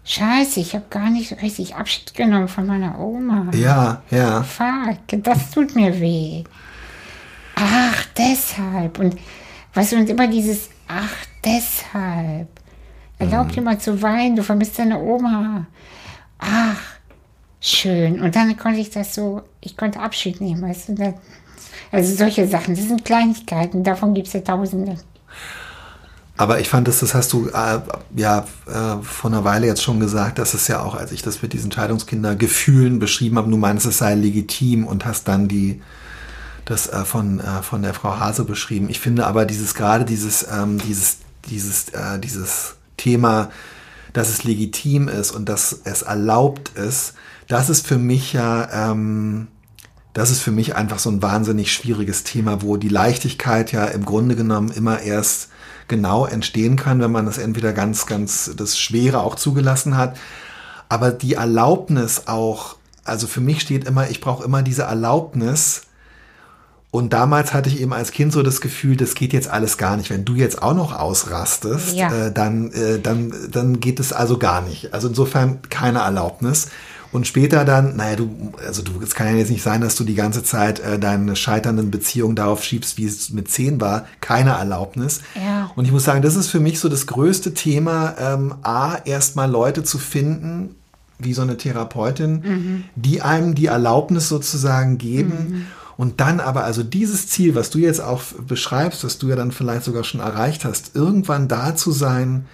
Scheiße, 0.03 0.59
ich 0.59 0.75
habe 0.75 0.85
gar 0.91 1.09
nicht 1.09 1.29
so 1.29 1.35
richtig 1.35 1.75
Abschied 1.75 2.13
genommen 2.13 2.47
von 2.47 2.67
meiner 2.67 2.99
Oma. 2.99 3.47
Ja, 3.55 4.03
ja. 4.11 4.43
Fuck, 4.43 5.23
das 5.23 5.49
tut 5.49 5.75
mir 5.75 5.99
weh. 5.99 6.43
Ach, 7.55 8.05
deshalb. 8.15 8.99
Und 8.99 9.17
was 9.73 9.91
und 9.93 10.07
immer 10.07 10.27
dieses 10.27 10.69
Ach, 10.87 11.15
deshalb. 11.43 12.49
Erlaub 13.17 13.47
mhm. 13.47 13.51
dir 13.51 13.61
mal 13.61 13.79
zu 13.79 13.99
weinen, 14.03 14.35
du 14.35 14.43
vermisst 14.43 14.77
deine 14.77 14.99
Oma. 14.99 15.65
Ach, 16.37 16.94
schön. 17.65 18.21
Und 18.21 18.35
dann 18.35 18.55
konnte 18.57 18.79
ich 18.79 18.89
das 18.89 19.15
so, 19.15 19.41
ich 19.61 19.75
konnte 19.75 19.99
Abschied 19.99 20.41
nehmen, 20.41 20.61
weißt 20.61 20.89
du. 20.89 21.13
Also 21.91 22.15
solche 22.15 22.47
Sachen, 22.47 22.75
das 22.75 22.85
sind 22.85 23.05
Kleinigkeiten, 23.05 23.83
davon 23.83 24.13
gibt 24.13 24.27
es 24.27 24.33
ja 24.33 24.41
tausende. 24.41 24.97
Aber 26.37 26.59
ich 26.59 26.67
fand, 26.67 26.87
das, 26.87 26.99
das 26.99 27.13
hast 27.13 27.31
du 27.31 27.47
äh, 27.47 27.79
ja 28.15 28.45
äh, 28.67 29.01
vor 29.01 29.31
einer 29.31 29.45
Weile 29.45 29.67
jetzt 29.67 29.81
schon 29.81 30.01
gesagt, 30.01 30.37
dass 30.37 30.53
es 30.53 30.67
ja 30.67 30.81
auch, 30.81 30.95
als 30.95 31.13
ich 31.13 31.21
das 31.21 31.41
mit 31.41 31.53
diesen 31.53 31.71
Scheidungskinder-Gefühlen 31.71 32.99
beschrieben 32.99 33.37
habe, 33.37 33.49
du 33.49 33.57
meinst, 33.57 33.85
es 33.85 33.99
sei 33.99 34.15
legitim 34.15 34.85
und 34.85 35.05
hast 35.05 35.27
dann 35.27 35.47
die 35.47 35.81
das 36.65 36.87
äh, 36.87 37.05
von, 37.05 37.39
äh, 37.39 37.61
von 37.61 37.83
der 37.83 37.93
Frau 37.93 38.19
Hase 38.19 38.43
beschrieben. 38.43 38.89
Ich 38.89 38.99
finde 38.99 39.27
aber 39.27 39.45
dieses 39.45 39.75
gerade 39.75 40.03
dieses, 40.03 40.45
ähm, 40.51 40.79
dieses, 40.79 41.19
dieses, 41.47 41.89
äh, 41.89 42.19
dieses 42.19 42.75
Thema, 42.97 43.49
dass 44.13 44.29
es 44.29 44.43
legitim 44.43 45.07
ist 45.07 45.31
und 45.31 45.47
dass 45.47 45.79
es 45.83 46.01
erlaubt 46.01 46.69
ist, 46.69 47.13
das 47.47 47.69
ist 47.69 47.85
für 47.85 47.97
mich 47.97 48.33
ja, 48.33 48.91
ähm, 48.91 49.47
das 50.13 50.31
ist 50.31 50.41
für 50.41 50.51
mich 50.51 50.75
einfach 50.75 50.99
so 50.99 51.09
ein 51.09 51.21
wahnsinnig 51.21 51.73
schwieriges 51.73 52.23
Thema, 52.23 52.61
wo 52.61 52.77
die 52.77 52.89
Leichtigkeit 52.89 53.71
ja 53.71 53.85
im 53.85 54.05
Grunde 54.05 54.35
genommen 54.35 54.71
immer 54.71 55.01
erst 55.01 55.49
genau 55.87 56.25
entstehen 56.25 56.77
kann, 56.77 57.01
wenn 57.01 57.11
man 57.11 57.25
das 57.25 57.37
entweder 57.37 57.73
ganz, 57.73 58.05
ganz 58.05 58.51
das 58.55 58.79
Schwere 58.79 59.19
auch 59.19 59.35
zugelassen 59.35 59.97
hat. 59.97 60.17
Aber 60.89 61.11
die 61.11 61.33
Erlaubnis 61.33 62.23
auch, 62.27 62.77
also 63.03 63.27
für 63.27 63.41
mich 63.41 63.61
steht 63.61 63.85
immer, 63.85 64.09
ich 64.09 64.21
brauche 64.21 64.43
immer 64.43 64.63
diese 64.63 64.83
Erlaubnis, 64.83 65.85
und 66.95 67.11
damals 67.11 67.53
hatte 67.53 67.67
ich 67.67 67.81
eben 67.81 67.91
als 67.91 68.13
Kind 68.13 68.31
so 68.31 68.41
das 68.41 68.61
Gefühl, 68.61 68.95
das 68.95 69.15
geht 69.15 69.33
jetzt 69.33 69.49
alles 69.49 69.77
gar 69.77 69.97
nicht. 69.97 70.09
Wenn 70.09 70.23
du 70.23 70.33
jetzt 70.33 70.63
auch 70.63 70.73
noch 70.73 70.97
ausrastest, 70.97 71.93
ja. 71.93 72.27
äh, 72.27 72.31
dann, 72.31 72.71
äh, 72.71 73.01
dann, 73.01 73.33
dann 73.51 73.81
geht 73.81 73.99
es 73.99 74.13
also 74.13 74.37
gar 74.37 74.61
nicht. 74.61 74.93
Also 74.93 75.09
insofern 75.09 75.59
keine 75.69 75.99
Erlaubnis. 75.99 76.69
Und 77.15 77.25
später 77.25 77.63
dann, 77.63 77.95
naja, 77.95 78.17
du, 78.17 78.51
also 78.67 78.81
du, 78.81 79.01
es 79.01 79.15
kann 79.15 79.27
ja 79.27 79.35
jetzt 79.35 79.49
nicht 79.49 79.63
sein, 79.63 79.79
dass 79.79 79.95
du 79.95 80.03
die 80.03 80.15
ganze 80.15 80.43
Zeit 80.43 80.81
äh, 80.81 80.99
deine 80.99 81.37
scheiternden 81.37 81.89
Beziehungen 81.89 82.35
darauf 82.35 82.61
schiebst, 82.61 82.97
wie 82.97 83.05
es 83.05 83.29
mit 83.29 83.49
zehn 83.49 83.79
war. 83.79 84.05
Keine 84.19 84.49
Erlaubnis. 84.49 85.21
Ja. 85.33 85.71
Und 85.77 85.85
ich 85.85 85.93
muss 85.93 86.03
sagen, 86.03 86.21
das 86.21 86.35
ist 86.35 86.49
für 86.49 86.59
mich 86.59 86.77
so 86.77 86.89
das 86.89 87.07
größte 87.07 87.53
Thema, 87.53 88.15
ähm, 88.19 88.55
A, 88.63 88.97
erstmal 89.05 89.49
Leute 89.49 89.85
zu 89.85 89.97
finden, 89.97 90.75
wie 91.17 91.33
so 91.33 91.41
eine 91.41 91.55
Therapeutin, 91.55 92.33
mhm. 92.33 92.83
die 92.97 93.21
einem 93.21 93.55
die 93.55 93.67
Erlaubnis 93.67 94.27
sozusagen 94.27 94.97
geben. 94.97 95.29
Mhm. 95.29 95.65
Und 95.95 96.19
dann 96.19 96.41
aber 96.41 96.65
also 96.65 96.83
dieses 96.83 97.29
Ziel, 97.29 97.55
was 97.55 97.69
du 97.69 97.77
jetzt 97.77 98.01
auch 98.01 98.23
beschreibst, 98.45 99.05
was 99.05 99.19
du 99.19 99.29
ja 99.29 99.37
dann 99.37 99.53
vielleicht 99.53 99.85
sogar 99.85 100.03
schon 100.03 100.19
erreicht 100.19 100.65
hast, 100.65 100.97
irgendwann 100.97 101.47
da 101.47 101.77
zu 101.77 101.93
sein, 101.93 102.45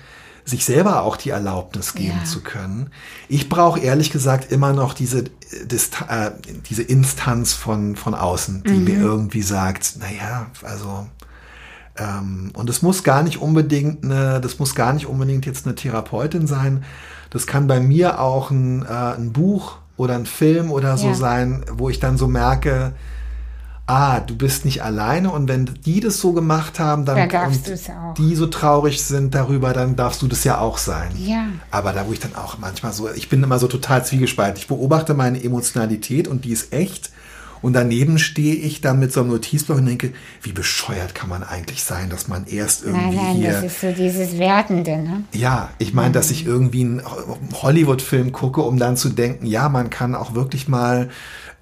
sich 0.52 0.64
selber 0.64 1.02
auch 1.02 1.18
die 1.18 1.32
Erlaubnis 1.32 1.96
geben 1.96 2.20
ja. 2.20 2.26
zu 2.26 2.42
können. 2.42 2.92
Ich 3.28 3.50
brauche 3.50 3.80
ehrlich 3.80 4.12
gesagt 4.12 4.52
immer 4.52 4.74
noch 4.74 4.94
diese, 4.94 5.24
Dist 5.66 5.98
äh, 6.08 6.32
diese 6.70 6.84
Instanz 6.84 7.54
von, 7.54 7.96
von 7.96 8.14
außen, 8.14 8.64
die 8.68 8.74
mhm. 8.74 8.84
mir 8.84 9.00
irgendwie 9.00 9.42
sagt, 9.42 9.98
naja, 10.00 10.46
also 10.64 11.08
Ähm, 11.98 12.52
und 12.54 12.70
es 12.70 12.82
muss 12.82 13.04
gar 13.04 13.22
nicht 13.22 13.42
unbedingt 13.42 14.06
eine, 14.06 14.40
das 14.40 14.60
muss 14.60 14.76
gar 14.76 14.94
nicht 14.94 15.08
unbedingt 15.08 15.46
jetzt 15.46 15.66
eine 15.66 15.76
Therapeutin 15.76 16.48
sein. 16.48 16.84
Das 17.30 17.46
kann 17.46 17.68
bei 17.68 17.82
mir 17.82 18.20
auch 18.22 18.50
ein, 18.50 18.84
äh, 18.84 19.16
ein 19.18 19.34
Buch 19.34 19.78
oder 19.98 20.16
ein 20.16 20.26
Film 20.26 20.72
oder 20.72 20.98
so 20.98 21.10
Ja. 21.10 21.14
sein, 21.16 21.66
wo 21.70 21.90
ich 21.90 22.00
dann 22.00 22.18
so 22.18 22.28
merke, 22.28 22.94
ah, 23.88 24.20
du 24.22 24.36
bist 24.36 24.64
nicht 24.64 24.84
alleine 24.84 25.32
und 25.32 25.48
wenn 25.50 25.70
die 25.86 26.00
das 26.00 26.20
so 26.20 26.32
gemacht 26.32 26.80
haben, 26.80 27.06
dann 27.06 27.18
Dann 27.18 27.30
darfst 27.30 27.68
und 27.68 27.74
du's 27.76 27.90
auch. 27.90 28.14
die 28.14 28.36
so 28.36 28.48
traurig 28.48 29.04
sind 29.04 29.36
darüber, 29.36 29.74
dann 29.74 29.96
darfst 29.96 30.22
du 30.22 30.28
das 30.28 30.44
ja 30.44 30.60
auch 30.60 30.78
sein. 30.78 31.12
Ja. 31.18 31.48
Aber 31.72 31.92
da, 31.92 32.08
wo 32.08 32.14
ich 32.14 32.20
dann 32.20 32.36
auch 32.36 32.58
manchmal 32.58 32.94
so, 32.94 33.10
ich 33.12 33.28
bin 33.28 33.44
immer 33.44 33.60
so 33.60 33.68
total 33.68 34.06
zwiegespalten. 34.06 34.58
Ich 34.60 34.68
beobachte 34.68 35.14
meine 35.14 35.44
Emotionalität 35.44 36.28
und 36.28 36.46
die 36.46 36.52
ist 36.52 36.72
echt. 36.72 37.12
Und 37.62 37.74
daneben 37.74 38.18
stehe 38.18 38.56
ich 38.56 38.82
dann 38.82 38.98
mit 38.98 39.14
so 39.14 39.20
einem 39.20 39.30
Notizblock 39.30 39.78
und 39.78 39.86
denke, 39.86 40.14
wie 40.42 40.52
bescheuert 40.52 41.14
kann 41.14 41.30
man 41.30 41.44
eigentlich 41.44 41.84
sein, 41.84 42.10
dass 42.10 42.28
man 42.28 42.48
erst 42.48 42.84
irgendwie 42.84 43.16
Nein, 43.16 43.16
nein, 43.16 43.36
hier. 43.36 43.52
das 43.52 43.64
ist 43.66 43.82
so 43.82 43.92
dieses 43.92 44.40
Wertende, 44.40 44.98
ne? 44.98 45.24
Ja, 45.34 45.70
ich 45.78 45.94
meine, 45.94 46.12
dass 46.12 46.32
ich 46.32 46.46
irgendwie 46.48 46.82
einen 46.82 47.04
Hollywood-Film 47.62 48.32
gucke, 48.32 48.62
um 48.62 48.80
dann 48.80 48.98
zu 48.98 49.10
denken, 49.10 49.46
ja, 49.46 49.70
man 49.70 49.92
kann 49.92 50.16
auch 50.16 50.34
wirklich 50.34 50.68
mal 50.68 51.10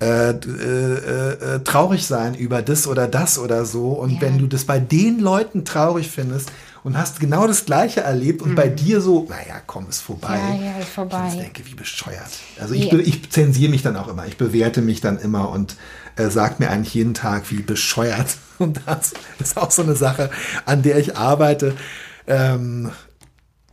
äh, 0.02 0.30
äh, 0.32 0.34
äh, 1.56 1.60
traurig 1.64 2.06
sein 2.08 2.34
über 2.36 2.62
das 2.62 2.88
oder 2.88 3.08
das 3.08 3.38
oder 3.38 3.66
so. 3.66 3.90
Und 3.90 4.12
Ja. 4.12 4.22
wenn 4.22 4.38
du 4.38 4.48
das 4.48 4.64
bei 4.66 4.80
den 4.80 5.20
Leuten 5.20 5.66
traurig 5.66 6.10
findest 6.10 6.52
und 6.84 6.98
hast 6.98 7.20
genau 7.20 7.46
das 7.48 7.66
Gleiche 7.66 8.00
erlebt 8.02 8.42
und 8.42 8.56
bei 8.56 8.70
dir 8.70 9.02
so, 9.02 9.28
naja, 9.30 9.62
komm, 9.68 9.88
ist 9.90 10.00
vorbei. 10.02 10.38
Mhm. 10.38 10.64
Ja, 10.64 10.72
ja, 10.72 10.78
ist 10.80 10.90
vorbei. 10.90 11.28
Ich 11.34 11.40
denke, 11.42 11.66
wie 11.66 11.76
bescheuert. 11.76 12.30
Also 12.62 12.74
ich, 12.74 12.92
ich 12.94 13.30
zensiere 13.30 13.70
mich 13.70 13.82
dann 13.82 13.98
auch 13.98 14.08
immer. 14.08 14.26
Ich 14.26 14.38
bewerte 14.38 14.82
mich 14.82 15.02
dann 15.02 15.20
immer 15.20 15.50
und 15.50 15.76
äh, 16.16 16.30
sag 16.30 16.60
mir 16.62 16.70
eigentlich 16.70 16.94
jeden 16.94 17.14
Tag, 17.14 17.52
wie 17.52 17.62
bescheuert. 17.62 18.38
Und 18.60 18.82
das 18.86 19.14
ist 19.40 19.56
auch 19.58 19.72
so 19.72 19.84
eine 19.84 19.96
Sache, 19.96 20.30
an 20.66 20.82
der 20.82 20.98
ich 20.98 21.16
arbeite. 21.16 21.76
Ähm, 22.28 22.92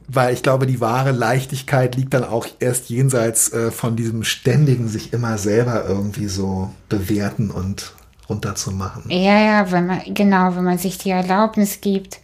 weil 0.09 0.33
ich 0.35 0.43
glaube, 0.43 0.67
die 0.67 0.81
wahre 0.81 1.13
Leichtigkeit 1.13 1.97
liegt 1.97 2.15
dann 2.15 2.25
auch 2.25 2.47
erst 2.61 2.89
jenseits 2.91 3.53
äh, 3.53 3.71
von 3.71 3.97
diesem 3.97 4.23
ständigen 4.25 4.89
sich 4.89 5.13
immer 5.13 5.37
selber 5.39 5.85
irgendwie 5.87 6.29
so 6.29 6.71
bewerten 6.89 7.51
und 7.51 7.93
runterzumachen. 8.29 9.05
Ja, 9.11 9.39
ja, 9.39 9.71
wenn 9.73 9.87
man, 9.87 10.01
genau, 10.15 10.55
wenn 10.57 10.65
man 10.65 10.79
sich 10.79 10.99
die 10.99 11.11
Erlaubnis 11.11 11.81
gibt, 11.81 12.19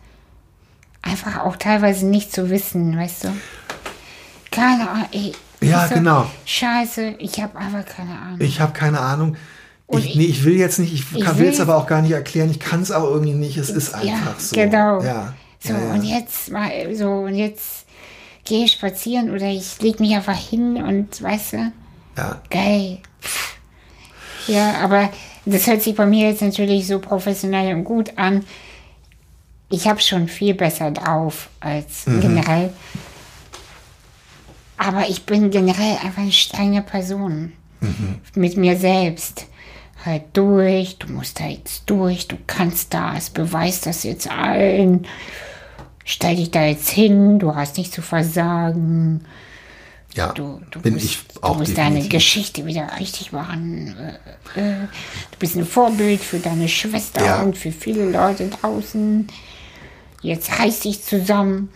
einfach 1.03 1.41
auch 1.41 1.57
teilweise 1.57 2.07
nicht 2.07 2.33
zu 2.33 2.51
wissen, 2.51 2.97
weißt 2.97 3.24
du? 3.24 3.28
Keine 4.51 4.89
Ahnung. 4.89 5.07
ey, 5.12 5.33
Ja, 5.61 5.89
so, 5.89 5.95
genau. 5.95 6.26
Scheiße, 6.45 7.14
ich 7.18 7.41
habe 7.41 7.57
einfach 7.59 7.85
keine 7.87 8.18
Ahnung. 8.18 8.41
Ich 8.41 8.61
habe 8.61 8.72
keine 8.72 9.01
Ahnung. 9.01 9.37
Ich, 9.89 10.11
ich- 10.11 10.16
nee, 10.16 10.24
ich 10.24 10.45
will 10.45 10.57
jetzt 10.57 10.78
nicht, 10.78 10.93
ich, 10.93 11.14
Ich 11.14 11.39
will 11.39 11.49
es 11.49 11.61
aber 11.61 11.76
auch 11.76 11.87
gar 11.87 12.03
nicht 12.03 12.12
erklären. 12.12 12.51
Ich 12.51 12.61
kann 12.61 12.80
es 12.83 12.91
auch 12.91 13.05
irgendwie 13.05 13.35
nicht. 13.35 13.57
Es 13.59 13.70
ist 13.70 13.95
einfach 13.95 14.07
ja, 14.07 14.35
so. 14.39 14.57
genau. 14.57 15.03
Ja. 15.03 15.35
So, 15.62 15.72
ja, 15.74 15.92
und 15.92 16.02
jetzt 16.02 16.50
mal, 16.50 16.70
so, 16.94 17.08
und 17.10 17.34
jetzt 17.36 17.86
gehe 18.44 18.64
ich 18.64 18.72
spazieren 18.72 19.30
oder 19.30 19.46
ich 19.46 19.80
leg 19.80 20.00
mich 20.00 20.14
einfach 20.14 20.36
hin 20.36 20.82
und, 20.82 21.22
weißt 21.22 21.52
du, 21.54 21.72
ja. 22.16 22.40
geil. 22.50 22.98
Ja, 24.48 24.80
aber 24.82 25.10
das 25.46 25.66
hört 25.68 25.82
sich 25.82 25.94
bei 25.94 26.06
mir 26.06 26.28
jetzt 26.28 26.42
natürlich 26.42 26.86
so 26.86 26.98
professionell 26.98 27.74
und 27.74 27.84
gut 27.84 28.18
an. 28.18 28.44
Ich 29.70 29.86
habe 29.86 30.00
schon 30.00 30.28
viel 30.28 30.54
besser 30.54 30.90
drauf 30.90 31.48
als 31.60 32.06
Mhm. 32.06 32.20
generell. 32.20 32.72
Aber 34.76 35.08
ich 35.08 35.24
bin 35.24 35.50
generell 35.50 35.96
einfach 36.02 36.22
eine 36.22 36.32
strenge 36.32 36.82
Person. 36.82 37.52
Mhm. 37.80 38.16
Mit 38.34 38.56
mir 38.56 38.76
selbst. 38.76 39.46
Halt 40.04 40.24
durch, 40.32 40.98
du 40.98 41.12
musst 41.12 41.38
da 41.38 41.46
jetzt 41.46 41.84
durch, 41.86 42.26
du 42.26 42.36
kannst 42.48 42.92
das, 42.92 43.30
beweis 43.30 43.80
das 43.80 44.02
jetzt 44.02 44.28
allen. 44.28 45.06
Stell 46.05 46.36
dich 46.36 46.50
da 46.50 46.64
jetzt 46.64 46.88
hin, 46.90 47.38
du 47.38 47.55
hast 47.55 47.78
nicht 47.78 47.92
zu 47.92 48.03
versagen. 48.03 49.24
ja. 50.14 50.32
Du, 50.32 50.61
du 50.70 50.80
bin 50.80 50.94
musst, 50.94 51.05
ich 51.05 51.18
auch 51.40 51.53
du 51.55 51.59
musst 51.61 51.78
deine. 51.78 52.07
Geschichte 52.09 52.66
wieder 52.66 52.88
richtig 52.98 53.32
machen. 53.32 53.94
Äh, 54.57 54.61
äh, 54.61 54.74
du 55.30 55.38
bist 55.38 55.57
ein 55.57 55.64
Vorbild 55.66 56.20
für 56.20 56.38
deine 56.38 56.68
Schwester 56.68 57.24
Ja. 57.24 57.42
und 57.42 57.57
für 57.57 57.72
viele 57.72 58.11
Leute 58.11 58.48
draußen. 58.48 59.26
Jetzt 60.22 60.59
reiß 60.59 60.80
dich 60.80 61.03
zusammen. 61.05 61.68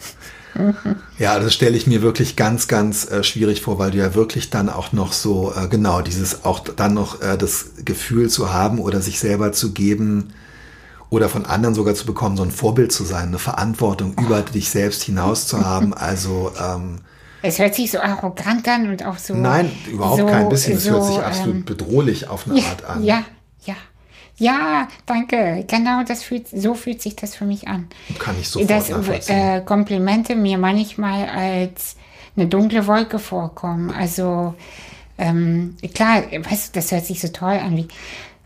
Ja, 1.18 1.38
das 1.38 1.52
stelle 1.52 1.76
ich 1.76 1.86
mir 1.86 2.00
wirklich 2.00 2.34
ganz, 2.34 2.66
ganz 2.66 3.10
äh, 3.10 3.22
schwierig 3.22 3.60
vor, 3.60 3.78
weil 3.78 3.90
du 3.90 3.98
ja 3.98 4.14
wirklich 4.14 4.48
dann 4.48 4.70
auch 4.70 4.92
noch 4.92 5.12
so, 5.12 5.52
äh, 5.54 5.68
genau, 5.68 6.00
dieses 6.00 6.44
auch 6.46 6.60
dann 6.60 6.94
noch 6.94 7.20
äh, 7.20 7.36
das 7.36 7.72
Gefühl 7.84 8.30
zu 8.30 8.52
haben 8.54 8.78
oder 8.78 9.02
sich 9.02 9.18
selber 9.18 9.52
zu 9.52 9.72
geben 9.72 10.32
oder 11.10 11.28
von 11.28 11.46
anderen 11.46 11.74
sogar 11.74 11.94
zu 11.94 12.06
bekommen, 12.06 12.36
so 12.36 12.42
ein 12.42 12.50
Vorbild 12.50 12.92
zu 12.92 13.04
sein, 13.04 13.28
eine 13.28 13.38
Verantwortung 13.38 14.14
über 14.20 14.42
dich 14.42 14.70
selbst 14.70 15.02
hinaus 15.04 15.46
zu 15.46 15.64
haben. 15.64 15.94
Also 16.06 16.52
ähm, 16.60 16.98
Es 17.42 17.58
hört 17.58 17.74
sich 17.74 17.90
so 17.90 18.00
arrogant 18.00 18.68
an 18.68 18.90
und 18.90 19.04
auch 19.04 19.18
so. 19.18 19.34
nein, 19.34 19.70
überhaupt 19.90 20.20
so, 20.20 20.26
kein 20.26 20.48
bisschen. 20.48 20.76
Es 20.76 20.84
so, 20.84 20.92
hört 20.92 21.04
sich 21.04 21.18
absolut 21.18 21.56
ähm, 21.56 21.64
bedrohlich 21.64 22.28
auf 22.28 22.46
eine 22.46 22.60
ja, 22.60 22.66
Art 22.68 22.84
an. 22.84 23.04
ja, 23.04 23.22
ja. 23.64 23.74
Ja, 24.38 24.88
danke. 25.06 25.64
Genau 25.66 26.02
das 26.06 26.22
fühlt, 26.22 26.48
so 26.48 26.74
fühlt 26.74 27.00
sich 27.00 27.16
das 27.16 27.34
für 27.34 27.46
mich 27.46 27.68
an. 27.68 27.88
Kann 28.18 28.36
ich 28.38 28.50
sofort 28.50 28.70
dass 28.70 29.28
äh, 29.30 29.62
Komplimente 29.62 30.36
mir 30.36 30.58
manchmal 30.58 31.26
als 31.28 31.96
eine 32.36 32.46
dunkle 32.46 32.86
Wolke 32.86 33.18
vorkommen. 33.18 33.90
Also 33.90 34.54
ähm, 35.18 35.76
klar, 35.94 36.22
weißt 36.30 36.68
du, 36.68 36.78
das 36.78 36.92
hört 36.92 37.06
sich 37.06 37.20
so 37.20 37.28
toll 37.28 37.54
an 37.54 37.76
wie 37.76 37.88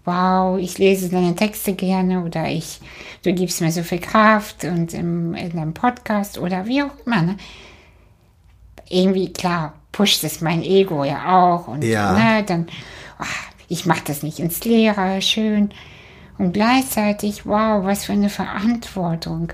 wow, 0.05 0.59
ich 0.59 0.79
lese 0.79 1.09
deine 1.11 1.35
Texte 1.37 1.75
gerne 1.75 2.25
oder 2.25 2.49
ich, 2.49 2.81
du 3.23 3.33
gibst 3.33 3.61
mir 3.61 3.71
so 3.71 3.83
viel 3.83 4.01
Kraft 4.01 4.65
und 4.65 4.95
im, 4.95 5.35
in 5.35 5.51
deinem 5.55 5.75
Podcast 5.75 6.39
oder 6.39 6.67
wie 6.67 6.83
auch 6.83 6.91
immer. 7.07 7.23
Ne? 7.23 7.37
Irgendwie, 8.89 9.33
klar, 9.33 9.75
pusht 9.93 10.25
es 10.25 10.41
mein 10.41 10.63
Ego 10.63 11.05
ja 11.05 11.29
auch 11.55 11.69
und 11.69 11.85
Ja. 11.85 12.13
ne, 12.13 12.43
dann, 12.45 12.67
ach, 13.19 13.45
ich 13.69 13.87
mache 13.87 14.03
das 14.07 14.23
nicht 14.23 14.39
ins 14.41 14.65
Leere, 14.65 15.21
schön. 15.23 15.71
Und 16.39 16.53
gleichzeitig, 16.55 17.45
wow, 17.47 17.85
was 17.85 18.05
für 18.07 18.13
eine 18.15 18.31
Verantwortung. 18.31 19.53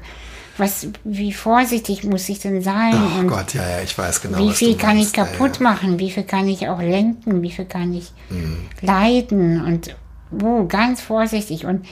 Was, 0.59 0.87
wie 1.05 1.35
vorsichtig 1.35 2.05
muss 2.05 2.29
ich 2.31 2.39
denn 2.39 2.63
sein? 2.63 2.95
Oh 2.95 3.19
und 3.19 3.29
Gott, 3.29 3.53
ja, 3.53 3.69
ja, 3.69 3.83
ich 3.83 3.99
weiß 3.99 4.23
genau. 4.23 4.39
wie 4.39 4.53
viel 4.53 4.75
kann 4.77 4.97
ich 4.97 5.13
meinst. 5.13 5.17
Ja, 5.17 5.25
kaputt 5.27 5.57
ja. 5.57 5.63
machen? 5.65 5.99
Wie 5.99 6.11
viel 6.11 6.23
kann 6.23 6.49
ich 6.49 6.67
auch 6.69 6.81
lenken? 6.81 7.43
Wie 7.43 7.51
viel 7.51 7.67
kann 7.67 7.93
ich 7.93 8.11
Mhm. 8.31 8.69
leiden? 8.81 9.63
Und 9.63 9.95
wo 10.31 10.67
ganz 10.67 11.01
vorsichtig. 11.01 11.67
Und 11.67 11.87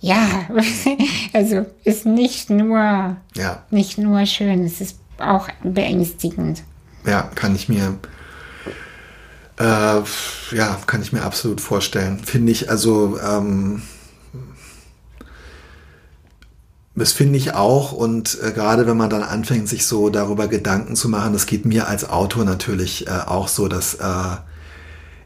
ja, 0.00 0.26
also 1.32 1.66
ist 1.84 2.06
nicht 2.06 2.50
nur, 2.50 3.16
Ja, 3.36 3.62
nicht 3.70 3.98
nur 3.98 4.26
schön, 4.26 4.64
es 4.64 4.80
ist 4.80 4.98
auch 5.18 5.48
beängstigend. 5.62 6.62
ja, 7.06 7.22
kann 7.34 7.54
ich 7.54 7.68
mir, 7.68 7.94
äh, 9.58 10.00
ja, 10.56 10.78
kann 10.86 11.02
ich 11.02 11.12
mir 11.12 11.22
absolut 11.22 11.60
vorstellen. 11.60 12.18
Finde 12.18 12.50
ich, 12.52 12.68
also, 12.70 13.18
ähm, 13.20 13.82
das 16.94 17.12
finde 17.12 17.38
ich 17.38 17.54
auch 17.54 17.92
und 17.92 18.38
äh, 18.42 18.52
gerade 18.52 18.86
wenn 18.86 18.96
man 18.98 19.08
dann 19.08 19.22
anfängt, 19.22 19.66
sich 19.68 19.86
so 19.86 20.10
darüber 20.10 20.46
Gedanken 20.48 20.94
zu 20.94 21.08
machen, 21.08 21.32
das 21.32 21.46
geht 21.46 21.64
mir 21.64 21.88
als 21.88 22.08
Autor 22.08 22.44
natürlich 22.44 23.06
äh, 23.06 23.10
auch 23.26 23.48
so, 23.48 23.66
dass 23.68 23.94
äh, 23.94 24.36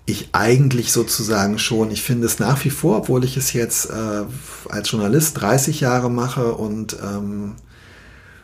ich 0.07 0.29
eigentlich 0.33 0.93
sozusagen 0.93 1.59
schon, 1.59 1.91
ich 1.91 2.03
finde 2.03 2.27
es 2.27 2.39
nach 2.39 2.65
wie 2.65 2.71
vor, 2.71 2.99
obwohl 2.99 3.25
ich 3.25 3.37
es 3.37 3.53
jetzt 3.53 3.91
äh, 3.91 4.23
als 4.69 4.91
Journalist 4.91 5.41
30 5.41 5.81
Jahre 5.81 6.11
mache 6.11 6.53
und 6.53 6.97
ähm, 7.03 7.57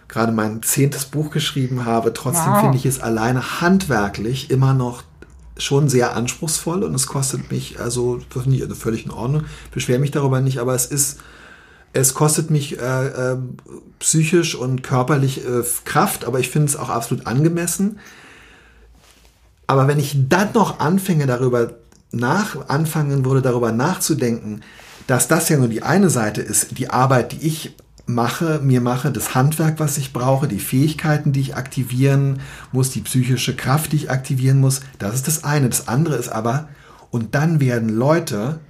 gerade 0.09 0.33
mein 0.33 0.63
zehntes 0.63 1.05
Buch 1.05 1.31
geschrieben 1.31 1.85
habe, 1.87 2.13
trotzdem 2.13 2.53
Wow. 2.53 2.61
finde 2.61 2.77
ich 2.77 2.85
es 2.85 3.01
alleine 3.01 3.61
handwerklich 3.61 4.51
immer 4.51 4.75
noch 4.75 5.05
schon 5.57 5.89
sehr 5.89 6.17
anspruchsvoll 6.17 6.83
und 6.83 6.95
es 6.95 7.07
kostet 7.07 7.53
mich, 7.53 7.79
also 7.79 8.19
ich 8.19 8.63
völlig 8.75 9.05
in 9.05 9.13
Ordnung, 9.13 9.45
beschwere 9.71 10.01
mich 10.01 10.11
darüber 10.11 10.41
nicht, 10.41 10.59
aber 10.59 10.75
es 10.75 10.87
ist, 10.87 11.21
es 11.93 12.15
kostet 12.15 12.51
mich 12.51 12.81
äh, 12.81 13.07
äh, 13.07 13.37
psychisch 14.01 14.57
und 14.57 14.83
körperlich 14.83 15.47
äh, 15.47 15.63
Kraft, 15.85 16.25
aber 16.25 16.41
ich 16.41 16.49
finde 16.49 16.69
es 16.69 16.77
auch 16.77 16.89
absolut 16.89 17.27
angemessen. 17.27 18.01
Aber 19.67 19.89
wenn 19.89 19.99
ich 19.99 20.29
dann 20.29 20.53
noch 20.53 20.81
anfange, 20.81 21.27
darüber 21.27 21.73
nach, 22.11 22.69
anfangen 22.69 23.25
würde, 23.25 23.43
darüber 23.43 23.73
nachzudenken, 23.73 24.61
dass 25.07 25.29
das 25.29 25.49
ja 25.49 25.57
nur 25.57 25.69
die 25.69 25.83
eine 25.83 26.11
Seite 26.11 26.43
ist, 26.43 26.79
die 26.79 26.91
Arbeit, 26.91 27.33
die 27.33 27.47
ich 27.47 27.77
mache, 28.07 28.61
mir 28.63 28.81
mache, 28.81 29.11
das 29.11 29.35
Handwerk, 29.35 29.79
was 29.79 29.99
ich 29.99 30.13
brauche, 30.13 30.49
die 30.49 30.59
Fähigkeiten, 30.59 31.33
die 31.33 31.41
ich 31.41 31.57
aktivieren 31.57 32.41
muss, 32.73 32.91
die 32.91 33.01
psychische 33.01 33.57
Kraft, 33.57 33.93
die 33.93 33.97
ich 33.97 34.11
aktivieren 34.11 34.61
muss, 34.61 34.81
das 34.99 35.15
ist 35.15 35.27
das 35.27 35.45
eine. 35.45 35.69
Das 35.69 35.89
andere 35.89 36.17
ist 36.17 36.29
aber, 36.29 36.69
und 37.11 37.35
dann 37.35 37.61
werden 37.61 37.89
Leute 37.89 38.61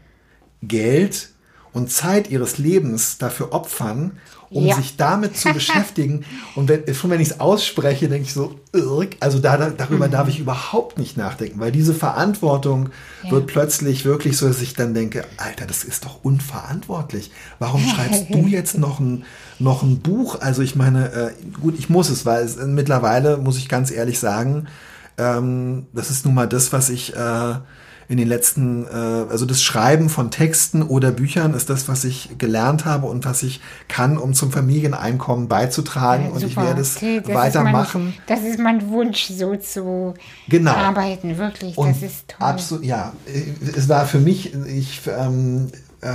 Geld 0.63 1.31
und 1.73 1.91
Zeit 1.91 2.31
ihres 2.31 2.59
Lebens 2.59 3.19
dafür 3.19 3.53
opfern, 3.53 4.13
um 4.53 4.65
Ja. 4.67 4.77
sich 4.77 4.97
damit 4.97 5.37
zu 5.37 5.53
beschäftigen. 5.55 6.25
Und 6.55 6.69
wenn, 6.69 6.95
schon 6.95 7.11
wenn 7.11 7.21
ich 7.21 7.31
es 7.31 7.41
ausspreche, 7.41 8.09
denke 8.09 8.27
ich 8.27 8.33
so, 8.35 8.55
irg, 8.73 9.17
also 9.21 9.39
da, 9.39 9.57
da, 9.57 9.71
darüber 9.71 10.09
darf 10.09 10.29
ich 10.29 10.39
überhaupt 10.39 10.99
nicht 10.99 11.17
nachdenken, 11.17 11.59
weil 11.61 11.73
diese 11.73 11.95
Verantwortung 11.95 12.91
Ja. 13.25 13.31
wird 13.33 13.47
plötzlich 13.47 14.05
wirklich 14.05 14.37
so, 14.37 14.47
dass 14.49 14.61
ich 14.61 14.75
dann 14.75 14.95
denke, 14.95 15.25
Alter, 15.37 15.67
das 15.67 15.85
ist 15.85 16.05
doch 16.05 16.23
unverantwortlich. 16.25 17.31
Warum 17.59 17.83
schreibst 17.87 18.27
du 18.31 18.47
jetzt 18.47 18.79
noch 18.79 19.01
ein, 19.01 19.25
noch 19.59 19.83
ein 19.83 20.01
Buch? 20.01 20.41
Also 20.41 20.63
ich 20.63 20.77
meine, 20.77 21.13
äh, 21.13 21.31
gut, 21.61 21.79
ich 21.79 21.89
muss 21.89 22.09
es, 22.11 22.25
weil 22.27 22.45
es, 22.45 22.57
äh, 22.57 22.67
mittlerweile, 22.67 23.37
muss 23.39 23.59
ich 23.59 23.69
ganz 23.69 23.91
ehrlich 23.91 24.19
sagen, 24.19 24.67
ähm, 25.19 25.87
das 25.93 26.11
ist 26.11 26.25
nun 26.25 26.35
mal 26.35 26.49
das, 26.49 26.73
was 26.73 26.89
ich 26.89 27.15
äh, 27.15 27.55
in 28.09 28.17
den 28.19 28.29
letzten, 28.29 28.85
äh, 28.87 28.89
also 29.31 29.47
das 29.47 29.63
Schreiben 29.63 30.09
von 30.09 30.31
Texten 30.31 30.83
oder 30.83 31.11
Büchern 31.13 31.55
ist 31.55 31.71
das, 31.71 31.89
was 31.89 32.05
ich 32.05 32.31
gelernt 32.39 32.85
habe 32.85 33.07
und 33.07 33.25
was 33.25 33.43
ich 33.43 33.61
kann, 33.89 34.19
um 34.19 34.35
zum 34.35 34.51
Familieneinkommen 34.53 35.49
beizutragen. 35.49 36.31
und 36.31 36.43
ich 36.43 36.57
werde 36.57 36.81
es 36.81 36.97
Okay, 36.97 37.21
das 37.25 37.35
weitermachen. 37.35 38.09
Ist 38.09 38.15
mein, 38.29 38.39
das 38.39 38.49
ist 38.49 38.59
mein 38.59 38.89
Wunsch, 38.91 39.29
so 39.29 39.57
zu 39.57 40.15
Genau. 40.49 40.73
arbeiten, 40.73 41.39
wirklich. 41.39 41.77
Und 41.79 41.91
das 41.91 42.03
ist 42.03 42.29
toll. 42.29 42.49
Absolut, 42.49 42.85
ja. 42.85 43.13
Es 43.77 43.89
war 43.89 44.07
für 44.07 44.19
mich, 44.19 44.53
ich, 44.67 45.01
ähm, 45.07 45.69
äh, 46.01 46.09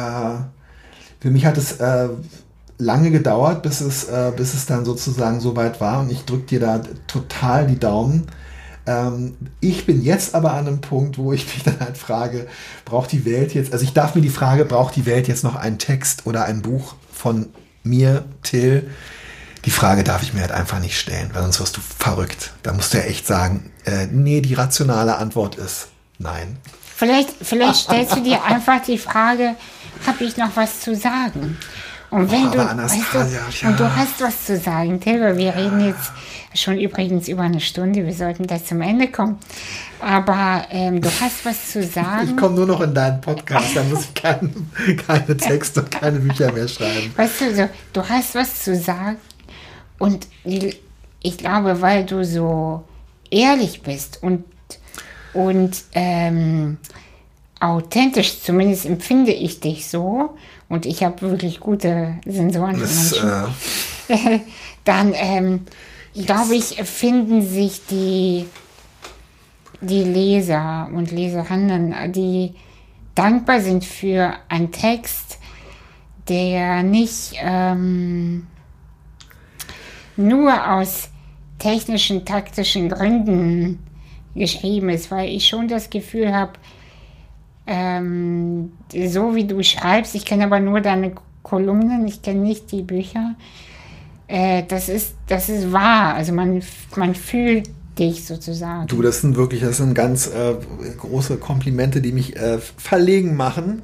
für 1.20 1.32
mich 1.32 1.46
hat 1.46 1.58
es 1.58 1.74
äh, 1.80 2.10
lange 2.78 3.12
gedauert, 3.12 3.64
bis 3.64 3.82
es, 3.82 4.04
äh, 4.06 4.32
bis 4.36 4.54
es 4.54 4.66
dann 4.66 4.86
sozusagen 4.86 5.40
soweit 5.40 5.82
war. 5.82 6.02
Und 6.02 6.12
ich 6.12 6.26
drücke 6.26 6.46
dir 6.46 6.60
da 6.60 6.82
total 7.08 7.68
die 7.68 7.80
Daumen. 7.80 8.28
Ähm, 8.88 9.36
ich 9.60 9.86
bin 9.86 10.02
jetzt 10.02 10.34
aber 10.34 10.54
an 10.54 10.68
einem 10.68 10.82
Punkt, 10.82 11.18
wo 11.18 11.34
ich 11.34 11.46
mich 11.54 11.64
dann 11.64 11.80
halt 11.80 11.98
frage, 11.98 12.48
braucht 12.86 13.12
die 13.12 13.26
Welt 13.26 13.54
jetzt, 13.54 13.74
also 13.74 13.84
ich 13.84 13.94
darf 13.94 14.16
mir 14.16 14.22
die 14.22 14.30
Frage, 14.30 14.66
braucht 14.66 14.96
die 14.96 15.06
Welt 15.06 15.28
jetzt 15.28 15.44
noch 15.44 15.56
einen 15.56 15.78
Text 15.78 16.26
oder 16.26 16.46
ein 16.46 16.62
Buch 16.62 16.96
von 17.12 17.50
mir, 17.84 18.26
Till? 18.44 18.90
Die 19.66 19.72
Frage 19.72 20.06
darf 20.06 20.24
ich 20.24 20.34
mir 20.34 20.42
halt 20.42 20.52
einfach 20.52 20.80
nicht 20.80 20.98
stellen, 20.98 21.30
weil 21.34 21.44
sonst 21.44 21.60
wirst 21.60 21.76
du 21.76 21.82
verrückt. 21.82 22.54
Da 22.64 22.72
musst 22.72 22.94
du 22.94 23.00
ja 23.00 23.04
echt 23.04 23.28
sagen, 23.28 23.72
äh, 23.86 24.08
nee, 24.08 24.40
die 24.40 24.54
rationale 24.54 25.18
Antwort 25.18 25.56
ist 25.56 25.90
nein. 26.20 26.58
Vielleicht, 26.96 27.30
vielleicht 27.42 27.82
stellst 27.82 28.16
du 28.16 28.24
dir 28.24 28.44
einfach 28.44 28.82
die 28.82 28.98
Frage, 28.98 29.56
habe 30.08 30.24
ich 30.24 30.38
noch 30.38 30.56
was 30.56 30.80
zu 30.80 30.96
sagen? 30.96 31.58
Und 32.10 32.32
wenn 32.32 32.48
Oh, 32.48 32.52
du, 32.52 32.62
Anastasia, 32.66 33.46
weißt 33.48 33.62
du, 33.62 33.66
ja. 33.66 33.72
und 33.72 33.80
du 33.80 33.96
hast 33.96 34.22
was 34.22 34.46
zu 34.46 34.58
sagen, 34.58 35.00
Tilber, 35.02 35.36
wir 35.38 35.54
reden 35.56 35.86
jetzt 35.86 36.12
schon 36.54 36.80
übrigens 36.80 37.28
über 37.28 37.42
eine 37.44 37.60
Stunde, 37.60 38.06
wir 38.06 38.14
sollten 38.14 38.48
gleich 38.48 38.66
zum 38.66 38.82
Ende 38.82 39.10
kommen. 39.10 39.38
Aber 40.00 40.66
ähm, 40.72 41.02
du 41.02 41.10
hast 41.10 41.46
was 41.46 41.72
zu 41.72 41.80
Ich 41.82 41.92
sagen. 41.92 42.36
komme 42.38 42.56
nur 42.56 42.66
noch 42.68 42.82
in 42.82 42.94
deinen 42.94 43.20
Podcast, 43.20 43.76
da 43.76 43.84
muss 43.84 44.06
ich 44.06 44.14
kein, 44.14 44.72
keine 45.06 45.36
Texte 45.36 45.82
und 45.82 45.92
keine 45.92 46.20
Bücher 46.20 46.52
mehr 46.54 46.68
schreiben. 46.68 47.12
Weißt 47.16 47.42
du, 47.42 47.56
so, 47.56 47.70
du 47.94 48.08
hast 48.08 48.36
was 48.36 48.64
zu 48.64 48.76
sagen 48.76 49.18
und 50.00 50.28
ich 50.44 51.38
glaube, 51.38 51.82
weil 51.82 52.06
du 52.06 52.24
so 52.24 52.84
ehrlich 53.30 53.82
bist 53.82 54.24
und, 54.24 54.46
und 55.34 55.84
ähm, 55.94 56.78
authentisch, 57.60 58.42
zumindest 58.42 58.86
empfinde 58.86 59.32
ich 59.34 59.60
dich 59.60 59.88
so, 59.90 60.38
und 60.70 60.86
ich 60.86 61.04
habe 61.04 61.22
wirklich 61.22 61.60
gute 61.60 62.20
Sensoren 62.26 62.80
Das, 62.80 63.14
äh, 63.14 64.40
dann 64.84 65.14
ähm, 65.16 65.62
glaube 66.14 66.56
ich, 66.56 66.76
finden 66.84 67.42
sich 67.42 67.86
die, 67.86 68.46
die 69.82 70.04
Leser 70.04 70.90
und 70.94 71.12
Leserinnen, 71.12 72.12
die 72.12 72.56
dankbar 73.16 73.62
sind 73.62 73.86
für 73.86 74.34
einen 74.50 74.72
Text, 74.72 75.40
der 76.28 76.84
nicht 76.84 77.36
ähm, 77.42 78.48
nur 80.18 80.74
aus 80.74 81.10
technischen, 81.60 82.26
taktischen 82.26 82.90
Gründen 82.90 83.80
geschrieben 84.36 84.90
ist, 84.90 85.10
weil 85.10 85.30
ich 85.30 85.48
schon 85.48 85.68
das 85.68 85.90
Gefühl 85.90 86.34
habe, 86.34 86.54
ähm, 87.68 88.72
so 89.08 89.36
wie 89.36 89.46
du 89.46 89.62
schreibst, 89.62 90.16
ich 90.16 90.26
kenne 90.26 90.46
aber 90.46 90.60
nur 90.60 90.82
deine 90.82 91.14
Kolumnen, 91.44 92.08
ich 92.08 92.22
kenne 92.22 92.40
nicht 92.40 92.72
die 92.72 92.82
Bücher, 92.82 93.36
äh, 94.28 94.64
das, 94.68 94.90
ist, 94.90 95.16
das 95.28 95.50
ist 95.50 95.72
wahr, 95.72 96.16
also 96.16 96.34
man, 96.34 96.62
man 96.96 97.14
fühlt 97.14 97.70
dich 97.98 98.26
sozusagen. 98.26 98.88
du, 98.88 99.02
das 99.02 99.22
sind 99.22 99.36
wirklich, 99.36 99.62
das 99.62 99.78
sind 99.78 99.94
ganz 99.94 100.28
äh, 100.28 100.56
große 100.98 101.38
Komplimente, 101.38 102.02
die 102.02 102.12
mich 102.12 102.36
äh, 102.36 102.60
verlegen 102.60 103.36
machen. 103.36 103.82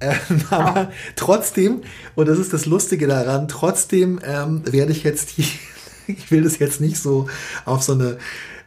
Ähm, 0.00 0.16
aber 0.50 0.90
trotzdem, 1.16 1.82
und 2.14 2.28
das 2.28 2.38
ist 2.38 2.52
das 2.52 2.66
Lustige 2.66 3.06
daran, 3.06 3.48
trotzdem 3.48 4.20
ähm, 4.24 4.62
werde 4.70 4.92
ich 4.92 5.04
jetzt 5.04 5.30
hier, 5.30 5.46
ich 6.06 6.30
will 6.30 6.42
das 6.42 6.58
jetzt 6.58 6.80
nicht 6.80 6.98
so 6.98 7.26
auf 7.64 7.82
so 7.82 7.92
eine 7.92 8.18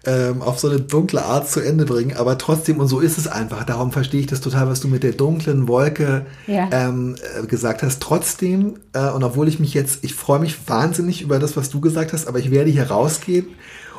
ähm, 0.06 0.42
auf 0.42 0.60
so 0.60 0.70
eine 0.70 0.80
dunkle 0.80 1.24
Art 1.24 1.50
zu 1.50 1.60
Ende 1.60 1.86
bringen, 1.86 2.16
aber 2.16 2.38
trotzdem, 2.38 2.80
und 2.80 2.88
so 2.88 3.00
ist 3.00 3.18
es 3.18 3.28
einfach, 3.28 3.64
darum 3.64 3.92
verstehe 3.92 4.22
ich 4.22 4.28
das 4.28 4.42
total, 4.42 4.68
was 4.68 4.80
du 4.80 4.88
mit 4.88 5.04
der 5.04 5.14
dunklen 5.14 5.68
Wolke 5.68 6.26
Ja. 6.48 6.70
ähm, 6.72 7.16
äh, 7.42 7.46
gesagt 7.48 7.84
hast. 7.84 8.02
Trotzdem, 8.02 8.76
äh, 8.94 9.10
und 9.10 9.24
obwohl 9.24 9.48
ich 9.48 9.60
mich 9.60 9.74
jetzt, 9.74 10.04
ich 10.04 10.14
freue 10.14 10.40
mich 10.40 10.58
wahnsinnig 10.68 11.22
über 11.22 11.40
das, 11.40 11.58
was 11.58 11.70
du 11.70 11.82
gesagt 11.82 12.14
hast, 12.14 12.28
aber 12.28 12.40
ich 12.40 12.52
werde 12.52 12.70
hier 12.72 12.88
rausgehen 12.88 13.48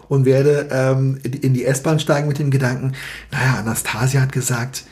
und 0.09 0.25
werde 0.25 0.69
ähm, 0.71 1.19
in 1.23 1.55
die 1.55 1.65
S-Bahn 1.65 1.99
steigen 1.99 2.29
mit 2.29 2.39
dem 2.39 2.51
Gedanken, 2.51 2.93
naja, 3.33 3.59
Anastasia 3.59 4.21
hat 4.21 4.33
gesagt, 4.33 4.85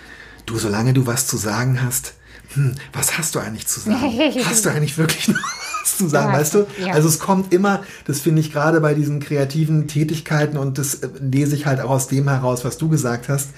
du, 0.46 0.58
solange 0.58 0.92
du 0.92 1.06
was 1.06 1.26
zu 1.26 1.36
sagen 1.36 1.80
hast, 1.82 2.14
hm, 2.54 2.74
was 2.92 3.16
hast 3.18 3.34
du 3.34 3.38
eigentlich 3.40 3.66
zu 3.66 3.80
sagen? 3.80 3.96
Hast 4.44 4.64
du 4.64 4.70
eigentlich 4.70 4.98
wirklich 4.98 5.28
noch 5.28 5.38
was 5.84 5.98
zu 5.98 6.08
sagen, 6.08 6.32
Ja, 6.32 6.38
weißt 6.38 6.54
du? 6.54 6.66
ja. 6.84 6.92
Also 6.94 7.08
es 7.08 7.18
kommt 7.18 7.52
immer, 7.52 7.82
das 8.06 8.20
finde 8.20 8.40
ich 8.40 8.52
gerade 8.52 8.80
bei 8.80 8.94
diesen 8.94 9.20
kreativen 9.20 9.86
Tätigkeiten 9.86 10.56
und 10.56 10.78
das 10.78 10.94
äh, 10.96 11.08
lese 11.20 11.54
ich 11.54 11.66
halt 11.66 11.80
auch 11.80 11.90
aus 11.90 12.08
dem 12.08 12.28
heraus, 12.28 12.64
was 12.64 12.78
du 12.78 12.88
gesagt 12.88 13.28
hast. 13.28 13.50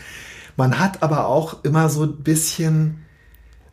Man 0.57 0.79
hat 0.79 1.03
aber 1.03 1.27
auch 1.27 1.63
immer 1.65 1.89
so 1.91 2.05
ein 2.05 2.17
bisschen, 2.23 3.03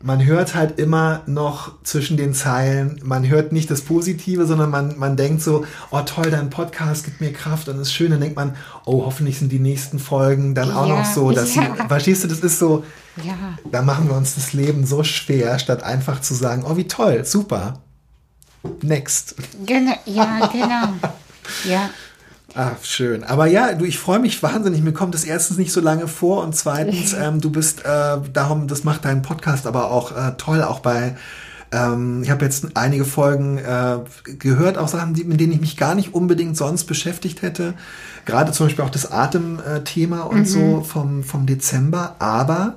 man 0.02 0.22
hört 0.24 0.54
halt 0.54 0.78
immer 0.78 1.22
noch 1.26 1.82
zwischen 1.82 2.18
den 2.18 2.34
Zeilen, 2.34 3.00
man 3.02 3.26
hört 3.26 3.52
nicht 3.52 3.70
das 3.70 3.80
Positive, 3.80 4.46
sondern 4.46 4.68
man, 4.70 4.98
man 4.98 5.16
denkt 5.16 5.40
so, 5.40 5.64
oh 5.90 6.02
toll, 6.04 6.30
dein 6.30 6.50
Podcast 6.50 7.06
gibt 7.06 7.22
mir 7.22 7.32
Kraft 7.32 7.68
und 7.70 7.80
ist 7.80 7.92
schön. 7.94 8.10
Dann 8.10 8.20
denkt 8.20 8.36
man, 8.36 8.54
oh, 8.84 9.06
hoffentlich 9.06 9.38
sind 9.38 9.50
die 9.50 9.58
nächsten 9.60 9.98
Folgen 9.98 10.54
dann 10.54 10.70
auch 10.72 10.86
Ja, 10.86 10.98
noch 10.98 11.04
so, 11.06 11.30
dass 11.30 11.54
ja. 11.54 11.62
sie, 11.74 11.88
verstehst 11.88 12.22
du, 12.24 12.28
das 12.28 12.40
ist 12.40 12.58
so, 12.58 12.84
Ja, 13.24 13.32
da 13.72 13.80
machen 13.80 14.08
wir 14.08 14.16
uns 14.16 14.34
das 14.34 14.52
Leben 14.52 14.84
so 14.84 15.04
schwer, 15.04 15.58
statt 15.58 15.82
einfach 15.82 16.20
zu 16.20 16.34
sagen, 16.34 16.64
oh, 16.68 16.76
wie 16.76 16.86
toll, 16.86 17.24
super. 17.24 17.80
Next. 18.82 19.34
genau, 19.64 19.94
ja, 20.06 20.46
genau. 20.52 20.88
Ja, 21.68 21.90
Ah, 22.56 22.76
schön. 22.82 23.24
Aber 23.24 23.46
ja, 23.46 23.74
du, 23.74 23.84
ich 23.84 23.98
freue 23.98 24.20
mich 24.20 24.40
wahnsinnig. 24.42 24.80
Mir 24.80 24.92
kommt 24.92 25.16
es 25.16 25.24
erstens 25.24 25.58
nicht 25.58 25.72
so 25.72 25.80
lange 25.80 26.06
vor 26.06 26.44
und 26.44 26.54
zweitens, 26.54 27.12
ähm, 27.20 27.40
du 27.40 27.50
bist 27.50 27.84
äh, 27.84 28.18
darum, 28.32 28.68
das 28.68 28.84
macht 28.84 29.04
deinen 29.04 29.22
Podcast 29.22 29.66
aber 29.66 29.90
auch 29.90 30.16
äh, 30.16 30.32
toll, 30.38 30.62
auch 30.62 30.78
bei. 30.78 31.16
Ähm, 31.72 32.22
ich 32.22 32.30
habe 32.30 32.44
jetzt 32.44 32.76
einige 32.76 33.04
Folgen 33.04 33.58
äh, 33.58 33.98
gehört, 34.38 34.78
auch 34.78 34.86
Sachen, 34.86 35.14
die, 35.14 35.24
mit 35.24 35.40
denen 35.40 35.52
ich 35.52 35.60
mich 35.60 35.76
gar 35.76 35.96
nicht 35.96 36.14
unbedingt 36.14 36.56
sonst 36.56 36.84
beschäftigt 36.84 37.42
hätte. 37.42 37.74
Gerade 38.24 38.52
zum 38.52 38.66
Beispiel 38.66 38.84
auch 38.84 38.90
das 38.90 39.10
Atemthema 39.10 40.22
und 40.22 40.46
so 40.46 40.82
vom, 40.82 41.24
vom 41.24 41.46
Dezember. 41.46 42.14
Aber 42.20 42.76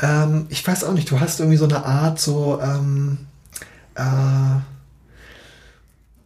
ähm, 0.00 0.46
ich 0.48 0.66
weiß 0.66 0.84
auch 0.84 0.94
nicht, 0.94 1.10
du 1.10 1.20
hast 1.20 1.40
irgendwie 1.40 1.58
so 1.58 1.66
eine 1.66 1.84
Art 1.84 2.18
so. 2.18 2.60
Ähm, 2.62 3.18
äh, 3.94 4.60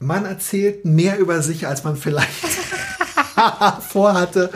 man 0.01 0.24
erzählt 0.24 0.85
mehr 0.85 1.18
über 1.18 1.43
sich, 1.43 1.66
als 1.66 1.85
man 1.85 1.94
vielleicht 1.97 2.31
vorhatte 3.89 4.51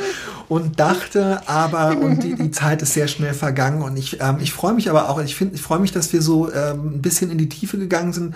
und 0.48 0.80
dachte, 0.80 1.42
aber 1.46 1.96
und 2.00 2.22
die, 2.22 2.34
die 2.34 2.50
Zeit 2.50 2.82
ist 2.82 2.94
sehr 2.94 3.08
schnell 3.08 3.34
vergangen 3.34 3.82
und 3.82 3.96
ich, 3.96 4.20
ähm, 4.20 4.38
ich 4.40 4.52
freue 4.52 4.72
mich 4.72 4.90
aber 4.90 5.08
auch, 5.10 5.20
ich 5.22 5.36
finde, 5.36 5.54
ich 5.54 5.62
freue 5.62 5.78
mich, 5.78 5.92
dass 5.92 6.12
wir 6.12 6.22
so 6.22 6.52
ähm, 6.52 6.96
ein 6.96 7.02
bisschen 7.02 7.30
in 7.30 7.38
die 7.38 7.48
Tiefe 7.48 7.78
gegangen 7.78 8.12
sind. 8.12 8.34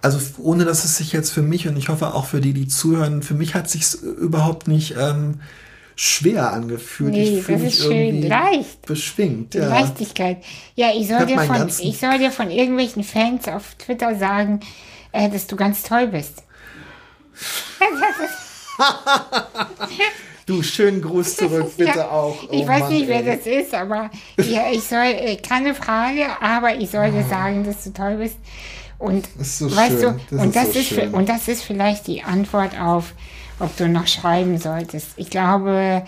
Also 0.00 0.18
ohne 0.38 0.64
dass 0.64 0.84
es 0.84 0.96
sich 0.96 1.12
jetzt 1.12 1.30
für 1.30 1.42
mich 1.42 1.66
und 1.66 1.76
ich 1.76 1.88
hoffe 1.88 2.14
auch 2.14 2.26
für 2.26 2.40
die, 2.40 2.52
die 2.52 2.68
zuhören, 2.68 3.22
für 3.22 3.34
mich 3.34 3.54
hat 3.54 3.68
sich 3.68 3.94
überhaupt 4.00 4.68
nicht 4.68 4.94
ähm, 4.96 5.40
schwer 5.96 6.52
angefühlt. 6.52 7.10
Nee, 7.10 7.38
ich 7.40 7.46
das 7.46 7.62
ist 7.62 7.82
schön 7.82 8.22
leicht. 8.22 8.86
beschwingt. 8.86 9.54
die 9.54 9.58
Ja. 9.58 9.68
Leichtigkeit. 9.68 10.38
Ja, 10.76 10.90
ich 10.96 11.08
soll, 11.08 11.18
hab 11.18 11.26
dir 11.26 11.40
von, 11.40 11.68
ich 11.68 11.98
soll 11.98 12.18
dir 12.18 12.30
von 12.30 12.48
irgendwelchen 12.50 13.02
Fans 13.02 13.48
auf 13.48 13.74
Twitter 13.74 14.16
sagen, 14.16 14.60
äh, 15.10 15.28
dass 15.28 15.48
du 15.48 15.56
ganz 15.56 15.82
toll 15.82 16.06
bist. 16.06 16.44
Du, 20.46 20.62
schönen 20.62 21.02
Gruß 21.02 21.36
zurück, 21.36 21.76
bitte 21.76 21.98
Ja, 21.98 22.08
auch. 22.10 22.42
ich 22.50 22.64
Oh 22.64 22.68
weiß 22.68 22.80
Mann, 22.80 22.92
nicht, 22.94 23.06
wer 23.06 23.18
ey. 23.26 23.36
das 23.36 23.46
ist, 23.46 23.74
aber 23.74 24.10
ja, 24.38 24.70
ich 24.72 24.82
soll, 24.82 25.04
äh, 25.04 25.36
keine 25.36 25.74
Frage, 25.74 26.26
aber 26.40 26.74
ich 26.74 26.88
soll 26.90 27.10
dir 27.10 27.24
sagen, 27.24 27.64
dass 27.64 27.84
du 27.84 27.92
toll 27.92 28.16
bist. 28.16 28.38
Und 28.98 29.28
Das 29.36 29.46
ist 29.48 29.58
so 29.58 29.76
weißt 29.76 30.00
schön, 30.00 30.02
du, 30.16 30.20
das 30.30 30.40
und 30.40 30.46
ist 30.48 30.56
das 30.56 30.72
so 30.72 30.78
ist, 30.78 30.88
schön. 30.88 31.14
und 31.14 31.28
das 31.28 31.48
ist 31.48 31.62
vielleicht 31.64 32.06
die 32.06 32.22
Antwort 32.22 32.80
auf, 32.80 33.12
ob 33.60 33.76
du 33.76 33.88
noch 33.88 34.06
schreiben 34.06 34.56
solltest. 34.56 35.08
Ich 35.16 35.28
glaube, 35.28 36.02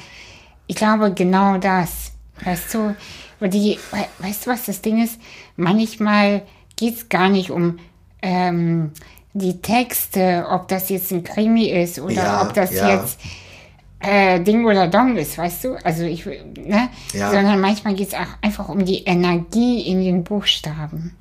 ich 0.66 0.76
glaube 0.76 1.12
genau 1.12 1.59
das. 1.59 2.12
Weißt 2.42 2.72
du, 2.72 2.97
die, 3.42 3.78
we- 3.92 4.24
weißt 4.26 4.47
du, 4.47 4.51
was 4.51 4.64
das 4.64 4.80
Ding 4.80 5.05
ist? 5.05 5.20
Manchmal 5.56 6.42
geht 6.76 6.97
es 6.97 7.09
gar 7.10 7.28
nicht 7.28 7.51
um 7.51 7.78
ähm, 8.22 8.92
die 9.32 9.61
Texte, 9.61 10.47
ob 10.51 10.69
das 10.69 10.89
jetzt 10.89 11.12
ein 11.12 11.23
Krimi 11.23 11.66
ist 11.70 11.98
oder 12.01 12.15
Ja, 12.15 12.43
ob 12.43 12.55
das 12.55 12.73
ja. 12.73 13.01
jetzt 13.01 13.19
äh, 14.01 14.40
Ding 14.40 14.65
oder 14.65 14.89
Dong 14.89 15.16
ist, 15.16 15.39
weißt 15.39 15.65
du? 15.65 15.74
Also 15.85 16.05
ich, 16.05 16.24
ne? 16.27 16.89
Ja. 17.12 17.31
Sondern 17.31 17.61
manchmal 17.61 17.94
geht 17.94 18.09
es 18.09 18.15
auch 18.15 18.43
einfach 18.43 18.69
um 18.69 18.85
die 18.85 19.05
Energie 19.05 19.82
in 19.82 20.02
den 20.02 20.24
Buchstaben. 20.24 21.16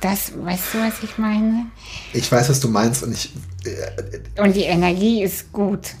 Das, 0.00 0.32
weißt 0.34 0.74
du, 0.74 0.78
was 0.78 1.02
ich 1.02 1.18
meine? 1.18 1.66
Ich 2.12 2.30
weiß, 2.30 2.48
was 2.48 2.60
du 2.60 2.68
meinst 2.68 3.02
und 3.02 3.12
ich, 3.12 3.32
Und 4.38 4.56
die 4.56 4.62
Energie 4.62 5.22
ist 5.22 5.52
gut. 5.52 5.94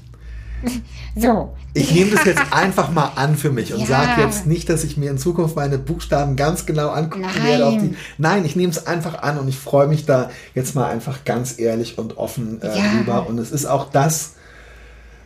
So. 1.16 1.54
ich 1.74 1.92
nehme 1.92 2.10
das 2.10 2.24
jetzt 2.24 2.42
einfach 2.52 2.90
mal 2.90 3.12
an 3.16 3.36
für 3.36 3.50
mich 3.50 3.72
und 3.72 3.80
Ja. 3.80 3.86
sage 3.86 4.20
jetzt 4.22 4.46
nicht, 4.46 4.68
dass 4.68 4.84
ich 4.84 4.96
mir 4.96 5.10
in 5.10 5.18
Zukunft 5.18 5.56
meine 5.56 5.78
Buchstaben 5.78 6.36
ganz 6.36 6.66
genau 6.66 6.90
angucken 6.90 7.22
Nein. 7.34 7.44
werde. 7.44 7.78
Die, 7.80 7.96
nein, 8.18 8.44
ich 8.44 8.56
nehme 8.56 8.70
es 8.70 8.86
einfach 8.86 9.22
an 9.22 9.38
und 9.38 9.48
ich 9.48 9.58
freue 9.58 9.86
mich 9.88 10.06
da 10.06 10.30
jetzt 10.54 10.74
mal 10.74 10.88
einfach 10.88 11.24
ganz 11.24 11.58
ehrlich 11.58 11.98
und 11.98 12.16
offen 12.18 12.60
äh, 12.62 12.66
Ja. 12.78 12.90
rüber. 12.98 13.26
Und 13.26 13.38
es 13.38 13.50
ist 13.50 13.66
auch 13.66 13.90
das, 13.90 14.34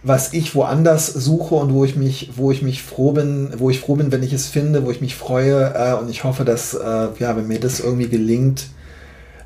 was 0.03 0.33
ich 0.35 0.55
woanders 0.55 1.07
suche 1.07 1.55
und 1.55 1.73
wo 1.73 1.85
ich 1.85 1.97
mich, 1.97 2.33
wo 2.37 2.51
ich 2.51 2.61
mich 2.63 2.83
froh 2.83 3.13
bin, 3.13 3.53
wo 3.57 3.71
ich 3.71 3.81
froh 3.81 3.97
bin, 3.97 4.13
wenn 4.13 4.23
ich 4.23 4.33
es 4.35 4.47
finde, 4.47 4.85
wo 4.85 4.91
ich 4.91 5.01
mich 5.01 5.15
freue 5.17 5.73
äh, 5.75 5.95
und 5.95 6.11
ich 6.11 6.25
hoffe, 6.25 6.45
dass, 6.45 6.75
äh, 6.75 7.09
ja, 7.19 7.37
wenn 7.37 7.47
mir 7.49 7.59
das 7.61 7.81
irgendwie 7.81 8.09
gelingt, 8.09 8.67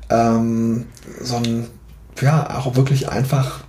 ähm, 0.09 0.85
so 1.21 1.37
ein, 1.37 1.67
ja, 2.21 2.57
auch 2.57 2.75
wirklich 2.75 3.07
einfach 3.09 3.63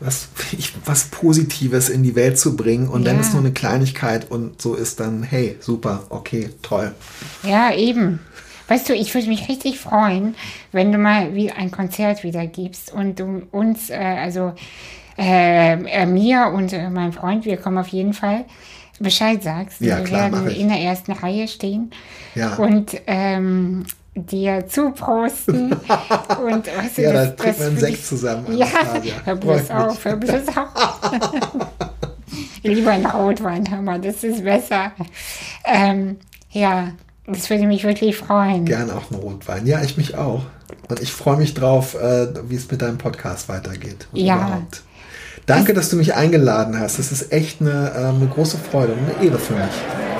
was, 0.00 0.28
ich, 0.56 0.72
was 0.84 1.04
Positives 1.04 1.88
in 1.88 2.02
die 2.02 2.14
Welt 2.14 2.38
zu 2.38 2.56
bringen 2.56 2.88
und 2.88 3.04
wenn 3.04 3.16
Ja. 3.16 3.20
es 3.22 3.32
nur 3.32 3.40
eine 3.40 3.52
Kleinigkeit 3.52 4.30
und 4.30 4.60
so 4.60 4.74
ist, 4.74 5.00
dann 5.00 5.22
hey, 5.22 5.56
super, 5.60 6.04
okay, 6.10 6.50
toll. 6.62 6.94
Ja, 7.42 7.72
eben. 7.74 8.20
Weißt 8.68 8.88
du, 8.88 8.94
ich 8.94 9.14
würde 9.14 9.28
mich 9.28 9.48
richtig 9.48 9.78
freuen, 9.78 10.34
wenn 10.72 10.90
du 10.90 10.98
mal 10.98 11.34
wie 11.34 11.52
ein 11.52 11.70
Konzert 11.70 12.24
wieder 12.24 12.46
gibst 12.46 12.92
und 12.92 13.20
du 13.20 13.42
uns, 13.52 13.90
äh, 13.90 13.94
also 13.96 14.52
äh, 15.16 15.72
äh, 15.84 16.04
mir 16.06 16.52
und 16.52 16.72
äh, 16.72 16.90
meinem 16.90 17.12
Freund, 17.12 17.44
wir 17.44 17.56
kommen 17.56 17.78
auf 17.78 17.88
jeden 17.88 18.12
Fall, 18.12 18.44
Bescheid 18.98 19.42
sagst. 19.42 19.80
Ja, 19.80 19.98
wir 19.98 20.04
klar, 20.04 20.32
werden 20.32 20.50
in 20.50 20.68
der 20.68 20.80
ersten 20.80 21.12
Reihe 21.12 21.46
stehen 21.48 21.90
Ja. 22.34 22.54
und 22.56 22.96
ähm, 23.06 23.84
dir 24.16 24.66
zuprosten. 24.66 25.72
und 26.44 26.66
du, 26.66 27.02
Ja, 27.02 27.12
da 27.12 27.26
das- 27.26 27.58
wir 27.58 27.66
einen 27.66 27.76
würde 27.76 27.80
Sekt 27.80 28.06
zusammen. 28.06 28.56
Ja, 28.56 28.66
hör 29.24 29.36
bloß 29.36 29.70
auf, 29.70 30.04
hör 30.04 30.16
bloß 30.16 30.48
auf. 30.48 31.10
Lieber 32.62 32.90
ein 32.90 33.06
Rotwein, 33.06 33.70
hör 33.70 33.80
mal, 33.82 34.00
das 34.00 34.24
ist 34.24 34.42
besser. 34.42 34.90
Ähm, 35.64 36.16
ja, 36.50 36.92
das 37.26 37.48
würde 37.50 37.66
mich 37.66 37.84
wirklich 37.84 38.16
freuen. 38.16 38.64
Gern 38.64 38.90
auch 38.90 39.10
einen 39.10 39.20
Rotwein. 39.20 39.66
Ja, 39.66 39.82
ich 39.82 39.96
mich 39.96 40.16
auch. 40.16 40.42
Und 40.88 41.00
ich 41.00 41.12
freue 41.12 41.36
mich 41.36 41.54
drauf, 41.54 41.94
äh, 41.94 42.28
wie 42.48 42.56
es 42.56 42.70
mit 42.70 42.82
deinem 42.82 42.98
Podcast 42.98 43.48
weitergeht. 43.48 44.08
Ja. 44.12 44.36
Überhaupt. 44.36 44.82
Danke, 45.46 45.74
dass 45.74 45.90
du 45.90 45.96
mich 45.96 46.14
eingeladen 46.14 46.78
hast. 46.78 46.98
Das 46.98 47.12
ist 47.12 47.30
echt 47.32 47.60
eine, 47.60 47.92
äh, 47.94 47.98
eine 48.08 48.26
große 48.26 48.58
Freude 48.58 48.94
und 48.94 48.98
eine 49.16 49.24
Ehre 49.28 49.38
für 49.38 49.54
mich. 49.54 50.15